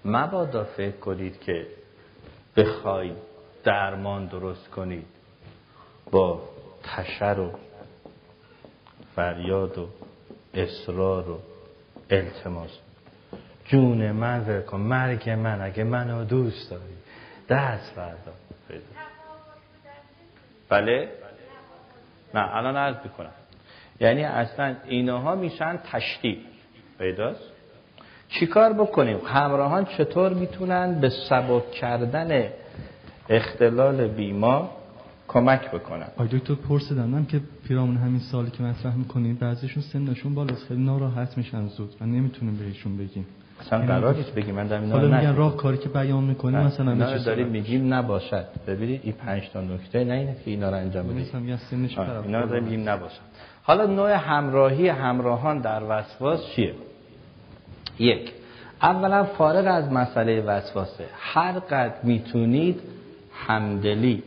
مبادا 0.06 0.64
فکر 0.64 0.98
کنید 0.98 1.40
که 1.40 1.68
بخواید 2.58 3.18
درمان 3.64 4.26
درست 4.26 4.70
کنید 4.70 5.06
با 6.12 6.42
تشر 6.84 7.40
و 7.40 7.52
فریاد 9.16 9.78
و 9.78 9.90
اصرار 10.54 11.30
و 11.30 11.40
التماس. 12.10 12.80
جون 13.66 14.12
من 14.12 14.62
کن 14.62 14.80
مرگ 14.80 15.30
من 15.30 15.62
اگه 15.62 15.84
منو 15.84 16.24
دوست 16.24 16.72
داری 16.72 16.94
دست 17.50 17.92
فردا 17.96 18.34
بله؟ 20.70 21.10
نه 22.34 22.56
الان 22.56 22.78
عرض 22.78 22.96
می‌کنم. 23.04 23.34
یعنی 24.00 24.24
اصلا 24.24 24.76
اینها 24.86 25.36
میشن 25.36 25.80
تشدید. 25.92 26.46
پیداست؟ 26.98 27.53
چیکار 28.40 28.74
بکنیم؟ 28.74 29.18
همراهان 29.26 29.86
چطور 29.86 30.34
می‌تونن 30.34 31.00
به 31.02 31.10
سبک 31.30 31.72
کردن 31.72 32.44
اختلال 33.30 34.08
بیمار 34.08 34.70
کمک 35.28 35.72
بکنن؟ 35.72 36.08
آی 36.18 36.28
دکتر 36.28 36.54
پرسیدم 36.54 37.26
که 37.26 37.42
پیرامون 37.68 37.98
همین 37.98 38.20
سالی 38.20 38.52
که 38.52 38.64
مطرح 38.64 38.96
می‌کنید 38.96 39.40
بعضیشون 39.40 39.84
سنشون 39.84 40.36
بالاست. 40.36 40.68
خیلی 40.68 40.84
ناراحت 40.84 41.38
میشن 41.38 41.68
زود 41.68 41.96
و 42.02 42.06
نمی‌تونیم 42.06 42.56
بهشون 42.58 42.98
بگیم. 42.98 43.26
اصلا 43.62 43.80
قرار 43.80 44.16
نیست 44.16 44.36
بگیم. 44.36 44.56
من 44.56 44.68
دارم 44.68 44.92
حالا 44.92 45.18
میگن 45.18 45.36
راه 45.36 45.58
کاری 45.58 45.78
که 45.78 45.90
بیان 45.90 46.24
می‌کنیم 46.24 46.60
مثلا 46.60 46.92
اینا 46.92 47.18
داریم 47.18 47.48
میگیم 47.48 47.94
نباشد. 47.94 48.46
ببینید 48.68 49.02
این 49.04 49.14
پنج 49.14 49.50
تا 49.54 49.62
نکته 49.62 50.04
نه 50.04 50.14
اینه 50.14 50.36
که 50.46 50.52
اینا 50.52 50.70
رو 50.70 50.76
انجام 50.76 51.08
بدید 51.08 51.36
اینا 52.26 52.42
رو 52.42 52.48
داریم 52.48 52.64
میگیم 52.64 52.90
نباشد. 52.90 53.22
حالا 53.64 53.86
نوع 53.86 54.12
همراهی 54.12 54.90
همراهان 54.90 55.60
در 55.60 55.84
وسواس 55.90 56.40
چیه؟ 56.56 56.74
یک. 58.00 58.32
اولا 58.82 59.24
فارغ 59.24 59.68
از 59.68 59.92
مسئله 59.92 60.42
وسواسه 60.42 61.06
هر 61.18 61.60
قد 61.60 62.04
می‌تونید 62.04 62.82
همدلی 63.34 64.24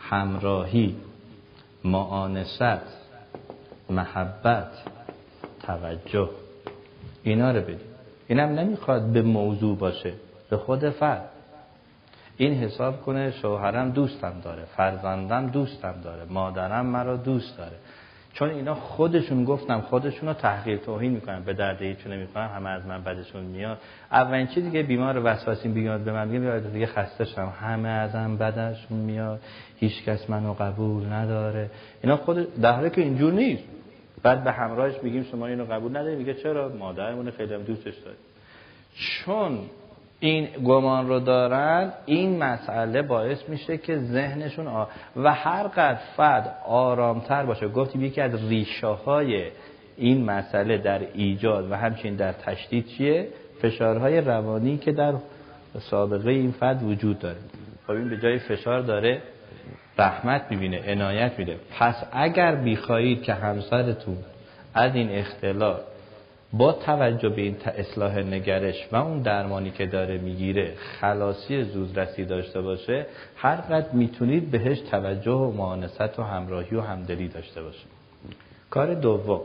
همراهی 0.00 0.96
معانست 1.84 2.62
محبت 3.90 4.70
توجه 5.62 6.30
اینا 7.22 7.50
رو 7.50 7.60
بدید. 7.60 7.80
اینم 8.28 8.48
نمی‌خواد 8.48 9.02
به 9.02 9.22
موضوع 9.22 9.76
باشه 9.76 10.12
به 10.50 10.56
خود 10.56 10.90
فرد. 10.90 11.28
این 12.36 12.54
حساب 12.54 13.02
کنه 13.02 13.30
شوهرم 13.30 13.90
دوستم 13.90 14.40
داره 14.44 14.62
فرزندم 14.76 15.46
دوستم 15.46 15.94
داره 16.04 16.24
مادرم 16.24 16.86
مرا 16.86 17.16
دوست 17.16 17.58
داره. 17.58 17.76
چون 18.32 18.50
اینا 18.50 18.74
خودشون 18.74 19.44
گفتم 19.44 19.80
خودشون 19.80 20.28
رو 20.28 20.34
تحقیر 20.34 20.76
توهین 20.76 21.12
می‌کنن 21.12 21.42
به 21.42 21.52
درد 21.52 21.82
هیچ 21.82 22.06
نمی‌کنن 22.06 22.46
همه 22.46 22.70
از 22.70 22.86
من 22.86 23.02
بدشون 23.02 23.42
میاد 23.42 23.78
اولین 24.12 24.46
چیزی 24.46 24.70
که 24.70 24.82
بیمار 24.82 25.20
وسواسی 25.24 25.68
بیاد 25.68 26.00
به 26.00 26.12
من 26.12 26.28
میگه 26.28 26.58
دیگه 26.58 26.86
خسته 26.86 27.24
شدم. 27.24 27.52
همه 27.60 27.88
ازم 27.88 28.36
بدشون 28.36 28.98
میاد 28.98 29.40
هیچ 29.76 30.04
کس 30.04 30.30
منو 30.30 30.52
قبول 30.52 31.12
نداره. 31.12 31.70
اینا 32.02 32.16
خود 32.16 32.60
در 32.60 32.88
که 32.88 33.00
اینجور 33.00 33.32
نیست. 33.32 33.64
بعد 34.22 34.44
به 34.44 34.52
همراهش 34.52 34.94
میگیم 35.02 35.22
شما 35.22 35.46
اینو 35.46 35.64
قبول 35.64 35.96
نداری 35.96 36.16
میگه 36.16 36.34
چرا؟ 36.34 36.68
مادرمون 36.68 37.30
خیلی 37.30 37.54
هم 37.54 37.62
دوستش 37.62 37.94
داره. 37.98 38.16
چون 38.94 39.58
این 40.20 40.48
گمان 40.64 41.08
رو 41.08 41.20
دارن 41.20 41.92
این 42.06 42.38
مسئله 42.38 43.02
باعث 43.02 43.48
میشه 43.48 43.78
که 43.78 43.98
ذهنشون 43.98 44.66
آ... 44.66 44.84
و 45.16 45.34
هر 45.34 45.62
قدر 45.62 45.98
فرد 46.16 46.56
آرامتر 46.66 47.46
باشه. 47.46 47.68
گفتیم 47.68 48.04
یکی 48.04 48.20
از 48.20 48.48
ریشه 48.48 48.86
های 48.86 49.44
این 49.96 50.24
مسئله 50.24 50.78
در 50.78 51.00
ایجاد 51.14 51.70
و 51.70 51.74
همچنین 51.74 52.16
در 52.16 52.32
تشدید 52.32 52.86
چیه؟ 52.86 53.28
فشارهای 53.62 54.20
روانی 54.20 54.78
که 54.78 54.92
در 54.92 55.14
سابقه 55.78 56.30
این 56.30 56.50
فرد 56.50 56.82
وجود 56.82 57.18
داره. 57.18 57.38
خب 57.86 57.90
این 57.90 58.08
به 58.08 58.16
جای 58.16 58.38
فشار 58.38 58.80
داره 58.80 59.22
رحمت 59.98 60.42
می‌بینه 60.50 60.92
عنایت 60.92 61.38
میده. 61.38 61.56
پس 61.78 62.04
اگر 62.12 62.54
بیخواهید 62.54 63.22
که 63.22 63.34
همسرتون 63.34 64.16
از 64.74 64.94
این 64.94 65.10
اختلال 65.10 65.80
با 66.52 66.72
توجه 66.72 67.28
به 67.28 67.42
این 67.42 67.56
اصلاح 67.64 68.18
نگرش 68.18 68.88
و 68.92 68.96
اون 68.96 69.22
درمانی 69.22 69.70
که 69.70 69.86
داره 69.86 70.18
می‌گیره 70.18 70.74
خلاصی 70.76 71.64
زودرسی 71.64 72.24
داشته 72.24 72.60
باشه 72.60 73.06
هر 73.36 73.56
قد 73.56 73.94
می‌تونید 73.94 74.50
بهش 74.50 74.80
توجه 74.80 75.32
و 75.32 75.52
معانست 75.52 76.18
و 76.18 76.22
همراهی 76.22 76.76
و 76.76 76.80
همدلی 76.80 77.28
داشته 77.28 77.62
باشه 77.62 77.86
کار 78.70 78.94
دوم 78.94 79.40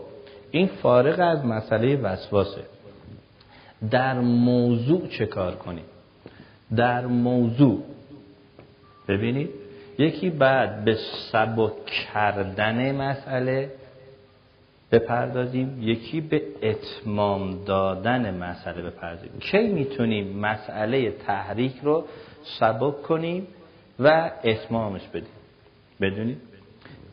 این 0.51 0.67
فارغ 0.67 1.19
از 1.19 1.45
مسئله 1.45 1.95
وسواسه 1.95 2.61
در 3.91 4.19
موضوع 4.19 5.07
چه 5.07 5.25
کار 5.25 5.55
کنید 5.55 5.85
در 6.75 7.05
موضوع 7.05 7.84
ببینید 9.07 9.49
یکی 9.97 10.30
بعد 10.30 10.85
به 10.85 10.97
سبک 11.31 11.85
کردن 11.85 12.95
مسئله 12.95 13.71
بپردازیم. 14.94 15.78
یکی 15.82 16.22
به 16.22 16.41
اتمام 16.61 17.64
دادن 17.65 18.38
مسئله 18.38 18.82
بپردازیم. 18.82 19.32
کی 19.40 19.68
می‌تونیم 19.68 20.38
مسئله 20.38 21.11
تحریک 21.11 21.74
رو 21.84 22.06
سبک 22.60 23.02
کنیم 23.02 23.48
و 23.99 24.32
اتمامش 24.44 25.07
بدیم؟ 25.07 25.34
بدونید؟ 26.02 26.38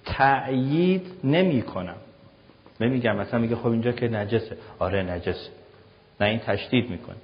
تأیید 0.05 1.07
نمی 1.25 1.63
کنم 1.63 1.97
نمیگم 2.81 3.17
مثلا 3.17 3.41
میگه 3.41 3.57
خب 3.57 3.67
اینجا 3.67 3.93
که 3.93 4.09
نجسه. 4.09 4.57
آره 4.79 5.03
نجسه. 5.03 5.51
نه 6.21 6.27
این 6.27 6.39
تشدید 6.39 6.91
می‌کنی 6.91 7.17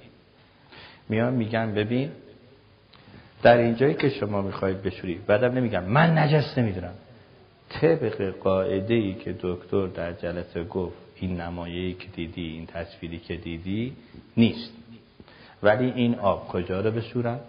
میان 1.09 1.33
میگن 1.33 1.73
ببین 1.73 2.11
در 3.43 3.57
اینجایی 3.57 3.93
که 3.93 4.09
شما 4.09 4.41
می‌خواید 4.41 4.81
بشوری 4.81 5.19
بعدم 5.27 5.51
نمیگم 5.51 5.83
من 5.83 6.17
نجس 6.17 6.57
نمی‌دونم. 6.57 6.93
طبق 7.69 8.33
قاعده 8.39 8.93
ای 8.93 9.13
که 9.13 9.35
دکتر 9.41 9.87
در 9.87 10.13
جلسه 10.13 10.63
گفت 10.63 10.97
این 11.15 11.41
نمایه‌ای 11.41 11.93
که 11.93 12.07
دیدی 12.15 12.47
این 12.47 12.65
تصویری 12.65 13.19
که 13.19 13.35
دیدی 13.35 13.95
نیست. 14.37 14.73
ولی 15.63 15.91
این 15.91 16.15
آب 16.15 16.47
کجا 16.47 16.81
رو 16.81 16.91
بشورم 16.91 17.39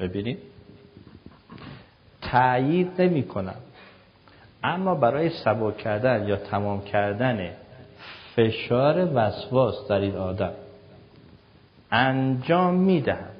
ببینید. 0.00 0.38
تأیید 2.22 3.02
نمی 3.02 3.22
کنم 3.22 3.54
اما 4.64 4.94
برای 4.94 5.30
سبک 5.30 5.76
کردن 5.76 6.28
یا 6.28 6.36
تمام 6.36 6.84
کردن 6.84 7.50
فشار 8.36 9.10
وسواس 9.14 9.88
در 9.88 9.98
این 9.98 10.16
آدم 10.16 10.52
انجام 11.90 12.74
می‌دهم. 12.74 13.37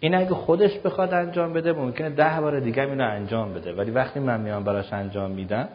این 0.00 0.14
اگه 0.14 0.34
خودش 0.34 0.78
بخواد 0.78 1.14
انجام 1.14 1.52
بده 1.52 1.72
ممکنه 1.72 2.10
ده 2.10 2.40
بار 2.40 2.60
دیگه 2.60 2.82
اینو 2.82 3.04
انجام 3.04 3.54
بده. 3.54 3.72
ولی 3.72 3.90
وقتی 3.90 4.20
من 4.20 4.40
میام 4.40 4.64
براش 4.64 4.92
انجام 4.92 5.30
میدم 5.30 5.68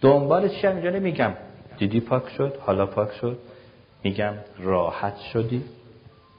دنبالش 0.00 0.60
چی 0.60 0.66
اینجا 0.66 0.90
نمیگم. 0.90 1.32
دیدی 1.78 2.00
پاک 2.00 2.28
شد 2.28 2.56
حالا 2.60 2.86
پاک 2.86 3.12
شد. 3.12 3.38
میگم 4.02 4.34
راحت 4.58 5.16
شدی. 5.32 5.64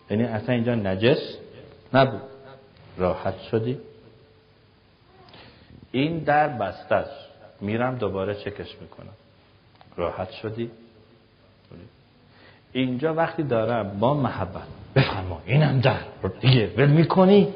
یعنی 0.09 0.23
اصلا 0.23 0.55
اینجا 0.55 0.76
نجس 0.76 1.38
نبود. 1.93 2.22
راحت 2.97 3.39
شدی. 3.39 3.77
این 5.91 6.19
در 6.19 6.47
بسته 6.47 6.95
است. 6.95 7.27
میرم 7.61 7.97
دوباره 7.97 8.35
چکش 8.35 8.77
می‌کنم. 8.81 9.13
راحت 9.97 10.31
شدی. 10.31 10.72
اینجا 12.73 13.14
وقتی 13.14 13.43
دارم 13.43 13.99
با 13.99 14.14
محبت 14.14 14.68
بفرما 14.95 15.41
اینم 15.45 15.80
در 15.80 15.99
دیگه 16.41 16.69
ول 16.77 16.89
می‌کنی؟ 16.89 17.48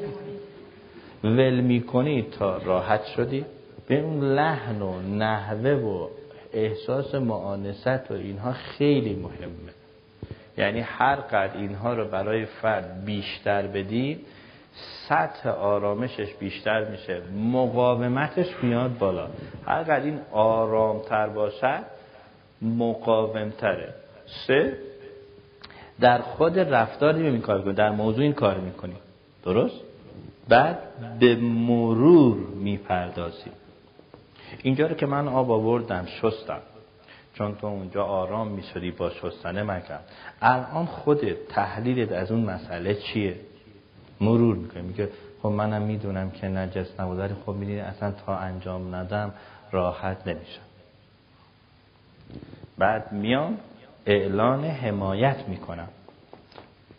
ول 1.24 1.60
می‌کنی 1.60 2.22
تا 2.22 2.56
راحت 2.56 3.04
شدی؟ 3.04 3.44
به 3.88 4.00
اون 4.00 4.20
لحن 4.20 4.82
و 4.82 5.02
نحوه 5.02 5.70
و 5.70 6.08
احساس 6.52 7.14
معانست 7.14 8.10
و 8.10 8.14
اینها 8.14 8.52
خیلی 8.52 9.14
مهمه. 9.14 9.72
یعنی 10.58 10.80
هر 10.80 11.16
قدر 11.16 11.56
اینها 11.56 11.94
رو 11.94 12.04
برای 12.04 12.44
فرد 12.44 13.04
بیشتر 13.04 13.66
بدید 13.66 14.26
سطح 15.08 15.48
آرامشش 15.48 16.34
بیشتر 16.34 16.84
میشه 16.90 17.22
مقاومتش 17.52 18.46
میاد 18.62 18.98
بالا. 18.98 19.28
هر 19.66 19.82
قدر 19.82 20.04
این 20.04 20.18
آرامتر 20.32 21.26
باشد 21.26 21.84
مقاومتره. 22.62 23.94
سه 24.46 24.78
در 26.00 26.18
خود 26.18 26.58
رفتار 26.58 27.14
این 27.14 27.40
کار 27.40 27.62
کنیم 27.62 27.74
در 27.74 27.90
موضوع 27.90 28.22
این 28.22 28.32
کار 28.32 28.58
می‌کنیم 28.58 28.98
درست؟ 29.44 29.80
بعد 30.48 30.78
به 31.18 31.36
مرور 31.36 32.36
می‌پردازیم 32.36 33.52
اینجا 34.62 34.86
رو 34.86 34.94
که 34.94 35.06
من 35.06 35.28
آب 35.28 35.50
آوردم 35.50 36.06
شستم. 36.06 36.60
چون 37.34 37.54
تو 37.54 37.66
اونجا 37.66 38.04
آرام 38.04 38.48
می‌شدی 38.48 38.90
با 38.90 39.10
شستنه 39.10 39.62
مکن 39.62 39.98
الان 40.42 40.86
خودت 40.86 41.48
تحلیلت 41.48 42.12
از 42.12 42.32
اون 42.32 42.40
مسئله 42.40 42.94
چیه؟ 42.94 43.36
مرور 44.20 44.56
می‌کنی. 44.56 44.82
میگه 44.82 45.08
خب 45.42 45.48
منم 45.48 45.82
می‌دونم 45.82 46.30
که 46.30 46.48
نجس 46.48 47.00
نبود 47.00 47.18
ولی 47.18 47.34
خب 47.46 47.52
می‌دونی 47.52 47.80
اصلا 47.80 48.12
تا 48.26 48.36
انجام 48.36 48.94
ندم 48.94 49.32
راحت 49.72 50.26
نمیشم. 50.26 50.60
بعد 52.78 53.12
میام 53.12 53.58
اعلان 54.06 54.64
حمایت 54.64 55.48
می‌کنم. 55.48 55.88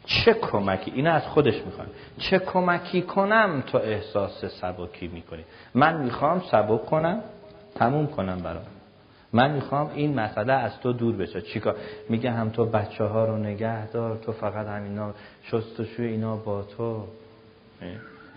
چه 0.05 0.33
کمکی؟ 0.33 0.91
اینو 0.91 1.11
از 1.11 1.23
خودش 1.23 1.61
می‌خوام 1.65 1.87
چه 2.17 2.39
کمکی 2.39 3.01
کنم 3.01 3.63
تو 3.67 3.77
احساس 3.77 4.45
سبکی 4.45 5.07
می‌کنی؟ 5.07 5.43
من 5.73 6.03
می‌خوام 6.03 6.41
سبک 6.51 6.85
کنم 6.85 7.21
تموم 7.75 8.07
کنم 8.07 8.39
برام. 8.39 8.63
من 9.33 9.51
می‌خوام 9.51 9.91
این 9.95 10.19
مسئله 10.19 10.53
از 10.53 10.79
تو 10.79 10.93
دور 10.93 11.15
بشه. 11.15 11.41
چیکار؟ 11.41 11.75
میگه 12.09 12.31
هم 12.31 12.49
تو 12.49 12.65
بچه 12.65 13.03
ها 13.03 13.25
رو 13.25 13.37
نگه 13.37 13.87
دار 13.87 14.17
تو 14.17 14.31
فقط 14.31 14.67
همینا 14.67 15.13
شستشوی 15.43 16.07
اینا 16.07 16.35
با 16.35 16.61
تو. 16.61 17.03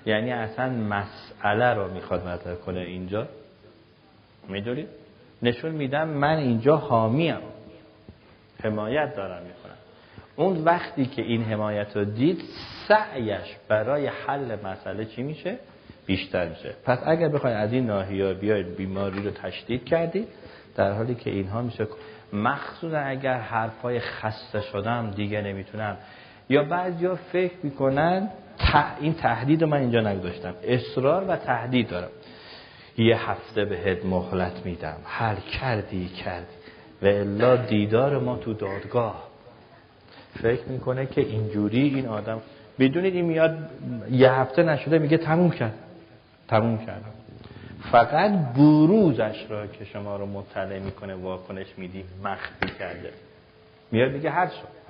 یعنی 0.07 0.33
اصلا 0.33 0.71
مسئله 0.71 1.75
رو 1.75 1.93
می‌خواد 1.93 2.29
مطرح 2.29 2.55
کنه 2.55 2.81
اینجا. 2.81 3.27
می‌دونید 4.49 4.89
نشون 5.43 5.71
میدم 5.71 6.09
من 6.09 6.37
اینجا 6.37 6.77
حامیم 6.77 7.39
حمایت 8.65 9.17
دارم 9.17 9.43
می‌کنم. 9.43 9.77
اون 10.37 10.65
وقتی 10.65 11.07
که 11.07 11.23
این 11.23 11.43
حمایت 11.45 11.97
رو 11.97 12.05
دید 12.05 12.43
سعیش 12.89 13.57
برای 13.69 14.07
حل 14.07 14.57
مسئله 14.65 15.05
چی 15.05 15.23
میشه؟ 15.23 15.59
بیشتر 16.07 16.49
میشه. 16.49 16.75
پس 16.85 16.99
اگر 17.07 17.29
بخواید 17.29 17.57
از 17.57 17.73
این 17.73 17.87
ناحیه 17.87 18.35
بیاید 18.35 18.77
بیماری 18.77 19.23
رو 19.23 19.31
تشدید 19.31 19.85
کردید 19.85 20.29
در 20.77 20.93
حالی 20.93 21.15
که 21.15 21.31
اینها 21.31 21.63
میشه 21.63 21.87
مخصوصا 22.33 22.99
اگر 22.99 23.39
حرفای 23.39 24.01
خسته 24.01 24.61
شدم 24.61 25.11
دیگه 25.11 25.41
نمی‌تونم. 25.41 25.97
یا 26.49 26.65
بعضیا 26.65 27.15
فکر 27.15 27.57
می‌کنن 27.63 28.29
این 29.01 29.15
تهدید 29.15 29.63
رو 29.63 29.69
من 29.69 29.79
اینجا 29.79 30.01
نگذاشتم. 30.01 30.55
اصرار 30.63 31.25
و 31.29 31.37
تهدید 31.37 31.89
دارم. 31.89 32.11
یه 32.99 33.31
هفته 33.31 33.65
بهت 33.65 34.05
مهلت 34.05 34.67
میدم. 34.67 34.97
حل 35.05 35.37
کردی 35.37 36.09
کردی. 36.09 36.60
و 37.03 37.07
الا 37.07 37.57
دیدار 37.57 38.19
ما 38.19 38.37
تو 38.37 38.55
دادگاه. 38.55 39.29
فکر 40.43 40.65
می‌کنه 40.65 41.07
که 41.07 41.21
اینجوری 41.21 41.81
این 41.81 42.07
آدم 42.07 42.41
بدونید 42.79 43.15
این 43.15 43.25
میاد 43.25 43.59
یه 44.11 44.33
هفته 44.33 44.63
نشده 44.63 44.99
میگه 44.99 45.17
تموم 45.17 45.51
کرد. 45.51 45.75
تموم 46.49 46.87
کردم 46.87 47.13
فقط 47.93 48.31
بروزش 48.31 49.47
را 49.49 49.67
که 49.67 49.85
شما 49.85 50.17
رو 50.17 50.27
مطلع 50.27 50.79
می‌کنه 50.79 51.15
واکنش 51.15 51.67
میدی 51.77 52.05
مخفی 52.25 52.79
کرده. 52.79 53.13
میاد 53.91 54.13
میگه 54.13 54.31
حل 54.31 54.49
شد. 54.49 54.81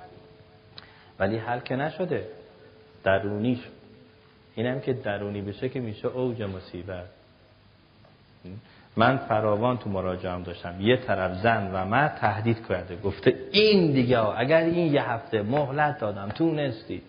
ولی 1.19 1.37
حل 1.37 1.59
که 1.59 1.75
نشده. 1.75 2.27
درونی 3.03 3.55
شد. 3.55 3.71
اینم 4.55 4.79
که 4.79 4.93
درونی 4.93 5.41
بشه 5.41 5.69
که 5.69 5.79
میشه 5.79 6.07
اوج 6.07 6.41
مصیبت. 6.41 7.05
من 8.97 9.17
فراوان 9.17 9.77
تو 9.77 9.89
مراجعم 9.89 10.43
داشتم. 10.43 10.75
یه 10.79 10.97
طرف 10.97 11.37
زن 11.37 11.71
و 11.73 11.85
مرد 11.85 12.17
تهدید 12.21 12.67
کرده. 12.67 12.95
گفته 12.95 13.35
این 13.51 13.91
دیگه 13.91 14.39
اگر 14.39 14.57
این 14.57 14.93
یه 14.93 15.11
هفته 15.11 15.41
مهلت 15.41 15.99
دادم 15.99 16.29
تونستی. 16.29 17.01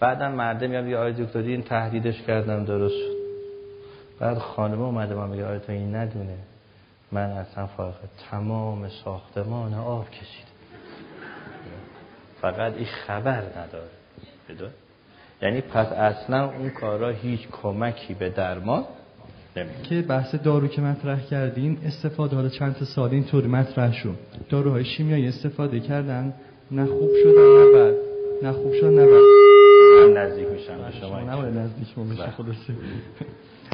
بعدم 0.00 0.32
مرده 0.32 0.66
میاد 0.66 0.86
یه 0.86 0.96
آقای 0.96 1.12
دکتر 1.12 1.38
این 1.38 1.62
تهدیدش 1.62 2.22
کردم 2.22 2.64
درست 2.64 3.20
بعد 4.20 4.38
خانم 4.38 4.82
اومده 4.82 5.14
من 5.14 5.28
میگه 5.28 5.46
آیا 5.46 5.58
تو 5.58 5.72
این 5.72 5.94
ندونه. 5.96 6.38
من 7.12 7.30
اصلا 7.30 7.66
فارغ 7.66 7.94
تمام 8.30 8.88
ساختمان 8.88 9.74
آب 9.74 10.10
کشید 10.10 10.50
فقط 12.40 12.72
این 12.74 12.86
خبر 13.06 13.42
نداره. 13.42 14.70
یعنی 15.42 15.60
پس 15.60 15.86
اصلا 15.86 16.50
اون 16.50 16.70
کارا 16.70 17.08
هیچ 17.08 17.48
کمکی 17.48 18.14
به 18.14 18.30
درمان 18.30 18.84
نمیده 19.56 19.82
که 19.82 20.02
بحث 20.02 20.34
دارو 20.34 20.68
که 20.68 20.82
مطرح 20.82 21.20
کردین 21.20 21.78
استفاده 21.84 22.36
حالا 22.36 22.48
چند 22.48 22.74
تا 22.74 22.84
سال 22.84 23.10
اینطوری 23.10 23.48
مطرح 23.48 23.92
شد. 23.92 24.14
داروهای 24.48 24.84
شیمیایی 24.84 25.28
استفاده 25.28 25.80
کردن 25.80 26.34
نه 26.70 26.84
خوب 26.84 27.10
شدن 27.22 27.58
نه 27.58 27.72
بد. 27.74 27.94
نه 28.42 28.52
خوب 28.52 28.72
شدن 28.74 28.94
نه 28.94 29.06
بد. 29.06 29.20
من 30.06 30.16
نزدیک 30.16 30.46
میشم 30.48 30.90
شما. 31.00 31.20
نه 31.20 31.50
نزدیک 31.50 31.94
بشه 31.94 32.22
بله. 32.22 32.30
خلاصه 32.30 32.74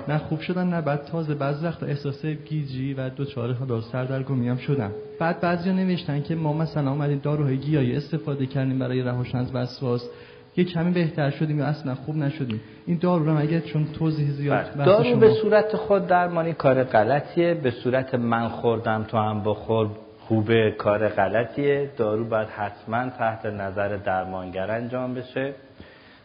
نه 0.09 0.19
خوب 0.19 0.41
شدن 0.41 0.67
نه 0.67 0.81
بعد 0.81 1.05
تازه 1.05 1.35
بعض 1.35 1.65
وقت 1.65 1.83
احساس 1.83 2.27
گیجی 2.27 2.95
و 2.95 3.11
دوچاره 3.11 3.55
حالا 3.55 3.81
سردرگمی 3.81 4.49
هم 4.49 4.57
شدن. 4.57 4.91
بعد 5.21 5.41
بعضیا 5.41 5.73
نوشتن 5.73 6.23
که 6.23 6.35
ما 6.35 6.53
مثلا 6.53 6.91
اومدیم 6.91 7.19
داروهای 7.19 7.57
گیاهی 7.57 7.97
استفاده 7.97 8.47
کردیم 8.47 8.79
برای 8.79 9.03
رهاشن 9.03 9.39
از 9.39 9.55
وسواس. 9.55 10.09
یه 10.57 10.65
کمی 10.65 10.91
بهتر 10.93 11.31
شدیم 11.31 11.59
یا 11.59 11.67
اصلا 11.67 11.95
خوب 11.95 12.17
نشدیم. 12.17 12.61
این 12.87 12.99
دارو 12.99 13.25
رو 13.25 13.39
اگه 13.41 13.61
چون 13.61 13.93
توضیح 13.93 14.31
زیاد 14.31 14.71
بله. 14.75 14.85
دارو 14.87 15.05
شما- 15.05 15.17
به 15.21 15.31
صورت 15.35 15.77
خود 15.77 16.07
درمانی 16.07 16.53
کار 16.53 16.85
غلطیه 16.85 17.55
به 17.55 17.71
صورت 17.71 18.15
من 18.15 18.49
خوردم 18.49 19.03
تو 19.05 19.17
هم 19.19 19.43
بخور 19.45 19.89
خوبه 20.19 20.75
کار 20.79 21.09
غلطیه. 21.09 21.91
دارو 21.97 22.25
باید 22.25 22.49
حتما 22.49 23.09
تحت 23.11 23.47
نظر 23.47 23.97
درمانگر 23.97 24.71
انجام 24.71 25.15
بشه. 25.15 25.55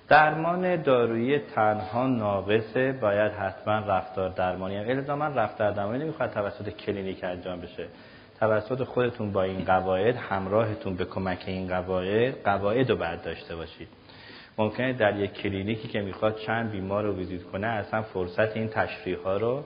درمان 0.09 0.81
دارویی 0.81 1.39
تنها 1.39 2.07
ناقصه 2.07 2.91
باید 3.01 3.31
حتما 3.31 3.73
رفتار 3.73 4.29
درمانی 4.29 4.77
الزاما 4.77 5.25
رفتار 5.25 5.71
درمانی 5.71 6.03
نمی‌خواد 6.03 6.29
توسط 6.29 6.69
کلینیک 6.69 7.23
انجام 7.23 7.59
بشه. 7.61 7.85
توسط 8.39 8.83
خودتون 8.83 9.31
با 9.31 9.43
این 9.43 9.65
قواعد 9.65 10.15
همراهتون 10.15 10.95
به 10.95 11.05
کمک 11.05 11.43
این 11.47 11.67
قواعد 11.67 12.33
قواعد 12.43 12.89
رو 12.89 12.95
باید 12.95 13.21
داشته 13.21 13.55
باشید. 13.55 13.87
ممکنه 14.57 14.93
در 14.93 15.19
یک 15.19 15.33
کلینیکی 15.33 15.87
که 15.87 16.01
می‌خواد 16.01 16.37
چند 16.37 16.71
بیمار 16.71 17.03
رو 17.03 17.13
ویزیت 17.13 17.43
کنه 17.43 17.67
اصلا 17.67 18.01
فرصت 18.01 18.57
این 18.57 18.67
تشریح 18.67 19.17
ها 19.17 19.37
رو 19.37 19.63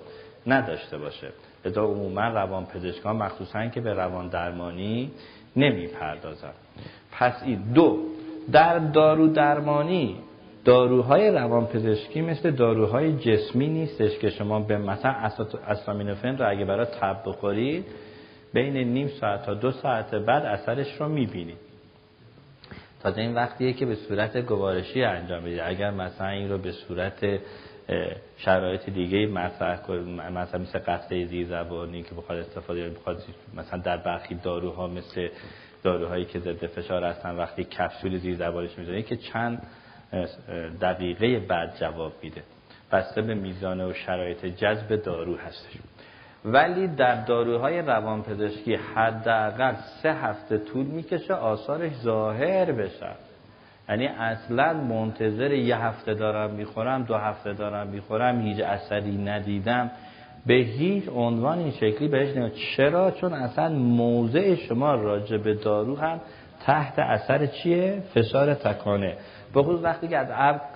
نداشته 0.47 0.97
باشه. 0.97 1.27
لذا 1.65 1.83
عموما 1.83 2.27
روان 2.27 2.65
پزشکان 2.65 3.15
مخصوصا 3.15 3.67
که 3.67 3.81
به 3.81 3.93
روان 3.93 4.27
درمانی 4.27 5.11
نمی‌پردازن 5.55 6.53
پس 7.11 7.43
این 7.45 7.59
دو 7.73 7.99
در 8.51 8.79
دارو 8.79 9.27
درمانی 9.27 10.15
داروهای 10.65 11.31
روانپزشکی 11.31 12.21
مثل 12.21 12.51
داروهای 12.51 13.13
جسمی 13.13 13.67
نیستش 13.67 14.17
که 14.17 14.29
شما 14.29 14.59
به 14.59 14.77
مثلا 14.77 15.11
استامینوفن 15.67 16.37
رو 16.37 16.49
اگه 16.49 16.65
برای 16.65 16.85
تب 16.85 17.21
بخورید 17.25 17.85
بین 18.53 18.77
نیم 18.77 19.07
ساعت 19.07 19.45
تا 19.45 19.53
دو 19.53 19.71
ساعت 19.71 20.15
بعد 20.15 20.45
اثرش 20.45 21.01
رو 21.01 21.09
می‌بینید. 21.09 21.64
تازه 23.05 23.21
این 23.21 23.35
وقتیه 23.35 23.73
که 23.73 23.85
به 23.85 23.95
صورت 23.95 24.37
گوارشی 24.37 25.03
انجام 25.03 25.43
بدید 25.43 25.59
اگر 25.59 25.91
مثلا 25.91 26.27
این 26.27 26.49
رو 26.49 26.57
به 26.57 26.71
صورت 26.71 27.39
شرایط 28.37 28.89
دیگه 28.89 29.27
مطرح 29.27 29.91
مثلا 30.31 30.61
مثل 30.61 30.79
قطعه 30.79 31.25
زیر 31.25 31.47
زبانی 31.47 32.03
که 32.03 32.15
بخواد 32.15 32.39
استفاده 32.39 32.89
بخواد 32.89 33.23
مثلا 33.53 33.79
در 33.79 33.97
برخی 33.97 34.35
داروها 34.35 34.87
مثل 34.87 35.27
داروهایی 35.83 36.25
که 36.25 36.39
ضد 36.39 36.65
فشار 36.65 37.03
هستن 37.03 37.35
وقتی 37.35 37.63
کپسول 37.63 38.17
زیر 38.17 38.35
زبانش 38.35 38.77
می‌زنید 38.77 39.05
که 39.05 39.15
چند 39.15 39.67
دقیقه 40.81 41.39
بعد 41.39 41.77
جواب 41.79 42.13
میده. 42.21 42.43
بسته 42.91 43.21
به 43.21 43.33
میزان 43.33 43.81
و 43.81 43.93
شرایط 43.93 44.45
جذب 44.45 44.95
دارو 44.95 45.35
هستش. 45.37 45.77
ولی 46.45 46.87
در 46.87 47.25
داروهای 47.25 47.81
روانپزشکی 47.81 48.75
حداقل 48.75 49.73
سه 50.03 50.13
هفته 50.13 50.57
طول 50.57 50.85
می‌کشه 50.85 51.33
آثارش 51.33 51.91
ظاهر 51.93 52.71
بشه. 52.71 53.09
یعنی 53.89 54.07
اصلا 54.07 54.73
منتظر 54.73 55.51
یه 55.51 55.77
هفته 55.77 56.13
دارم 56.13 56.49
می‌خورم 56.49 57.03
دو 57.03 57.15
هفته 57.15 57.53
دارم 57.53 57.87
می‌خورم 57.87 58.41
هیچ 58.41 58.59
اثری 58.59 59.17
ندیدم. 59.17 59.91
به 60.45 60.53
هیچ 60.53 61.09
عنوان 61.09 61.59
این 61.59 61.71
شکلی 61.71 62.07
بهش 62.07 62.37
نمید 62.37 62.53
چرا؟ 62.77 63.11
چون 63.11 63.33
اصلا 63.33 63.69
موضع 63.69 64.55
شما 64.55 64.95
راجع 64.95 65.37
به 65.37 65.53
دارو 65.53 65.95
هم 65.95 66.21
تحت 66.65 66.99
اثر 66.99 67.45
چیه؟ 67.45 68.03
فشار 68.13 68.53
تکانه. 68.53 69.17
بخصوص 69.55 69.83
وقتی 69.83 70.07
که 70.07 70.17
از 70.17 70.27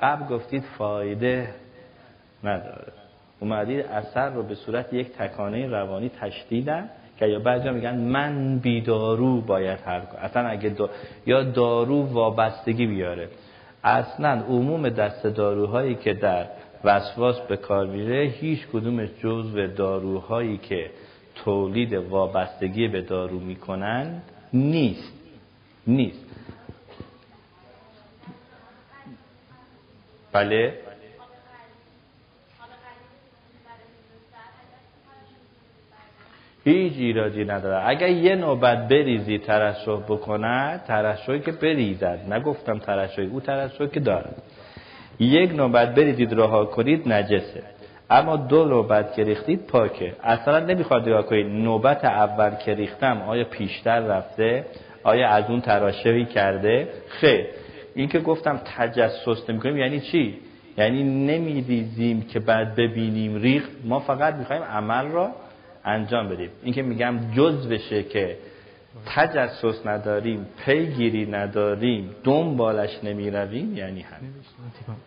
قبل 0.02 0.36
گفتید 0.36 0.64
فایده 0.78 1.50
نداره. 2.44 2.99
اومدید 3.40 3.86
اثر 3.86 4.30
رو 4.30 4.44
به 4.44 4.56
صورت 4.56 4.94
یک 4.94 5.12
تکانه 5.12 5.68
روانی 5.68 6.12
تشدیدن 6.22 6.90
که 7.20 7.26
یا 7.26 7.40
بعضی 7.40 7.70
میگن 7.70 7.98
من 7.98 8.60
بیدارو 8.60 9.42
باید 9.42 9.80
حل 9.80 10.00
کنم. 10.00 10.22
اصلا 10.22 10.48
اگه 10.48 10.70
دا... 10.70 10.90
یا 11.26 11.44
دارو 11.44 12.04
وابستگی 12.04 12.88
بیاره. 12.88 13.30
اصلا 13.84 14.30
عموم 14.30 14.90
دست 14.90 15.26
داروهایی 15.28 15.96
که 15.96 16.14
در 16.14 16.46
وسواس 16.84 17.40
به 17.40 17.58
کار 17.58 17.86
میره 17.86 18.24
هیچ 18.26 18.68
کدومش 18.68 19.10
جزو 19.24 19.68
داروهایی 19.68 20.58
که 20.58 20.92
تولید 21.36 21.94
وابستگی 21.94 22.88
به 22.88 23.02
دارو 23.02 23.40
می‌کنن 23.40 24.22
نیست. 24.54 25.14
نیست. 25.88 26.26
بله؟ 30.32 30.74
هیچ 36.64 36.94
ایرادی 36.98 37.46
نداره. 37.46 37.88
اگر 37.88 38.10
یه 38.10 38.36
نوبت 38.36 38.88
بریزی 38.88 39.38
ترشح 39.38 39.96
بکند 39.96 40.84
ترشحی 40.84 41.40
که 41.40 41.52
بریزد. 41.52 42.34
نگفتم 42.34 42.80
ترشحی 42.80 43.26
او 43.26 43.40
ترشحی 43.40 43.88
که 43.88 44.00
دارد. 44.00 44.36
یک 45.20 45.52
نوبت 45.56 45.96
بریزید 45.96 46.34
رها 46.34 46.66
کنید 46.66 47.10
نجسه. 47.14 47.64
اما 48.10 48.36
دو 48.36 48.66
نوبت 48.66 49.14
که 49.14 49.24
ریختید 49.24 49.68
پاکه. 49.68 50.16
اصلا 50.24 50.60
نمی‌خواد 50.60 51.10
نگاه 51.10 51.26
کنید. 51.26 51.48
نوبت 51.48 52.06
اول 52.06 52.56
که 52.56 52.74
ریختم 52.74 53.22
آیا 53.22 53.44
پیشتر 53.44 54.00
رفته؟ 54.00 54.66
آیا 55.04 55.30
از 55.30 55.50
اون 55.50 55.62
تراشحی 55.62 56.26
کرده؟ 56.26 56.88
خیر. 57.08 57.46
این 57.96 58.08
که 58.08 58.20
گفتم 58.20 58.62
تجسس 58.78 59.50
نمی 59.50 59.60
کنیم 59.60 59.78
یعنی 59.78 60.00
چی؟ 60.00 60.38
یعنی 60.78 61.04
نمیریزیم 61.04 62.22
که 62.22 62.40
بعد 62.40 62.76
ببینیم 62.76 63.36
ریخ 63.36 63.64
ما 63.84 64.00
فقط 64.00 64.36
می‌خوایم 64.36 64.64
عمل 64.64 65.12
را 65.12 65.30
انجام 65.86 66.30
بدیم. 66.30 66.50
این 66.64 66.74
که 66.74 66.82
میگم 66.82 67.16
جز 67.36 67.68
بشه 67.68 68.04
که 68.04 68.38
تجسس 69.06 69.86
نداریم 69.86 70.46
پیگیری 70.66 71.26
نداریم 71.26 72.10
دنبالش 72.24 73.04
نمی‌رویم 73.04 73.78
یعنی 73.78 74.02
همین. 74.02 74.32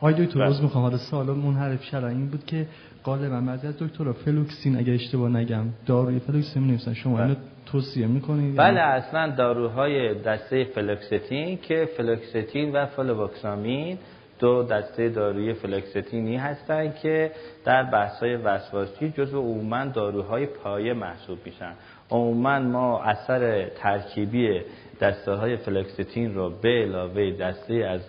آقای 0.01 0.15
دکتر 0.15 0.39
بله. 0.39 0.49
روز 0.49 0.63
می‌خوام 0.63 0.85
حالا 0.85 0.97
سوال 0.97 1.27
منحرف 1.27 1.85
شرع 1.85 2.05
این 2.05 2.27
بود 2.27 2.47
که 2.47 2.67
غالبا 3.05 3.41
بعضی 3.41 3.67
از 3.67 3.79
دکترها 3.79 4.13
فلوکسین 4.13 4.77
اگه 4.77 4.93
اشتباه 4.93 5.31
نگم 5.31 5.65
داروی 5.87 6.19
فلوکسین 6.19 6.63
می‌نویسن 6.63 6.95
شما 6.95 7.23
اینو 7.23 7.35
توصیه 7.67 8.07
می‌کنید 8.07 8.57
بله 8.57 8.81
اصلا 8.81 9.31
داروهای 9.31 10.15
دسته 10.15 10.65
فلوکستین 10.65 11.59
که 11.63 11.89
فلوکستین 11.97 12.73
و 12.73 12.87
فلووکسامین 12.87 13.99
دو 14.43 14.63
دسته 14.63 15.09
داروی 15.09 15.55
فلوکستینی 15.55 16.37
هستند 16.37 16.97
که 16.97 17.31
در 17.65 17.83
بحث‌های 17.83 18.37
وسواسی 18.37 19.11
جزو 19.11 19.41
عموما 19.41 19.85
داروهای 19.85 20.47
پایه 20.47 20.95
محسوب 20.95 21.39
میشن. 21.45 21.73
عموما 22.11 22.59
ما 22.59 23.03
اثر 23.03 23.69
ترکیبی 23.69 24.61
دسته 25.01 25.33
های 25.33 25.57
فلوکستین 25.57 26.35
رو 26.35 26.51
به 26.51 26.69
علاوه 26.69 27.31
دسته 27.31 27.75
از 27.75 28.01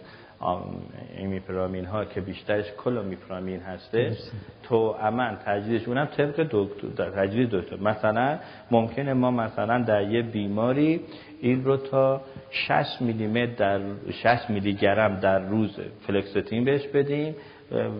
ایمیپرامین 1.17 1.85
ها 1.85 2.05
که 2.05 2.21
بیشترش 2.21 2.65
کلومیپرامین 2.83 3.59
هسته 3.59 4.17
توأمان 4.63 5.37
تجویزش 5.45 5.87
اونم 5.87 6.05
طبق 6.05 6.47
دکتر 6.51 7.09
تجویز 7.09 7.49
دکتر. 7.49 7.75
مثلا 7.75 8.39
ممکنه 8.71 9.13
ما 9.13 9.31
مثلا 9.31 9.83
در 9.83 10.11
یه 10.11 10.21
بیماری 10.21 11.01
این 11.41 11.63
رو 11.63 11.77
تا 11.77 12.21
60 12.49 13.01
میلیمتر 13.01 13.53
در 13.55 13.81
60 14.11 14.49
میلی 14.49 14.73
گرم 14.73 15.19
در 15.19 15.39
روز 15.39 15.79
فلکستین 16.07 16.63
بهش 16.63 16.87
بدیم 16.87 17.35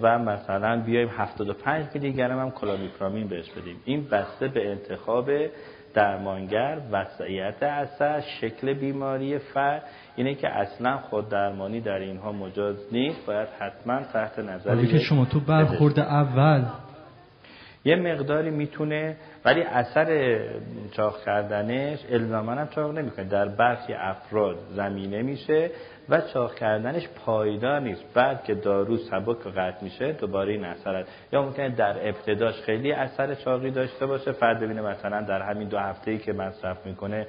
و 0.02 0.20
مثلا 0.20 0.82
بیایم 0.82 1.10
75 1.18 1.86
میلی 1.94 2.14
گرم 2.14 2.40
هم 2.40 2.52
کلامیپرامین 2.52 3.28
بهش 3.28 3.50
بدیم. 3.50 3.76
این 3.86 4.04
بسته 4.04 4.48
به 4.48 4.72
انتخاب 4.72 5.30
درمانگر 5.94 6.78
وضعیت 6.92 7.64
اثر 7.64 8.22
شکل 8.42 8.74
بیماری 8.74 9.38
فرد 9.38 9.84
اینه 10.16 10.36
که 10.36 10.50
اصلا 10.50 10.98
خود 10.98 11.30
درمانی 11.30 11.82
در 11.82 12.00
اینها 12.00 12.32
مجاز 12.32 12.76
نیست. 12.92 13.26
باید 13.26 13.48
حتما 13.60 14.04
تحت 14.14 14.40
نظر 14.40 14.86
که 14.86 15.00
شما 15.00 15.26
تو 15.26 15.40
برخورد 15.40 16.00
اول. 16.00 16.64
یه 17.86 17.96
مقداری 17.96 18.50
می‌تونه 18.50 19.18
ولی 19.46 19.62
اثر 19.62 20.40
چاق 20.92 21.24
کردنش 21.26 22.00
الزاما 22.12 22.52
هم 22.52 22.68
چاق 22.68 22.98
نمی‌کنه. 22.98 23.26
در 23.26 23.48
برخی 23.48 23.94
افراد 23.94 24.56
زمینه 24.76 25.22
میشه. 25.22 25.72
و 26.10 26.22
چاق 26.22 26.56
کردنش 26.56 27.08
پایدار 27.26 27.80
نیست. 27.80 28.04
بعد 28.14 28.44
که 28.44 28.56
دارو 28.56 28.98
سبک 28.98 29.46
و 29.46 29.50
قطع 29.50 29.84
میشه 29.84 30.12
دوباره 30.12 30.52
این 30.52 30.66
اثر 30.66 31.06
یا 31.32 31.42
ممکنه 31.42 31.70
در 31.70 32.08
ابتداش 32.08 32.62
خیلی 32.62 32.92
اثر 32.92 33.36
چاقی 33.36 33.72
داشته 33.72 34.06
باشه. 34.06 34.32
فرد 34.32 34.60
ببینه 34.60 34.82
مثلا 34.82 35.22
در 35.22 35.42
همین 35.42 35.68
دو 35.68 35.78
هفته 35.78 36.12
ای 36.12 36.18
که 36.18 36.34
مصرف 36.34 36.86
می‌کنه 36.86 37.28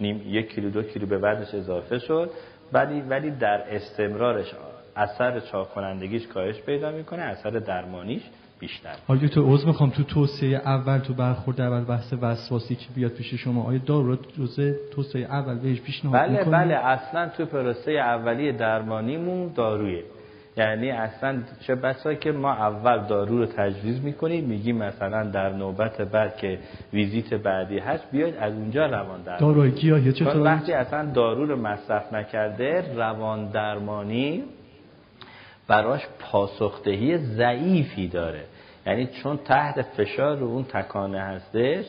نیم 0.00 0.22
یک 0.26 0.54
کیلو 0.54 0.70
دو 0.70 0.82
کیلو 0.82 1.06
به 1.06 1.18
بعدش 1.18 1.54
اضافه 1.54 1.98
شد. 1.98 2.30
ولی 2.72 3.00
ولی 3.00 3.30
در 3.30 3.64
استمرارش 3.68 4.54
اثر 4.96 5.40
چاق 5.40 5.68
کنندگیش 5.68 6.26
کاهش 6.26 6.60
پیدا 6.60 6.90
می‌کنه 6.90 7.22
اثر 7.22 7.50
درمانیش. 7.50 8.22
بیشتر. 8.62 8.94
آیا 9.08 9.28
تو 9.28 9.54
عضو 9.54 9.66
می‌خوام 9.66 9.90
تو 9.90 10.02
توصیه 10.02 10.58
اول 10.58 10.98
تو 10.98 11.14
برخورد 11.14 11.60
اول 11.60 11.84
بحث 11.84 12.14
وسواسی 12.22 12.74
که 12.74 12.86
بیاد 12.94 13.10
پیش 13.10 13.34
شما 13.34 13.62
آیا 13.62 13.80
دارو 13.86 14.16
جزء 14.38 14.72
توصیه 14.94 15.26
اول 15.26 15.58
بهش 15.58 15.80
پیشنهاد 15.80 16.20
بله 16.20 16.38
می‌کنی؟ 16.38 16.54
بله 16.54 16.74
اصلا 16.74 17.28
تو 17.28 17.46
پروسه 17.46 17.92
اولیه 17.92 18.52
درمانیمون 18.52 19.52
دارویه. 19.54 20.04
یعنی 20.56 20.90
اصلا 20.90 21.42
چه 21.66 21.74
بسا 21.74 22.14
که 22.14 22.32
ما 22.32 22.52
اول 22.52 23.06
دارو 23.06 23.38
رو 23.38 23.46
تجویز 23.46 24.04
می‌کنیم 24.04 24.44
میگیم 24.44 24.76
مثلا 24.76 25.30
در 25.30 25.52
نوبت 25.52 26.00
بعد 26.00 26.36
که 26.36 26.58
ویزیت 26.92 27.34
بعدی 27.34 27.78
هست 27.78 28.04
بیاید 28.12 28.36
از 28.36 28.52
اونجا 28.54 28.86
روان 28.86 29.22
درمانی. 29.22 29.54
داروی 29.54 29.70
گیاهی 29.70 30.12
چطور؟ 30.12 30.40
وقتی 30.40 30.72
اصلا 30.72 31.12
دارو 31.12 31.46
رو 31.46 31.56
مصرف 31.56 32.12
نکرده 32.12 32.84
روان 32.96 33.50
درمانی 33.50 34.42
براش 35.68 36.06
پاسخدهی 36.18 37.18
ضعیفی 37.18 38.08
داره 38.08 38.44
یعنی 38.86 39.06
چون 39.06 39.36
تحت 39.36 39.82
فشار 39.82 40.36
رو 40.36 40.46
اون 40.46 40.64
تکانه 40.64 41.20
هستش 41.20 41.84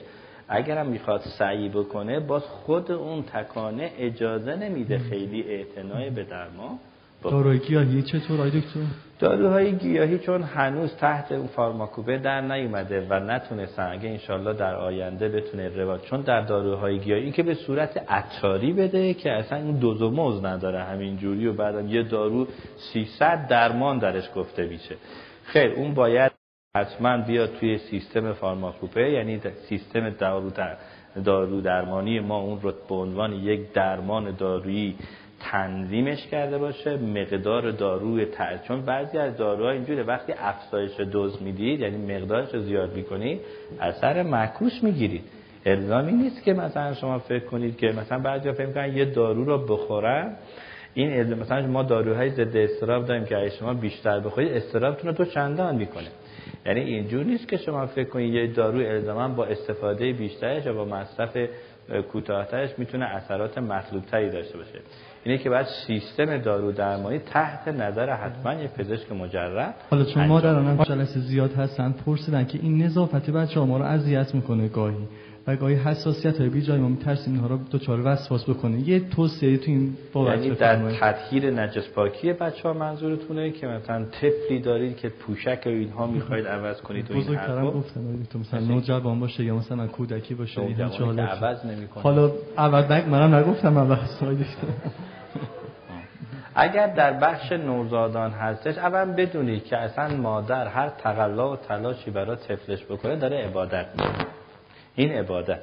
اگرم 0.50 0.88
می‌خواد 0.88 1.22
سعی 1.22 1.70
بکنه 1.70 2.20
باز 2.20 2.44
خود 2.44 2.92
اون 2.92 3.24
تکانه 3.24 3.92
اجازه 3.98 4.56
نمیده 4.56 4.98
خیلی 5.00 5.42
اعتنای 5.42 6.10
به 6.10 6.24
بکنه. 6.24 7.32
داروی 7.32 7.60
گیاهی 7.60 8.02
چطور 8.02 8.42
آیا 8.42 8.50
دکتر 8.50 8.80
داروهای 9.24 9.72
گیاهی 9.72 10.20
چون 10.20 10.44
هنوز 10.44 10.96
تحت 10.96 11.32
اون 11.32 11.48
فارماکوپه 11.48 12.18
در 12.18 12.42
نیومده 12.42 13.08
و 13.10 13.20
نتونستن 13.20 13.92
اگه 13.92 14.10
انشالله 14.10 14.54
در 14.54 14.76
آینده 14.76 15.30
بتونه 15.30 15.70
رواج 15.70 16.02
چون 16.02 16.22
در 16.22 16.42
داروهای 16.42 17.00
گیاهی 17.00 17.32
که 17.32 17.44
به 17.44 17.54
صورت 17.54 18.12
عطاری 18.12 18.74
بده 18.74 19.14
که 19.14 19.32
اصلا 19.32 19.58
اون 19.58 19.72
دوز 19.72 20.02
و 20.02 20.10
موز 20.12 20.46
نداره 20.46 20.84
همین 20.84 21.18
جوری 21.18 21.48
و 21.48 21.54
بعدم 21.54 21.88
یه 21.88 22.04
دارو 22.04 22.48
300 22.94 23.48
درمان 23.48 24.00
درش 24.00 24.30
گفته 24.36 24.66
میشه. 24.66 24.96
خیر 25.44 25.72
اون 25.72 25.94
باید 25.94 26.32
حتما 26.76 27.18
بیاد 27.18 27.56
توی 27.60 27.78
سیستم 27.78 28.34
فارماکوپه 28.34 29.12
یعنی 29.12 29.42
سیستم 29.70 30.10
دارو, 30.10 30.50
در 30.50 30.78
دارو 31.26 31.62
درمانی 31.62 32.20
ما 32.20 32.40
اون 32.40 32.62
رو 32.62 32.74
به 32.90 32.96
عنوان 32.96 33.34
یک 33.34 33.74
درمان 33.74 34.36
دارویی 34.36 34.96
تنظیمش 35.52 36.28
کرده 36.28 36.58
باشه 36.58 36.98
مقدار 36.98 37.72
داروی 37.72 38.26
تر. 38.26 38.58
چون 38.58 38.82
بعضی 38.82 39.18
از 39.18 39.38
داروها 39.38 39.72
اینجوره 39.72 40.04
وقتی 40.04 40.34
افزایش 40.38 41.00
دوز 41.00 41.42
می‌دید 41.42 41.80
یعنی 41.80 42.16
مقدارش 42.16 42.54
رو 42.54 42.62
زیاد 42.62 42.96
می‌کنید 42.96 43.42
اثر 43.82 44.24
معکوس 44.24 44.84
می‌گیرید. 44.84 45.24
الزامی 45.66 46.12
نیست 46.12 46.44
که 46.44 46.54
مثلا 46.54 46.94
شما 46.94 47.20
فکر 47.20 47.46
کنید 47.46 47.78
که 47.78 47.88
مثلا 47.88 48.20
بعضی 48.20 48.52
فکر 48.52 48.66
می‌کنن 48.66 48.98
یه 48.98 49.06
دارو 49.06 49.46
رو 49.46 49.58
بخورن. 49.58 50.36
این 50.94 51.14
الزام 51.14 51.40
مثلا 51.40 51.68
ما 51.68 51.84
داروهای 51.84 52.30
ضد 52.30 52.58
استراب 52.58 53.06
داریم 53.06 53.26
که 53.26 53.38
اگه 53.38 53.50
شما 53.50 53.74
بیشتر 53.74 54.20
بخورید 54.20 54.54
استرابتون 54.54 55.10
رو 55.10 55.16
تو 55.16 55.26
چندان 55.26 55.76
می‌کنه. 55.76 56.08
یعنی 56.66 56.80
اینجور 56.80 57.24
نیست 57.24 57.48
که 57.48 57.58
شما 57.58 57.86
فکر 57.86 58.10
کنید 58.10 58.34
یه 58.34 58.48
دارو 58.48 58.80
الزاما 58.80 59.28
با 59.28 59.46
استفاده 59.46 60.14
بیشترش 60.14 60.68
و 60.68 60.74
با 60.74 60.86
مصرف 60.86 61.38
کوتاهترش 62.12 62.70
می‌تونه 62.78 63.06
اثرات 63.06 63.58
مطلوب 63.58 64.06
تری 64.06 64.30
داشته 64.30 64.58
باشه. 64.58 64.80
اینه 65.24 65.38
که 65.38 65.50
بعد 65.50 65.68
سیستم 65.88 66.38
دارو 66.38 66.72
درمانی 66.72 67.20
تحت 67.20 67.68
نظر 67.68 68.10
حتما 68.10 68.54
یه 68.54 68.68
پزشک 68.68 69.12
مجرب 69.12 69.76
حالا 69.90 70.06
چون 70.06 70.28
مادران 70.28 70.66
هم 70.66 70.84
جلسه 70.84 71.20
زیاد 71.20 71.54
هستن 71.54 71.92
پرسیدن 72.06 72.46
که 72.46 72.60
این 72.62 72.84
نظافت 72.84 73.30
بچه 73.30 73.60
ها 73.60 73.66
ما 73.66 73.78
رو 73.78 73.84
اذیت 73.84 74.36
می‌کنه 74.36 74.68
گاهی. 74.68 75.08
و 75.48 75.56
گاهی 75.56 75.76
حساسیت 75.76 76.40
های 76.40 76.50
بیجای 76.50 76.80
ما 76.80 76.88
میترسیم 76.88 77.34
اینها 77.34 77.48
رو 77.48 77.60
دچار 77.72 78.02
وسواس 78.06 78.50
بکنه 78.50 78.90
یه 78.90 79.00
توصیه 79.10 79.58
تو 79.58 79.72
این 79.72 79.98
بابت 80.14 80.38
یعنی 80.38 80.56
در. 80.56 80.92
تطهیر 80.92 81.52
نجس 81.52 81.90
پاکی 81.90 82.34
بچه 82.34 82.64
ها 82.64 82.74
منظورتونه 82.74 83.52
که 83.52 83.68
مثلا 83.68 84.06
طفلی 84.06 84.60
دارید 84.60 84.98
که 84.98 85.10
پوشک 85.10 85.62
و 85.66 85.70
اینها 85.70 86.08
می‌خواید 86.08 86.48
عوض 86.48 86.82
کنید 86.82 87.12
و 87.12 87.14
این 87.14 87.24
بزرگترم 87.24 87.72
گفتم 87.72 88.02
دکتر 88.24 88.40
مثلا 88.40 88.60
مثل- 88.60 88.74
نوجوان 88.74 89.20
باشه 89.20 89.44
یا 89.44 89.56
مثلا 89.56 89.88
کودکی 89.88 90.36
باشه 90.36 90.62
این 90.62 90.70
نوجوانی 90.82 90.92
چه 90.92 90.98
که 90.98 91.04
حالت. 91.04 91.44
عوض 91.44 91.66
نمی‌کنه. 91.66 92.04
حالا 92.04 92.32
عوض 92.58 92.92
نگ 92.92 93.10
منم 93.10 93.36
نگفتم 93.36 93.78
عوض. 93.78 94.00
اگر 96.56 96.88
در 96.88 97.14
بخش 97.14 97.52
نوزادان 97.52 98.32
هستش 98.32 98.78
اول 98.78 99.06
بدونید 99.12 99.64
که 99.64 99.78
اصلا 99.78 100.18
مادر 100.18 100.68
هر 100.68 100.90
تقلا 100.90 101.52
و 101.52 101.56
تلاشی 101.56 102.12
برای 102.12 102.36
طفلش 102.36 102.86
بکنه 102.86 103.16
داره 103.16 103.38
عبادت 103.38 103.86
می‌کنه 103.94 104.26
این 104.96 105.12
عبادت. 105.12 105.62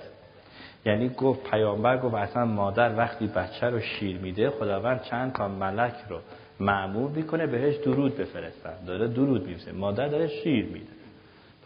یعنی 0.86 1.08
گفت 1.08 1.50
پیامبر 1.50 1.98
گفت 1.98 2.14
اصلا 2.14 2.44
مادر 2.44 2.96
وقتی 2.96 3.26
بچه 3.26 3.66
رو 3.66 3.80
شیر 3.80 4.18
میده 4.18 4.50
خداوند 4.50 5.02
چند 5.02 5.32
تا 5.32 5.48
ملک 5.48 5.94
رو 6.08 6.18
معمور 6.60 7.10
می‌کنه 7.10 7.46
بهش 7.46 7.76
درود 7.76 8.16
بفرستن. 8.16 8.84
داره 8.86 9.08
درود 9.08 9.46
میفرسته. 9.46 9.72
مادر 9.72 10.08
داره 10.08 10.28
شیر 10.28 10.64
میده. 10.64 10.92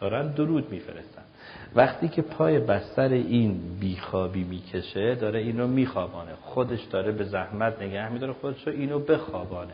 دارن 0.00 0.32
درود 0.32 0.70
میفرستن. 0.70 1.22
وقتی 1.74 2.08
که 2.08 2.22
پای 2.22 2.58
بستر 2.58 3.08
این 3.08 3.60
بیخوابی 3.80 4.44
می‌کشه 4.44 5.14
داره 5.14 5.40
این 5.40 5.60
رو 5.60 5.66
میخوابانه. 5.66 6.32
خودش 6.42 6.82
داره 6.82 7.12
به 7.12 7.24
زحمت 7.24 7.82
نگه 7.82 8.12
میداره 8.12 8.32
خودش 8.32 8.66
رو 8.66 8.72
اینو 8.72 8.98
بخوابانه. 8.98 9.72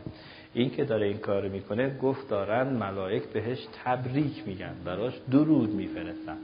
این 0.53 0.69
که 0.69 0.83
داره 0.83 1.07
این 1.07 1.17
کار 1.17 1.47
می‌کنه 1.47 1.97
گفت 1.97 2.29
دارن 2.29 2.67
ملائک 2.67 3.23
بهش 3.23 3.67
تبریک 3.83 4.47
میگن 4.47 4.73
براش 4.85 5.13
درود 5.31 5.69
میفرستن. 5.69 6.37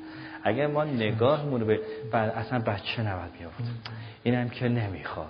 اگر 0.48 0.68
ما 0.68 0.84
نگاهمون 0.84 1.62
رو 1.62 1.68
به 1.68 1.80
اصلا 2.18 2.60
بچه 2.60 3.02
نباید 3.02 3.32
بیافت 3.40 3.64
اینم 4.24 4.50
که 4.50 4.68
نمیخوابه. 4.68 5.30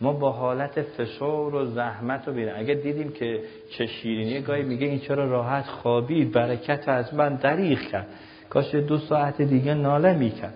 ما 0.00 0.12
با 0.12 0.32
حالت 0.32 0.82
فشار 0.82 1.54
و 1.54 1.66
زحمت 1.66 2.28
رو 2.28 2.34
بینیم 2.34 2.54
اگر 2.56 2.74
دیدیم 2.74 3.12
که 3.12 3.40
چه 3.70 3.86
شیرینی 3.86 4.40
گاهی 4.40 4.62
میگه 4.62 4.86
این 4.86 4.98
چرا 4.98 5.30
راحت 5.30 5.64
خوابید 5.64 6.32
برکت 6.32 6.88
از 6.88 7.14
من 7.14 7.34
دریغ 7.34 7.80
کرد. 7.80 8.06
کاش 8.50 8.74
دو 8.74 8.98
ساعت 8.98 9.42
دیگه 9.42 9.74
ناله 9.74 10.12
می‌کرد. 10.12 10.54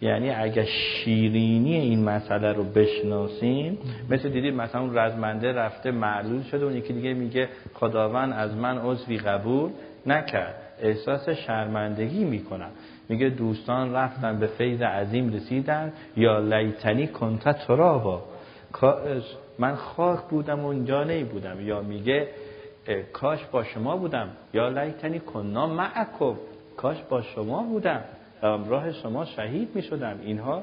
یعنی 0.00 0.30
اگر 0.30 0.64
شیرینی 0.64 1.76
این 1.76 2.04
مسئله 2.04 2.52
رو 2.52 2.64
بشناسیم 2.64 3.78
مثل 4.10 4.28
دیدیم 4.28 4.54
مثلا 4.54 4.80
اون 4.80 4.98
رزمنده 4.98 5.52
رفته 5.52 5.90
معلول 5.90 6.42
شده 6.42 6.64
اون 6.64 6.76
یکی 6.76 6.92
دیگه 6.92 7.14
میگه 7.14 7.48
خداوند 7.74 8.32
از 8.32 8.54
من 8.54 8.78
عضوی 8.78 9.18
قبول 9.18 9.70
نکرد. 10.06 10.67
احساس 10.82 11.28
شرمندگی 11.28 12.24
می‌کنم. 12.24 12.70
میگه 13.08 13.28
دوستان 13.28 13.94
رفتن 13.94 14.38
به 14.38 14.46
فیض 14.46 14.82
عظیم 14.82 15.32
رسیدن. 15.32 15.92
یا 16.16 16.38
لیتنی 16.38 17.06
کنت 17.06 17.66
ترابا. 17.66 18.22
من 19.58 19.74
خاک 19.74 20.20
بودم 20.20 20.60
و 20.60 20.66
اونجا 20.66 21.04
نی 21.04 21.24
بودم 21.24 21.60
یا 21.60 21.82
میگه 21.82 22.28
کاش 23.12 23.44
با 23.52 23.64
شما 23.64 23.96
بودم. 23.96 24.28
یا 24.54 24.68
لیتنی 24.68 25.18
کنا 25.18 25.66
معکم. 25.66 26.34
کاش 26.76 26.96
با 27.08 27.22
شما 27.22 27.62
بودم. 27.62 28.00
راه 28.42 28.92
شما 28.92 29.24
شهید 29.24 29.68
می 29.74 29.82
شدم 29.82 30.18
اینها 30.22 30.62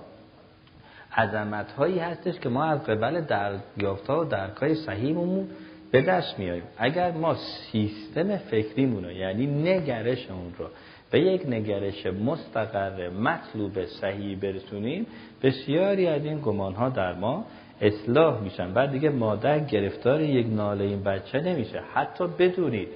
عظمت 1.18 1.72
هایی 1.72 2.00
هستش 2.00 2.40
که 2.40 2.50
ما 2.50 2.64
از 2.64 2.84
قبل 2.84 3.22
دریافتها 3.22 4.22
و 4.22 4.24
درکای 4.24 4.76
صحیحمون 4.76 5.48
به 5.96 6.02
دست 6.02 6.40
میاریم. 6.40 6.64
اگر 6.78 7.12
ما 7.12 7.36
سیستم 7.72 8.38
فکریمون 8.38 9.04
رو 9.04 9.12
یعنی 9.12 9.46
نگرش 9.48 10.30
اون 10.30 10.54
رو 10.58 10.66
به 11.12 11.20
یک 11.20 11.46
نگرش 11.48 12.06
مستقر 12.06 13.10
مطلوب 13.10 13.86
صحیح 13.86 14.40
برسونیم 14.40 15.08
بسیاری 15.44 16.08
از 16.08 16.26
این 16.26 16.40
گمان 16.40 16.74
ها 16.74 16.90
در 16.90 17.14
ما 17.14 17.46
اصلاح 17.82 18.42
میشن. 18.42 18.74
بعد 18.74 18.92
دیگه 18.92 19.10
مادر 19.10 19.60
گرفتار 19.60 20.22
یک 20.22 20.48
ناله 20.50 20.84
این 20.84 21.04
بچه 21.04 21.42
نمیشه. 21.42 21.82
حتی 21.94 22.28
بدونید. 22.40 22.90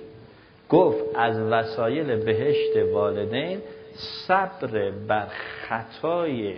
گفت 0.69 1.03
از 1.15 1.39
وسایل 1.39 2.15
بهشت 2.15 2.77
والدین 2.93 3.59
صبر 4.27 4.91
بر 5.07 5.27
خطای 5.67 6.53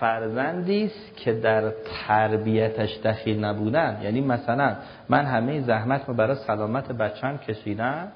فرزندی 0.00 0.84
است 0.84 1.16
که 1.16 1.32
در 1.32 1.72
تربیتش 2.06 2.98
دخیل 3.04 3.44
نبودن. 3.44 4.00
یعنی 4.02 4.20
مثلا 4.20 4.76
من 5.08 5.24
همه 5.24 5.60
زحمت 5.60 6.08
رو 6.08 6.14
برای 6.14 6.36
سلامت 6.36 6.92
بچم 6.92 7.36
کشیدم. 7.36 8.08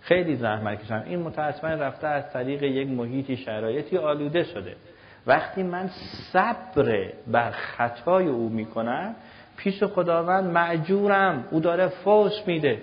خیلی 0.00 0.36
زحمت 0.36 0.80
کشیدم. 0.80 1.02
این 1.06 1.22
متاسفانه 1.22 1.76
رفته 1.76 2.06
از 2.06 2.32
طریق 2.32 2.62
یک 2.62 2.88
محیطی 2.88 3.36
شرایطی 3.36 3.98
آلوده 3.98 4.44
شده. 4.44 4.76
وقتی 5.26 5.62
من 5.62 5.90
صبر 6.32 7.12
بر 7.26 7.50
خطای 7.50 8.26
او 8.26 8.48
می‌کنم 8.48 9.14
پیش 9.56 9.84
خداوند 9.84 10.44
معجورم 10.44 11.44
او 11.50 11.60
داره 11.60 11.88
فوش 11.88 12.32
میده. 12.46 12.82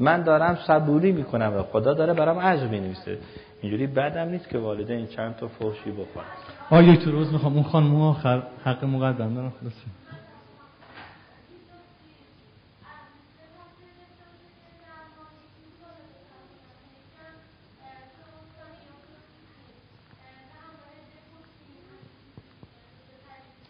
من 0.00 0.22
دارم 0.22 0.58
صبوری 0.66 1.12
می‌کنم 1.12 1.56
و 1.56 1.62
خدا 1.62 1.94
داره 1.94 2.12
برام 2.12 2.38
اجر 2.38 2.66
می‌نویسه. 2.66 3.18
اینجوری 3.62 3.86
بعدم 3.86 4.28
نیست 4.28 4.48
که 4.48 4.58
والدین 4.58 5.06
چند 5.06 5.36
تا 5.36 5.48
فوشی 5.48 5.90
بخورن. 5.90 6.26
آیه 6.70 6.96
تو 6.96 7.10
روز 7.10 7.32
می‌خوام 7.32 7.54
اون 7.54 7.62
خانم 7.62 8.00
آخر 8.00 8.42
حق 8.64 8.84
مقدم 8.84 9.34
دارم 9.34 9.52
خلاصه. 9.60 9.76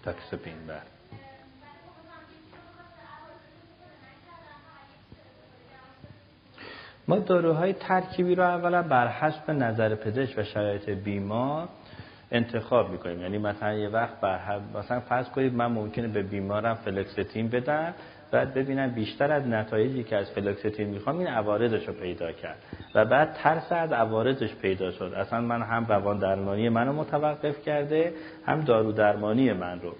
تکسپین 0.04 0.66
بر. 0.66 0.80
ما 7.08 7.18
داروهای 7.18 7.72
ترکیبی 7.72 8.34
رو 8.34 8.42
اولا 8.42 8.82
بر 8.82 9.08
حسب 9.08 9.50
نظر 9.50 9.94
پزشک 9.94 10.38
و 10.38 10.44
شرایط 10.44 10.90
بیمار 10.90 11.68
انتخاب 12.32 12.90
می‌کنیم. 12.90 13.20
یعنی 13.20 13.38
مثلا 13.38 13.74
یه 13.74 13.88
وقت 13.88 14.20
بر 14.20 14.60
مثلا 14.74 15.00
فرض 15.00 15.28
کنید 15.28 15.54
من 15.54 15.66
ممکنه 15.66 16.08
به 16.08 16.22
بیمارم 16.22 16.74
فلکستین 16.74 17.48
بدم 17.48 17.94
بعد 18.30 18.54
ببینم 18.54 18.90
بیشتر 18.90 19.32
از 19.32 19.46
نتایجی 19.46 20.02
که 20.02 20.16
از 20.16 20.30
فلکستین 20.30 20.88
می‌خوام 20.88 21.18
این 21.18 21.26
عوارضش 21.26 21.88
رو 21.88 21.94
پیدا 21.94 22.32
کرد. 22.32 22.56
و 22.94 23.04
بعد 23.04 23.32
ترس 23.32 23.72
از 23.72 23.92
عوارضش 23.92 24.54
پیدا 24.54 24.90
شد. 24.90 25.12
اصلا 25.16 25.40
من 25.40 25.62
هم 25.62 25.86
روان 25.86 26.18
درمانی 26.18 26.68
منو 26.68 26.92
متوقف 26.92 27.62
کرده 27.62 28.12
هم 28.46 28.60
دارو 28.60 28.92
درمانی 28.92 29.52
من 29.52 29.80
رو. 29.80 29.94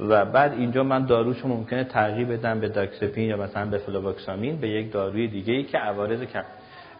و 0.00 0.24
بعد 0.24 0.52
اینجا 0.52 0.82
من 0.82 1.06
داروشو 1.06 1.48
ممکنه 1.48 1.84
تغییر 1.84 2.26
بدم 2.26 2.60
به 2.60 2.68
داکسپین 2.68 3.28
یا 3.28 3.36
مثلا 3.36 3.66
به 3.66 3.78
فلوکسامین 3.78 4.56
به 4.56 4.68
یک 4.68 4.92
داروی 4.92 5.28
دیگه 5.28 5.52
ای 5.52 5.64
که 5.64 5.78
عوارض 5.78 6.22
کم 6.22 6.44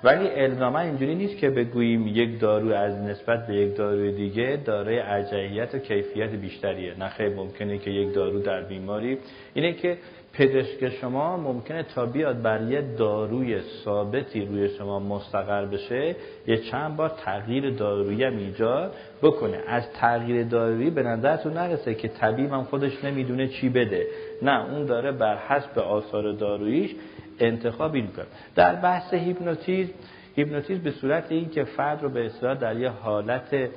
ولی 0.07 0.29
الزاما 0.31 0.79
اینجوری 0.79 1.15
نیست 1.15 1.37
که 1.37 1.51
بگوییم 1.51 2.07
یک 2.07 2.41
دارو 2.41 2.73
از 2.73 2.97
نسبت 2.97 3.47
به 3.47 3.55
یک 3.55 3.77
داروی 3.77 4.13
دیگه 4.13 4.59
دارای 4.65 4.99
ارجحیت 4.99 5.75
و 5.75 5.79
کیفیت 5.79 6.31
بیشتریه. 6.31 6.99
نه 6.99 7.09
خیلی 7.09 7.35
ممکنه 7.35 7.79
که 7.79 7.91
یک 7.91 8.15
دارو 8.15 8.39
در 8.41 8.63
بیماری. 8.63 9.19
اینه 9.55 9.73
که 9.73 9.99
پزشک 10.33 10.89
شما 10.89 11.37
ممکنه 11.37 11.83
تا 11.83 12.07
بیاد 12.07 12.43
بر 12.43 12.63
یه 12.63 12.83
داروی 12.99 13.61
ثابتی 13.85 14.45
روی 14.45 14.69
شما 14.69 15.01
مستقر 15.01 15.65
بشه 15.65 16.17
یه 16.47 16.57
چند 16.57 16.97
بار 16.97 17.09
تغییر 17.25 17.71
دارویی 17.71 18.25
هم 18.25 18.37
ایجاد 18.37 18.95
بکنه. 19.23 19.59
از 19.67 19.93
تغییر 19.93 20.45
دارویی 20.45 20.91
به 20.91 21.03
نظرتون 21.03 21.53
نرسه 21.53 21.95
که 21.95 22.09
طبیب 22.09 22.53
هم 22.53 22.65
خودش 22.65 23.05
نمی‌دونه 23.05 23.49
چی 23.49 23.69
بده. 23.69 24.07
نه 24.43 24.71
اون 24.71 24.87
داره 24.87 25.13
بر 25.13 25.37
حسب 25.37 25.79
آثار 25.79 26.33
داروییش 26.33 26.95
انتخاب 27.41 27.95
این 27.95 28.07
کنه 28.07 28.27
در 28.55 28.75
بحث 28.75 29.15
هیپنوتیزم 29.15 29.93
هیپنوتیزم 30.37 30.83
به 30.83 30.91
صورت 30.91 31.33
این 31.33 31.51
که 31.51 31.65
فرد 31.65 32.03
رو 32.03 32.09
به 32.09 32.27
اصطلاح 32.27 32.55
در 32.55 32.77
یه 32.77 32.89
حالت 32.89 33.71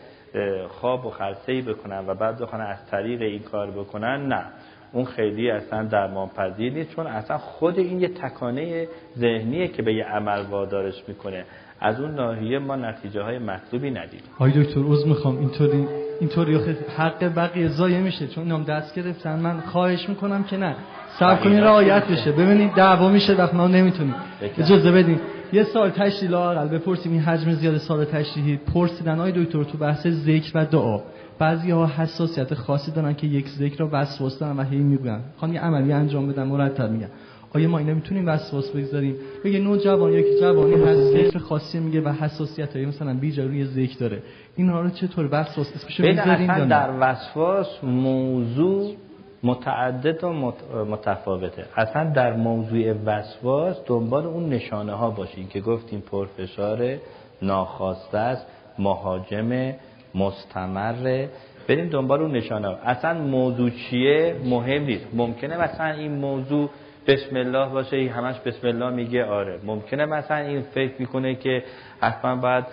خواب 0.67 1.05
و 1.05 1.09
خلسه‌ای 1.09 1.61
بکنن 1.61 2.07
و 2.07 2.13
بعد 2.13 2.39
بخوان 2.39 2.61
از 2.61 2.85
طریق 2.91 3.21
این 3.21 3.43
کار 3.43 3.71
بکنن 3.71 4.27
نه. 4.27 4.45
اون 4.91 5.05
خیلی 5.05 5.51
اصلا 5.51 5.83
درمان 5.83 6.29
پذیر 6.29 6.73
نیست 6.73 6.95
چون 6.95 7.07
اصلا 7.07 7.37
خود 7.37 7.79
این 7.79 7.99
یه 7.99 8.07
تکانه 8.07 8.87
ذهنیه 9.17 9.67
که 9.67 9.81
به 9.81 9.93
یه 9.93 10.03
عمل 10.05 10.41
وادارش 10.41 11.03
می‌کنه. 11.07 11.45
از 11.81 11.99
اون 11.99 12.15
ناحیه 12.15 12.59
ما 12.59 12.75
نتیجه 12.75 13.21
های 13.21 13.39
مطلوبی 13.39 13.91
ندید 13.91 14.23
های 14.39 14.63
دکتر 14.63 14.79
عوض 14.79 15.05
می‌خوام. 15.05 15.37
اینطوری 15.37 15.87
اینطوری 16.19 16.59
حق 16.97 17.35
بقیه 17.35 17.67
زایه 17.67 17.99
میشه. 17.99 18.27
چون 18.27 18.43
اینام 18.43 18.63
دست 18.63 18.95
گرفتن. 18.95 19.39
من 19.39 19.59
خواهش 19.59 20.09
می‌کنم 20.09 20.43
که 20.43 20.57
نه. 20.57 20.75
صبر 21.19 21.35
کنین 21.43 21.61
رعایت 21.61 22.07
بشه. 22.07 22.31
ببینید 22.31 22.73
دعوا 22.73 23.09
میشه 23.09 23.33
وقت 23.33 23.53
ما 23.53 23.67
نمی‌تونیم. 23.67 24.15
اجازه 24.57 24.91
بدین. 24.91 25.19
یه 25.53 25.63
سال 25.63 25.89
تشریح 25.89 26.31
لاقل 26.31 26.67
بپرسیم 26.67 27.11
این 27.11 27.21
حجم 27.21 27.51
زیاد 27.51 27.77
سال 27.77 28.05
تشریحی. 28.05 28.57
پرسیدن 28.73 29.17
های 29.19 29.31
دکتر 29.31 29.63
تو 29.63 29.77
بحث 29.77 30.07
ذکر 30.07 30.51
و 30.55 30.65
دعا. 30.65 30.99
بعضی 31.39 31.71
ها 31.71 31.85
حساسیت 31.87 32.53
خاصی 32.53 32.91
دارن 32.91 33.13
که 33.13 33.27
یک 33.27 33.49
ذکر 33.49 33.77
رو 33.79 33.89
وسواس 33.89 34.39
دارن 34.39 34.57
و 34.57 34.63
هی 34.63 34.77
میگن 34.77 35.21
خواهن 35.37 35.53
یه 35.53 35.61
عملی 35.61 35.93
انجام 35.93 36.27
بدن 36.27 36.43
مرتب 36.43 36.91
میگن. 36.91 37.09
آیا 37.53 37.67
ما 37.67 37.77
اینا 37.77 37.93
می‌تونیم 37.93 38.27
وسواس 38.27 38.71
بگذاریم؟ 38.71 39.15
بگه 39.45 39.59
نو 39.59 39.77
جوان 39.77 40.13
یا 40.13 40.21
که 40.21 40.39
جوانی 40.41 40.73
هست 40.73 41.01
ذکر 41.01 41.39
خاصی 41.39 41.79
میگه 41.79 42.01
و 42.01 42.09
حساسیت 42.09 42.75
های 42.75 42.85
مثلا 42.85 43.13
بیجا 43.13 43.45
روی 43.45 43.65
ذکر 43.65 43.99
داره. 43.99 44.23
اینها 44.55 44.81
رو 44.81 44.89
چطور 44.89 45.29
وسواس 45.31 45.73
اسمشو 45.75 46.03
بگذاریم 46.03 46.65
در 46.65 46.89
وسواس 46.99 47.83
موضوع 47.83 48.95
متعدد 49.43 50.23
و 50.23 50.53
متفاوته. 50.85 51.65
اصلا 51.75 52.03
در 52.03 52.33
موضوع 52.33 52.93
وسواس 53.05 53.77
دنبال 53.85 54.25
اون 54.25 54.49
نشانه 54.49 54.93
ها 54.93 55.09
باشین 55.09 55.47
که 55.47 55.61
گفتیم 55.61 56.03
پرفشار 56.11 56.97
ناخواسته 57.41 58.17
است 58.17 58.47
مهاجم 58.79 59.73
مستمر. 60.15 61.27
بریم 61.67 61.89
دنبال 61.89 62.21
اون 62.21 62.31
نشانه 62.31 62.67
ها 62.67 62.73
اصلا 62.73 63.21
موضوع 63.21 63.69
چیه؟ 63.69 64.35
مهم 64.45 64.83
نیست. 64.83 65.05
ممکنه 65.13 65.63
مثلا 65.63 65.91
این 65.91 66.11
موضوع 66.11 66.69
بسم 67.09 67.35
الله 67.35 67.69
باشه 67.69 67.97
همش 67.97 68.39
بسم 68.39 68.67
الله 68.67 68.89
میگه 68.89 69.25
آره. 69.25 69.59
ممکنه 69.63 70.05
مثلا 70.05 70.37
این 70.37 70.61
فکر 70.61 70.93
می‌کنه 70.99 71.35
که 71.35 71.63
حتما 72.01 72.35
باید 72.35 72.65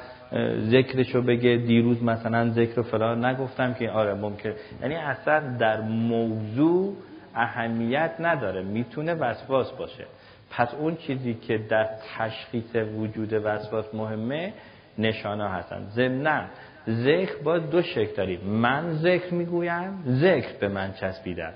ذکرشو 0.71 1.23
بگه 1.23 1.57
دیروز 1.57 2.03
مثلا 2.03 2.51
ذکر 2.51 2.83
فلان 2.83 3.25
نگفتم 3.25 3.75
که 3.75 3.91
آره 3.91 4.15
ممکن. 4.15 4.53
یعنی 4.83 4.95
اصلا 4.95 5.57
در 5.59 5.81
موضوع 5.81 6.95
اهمیت 7.35 8.11
نداره 8.21 8.63
می‌تونه 8.63 9.15
وسواس 9.15 9.73
باشه. 9.73 10.05
پس 10.51 10.75
اون 10.75 10.97
چیزی 10.97 11.35
که 11.35 11.59
در 11.59 11.89
تشخیص 12.19 12.77
وجود 12.99 13.33
وسواس 13.33 13.95
مهمه 13.95 14.53
نشانه 14.99 15.49
هستن. 15.49 15.87
ضمنا 15.91 16.43
ذکر 16.89 17.37
با 17.45 17.59
دو 17.59 17.83
شکل 17.83 18.17
داریم. 18.17 18.41
من 18.41 18.93
ذکر 18.93 19.35
می‌گویم 19.35 20.03
ذکر 20.07 20.59
به 20.61 20.69
من 20.69 20.93
چسبیدن. 20.93 21.53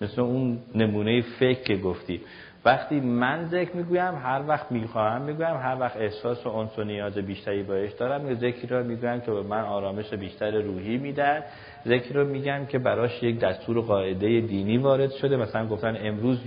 مثل 0.00 0.20
اون 0.20 0.58
نمونه 0.74 1.20
فکر 1.20 1.62
که 1.62 1.76
گفتی. 1.76 2.20
وقتی 2.64 3.00
من 3.00 3.44
ذکر 3.44 3.76
می‌گویم 3.76 4.14
هر 4.14 4.42
وقت 4.48 4.72
می‌خواهم 4.72 5.22
می‌گویم 5.22 5.56
هر 5.56 5.76
وقت 5.80 5.96
احساس 5.96 6.46
و 6.46 6.48
انس 6.48 6.78
و 6.78 6.84
نیاز 6.84 7.18
بیشتری 7.18 7.62
بایش 7.62 7.92
دارم 7.92 8.34
ذکری 8.34 8.66
رو 8.66 8.84
می‌گویم 8.84 9.20
که 9.20 9.30
به 9.30 9.42
من 9.42 9.60
آرامش 9.60 10.14
بیشتر 10.14 10.50
روحی 10.50 10.98
میدن 10.98 11.42
ذکر 11.86 12.14
رو 12.14 12.26
میگم 12.26 12.66
که 12.66 12.78
براش 12.78 13.22
یک 13.22 13.40
دستور 13.40 13.80
قاعده 13.80 14.40
دینی 14.40 14.78
وارد 14.78 15.10
شده. 15.10 15.36
مثلا 15.36 15.66
گفتن 15.66 15.96
امروز 16.00 16.38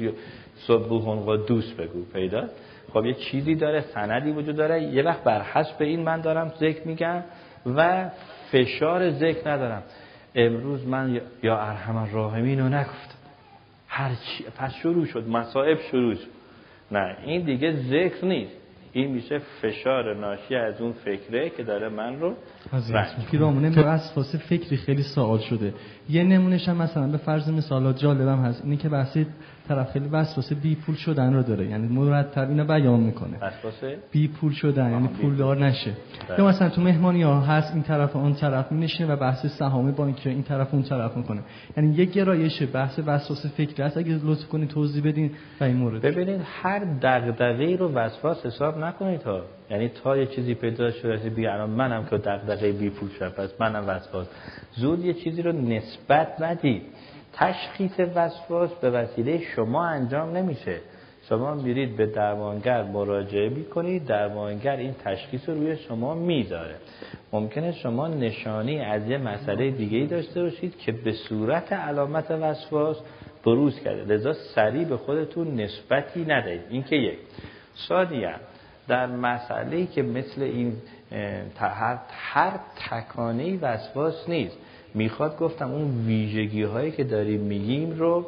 صبح 0.56 1.46
دوست 1.48 1.78
بگو. 1.78 2.06
پیدا؟ 2.14 2.44
خب 2.94 3.06
یه 3.06 3.14
چیزی 3.14 3.56
داره 3.56 3.82
سندی 3.82 4.32
وجود 4.32 4.56
داره. 4.56 4.84
یه 4.84 5.04
وقت 5.04 5.24
بر 5.24 5.42
حسب 5.42 5.76
این 5.80 6.04
من 6.04 6.22
دارم 6.22 6.54
ذکر 6.60 6.88
میگم 6.88 7.24
و 7.66 8.10
فشار 8.52 9.12
ذکر 9.12 9.52
ندارم. 9.52 9.84
امروز 10.36 10.88
من 10.88 11.22
یا 11.44 11.58
ارحم 11.58 11.98
الراحمین 11.98 12.60
رو 12.60 12.70
نگفتم. 12.70 13.13
هر 13.96 14.16
چی 14.16 14.44
پس 14.58 14.74
شروع 14.74 15.06
شد 15.06 15.28
مصائب 15.28 15.78
شروع 15.92 16.16
شد. 16.16 16.28
نه 16.92 17.18
این 17.26 17.42
دیگه 17.42 17.72
ذکر 17.72 18.26
نیست. 18.26 18.58
این 18.94 19.12
میشه 19.12 19.42
فشار 19.62 20.16
ناشی 20.16 20.56
از 20.56 20.82
اون 20.82 20.92
فکره 20.92 21.50
که 21.50 21.64
داره 21.64 21.90
من 21.90 22.20
رو 22.20 22.36
پیرامونه 23.32 23.70
به 23.70 23.86
اساس 23.86 24.36
فکری 24.36 24.78
خیلی 24.78 25.04
سوال 25.04 25.40
شده. 25.40 25.74
یه 26.10 26.24
نمونهش 26.24 26.70
هم 26.70 26.78
مثلا 26.78 27.08
به 27.08 27.18
فرض 27.18 27.50
مثال 27.50 27.94
جالبم 27.94 28.40
هست. 28.40 28.64
اینه 28.64 28.78
که 28.78 28.90
بحثی 28.90 29.28
طرف 29.68 29.92
خیلی 29.92 30.08
وسوسه 30.12 30.56
بی 30.56 30.76
پول 30.76 30.96
شدن 30.96 31.34
رو 31.34 31.44
داره. 31.44 31.68
یعنی 31.68 31.88
مرتب 31.88 32.50
اینو 32.50 32.66
بیان 32.66 33.00
می‌کنه. 33.00 33.38
وسوسه 33.42 33.98
بی 34.12 34.28
پول 34.28 34.52
شدن 34.52 34.92
یعنی 34.92 35.08
پولدار 35.08 35.58
نشه. 35.58 35.92
بله. 36.30 36.40
یا 36.40 36.48
مثلا 36.48 36.70
تو 36.70 36.82
مهمانی 36.82 37.22
ها 37.22 37.42
هست 37.42 37.74
این 37.74 37.84
طرف 37.84 38.16
اون 38.16 38.34
طرف 38.34 38.72
نشینه 38.72 39.14
و 39.14 39.16
بحث 39.16 39.46
سهام 39.46 39.92
بانکی 39.92 40.30
این 40.30 40.44
طرف 40.44 40.74
اون 40.74 40.84
طرف 40.84 41.18
می‌کنه. 41.18 41.40
یعنی 41.78 41.96
یک 41.96 42.12
گرایش 42.12 42.64
بحث 42.74 43.00
وسوسه 43.06 43.50
فکری 43.50 43.84
هست 43.84 43.98
اگه 43.98 44.20
لطف 44.24 44.48
کنید 44.48 44.70
توضیح 44.70 45.04
بدین 45.04 45.32
و 45.62 45.64
این 45.64 45.78
مورد. 45.78 46.02
ببینید 46.02 46.42
هر 46.62 46.80
دغدغه‌ای 47.02 47.78
رو 47.78 47.92
وسواس 47.92 48.46
حساب 48.46 48.78
نکنید 48.78 49.24
ها 49.24 49.42
یعنی 49.70 49.90
تا 49.90 50.18
یه 50.18 50.26
چیزی 50.26 50.54
پیدا 50.54 50.92
شده 50.92 51.30
بگه 51.30 51.52
الان 51.52 51.70
منم 51.70 52.06
که 52.06 52.18
دغدغه 52.18 52.72
بی 52.72 52.90
پول 52.90 53.10
شدم 53.10 53.30
پس 53.30 53.50
منم 53.60 53.84
وسواس. 53.88 54.28
زود 54.76 55.06
یه 55.06 55.14
چیزی 55.14 55.42
رو 55.42 55.52
نسبت 55.52 56.42
ندید. 56.42 56.82
تشخیص 57.34 58.00
وسواس 58.16 58.72
به 58.74 58.90
وسیله 58.90 59.42
شما 59.56 59.86
انجام 59.86 60.38
نمیشه. 60.38 60.80
شما 61.30 61.54
میرید 61.54 61.98
به 61.98 62.06
درمانگر 62.06 62.84
مراجعه 62.84 63.50
می‌کنید 63.50 64.06
درمانگر 64.06 64.76
این 64.76 64.96
تشخیص 65.06 65.50
رو 65.50 65.56
روی 65.56 65.78
شما 65.78 66.14
می‌ذاره. 66.14 66.76
ممکنه 67.34 67.72
شما 67.72 68.08
نشانی 68.08 68.80
از 68.80 69.08
یه 69.08 69.18
مسئله 69.18 69.72
دیگه 69.72 69.98
ای 69.98 70.08
داشته 70.08 70.44
باشید 70.44 70.78
که 70.78 70.92
به 70.92 71.12
صورت 71.12 71.74
علامت 71.74 72.32
وسواس 72.32 72.98
بروز 73.46 73.80
کرده. 73.80 74.14
لذا 74.14 74.34
سریع 74.34 74.86
به 74.86 74.98
خودتون 74.98 75.62
نسبتی 75.62 76.26
ندهید. 76.26 76.62
این 76.70 76.84
که 76.84 76.96
یک. 76.96 77.18
ثانیا 77.88 78.34
در 78.88 79.06
مسئله 79.08 79.86
که 79.86 80.02
مثل 80.02 80.42
این 80.42 80.74
هر, 81.60 81.98
هر 82.10 82.60
تکانه 82.90 83.60
وسواس 83.62 84.30
نیست. 84.30 84.58
می‌خواد 84.94 85.38
گفتم 85.38 85.72
اون 85.72 86.06
ویژگی 86.06 86.64
هایی 86.64 86.92
که 86.92 87.04
داریم 87.04 87.40
میگیم 87.40 87.92
رو 87.92 88.26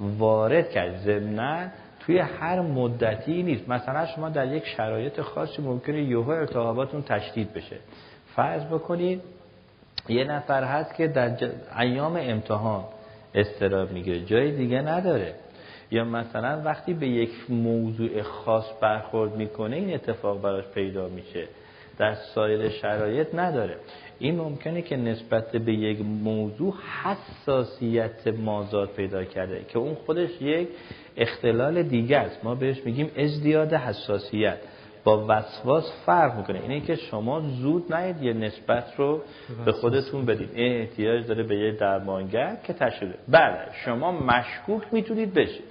وارد 0.00 0.70
کرد. 0.70 0.96
ضمنا 0.96 1.66
توی 2.00 2.18
هر 2.18 2.60
مدتی 2.60 3.42
نیست. 3.42 3.68
مثلا 3.68 4.06
شما 4.06 4.28
در 4.28 4.52
یک 4.52 4.66
شرایط 4.66 5.20
خاصی 5.20 5.62
ممکنه 5.62 6.02
یهو 6.02 6.30
ارتحاباتون 6.30 7.02
تشدید 7.02 7.52
بشه. 7.52 7.76
فرض 8.36 8.64
بکنید 8.64 9.20
یه 10.08 10.24
نفر 10.24 10.64
هست 10.64 10.94
که 10.94 11.08
در 11.08 11.50
ایام 11.78 12.16
امتحان 12.20 12.84
استراب 13.34 13.92
می‌گیره. 13.92 14.20
جای 14.20 14.52
دیگه 14.52 14.80
نداره. 14.80 15.34
یا 15.90 16.04
مثلا 16.04 16.62
وقتی 16.64 16.94
به 16.94 17.08
یک 17.08 17.30
موضوع 17.48 18.22
خاص 18.22 18.64
برخورد 18.80 19.36
می‌کنه 19.36 19.76
این 19.76 19.94
اتفاق 19.94 20.42
براش 20.42 20.64
پیدا 20.74 21.08
میشه. 21.08 21.48
در 21.98 22.14
سایر 22.14 22.68
شرایط 22.68 23.34
نداره. 23.34 23.76
این 24.18 24.36
ممکنه 24.36 24.82
که 24.82 24.96
نسبت 24.96 25.52
به 25.56 25.72
یک 25.72 26.00
موضوع 26.00 26.74
حساسیت 27.02 28.26
مازاد 28.26 28.88
پیدا 28.88 29.24
کرده 29.24 29.64
که 29.68 29.78
اون 29.78 29.94
خودش 29.94 30.42
یک 30.42 30.68
اختلال 31.16 31.82
دیگه 31.82 32.18
است. 32.18 32.44
ما 32.44 32.54
بهش 32.54 32.76
میگیم 32.84 33.10
ازدیاد 33.16 33.74
حساسیت. 33.74 34.58
با 35.04 35.26
وسواس 35.28 35.92
فرق 36.06 36.36
می‌کنه. 36.36 36.60
اینه 36.60 36.80
که 36.80 36.94
شما 36.94 37.40
زود 37.40 37.92
نهید 37.94 38.22
یه 38.22 38.32
نسبت 38.32 38.84
رو 38.96 39.22
به 39.64 39.72
خودتون 39.72 40.24
بدید. 40.24 40.50
این 40.54 40.80
احتیاج 40.80 41.26
داره 41.26 41.42
به 41.42 41.56
یه 41.56 41.72
درمانگر 41.72 42.56
که 42.64 42.72
تشریده 42.72 43.14
بله 43.28 43.58
شما 43.84 44.12
مشکوک 44.12 44.82
می‌تونید 44.92 45.34
بشید. 45.34 45.64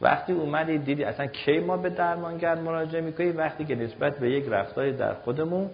وقتی 0.00 0.32
اومدید 0.32 0.84
دیدی 0.84 1.04
اصلا 1.04 1.26
کی 1.26 1.58
ما 1.58 1.76
به 1.76 1.90
درمانگر 1.90 2.54
مراجعه 2.54 3.00
می‌کنیم؟ 3.00 3.36
وقتی 3.36 3.64
که 3.64 3.74
نسبت 3.74 4.18
به 4.18 4.30
یک 4.30 4.44
رفتاری 4.48 4.92
در 4.92 5.14
خودمون 5.14 5.70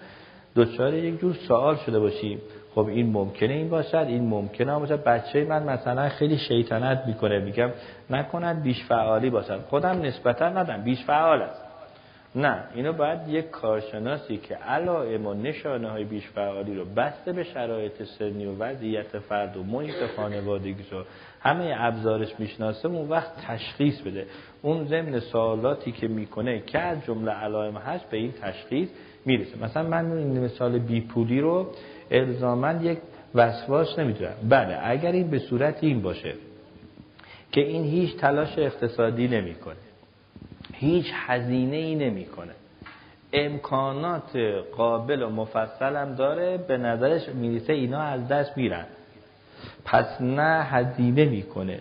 دچار 0.56 0.94
یک 0.94 1.20
جور 1.20 1.34
سوال 1.34 1.76
شده 1.76 2.00
باشیم. 2.00 2.38
خب 2.74 2.86
این 2.86 3.12
ممکنه 3.12 3.52
این 3.52 3.68
باشد 3.68 4.04
این 4.08 4.28
ممکنه 4.28 4.78
باشد. 4.78 5.04
بچه 5.04 5.44
من 5.44 5.62
مثلا 5.62 6.08
خیلی 6.08 6.38
شیطنت 6.38 7.02
می‌کنه 7.06 7.38
میگم 7.38 7.70
نکند 8.10 8.62
بیش 8.62 8.84
فعالی 8.84 9.30
باشد 9.30 9.60
خودم 9.60 10.02
نسبتا 10.02 10.48
ندم 10.48 10.82
بیش 10.82 11.04
فعال 11.04 11.42
است. 11.42 11.62
نه 12.34 12.64
اینو 12.74 12.92
باید 12.92 13.28
یک 13.28 13.50
کارشناسی 13.50 14.36
که 14.36 14.54
علائم 14.54 15.26
و 15.26 15.34
نشانه 15.34 15.90
های 15.90 16.04
بیش 16.04 16.28
فعالی 16.28 16.74
رو 16.74 16.84
بسته 16.84 17.32
به 17.32 17.44
شرایط 17.44 18.02
سنی 18.02 18.46
و 18.46 18.58
وضعیت 18.58 19.18
فرد 19.18 19.56
و 19.56 19.62
محیط 19.62 20.06
خانوادگی 20.16 20.84
رو 20.90 21.04
همه 21.40 21.74
ابزارش 21.76 22.28
می‌شناسه 22.38 22.88
اون 22.88 23.08
وقت 23.08 23.32
تشخیص 23.46 24.00
بده. 24.00 24.26
اون 24.62 24.84
ضمن 24.84 25.20
سوالاتی 25.20 25.92
که 25.92 26.08
می‌کنه 26.08 26.60
که 26.60 26.78
از 26.78 27.04
جمله 27.04 27.32
علائم 27.32 27.76
هست 27.76 28.10
به 28.10 28.16
این 28.16 28.32
تشخیص 28.42 28.88
می‌رسه. 29.24 29.64
مثلا 29.64 29.82
من 29.82 30.12
این 30.12 30.40
مثال 30.40 30.78
بیپولی 30.78 31.40
رو 31.40 31.66
الزاما 32.10 32.72
یک 32.72 32.98
وسواس 33.34 33.98
نمی‌دونم. 33.98 34.32
بله 34.48 34.78
اگر 34.82 35.12
این 35.12 35.30
به 35.30 35.38
صورت 35.38 35.84
این 35.84 36.02
باشه 36.02 36.34
که 37.52 37.60
این 37.60 37.84
هیچ 37.84 38.16
تلاش 38.16 38.58
اقتصادی 38.58 39.28
نمی‌کنه 39.28 39.76
هیچ 40.72 41.06
هزینه 41.14 41.76
ای 41.76 41.94
نمی‌کنه 41.94 42.52
امکانات 43.32 44.36
قابل 44.76 45.22
و 45.22 45.30
مفصل 45.30 45.96
هم 45.96 46.14
داره 46.14 46.56
به 46.56 46.76
نظرش 46.76 47.28
می‌رسه 47.28 47.72
اینا 47.72 48.00
از 48.00 48.28
دست 48.28 48.56
میرن. 48.56 48.84
پس 49.84 50.20
نه 50.20 50.62
هزینه 50.62 51.24
می‌کنه 51.24 51.80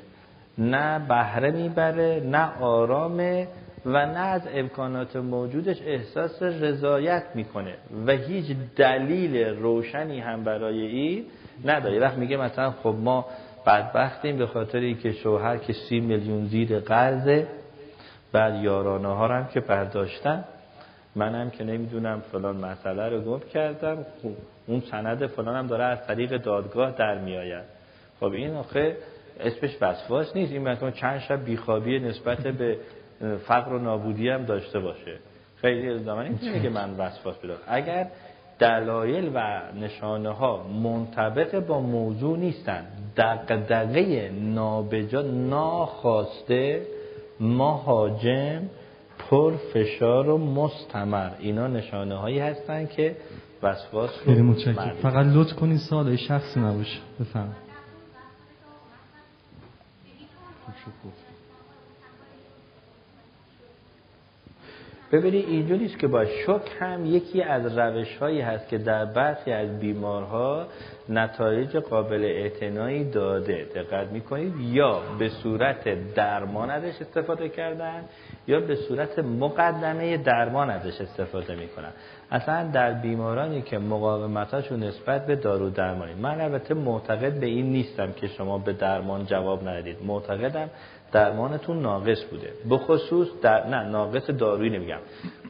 نه 0.57 0.99
بهره 0.99 1.51
می‌بره 1.51 2.21
نه 2.25 2.61
آرامه 2.61 3.47
و 3.85 4.05
نه 4.05 4.19
از 4.19 4.41
امکانات 4.53 5.15
موجودش 5.15 5.81
احساس 5.85 6.43
رضایت 6.43 7.23
می‌کنه 7.35 7.73
و 8.07 8.11
هیچ 8.11 8.55
دلیل 8.75 9.37
روشنی 9.37 10.19
هم 10.19 10.43
برای 10.43 10.81
این 10.81 11.25
نداره. 11.65 11.99
وقت 11.99 12.17
میگه 12.17 12.37
مثلا 12.37 12.71
خب 12.71 12.95
ما 12.99 13.25
بدبختیم 13.65 14.37
به 14.37 14.47
خاطر 14.47 14.77
اینکه 14.77 15.11
شوهر 15.11 15.57
که 15.57 15.73
سی 15.73 15.99
میلیون 15.99 16.45
زیر 16.45 16.79
قرضه 16.79 17.47
بعد 18.31 18.63
یارانه 18.63 19.07
ها 19.07 19.27
هم 19.27 19.47
که 19.47 19.59
برداشتن. 19.59 20.43
منم 21.15 21.49
که 21.49 21.63
نمی‌دونم 21.63 22.21
فلان 22.31 22.55
مسئله 22.55 23.09
رو 23.09 23.21
گم 23.21 23.39
کردم. 23.53 24.05
خب 24.21 24.29
اون 24.67 24.79
سند 24.91 25.27
فلان 25.27 25.55
هم 25.55 25.67
داره 25.67 25.83
از 25.83 26.07
طریق 26.07 26.37
دادگاه 26.37 26.91
در 26.91 27.17
میآید. 27.17 27.63
خب 28.19 28.25
این 28.25 28.53
آخه 28.53 28.97
اسمش 29.39 29.77
وسواس 29.81 30.35
نیست. 30.35 30.51
این 30.51 30.61
مثلا 30.61 30.91
چند 30.91 31.19
شب 31.19 31.45
بیخوابی 31.45 31.99
نسبت 31.99 32.37
به 32.37 32.77
فقر 33.47 33.73
و 33.73 33.79
نابودی 33.79 34.29
هم 34.29 34.45
داشته 34.45 34.79
باشه. 34.79 35.19
خیلی 35.55 35.89
الزاما 35.89 36.23
نمی‌تونه 36.23 36.61
که 36.61 36.69
من 36.69 36.93
وسواس 36.97 37.35
بدم 37.37 37.53
اگر 37.67 38.07
دلایل 38.59 39.31
و 39.35 39.61
نشانه 39.75 40.29
ها 40.29 40.63
منطبق 40.63 41.59
با 41.59 41.79
موضوع 41.79 42.37
نیستن 42.37 42.85
دقدقه 43.17 44.29
نابجا 44.29 45.21
ناخواسته 45.21 46.81
مهاجم 47.39 48.61
پر 49.29 49.53
فشار 49.73 50.29
و 50.29 50.37
مستمر 50.37 51.31
اینا 51.39 51.67
نشانه 51.67 52.15
هایی 52.15 52.39
هستن 52.39 52.85
که 52.85 53.15
وسواس 53.63 54.09
خیلی 54.25 54.41
متشکرم. 54.41 54.95
فقط 55.01 55.25
لطف 55.25 55.55
کنین 55.55 55.77
سال 55.77 56.15
شخصی 56.15 56.59
نباشه. 56.59 56.99
بفهم 57.19 57.55
ببینید 65.11 65.49
اینجوری 65.49 65.85
است 65.85 65.99
که 65.99 66.07
با 66.07 66.25
شک 66.25 66.71
هم 66.79 67.05
یکی 67.05 67.43
از 67.43 67.77
روش 67.77 68.17
هایی 68.17 68.41
هست 68.41 68.69
که 68.69 68.77
در 68.77 69.05
برخی 69.05 69.51
از 69.51 69.79
بیمارها 69.79 70.67
نتایج 71.09 71.77
قابل 71.77 72.23
اعتنایی 72.23 73.03
داده. 73.03 73.67
دقت 73.75 74.07
می‌کنید؟ 74.07 74.53
یا 74.59 75.01
به 75.19 75.29
صورت 75.29 76.13
درمان 76.13 76.69
ازش 76.69 77.01
استفاده 77.01 77.49
کردن 77.49 78.03
یا 78.47 78.59
به 78.59 78.75
صورت 78.75 79.19
مقدمه 79.19 80.17
درمان 80.17 80.69
ازش 80.69 81.01
استفاده 81.01 81.55
می‌کنن. 81.55 81.91
اصلا 82.31 82.71
در 82.71 82.93
بیمارانی 82.93 83.61
که 83.61 83.77
مقاومتاشون 83.77 84.83
نسبت 84.83 85.25
به 85.25 85.35
دارو 85.35 85.69
درمانی. 85.69 86.13
من 86.13 86.41
البته 86.41 86.73
معتقد 86.73 87.39
به 87.39 87.45
این 87.45 87.71
نیستم 87.71 88.11
که 88.11 88.27
شما 88.27 88.57
به 88.57 88.73
درمان 88.73 89.25
جواب 89.25 89.67
ندید 89.67 89.97
معتقدم 90.05 90.69
درمانتون 91.11 91.81
ناقص 91.81 92.23
بوده. 92.23 92.53
به 92.69 92.77
خصوص 92.77 93.27
در 93.41 93.67
نه 93.67 93.83
ناقص 93.89 94.29
دارویی 94.29 94.69
نمیگم. 94.69 94.99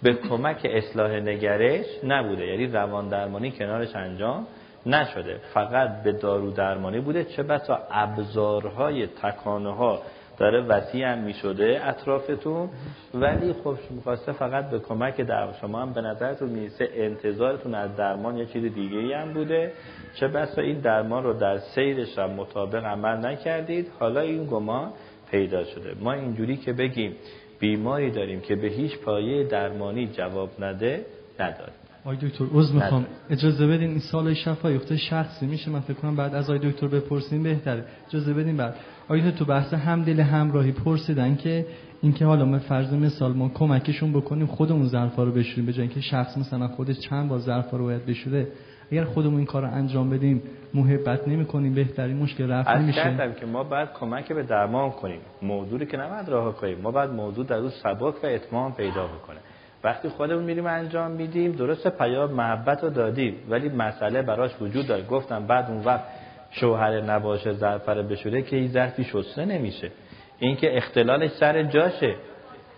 به 0.03 0.13
کمک 0.13 0.67
اصلاح 0.69 1.11
نگرش 1.11 1.85
نبوده. 2.03 2.47
یعنی 2.47 2.67
روان 2.67 3.09
درمانی 3.09 3.51
کنارش 3.51 3.95
انجام 3.95 4.47
نشده. 4.85 5.39
فقط 5.53 6.03
به 6.03 6.11
دارو 6.11 6.51
درمانی 6.51 6.99
بوده. 6.99 7.23
چه 7.23 7.43
بسا 7.43 7.79
ابزارهای 7.91 9.07
تکانه 9.07 9.75
ها 9.75 10.01
داره 10.37 10.61
وسیع 10.61 11.07
هم 11.07 11.19
می 11.19 11.33
شده 11.33 11.81
اطرافتون. 11.83 12.69
ولی 13.13 13.53
خب 13.63 13.75
می‌خواسته 13.89 14.31
فقط 14.31 14.69
به 14.69 14.79
کمک 14.79 15.21
در 15.21 15.47
شما 15.61 15.81
هم 15.81 15.93
به 15.93 16.01
نظرتون 16.01 16.49
می‌رسه 16.49 16.89
انتظارتون 16.93 17.75
از 17.75 17.95
درمان 17.95 18.37
یه 18.37 18.45
چیز 18.45 18.73
دیگه 18.73 19.17
هم 19.17 19.33
بوده. 19.33 19.73
چه 20.15 20.27
بسا 20.27 20.61
این 20.61 20.79
درمان 20.79 21.23
رو 21.23 21.33
در 21.33 21.57
سیرش 21.57 22.17
هم 22.17 22.29
مطابق 22.29 22.85
عمل 22.85 23.25
نکردید. 23.25 23.91
حالا 23.99 24.21
این 24.21 24.45
گمان 24.45 24.91
پیدا 25.31 25.63
شده. 25.63 25.95
ما 26.01 26.13
اینجوری 26.13 26.57
که 26.57 26.73
بگیم 26.73 27.11
بیماری 27.59 28.11
داریم 28.11 28.39
که 28.39 28.55
به 28.55 28.67
هیچ 28.67 28.97
پایه 28.97 29.43
درمانی 29.43 30.07
جواب 30.07 30.49
نده 30.59 31.05
نداریم. 31.39 31.73
آی 32.05 32.15
دکتر 32.15 32.45
عذر 32.53 32.73
می‌خوام. 32.73 33.05
اجازه 33.29 33.67
بدین 33.67 33.89
این 33.89 33.99
سال 33.99 34.33
شفای 34.33 34.79
شخصی 34.97 35.45
میشه. 35.45 35.71
من 35.71 35.79
فکر 35.79 35.93
کنم 35.93 36.15
بعد 36.15 36.35
از 36.35 36.49
آی 36.49 36.59
دکتر 36.59 36.87
بپرسیم 36.87 37.43
بهتره. 37.43 37.85
اجازه 38.07 38.33
بدین 38.33 38.57
بعد. 38.57 38.75
آیا 39.07 39.31
تو 39.31 39.45
بحث 39.45 39.73
همدل 39.73 40.19
همراهی 40.19 40.71
پرسیدن 40.71 41.35
که 41.35 41.65
اینکه 42.01 42.25
حالا 42.25 42.45
ما 42.45 42.59
فرض 42.59 42.93
مثال 42.93 43.33
ما 43.33 43.49
کمکشون 43.49 44.13
بکنیم 44.13 44.45
خودمون 44.47 44.87
ظرفا 44.87 45.23
رو 45.23 45.31
بشوریم 45.31 45.65
به 45.65 45.73
جای 45.73 45.81
اینکه 45.81 46.01
شخص 46.01 46.37
مثلا 46.37 46.67
خودش 46.67 46.99
چند 46.99 47.29
بار 47.29 47.39
ظرفا 47.39 47.77
رو 47.77 47.83
باید 47.83 48.05
بشوره. 48.05 48.47
اگر 48.91 49.03
خودمون 49.03 49.37
این 49.37 49.45
کار 49.45 49.61
رو 49.61 49.67
انجام 49.73 50.09
بدیم 50.09 50.43
محبت 50.73 51.27
نمی 51.27 51.45
کنیم 51.45 51.73
بهترین 51.73 52.17
مشکل 52.17 52.51
رفع 52.51 52.77
نمیشه. 52.77 53.33
که 53.39 53.45
ما 53.45 53.63
باید 53.63 53.89
کمک 53.99 54.31
به 54.31 54.43
درمان 54.43 54.91
کنیم. 54.91 55.19
موضوعی 55.41 55.85
که 55.85 55.97
نباید 55.97 56.29
راه 56.29 56.55
کنیم. 56.55 56.81
ما 56.81 56.91
باید 56.91 57.09
موضوع 57.09 57.45
در 57.45 57.57
روز 57.57 57.73
سبک 57.83 58.23
و 58.23 58.27
اتمام 58.27 58.73
پیدا 58.73 59.07
بکنه. 59.07 59.37
وقتی 59.83 60.09
خودمون 60.09 60.43
میریم 60.43 60.65
انجام 60.65 61.11
میدیم 61.11 61.51
درست 61.51 61.87
پیام 61.87 62.31
محبت 62.31 62.83
رو 62.83 62.89
دادیم 62.89 63.35
ولی 63.49 63.69
مسئله 63.69 64.21
براش 64.21 64.51
وجود 64.61 64.87
داره. 64.87 65.03
گفتم 65.03 65.47
بعد 65.47 65.71
اون 65.71 65.83
وقت 65.83 66.03
شوهر 66.51 67.01
نباشه 67.01 67.53
ظرفر 67.53 68.01
بشوره 68.01 68.41
که 68.41 68.55
این 68.55 68.67
ظرفی 68.67 69.03
شسته 69.03 69.45
نمیشه. 69.45 69.91
اینکه 70.39 70.77
اختلالش 70.77 71.31
سر 71.31 71.63
جاشه. 71.63 72.15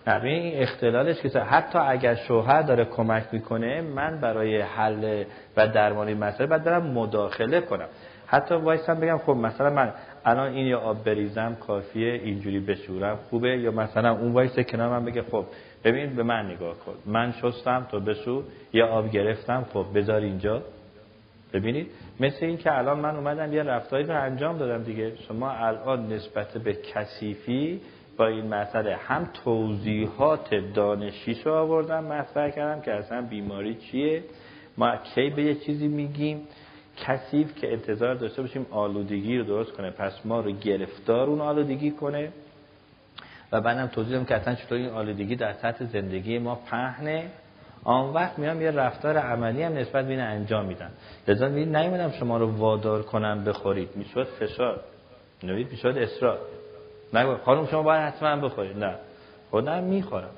نه 0.08 0.24
این 0.24 0.62
اختلالش 0.62 1.22
که 1.22 1.40
حتی 1.40 1.80
اگر 1.80 2.16
شوهر 2.16 2.62
داره 2.62 2.86
کمک 2.86 3.24
می‌کنه 3.32 3.82
من 3.82 4.22
برای 4.22 4.62
حل 4.62 5.24
و 5.58 5.68
درمانی 5.68 6.14
مسئله 6.14 6.48
باید 6.48 6.64
برم 6.64 6.84
مداخله 6.84 7.62
کنم. 7.62 7.88
حتی 8.28 8.56
وایسم 8.56 9.00
بگم 9.00 9.18
خب 9.18 9.32
مثلا 9.32 9.70
من 9.70 9.94
الان 10.26 10.54
این 10.54 10.68
یا 10.68 10.80
آب 10.80 11.04
بریزم 11.04 11.56
کافیه 11.56 12.14
اینجوری 12.14 12.60
بشورم 12.60 13.20
خوبه؟ 13.30 13.58
یا 13.58 13.72
مثلا 13.72 14.12
اون 14.12 14.32
وایسه 14.32 14.64
کنار 14.64 14.90
من 14.90 15.06
بگه 15.06 15.22
خب 15.22 15.46
ببین 15.84 16.16
به 16.16 16.24
من 16.24 16.46
نگاه 16.46 16.76
کن. 16.76 16.94
من 17.06 17.32
شستم 17.32 17.88
تو 17.92 18.00
بشو 18.00 18.44
یا 18.74 18.88
آب 18.88 19.12
گرفتم 19.12 19.66
خب 19.74 19.86
بذار 19.96 20.22
اینجا. 20.22 20.62
ببینید؟ 21.54 21.88
مثل 22.20 22.46
این 22.46 22.58
که 22.58 22.78
الان 22.78 23.00
من 23.00 23.16
اومدم 23.16 23.54
یه 23.54 23.64
رفتاری 23.64 24.04
رو 24.04 24.22
انجام 24.22 24.58
دادم 24.58 24.84
دیگه. 24.84 25.16
شما 25.16 25.52
الان 25.52 26.14
نسبت 26.14 26.58
به 26.58 26.74
کثیفی 26.74 27.82
با 28.18 28.28
این 28.28 28.48
مسئله 28.48 28.96
هم 28.96 29.30
توضیحات 29.44 30.56
دانشیش 30.74 31.46
رو 31.46 31.54
آوردم 31.54 32.04
مطرح 32.04 32.50
کردم 32.50 32.82
که 32.82 32.94
اصلا 32.94 33.22
بیماری 33.22 33.76
چیه؟ 33.76 34.24
ما 34.78 34.96
کی 34.96 35.30
به 35.30 35.44
یه 35.44 35.56
چیزی 35.56 35.88
میگیم؟ 35.88 36.42
کسیف 36.98 37.56
که 37.56 37.74
انتظار 37.74 38.16
داشته 38.16 38.42
باشیم 38.42 38.66
آلودگی 38.72 39.38
رو 39.38 39.44
درست 39.44 39.72
کنه. 39.72 39.92
پس 39.92 40.26
ما 40.26 40.40
رو 40.40 40.52
گرفتار 40.52 41.30
اون 41.30 41.42
آلودگی 41.42 41.92
کنه. 41.92 42.32
و 43.52 43.62
بعدم 43.62 43.88
توضیح 43.88 44.12
دادم 44.12 44.26
که 44.26 44.36
اصلا 44.36 44.56
چطور 44.56 44.78
این 44.78 44.90
آلودگی 44.90 45.36
در 45.36 45.54
سطح 45.54 45.86
زندگی 45.86 46.40
ما 46.40 46.56
پهنه. 46.56 47.26
آن 47.84 48.14
وقت 48.14 48.40
میام 48.40 48.62
یه 48.62 48.72
رفتار 48.72 49.18
عملی 49.18 49.64
هم 49.64 49.74
نسبت 49.74 50.08
به 50.08 50.14
انجام 50.14 50.66
میدن 50.66 50.92
لذا 51.28 51.50
میگید 51.50 51.76
نیومدم 51.76 52.12
شما 52.12 52.38
رو 52.38 52.52
وادار 52.56 53.02
کنم 53.02 53.44
بخورید. 53.44 53.90
می‌شد 53.96 54.24
فشار. 54.24 54.80
نوید 55.44 55.72
می‌شد 55.72 55.98
اصرار. 55.98 56.40
نگو 57.14 57.36
خانم 57.38 57.68
شما 57.68 57.84
باید 57.84 58.02
حتما 58.02 58.36
بخورید. 58.36 58.78
نه. 58.78 58.96
خودم 59.52 59.84
می‌خورم. 59.84 60.30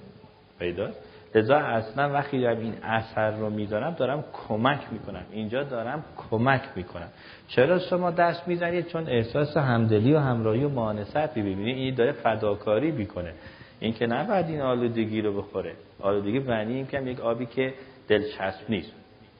پیداست 0.59 0.99
لذا 1.35 1.57
اصلا 1.57 2.13
وقتی 2.13 2.39
دارم 2.39 2.59
این 2.59 2.73
اثر 2.83 3.31
رو 3.31 3.49
می‌ذارم 3.49 3.93
دارم 3.93 4.23
کمک 4.47 4.79
می‌کنم. 4.91 5.21
اینجا 5.31 5.63
دارم 5.63 6.03
کمک 6.29 6.61
می‌کنم. 6.75 7.07
چرا 7.47 7.79
شما 7.79 8.11
دست 8.11 8.47
می‌زنید؟ 8.47 8.87
چون 8.87 9.07
احساس 9.07 9.57
همدلی 9.57 10.13
و 10.13 10.19
همراهی 10.19 10.63
و 10.63 10.69
مانست 10.69 11.37
می‌بینید 11.37 11.77
این 11.77 11.95
داره 11.95 12.11
فداکاری 12.11 12.91
می‌کنه. 12.91 13.33
این 13.79 13.93
که 13.93 14.07
نباید 14.07 14.45
این 14.45 14.61
آلودگی 14.61 15.21
رو 15.21 15.41
بخوره. 15.41 15.71
آلودگی 16.01 16.39
معنی 16.39 16.73
این 16.73 16.87
که 16.87 17.01
یک 17.01 17.19
آبی 17.19 17.45
که 17.45 17.73
دلچسب 18.07 18.69
نیست 18.69 18.91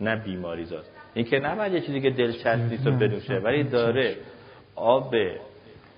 نه 0.02 0.16
بیماری 0.16 0.66
زاست 0.66 0.92
این 1.14 1.26
که 1.26 1.40
نباید 1.40 1.74
یه 1.74 1.82
چیزی 1.82 2.02
که 2.02 2.10
دلچسب 2.10 2.70
نیست 2.70 2.88
رو 2.88 2.94
بنوشه 2.94 3.34
ولی 3.34 3.64
داره 3.64 4.16
آب 4.76 5.16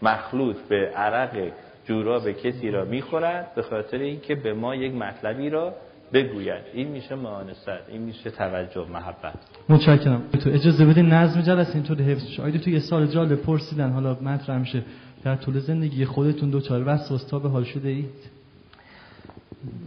مخلوط 0.01 0.55
به 0.69 0.91
عرق 0.95 1.51
جوراب 1.85 2.31
کسی 2.31 2.71
را 2.71 2.85
می‌خورد 2.85 3.55
به 3.55 3.61
خاطر 3.61 3.97
اینکه 3.97 4.35
به 4.35 4.53
ما 4.53 4.75
یک 4.75 4.93
مطلبی 4.93 5.49
را 5.49 5.73
بگوید. 6.13 6.63
این 6.73 6.87
میشه 6.87 7.15
معانست 7.15 7.69
این 7.87 8.01
میشه 8.01 8.29
توجه 8.31 8.85
محبت. 8.89 9.33
متشکرم. 9.69 10.21
تو 10.43 10.49
اجازه 10.49 10.85
بده 10.85 11.01
نظم 11.01 11.41
جلسه 11.41 11.75
اینطور 11.75 12.01
حفظ 12.01 12.27
شه 12.27 12.43
آید 12.43 12.61
تو 12.61 12.69
یه 12.69 12.79
سال 12.79 13.07
جالب 13.07 13.35
پرسیدن. 13.35 13.91
حالا 13.91 14.17
مطرح 14.21 14.57
میشه. 14.57 14.83
در 15.23 15.35
طول 15.35 15.59
زندگی 15.59 16.05
خودتون 16.05 16.49
دوچار 16.49 16.83
وسواس 16.87 17.33
به 17.33 17.49
حال 17.49 17.63
شده 17.63 17.89
اید؟ 17.89 18.37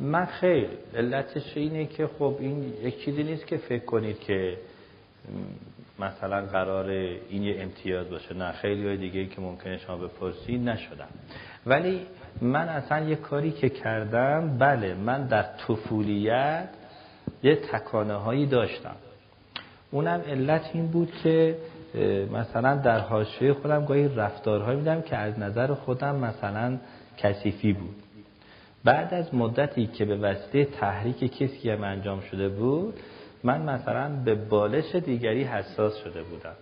من 0.01 0.25
خیر 0.25 0.67
علتش 0.95 1.57
اینه 1.57 1.87
که 1.87 2.07
خب 2.19 2.37
این 2.41 2.73
یک 2.85 3.05
چیزی 3.05 3.23
نیست 3.23 3.47
که 3.47 3.57
فکر 3.57 3.85
کنید 3.85 4.21
که 4.21 4.57
مثلا 6.01 6.47
قرار 6.47 6.89
این 6.89 7.43
یه 7.43 7.63
امتیاز 7.63 8.11
باشه. 8.11 8.35
نه 8.35 8.53
خیلی 8.53 8.87
های 8.87 8.97
دیگه 8.97 9.27
که 9.27 9.41
ممکنه 9.41 9.79
شما 9.79 9.97
بپرسید 9.97 10.69
نشدم 10.69 11.09
ولی 11.67 12.07
من 12.41 12.69
اصلا 12.69 13.09
یه 13.09 13.17
کاری 13.17 13.51
که 13.51 13.69
کردم 13.69 14.59
بله 14.59 14.95
من 14.95 15.27
در 15.27 15.43
طفولیت 15.43 16.69
یه 17.43 17.57
تکانه 17.57 18.15
هایی 18.15 18.47
داشتم. 18.47 18.97
اونم 19.91 20.21
علت 20.29 20.71
این 20.73 20.87
بود 20.87 21.13
که 21.23 21.57
مثلا 22.33 22.77
در 22.77 22.99
حاشیه 22.99 23.53
خودم 23.53 23.85
گاهی 23.85 24.09
رفتارهایی 24.09 24.79
میدم 24.79 25.03
که 25.03 25.17
از 25.17 25.39
نظر 25.39 25.75
خودم 25.75 26.17
مثلا 26.17 26.79
کثیفی 27.19 27.73
بود. 27.73 27.97
بعد 28.85 29.15
از 29.15 29.35
مدتی 29.35 29.87
که 29.87 30.05
به 30.05 30.17
وسیله 30.17 30.65
تحریک 30.65 31.37
کسی 31.39 31.71
هم 31.71 31.85
انجام 31.85 32.21
شده 32.21 32.49
بود 32.49 32.95
من 33.45 33.63
مثلا 33.63 34.09
به 34.25 34.35
بالش 34.35 34.95
دیگری 34.95 35.45
حساس 35.45 35.97
شده 35.97 36.23
بودم. 36.23 36.55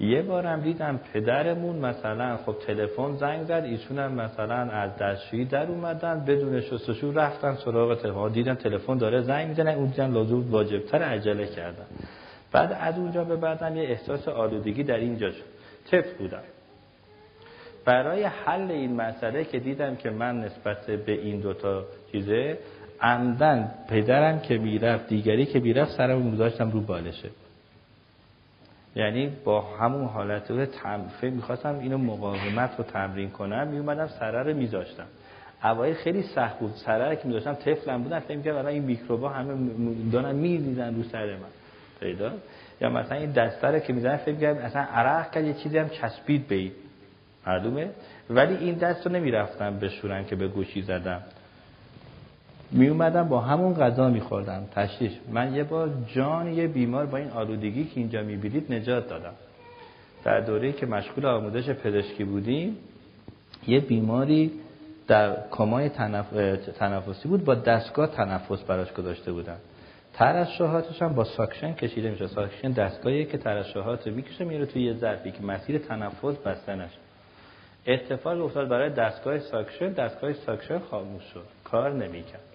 یه 0.00 0.22
بارم 0.22 0.60
دیدم 0.60 1.00
پدرمون 1.12 1.76
مثلا 1.76 2.36
خب 2.36 2.56
تلفن 2.66 3.16
زنگ 3.16 3.44
زد 3.44 3.62
ایشون 3.64 3.98
هم 3.98 4.12
مثلا 4.12 4.56
از 4.56 4.96
دستشویی 4.96 5.44
در 5.44 5.66
اومدن 5.66 6.24
بدون 6.24 6.60
شستشو 6.60 7.12
رفتن 7.12 7.54
سراغ 7.54 8.02
تلفن. 8.02 8.28
دیدن 8.28 8.54
تلفن 8.54 8.98
داره 8.98 9.22
زنگ 9.22 9.48
می‌زنه 9.48 9.72
اون 9.72 9.86
دیدن 9.86 10.10
لازم 10.12 10.50
واجبتر 10.50 11.02
عجله 11.02 11.46
کردن. 11.46 11.86
بعد 12.52 12.76
از 12.80 12.98
اونجا 12.98 13.24
به 13.24 13.36
بعدم 13.36 13.76
یه 13.76 13.82
احساس 13.82 14.28
آلودگی 14.28 14.82
در 14.82 14.96
اینجا 14.96 15.30
شد. 15.30 15.44
تف 15.90 16.12
بودم. 16.12 16.42
برای 17.84 18.24
حل 18.24 18.70
این 18.70 18.96
مسئله 18.96 19.44
که 19.44 19.58
دیدم 19.58 19.96
که 19.96 20.10
من 20.10 20.40
نسبت 20.40 20.86
به 20.86 21.12
این 21.12 21.40
دوتا 21.40 21.84
چیزه 22.12 22.58
عمدن 23.04 23.70
پدرم 23.88 24.40
که 24.40 24.58
می‌رفت 24.58 25.08
دیگری 25.08 25.46
که 25.46 25.60
می‌رفت 25.60 25.96
سرم 25.96 26.18
میذاشتم 26.18 26.70
رو 26.70 26.80
بالشه. 26.80 27.30
یعنی 28.96 29.32
با 29.44 29.60
همون 29.60 30.04
حالت 30.04 30.50
رو 30.50 30.66
تنفه 30.66 31.30
می‌خواستم 31.30 31.78
اینو 31.78 31.98
مقاومت 31.98 32.70
رو 32.78 32.84
تمرین 32.84 33.30
کنم 33.30 33.68
میومدم 33.68 34.06
سره 34.06 34.42
رو 34.42 34.56
میذاشتم. 34.56 35.06
اوایل 35.64 35.94
خیلی 35.94 36.22
سخت 36.22 36.58
بود. 36.58 36.72
سره 36.74 37.16
که 37.16 37.28
میذاشتم 37.28 37.54
طفلم 37.54 38.02
بودن 38.02 38.20
فکر 38.20 38.36
می‌کردم 38.36 38.66
این 38.66 38.82
میکروبا 38.82 39.28
همه 39.28 39.54
دارن 40.12 40.34
میریزن 40.34 40.94
رو 40.94 41.02
سر 41.02 41.26
من. 41.26 41.52
پیدا؟ 42.00 42.30
یا 42.80 42.90
مثلا 42.90 43.18
این 43.18 43.30
دسته 43.30 43.80
که 43.80 43.92
می‌زنن 43.92 44.16
فکر 44.16 44.34
می‌کردم 44.34 44.60
اصلا 44.60 44.82
عرق 44.82 45.30
کرد 45.30 45.44
یه 45.44 45.54
چیزی 45.54 45.78
هم 45.78 45.88
چسبید 45.88 46.48
به 46.48 46.54
این 46.54 46.72
معلومه 47.46 47.90
ولی 48.30 48.56
این 48.56 48.74
دست 48.74 49.06
رو 49.06 49.12
نمی‌رفتم 49.12 49.78
بشورن 49.78 50.24
که 50.24 50.36
به 50.36 50.48
گوشی 50.48 50.82
زدم. 50.82 51.22
می 52.76 52.88
اومدم 52.88 53.28
با 53.28 53.40
همون 53.40 53.74
غذا 53.74 54.08
میخوردم. 54.08 54.62
تشریش 54.74 55.12
من 55.32 55.54
یه 55.54 55.64
بار 55.64 55.90
جان 56.14 56.52
یه 56.52 56.68
بیمار 56.68 57.06
با 57.06 57.18
این 57.18 57.30
آلودگی 57.30 57.84
که 57.84 58.00
اینجا 58.00 58.22
می‌بینید 58.22 58.72
نجات 58.72 59.08
دادم. 59.08 59.34
در 60.24 60.40
دوره 60.40 60.72
که 60.72 60.86
مشغول 60.86 61.26
آموزش 61.26 61.70
پزشکی 61.70 62.24
بودیم 62.24 62.76
یه 63.66 63.80
بیماری 63.80 64.52
در 65.08 65.36
کمای 65.50 65.88
تنفسی 66.78 67.28
بود 67.28 67.44
با 67.44 67.54
دستگاه 67.54 68.06
تنفس 68.06 68.62
براش 68.62 68.92
گذاشته 68.92 69.32
بودن 69.32 69.56
ترشحاتش 70.12 71.02
هم 71.02 71.14
با 71.14 71.24
ساکشن 71.24 71.72
کشیده 71.72 72.10
میشه 72.10 72.26
ساکشن 72.26 72.70
دستگاهی 72.70 73.24
که 73.24 73.38
ترشحات 73.38 74.08
رو 74.08 74.14
می‌کشه 74.14 74.44
میره 74.44 74.66
توی 74.66 74.82
یه 74.82 74.94
ظرفی 74.94 75.30
که 75.30 75.42
مسیر 75.42 75.78
تنفس 75.78 76.36
بسته 76.36 76.74
نشه. 76.74 76.98
اتفاق 77.86 78.44
افتاد 78.44 78.68
برای 78.68 78.90
دستگاه 78.90 79.38
ساکشن. 79.38 79.92
دستگاه 79.92 80.32
ساکشن 80.32 80.78
خاموش 80.78 81.22
شد. 81.22 81.44
کار 81.64 81.92
نمی‌کرد. 81.92 82.53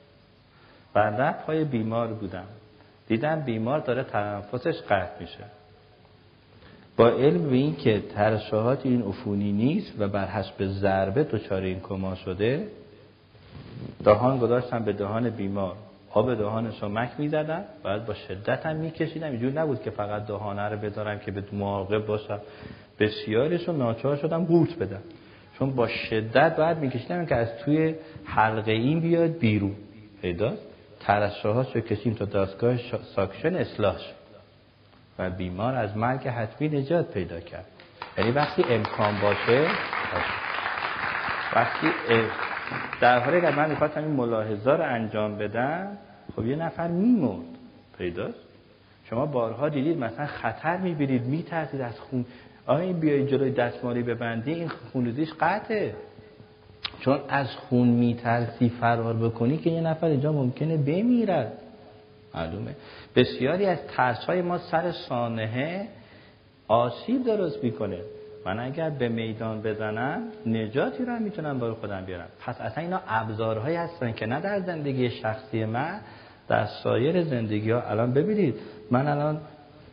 و 0.96 1.34
پای 1.48 1.64
بیمار 1.64 2.08
بودم. 2.08 2.46
دیدم 3.08 3.42
بیمار 3.42 3.80
داره 3.80 4.04
تنفسش 4.04 4.82
قطع 4.82 5.20
میشه. 5.20 5.44
با 6.98 7.10
علم 7.10 7.50
به 7.50 7.56
این 7.56 7.76
که 7.76 8.04
ترشحات 8.16 8.86
این 8.86 9.02
عفونی 9.02 9.52
نیست 9.52 9.94
و 10.00 10.08
بر 10.08 10.28
حسب 10.28 10.66
ضربه 10.66 11.24
دچار 11.24 11.62
این 11.62 11.80
کما 11.80 12.16
شده 12.16 12.68
دهان 14.04 14.40
گذاشتم 14.40 14.84
به 14.84 14.94
دهان 14.94 15.30
بیمار. 15.30 15.76
آب 16.12 16.36
دهانش 16.36 16.84
رو 16.84 16.90
مک 16.90 17.10
می‌زدم 17.18 17.64
بعد 17.84 18.06
با 18.06 18.14
شدت 18.14 18.66
هم 18.66 18.76
میکشیدم. 18.76 19.32
اینجور 19.32 19.52
نبود 19.52 19.82
که 19.82 19.90
فقط 19.90 20.26
دهانه 20.26 20.62
رو 20.62 20.78
بدارم 20.78 21.20
که 21.20 21.32
به 21.32 21.44
مراقب 21.54 22.06
باشم. 22.06 22.40
بسیارش 23.00 23.68
رو 23.68 23.78
ناچار 23.78 24.16
شدم 24.16 24.46
قورت 24.46 24.76
بدم. 24.76 25.02
چون 25.60 25.76
با 25.76 25.88
شدت 25.88 26.56
بعد 26.56 26.80
میکشیدم 26.80 27.26
که 27.26 27.36
از 27.36 27.48
توی 27.58 27.96
حلقه 28.26 28.72
این 28.72 29.00
بیاد 29.00 29.38
بیرون. 29.38 29.76
پیداست 30.22 30.69
ترشحات 31.00 31.76
رو 31.76 31.82
کشیم 31.82 32.14
تا 32.14 32.26
دستگاه 32.26 32.78
ساکشن 33.16 33.56
اصلاح 33.56 33.96
و 35.20 35.30
بیمار 35.30 35.76
از 35.76 35.98
مرگ 35.98 36.28
حتمی 36.28 36.70
نجات 36.70 37.12
پیدا 37.14 37.40
کرد. 37.40 37.66
یعنی 38.18 38.32
وقتی 38.32 38.64
امکان 38.70 39.22
باشه 39.22 39.68
وقتی 41.56 41.88
در 43.02 43.20
حالی 43.20 43.42
که 43.42 43.50
من 43.50 43.70
می‌خواستم 43.70 44.04
این 44.04 44.12
ملاحظه 44.12 44.72
رو 44.72 44.84
انجام 44.84 45.38
بدم 45.38 45.98
خب 46.36 46.46
یه 46.46 46.56
نفر 46.56 46.88
میمرد. 46.88 47.46
پیداست؟ 47.98 48.40
شما 49.10 49.26
بارها 49.26 49.70
دیدید 49.70 49.98
مثلا 49.98 50.26
خطر 50.26 50.78
می‌بینید 50.78 51.26
میترسید 51.26 51.82
از 51.82 52.00
خون. 52.00 52.26
آیا 52.66 52.80
این 52.80 53.00
بیایی 53.00 53.26
جلوی 53.26 53.52
دستمالی 53.52 54.04
ببندی 54.04 54.54
این 54.54 54.68
خونریزیش 54.68 55.30
قطعه. 55.40 55.96
چون 57.00 57.20
از 57.30 57.48
خون 57.56 57.88
میترسی 57.88 58.70
فرار 58.70 59.14
بکنی 59.14 59.58
که 59.58 59.70
یه 59.70 59.82
نفر 59.82 60.08
اینجا 60.08 60.32
ممکنه 60.32 60.78
بمیرد. 60.78 61.52
معلومه. 62.36 62.76
بسیاری 63.16 63.66
از 63.66 63.78
ترس 63.88 64.26
های 64.26 64.42
ما 64.42 64.58
سر 64.58 64.92
سانحه 64.92 65.88
آسیب 66.68 67.26
درست 67.26 67.64
می‌کنه. 67.64 67.98
من 68.46 68.60
اگر 68.60 68.90
به 68.90 69.10
میدان 69.10 69.62
بزنم 69.62 70.22
نجاتی 70.46 71.06
رو 71.06 71.20
می‌تونم 71.20 71.60
برای 71.60 71.74
خودم 71.74 72.06
بیارم. 72.06 72.28
پس 72.46 72.62
اصلا 72.62 72.84
اینا 72.84 73.00
ابزارهایی 73.08 73.76
هستن 73.76 74.12
که 74.12 74.26
نه 74.26 74.42
در 74.42 74.60
زندگی 74.60 75.10
شخصی 75.10 75.66
من 75.66 76.00
در 76.48 76.66
سایر 76.66 77.24
زندگی 77.24 77.72
ها 77.72 77.82
الان 77.82 78.14
ببینید 78.14 78.56
من 78.92 79.08
الان 79.08 79.42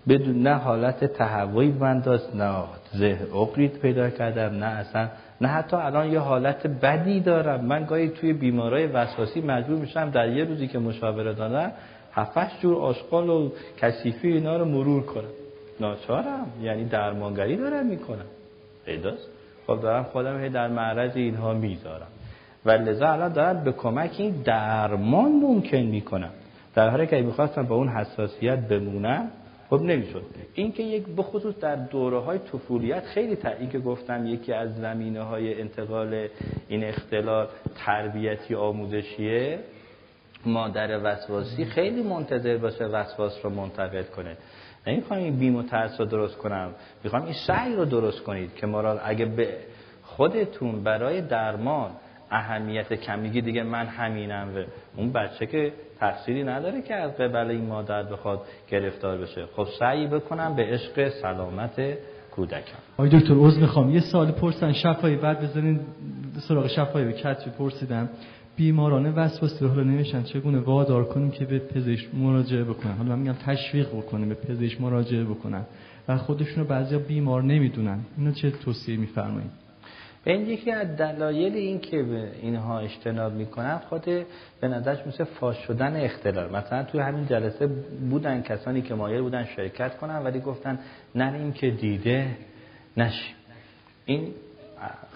بدون 0.08 0.42
نه 0.42 0.54
حالت 0.54 1.04
تهوعی 1.04 1.68
من 1.68 2.00
داشت 2.00 2.34
نه 2.34 2.64
زه 2.92 3.18
پیدا 3.82 4.10
کردم 4.10 4.64
نه 4.64 4.66
اصلا 4.66 5.08
نه 5.40 5.48
حتی 5.48 5.76
الان 5.76 6.12
یه 6.12 6.18
حالت 6.18 6.66
بدی 6.66 7.20
دارم. 7.20 7.64
من 7.64 7.84
گاهی 7.84 8.08
توی 8.08 8.32
بیمارای 8.32 8.86
وسواسی 8.86 9.40
مجبور 9.40 9.78
میشم 9.78 10.10
در 10.10 10.28
یه 10.28 10.44
روزی 10.44 10.68
که 10.68 10.78
مشاوره 10.78 11.34
دادم 11.34 11.72
هفتش 12.12 12.60
جور 12.60 12.76
آشغال 12.76 13.30
و 13.30 13.50
کثیفی 13.78 14.28
اینا 14.28 14.56
رو 14.56 14.64
مرور 14.64 15.02
کنم. 15.02 15.28
ناچارم. 15.80 16.46
یعنی 16.62 16.84
درمانگری 16.84 17.56
دارم 17.56 17.86
می‌کنم. 17.86 18.26
پیداست 18.84 19.28
خب 19.66 19.80
دارم 19.82 20.02
خودم 20.02 20.40
هی 20.40 20.48
در 20.48 20.68
معرض 20.68 21.16
اینها 21.16 21.54
می‌ذارم. 21.54 22.06
و 22.64 22.70
لذا 22.70 23.08
الان 23.08 23.32
دارم 23.32 23.64
به 23.64 23.72
کمک 23.72 24.14
این 24.18 24.42
درمان 24.44 25.32
ممکن 25.32 25.76
می‌کنم. 25.76 26.30
در 26.74 26.88
حالی 26.88 27.06
که 27.06 27.20
می‌خواستم 27.20 27.62
با 27.62 27.74
اون 27.76 27.88
حساسیت 27.88 28.58
بمونم 28.58 29.30
خب 29.70 29.82
نمی‌شد. 29.82 30.22
این 30.54 30.72
که 30.72 30.82
یک 30.82 31.04
بخصوص 31.16 31.54
در 31.54 31.76
دوره 31.76 32.18
های 32.18 32.38
طفولیت 32.38 33.04
خیلی 33.04 33.36
تا 33.36 33.48
این 33.48 33.70
که 33.70 33.78
گفتم 33.78 34.26
یکی 34.26 34.52
از 34.52 34.76
زمینه 34.76 35.22
های 35.22 35.60
انتقال 35.60 36.28
این 36.68 36.84
اختلال 36.84 37.48
تربیتی 37.74 38.54
آموزشیه 38.54 39.58
مادر 40.46 41.00
وسواسی 41.04 41.64
خیلی 41.64 42.02
منتظر 42.02 42.56
باشه 42.56 42.84
وسواس 42.84 43.44
رو 43.44 43.50
منتقل 43.50 44.02
کنه. 44.02 44.36
نمی‌خوام 44.86 45.20
این 45.20 45.36
بیم 45.36 45.56
و 45.56 45.62
ترس 45.62 46.00
رو 46.00 46.06
درست 46.06 46.36
کنم. 46.36 46.74
می‌خوام 47.04 47.24
این 47.24 47.34
سعی 47.46 47.74
رو 47.74 47.84
درست 47.84 48.22
کنید 48.22 48.54
که 48.54 48.66
ما 48.66 48.80
اگه 48.80 49.24
به 49.24 49.56
خودتون 50.02 50.82
برای 50.82 51.20
درمان 51.20 51.90
اهمیت 52.30 52.92
کمیگی 52.92 53.40
دیگه 53.40 53.62
من 53.62 53.86
همینم 53.86 54.48
و 54.56 54.58
اون 54.96 55.12
بچه 55.12 55.46
که 55.46 55.72
تقصیری 56.00 56.44
نداره 56.44 56.82
که 56.82 56.94
از 56.94 57.16
قبل 57.16 57.50
این 57.50 57.66
مادر 57.66 58.02
بخواد 58.02 58.40
گرفتار 58.70 59.18
بشه. 59.18 59.46
خب 59.56 59.66
سعی 59.78 60.06
بکنم 60.06 60.56
به 60.56 60.62
عشق 60.62 61.08
سلامت 61.08 61.80
کودکم. 62.30 62.78
آقای 62.96 63.08
دکتر 63.08 63.34
عذر 63.34 63.60
می‌خوام. 63.60 63.90
یه 63.90 64.00
سال 64.00 64.30
پرسن 64.32 64.72
شفایی 64.72 65.16
بعد 65.16 65.40
بذارین 65.40 65.80
سراغ 66.48 66.66
شفایی 66.66 67.06
به 67.06 67.12
کتبی 67.12 67.50
پرسیدم. 67.50 68.08
بیماران 68.56 69.14
وسواسی 69.14 69.66
حالا 69.66 69.82
نمیشن 69.82 70.22
چگونه 70.22 70.58
وادار 70.58 71.04
کنیم 71.04 71.30
که 71.30 71.44
به 71.44 71.58
پزشک 71.58 72.14
مراجعه 72.14 72.64
بکنن؟ 72.64 72.92
حالا 72.92 73.08
من 73.08 73.18
میگم 73.18 73.32
تشویق 73.32 73.88
بکنیم 73.88 74.28
به 74.28 74.34
پزشک 74.34 74.80
مراجعه 74.80 75.24
بکنن. 75.24 75.62
و 76.08 76.16
خودشون 76.16 76.58
رو 76.58 76.64
بعضیا 76.64 76.98
بیمار 76.98 77.42
نمی‌دونن. 77.42 77.98
اینو 78.18 78.32
چه 78.32 78.50
توصیه 78.50 78.96
میفرمایید؟ 78.96 79.65
این 80.26 80.46
یکی 80.46 80.70
از 80.70 80.96
دلایل 80.96 81.54
این 81.54 81.80
که 81.80 81.96
اینها 82.42 82.78
اجتناب 82.78 83.32
می‌کنن 83.32 83.78
خود 83.78 84.04
به 84.60 84.68
نظرش 84.68 85.06
مثل 85.06 85.24
فاش 85.24 85.56
شدن 85.56 86.04
اختلال. 86.04 86.50
مثلا 86.56 86.82
توی 86.82 87.00
همین 87.00 87.26
جلسه 87.26 87.66
بودن 88.10 88.42
کسانی 88.42 88.82
که 88.82 88.94
مایل 88.94 89.20
بودن 89.20 89.44
شرکت 89.44 89.96
کنن 89.96 90.18
ولی 90.18 90.40
گفتن 90.40 90.78
نریم 91.14 91.52
که 91.52 91.70
دیده 91.70 92.36
نشیم. 92.96 93.34
این 94.04 94.34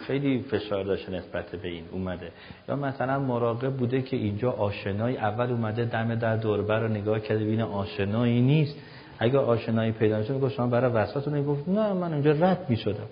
خیلی 0.07 0.43
فشار 0.43 0.85
داشته 0.85 1.13
نسبت 1.13 1.51
به 1.51 1.69
این 1.69 1.85
اومده. 1.93 2.31
یا 2.69 2.77
مثلا 2.77 3.19
مراقب 3.19 3.73
بوده 3.73 4.03
که 4.03 4.17
اینجا 4.17 4.51
آشنایی 4.51 5.17
اول 5.17 5.51
اومده 5.51 5.85
دم 5.85 6.15
در 6.15 6.37
دوربر 6.37 6.81
رو 6.81 6.89
نگاه 6.89 7.21
کرده 7.21 7.45
بین 7.45 7.61
آشنایی 7.61 8.41
نیست. 8.41 8.77
اگر 9.19 9.39
آشنایی 9.39 9.93
پیدا 9.93 10.19
میشه 10.19 10.33
میگه 10.33 10.49
شما 10.49 10.67
برای 10.67 10.93
وسوسه 10.93 11.43
گفت 11.43 11.69
نه 11.69 11.93
من 11.93 12.13
اونجا 12.13 12.33
رد 12.33 12.67
می‌شدم. 12.69 13.09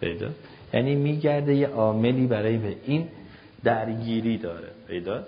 پیدا؟ 0.00 0.26
یعنی 0.72 0.94
میگرده 0.94 1.54
یه 1.54 1.66
عاملی 1.66 2.26
برای 2.26 2.56
به 2.56 2.76
این 2.84 3.08
درگیری 3.64 4.38
داره. 4.38 4.68
پیدا؟ 4.88 5.22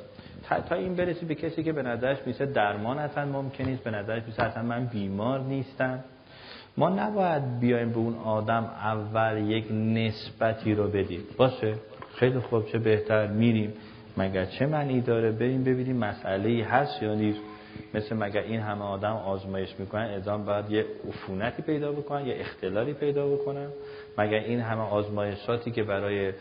تا, 0.48 0.60
تا 0.60 0.74
این 0.74 0.94
برسی 0.94 1.26
به 1.26 1.34
کسی 1.34 1.62
که 1.62 1.72
به 1.72 1.82
نظرش 1.82 2.18
میشه 2.26 2.46
درمان 2.46 2.98
اصلا 2.98 3.24
ممکن 3.24 3.64
نیست 3.64 3.84
به 3.84 3.90
نظرش 3.90 4.22
میشه 4.26 4.42
اصلا 4.42 4.62
من 4.62 4.86
بیمار 4.86 5.40
نیستم. 5.40 6.04
ما 6.76 6.88
نباید 6.88 7.60
بیایم 7.60 7.90
به 7.90 7.98
اون 7.98 8.14
آدم 8.14 8.64
اول 8.64 9.50
یک 9.50 9.66
نسبتی 9.72 10.74
رو 10.74 10.88
بدیم. 10.88 11.20
باشه؟ 11.36 11.74
خیلی 12.14 12.38
خوب 12.38 12.66
چه 12.66 12.78
بهتر 12.78 13.26
میریم. 13.26 13.72
مگر 14.16 14.44
چه 14.44 14.66
معنی 14.66 15.00
داره؟ 15.00 15.32
بریم 15.32 15.64
ببینیم 15.64 15.96
مسئله 15.96 16.64
هست 16.64 17.02
یا 17.02 17.14
نیست. 17.14 17.40
مثل 17.94 18.16
مگر 18.16 18.42
این 18.42 18.60
همه 18.60 18.84
آدم 18.84 19.12
آزمایش 19.12 19.74
می‌کنن 19.78 20.02
ازام 20.02 20.44
باید 20.44 20.70
یه 20.70 20.86
عفونتی 21.08 21.62
پیدا 21.62 21.92
بکنن 21.92 22.26
یه 22.26 22.36
اختلالی 22.40 22.92
پیدا 22.92 23.28
بکنن. 23.28 23.68
مگر 24.18 24.39
این 24.39 24.60
همه 24.60 24.81
آزمایشاتی 24.81 25.70
که 25.70 25.82
برای 25.82 26.32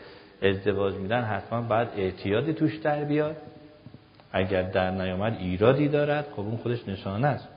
ازدواج 0.42 0.94
میدن 0.94 1.22
حتما 1.22 1.60
باید 1.62 1.88
اعتیادی 1.96 2.52
توش 2.52 2.76
در 2.76 3.04
بیاد؟ 3.04 3.36
اگر 4.32 4.62
در 4.62 4.90
نیامد 4.90 5.36
ایرادی 5.40 5.88
دارد 5.88 6.26
خب 6.32 6.40
اون 6.40 6.56
خودش 6.56 6.88
نشانه 6.88 7.26
است. 7.26 7.48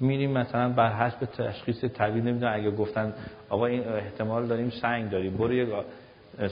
میریم 0.00 0.30
مثلا 0.30 0.68
بر 0.68 0.92
حسب 0.92 1.24
تشخیص 1.24 1.84
طبیعی 1.84 2.20
نمی‌دونم 2.20 2.54
اگه 2.54 2.70
گفتن 2.70 3.12
آقا 3.48 3.66
این 3.66 3.88
احتمال 3.88 4.46
داریم 4.46 4.70
سنگ 4.70 5.10
داری 5.10 5.30
برو 5.30 5.52
یک 5.52 5.68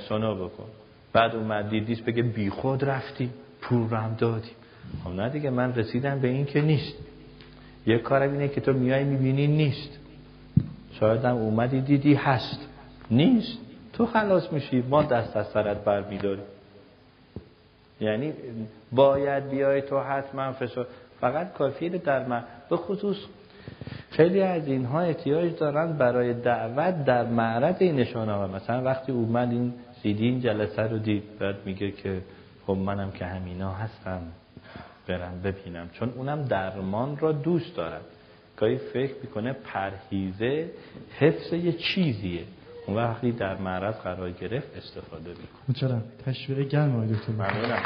سونو 0.08 0.34
بکن. 0.34 0.64
بعد 1.12 1.34
اومد 1.34 1.70
دیدیس 1.70 2.00
بگه 2.00 2.22
بیخود 2.22 2.84
رفتی 2.84 3.30
پول 3.60 3.90
رم 3.90 4.16
دادی 4.18 4.50
خب 5.04 5.10
نه 5.10 5.28
دیگه 5.28 5.50
من 5.50 5.74
رسیدم 5.74 6.20
به 6.20 6.28
این 6.28 6.44
که 6.44 6.60
نیست. 6.60 6.94
یه 7.86 7.98
کارم 7.98 8.32
اینه 8.32 8.48
که 8.48 8.60
تو 8.60 8.72
میای 8.72 9.04
می‌بینی 9.04 9.46
نیست. 9.46 9.98
شاید 11.00 11.24
هم 11.24 11.36
اومدی 11.36 11.80
دیدی 11.80 12.14
هست. 12.14 12.68
نیست. 13.10 13.58
تو 13.92 14.06
خلاص 14.06 14.52
میشی. 14.52 14.84
ما 14.88 15.02
دست 15.02 15.36
از 15.36 15.46
سرت 15.46 15.84
بر 15.84 16.02
میداریم. 16.02 16.44
یعنی 18.00 18.32
باید 18.92 19.50
بیای 19.50 19.82
تو 19.82 20.00
حتما 20.00 20.52
فشار 20.52 20.86
فقط 21.20 21.52
کافیه 21.52 21.88
در 21.88 22.26
من 22.26 22.44
به 22.70 22.76
خصوص 22.76 23.16
خیلی 24.10 24.40
از 24.40 24.66
اینها 24.66 25.00
احتیاج 25.00 25.56
دارن 25.56 25.92
برای 25.92 26.34
دعوت 26.34 27.04
در 27.04 27.24
معرض 27.24 27.74
این 27.78 27.96
نشانه 27.96 28.32
ها 28.32 28.46
مثلا 28.46 28.82
وقتی 28.82 29.12
اومد 29.12 29.50
این 29.50 29.74
سیدی 30.02 30.26
این 30.26 30.40
جلسه 30.40 30.82
رو 30.82 30.98
دید 30.98 31.38
بعد 31.38 31.56
میگه 31.66 31.90
که 31.90 32.20
خب 32.66 32.72
منم 32.72 33.10
که 33.10 33.24
همینا 33.24 33.72
هستم. 33.72 34.22
برم 35.08 35.40
ببینم. 35.44 35.90
چون 35.92 36.12
اونم 36.16 36.42
درمان 36.42 37.16
را 37.18 37.32
دوست 37.32 37.76
دارد. 37.76 38.04
گاهی 38.56 38.76
فکر 38.76 39.14
می‌کنه 39.22 39.52
پرهیزه 39.52 40.70
حفظ 41.18 41.52
یه 41.52 41.72
چیزیه. 41.72 42.44
اون 42.86 42.96
وقتی 42.96 43.32
در 43.32 43.56
معرض 43.56 43.94
قرار 43.94 44.30
گرفت 44.30 44.76
استفاده 44.76 45.30
می‌کنه. 45.30 45.46
متشکرم. 45.68 46.02
تشویق 46.26 46.68
گرم 46.68 46.96
آقای 46.96 47.08
دکتر 47.08 47.32
ممنونم. 47.32 47.82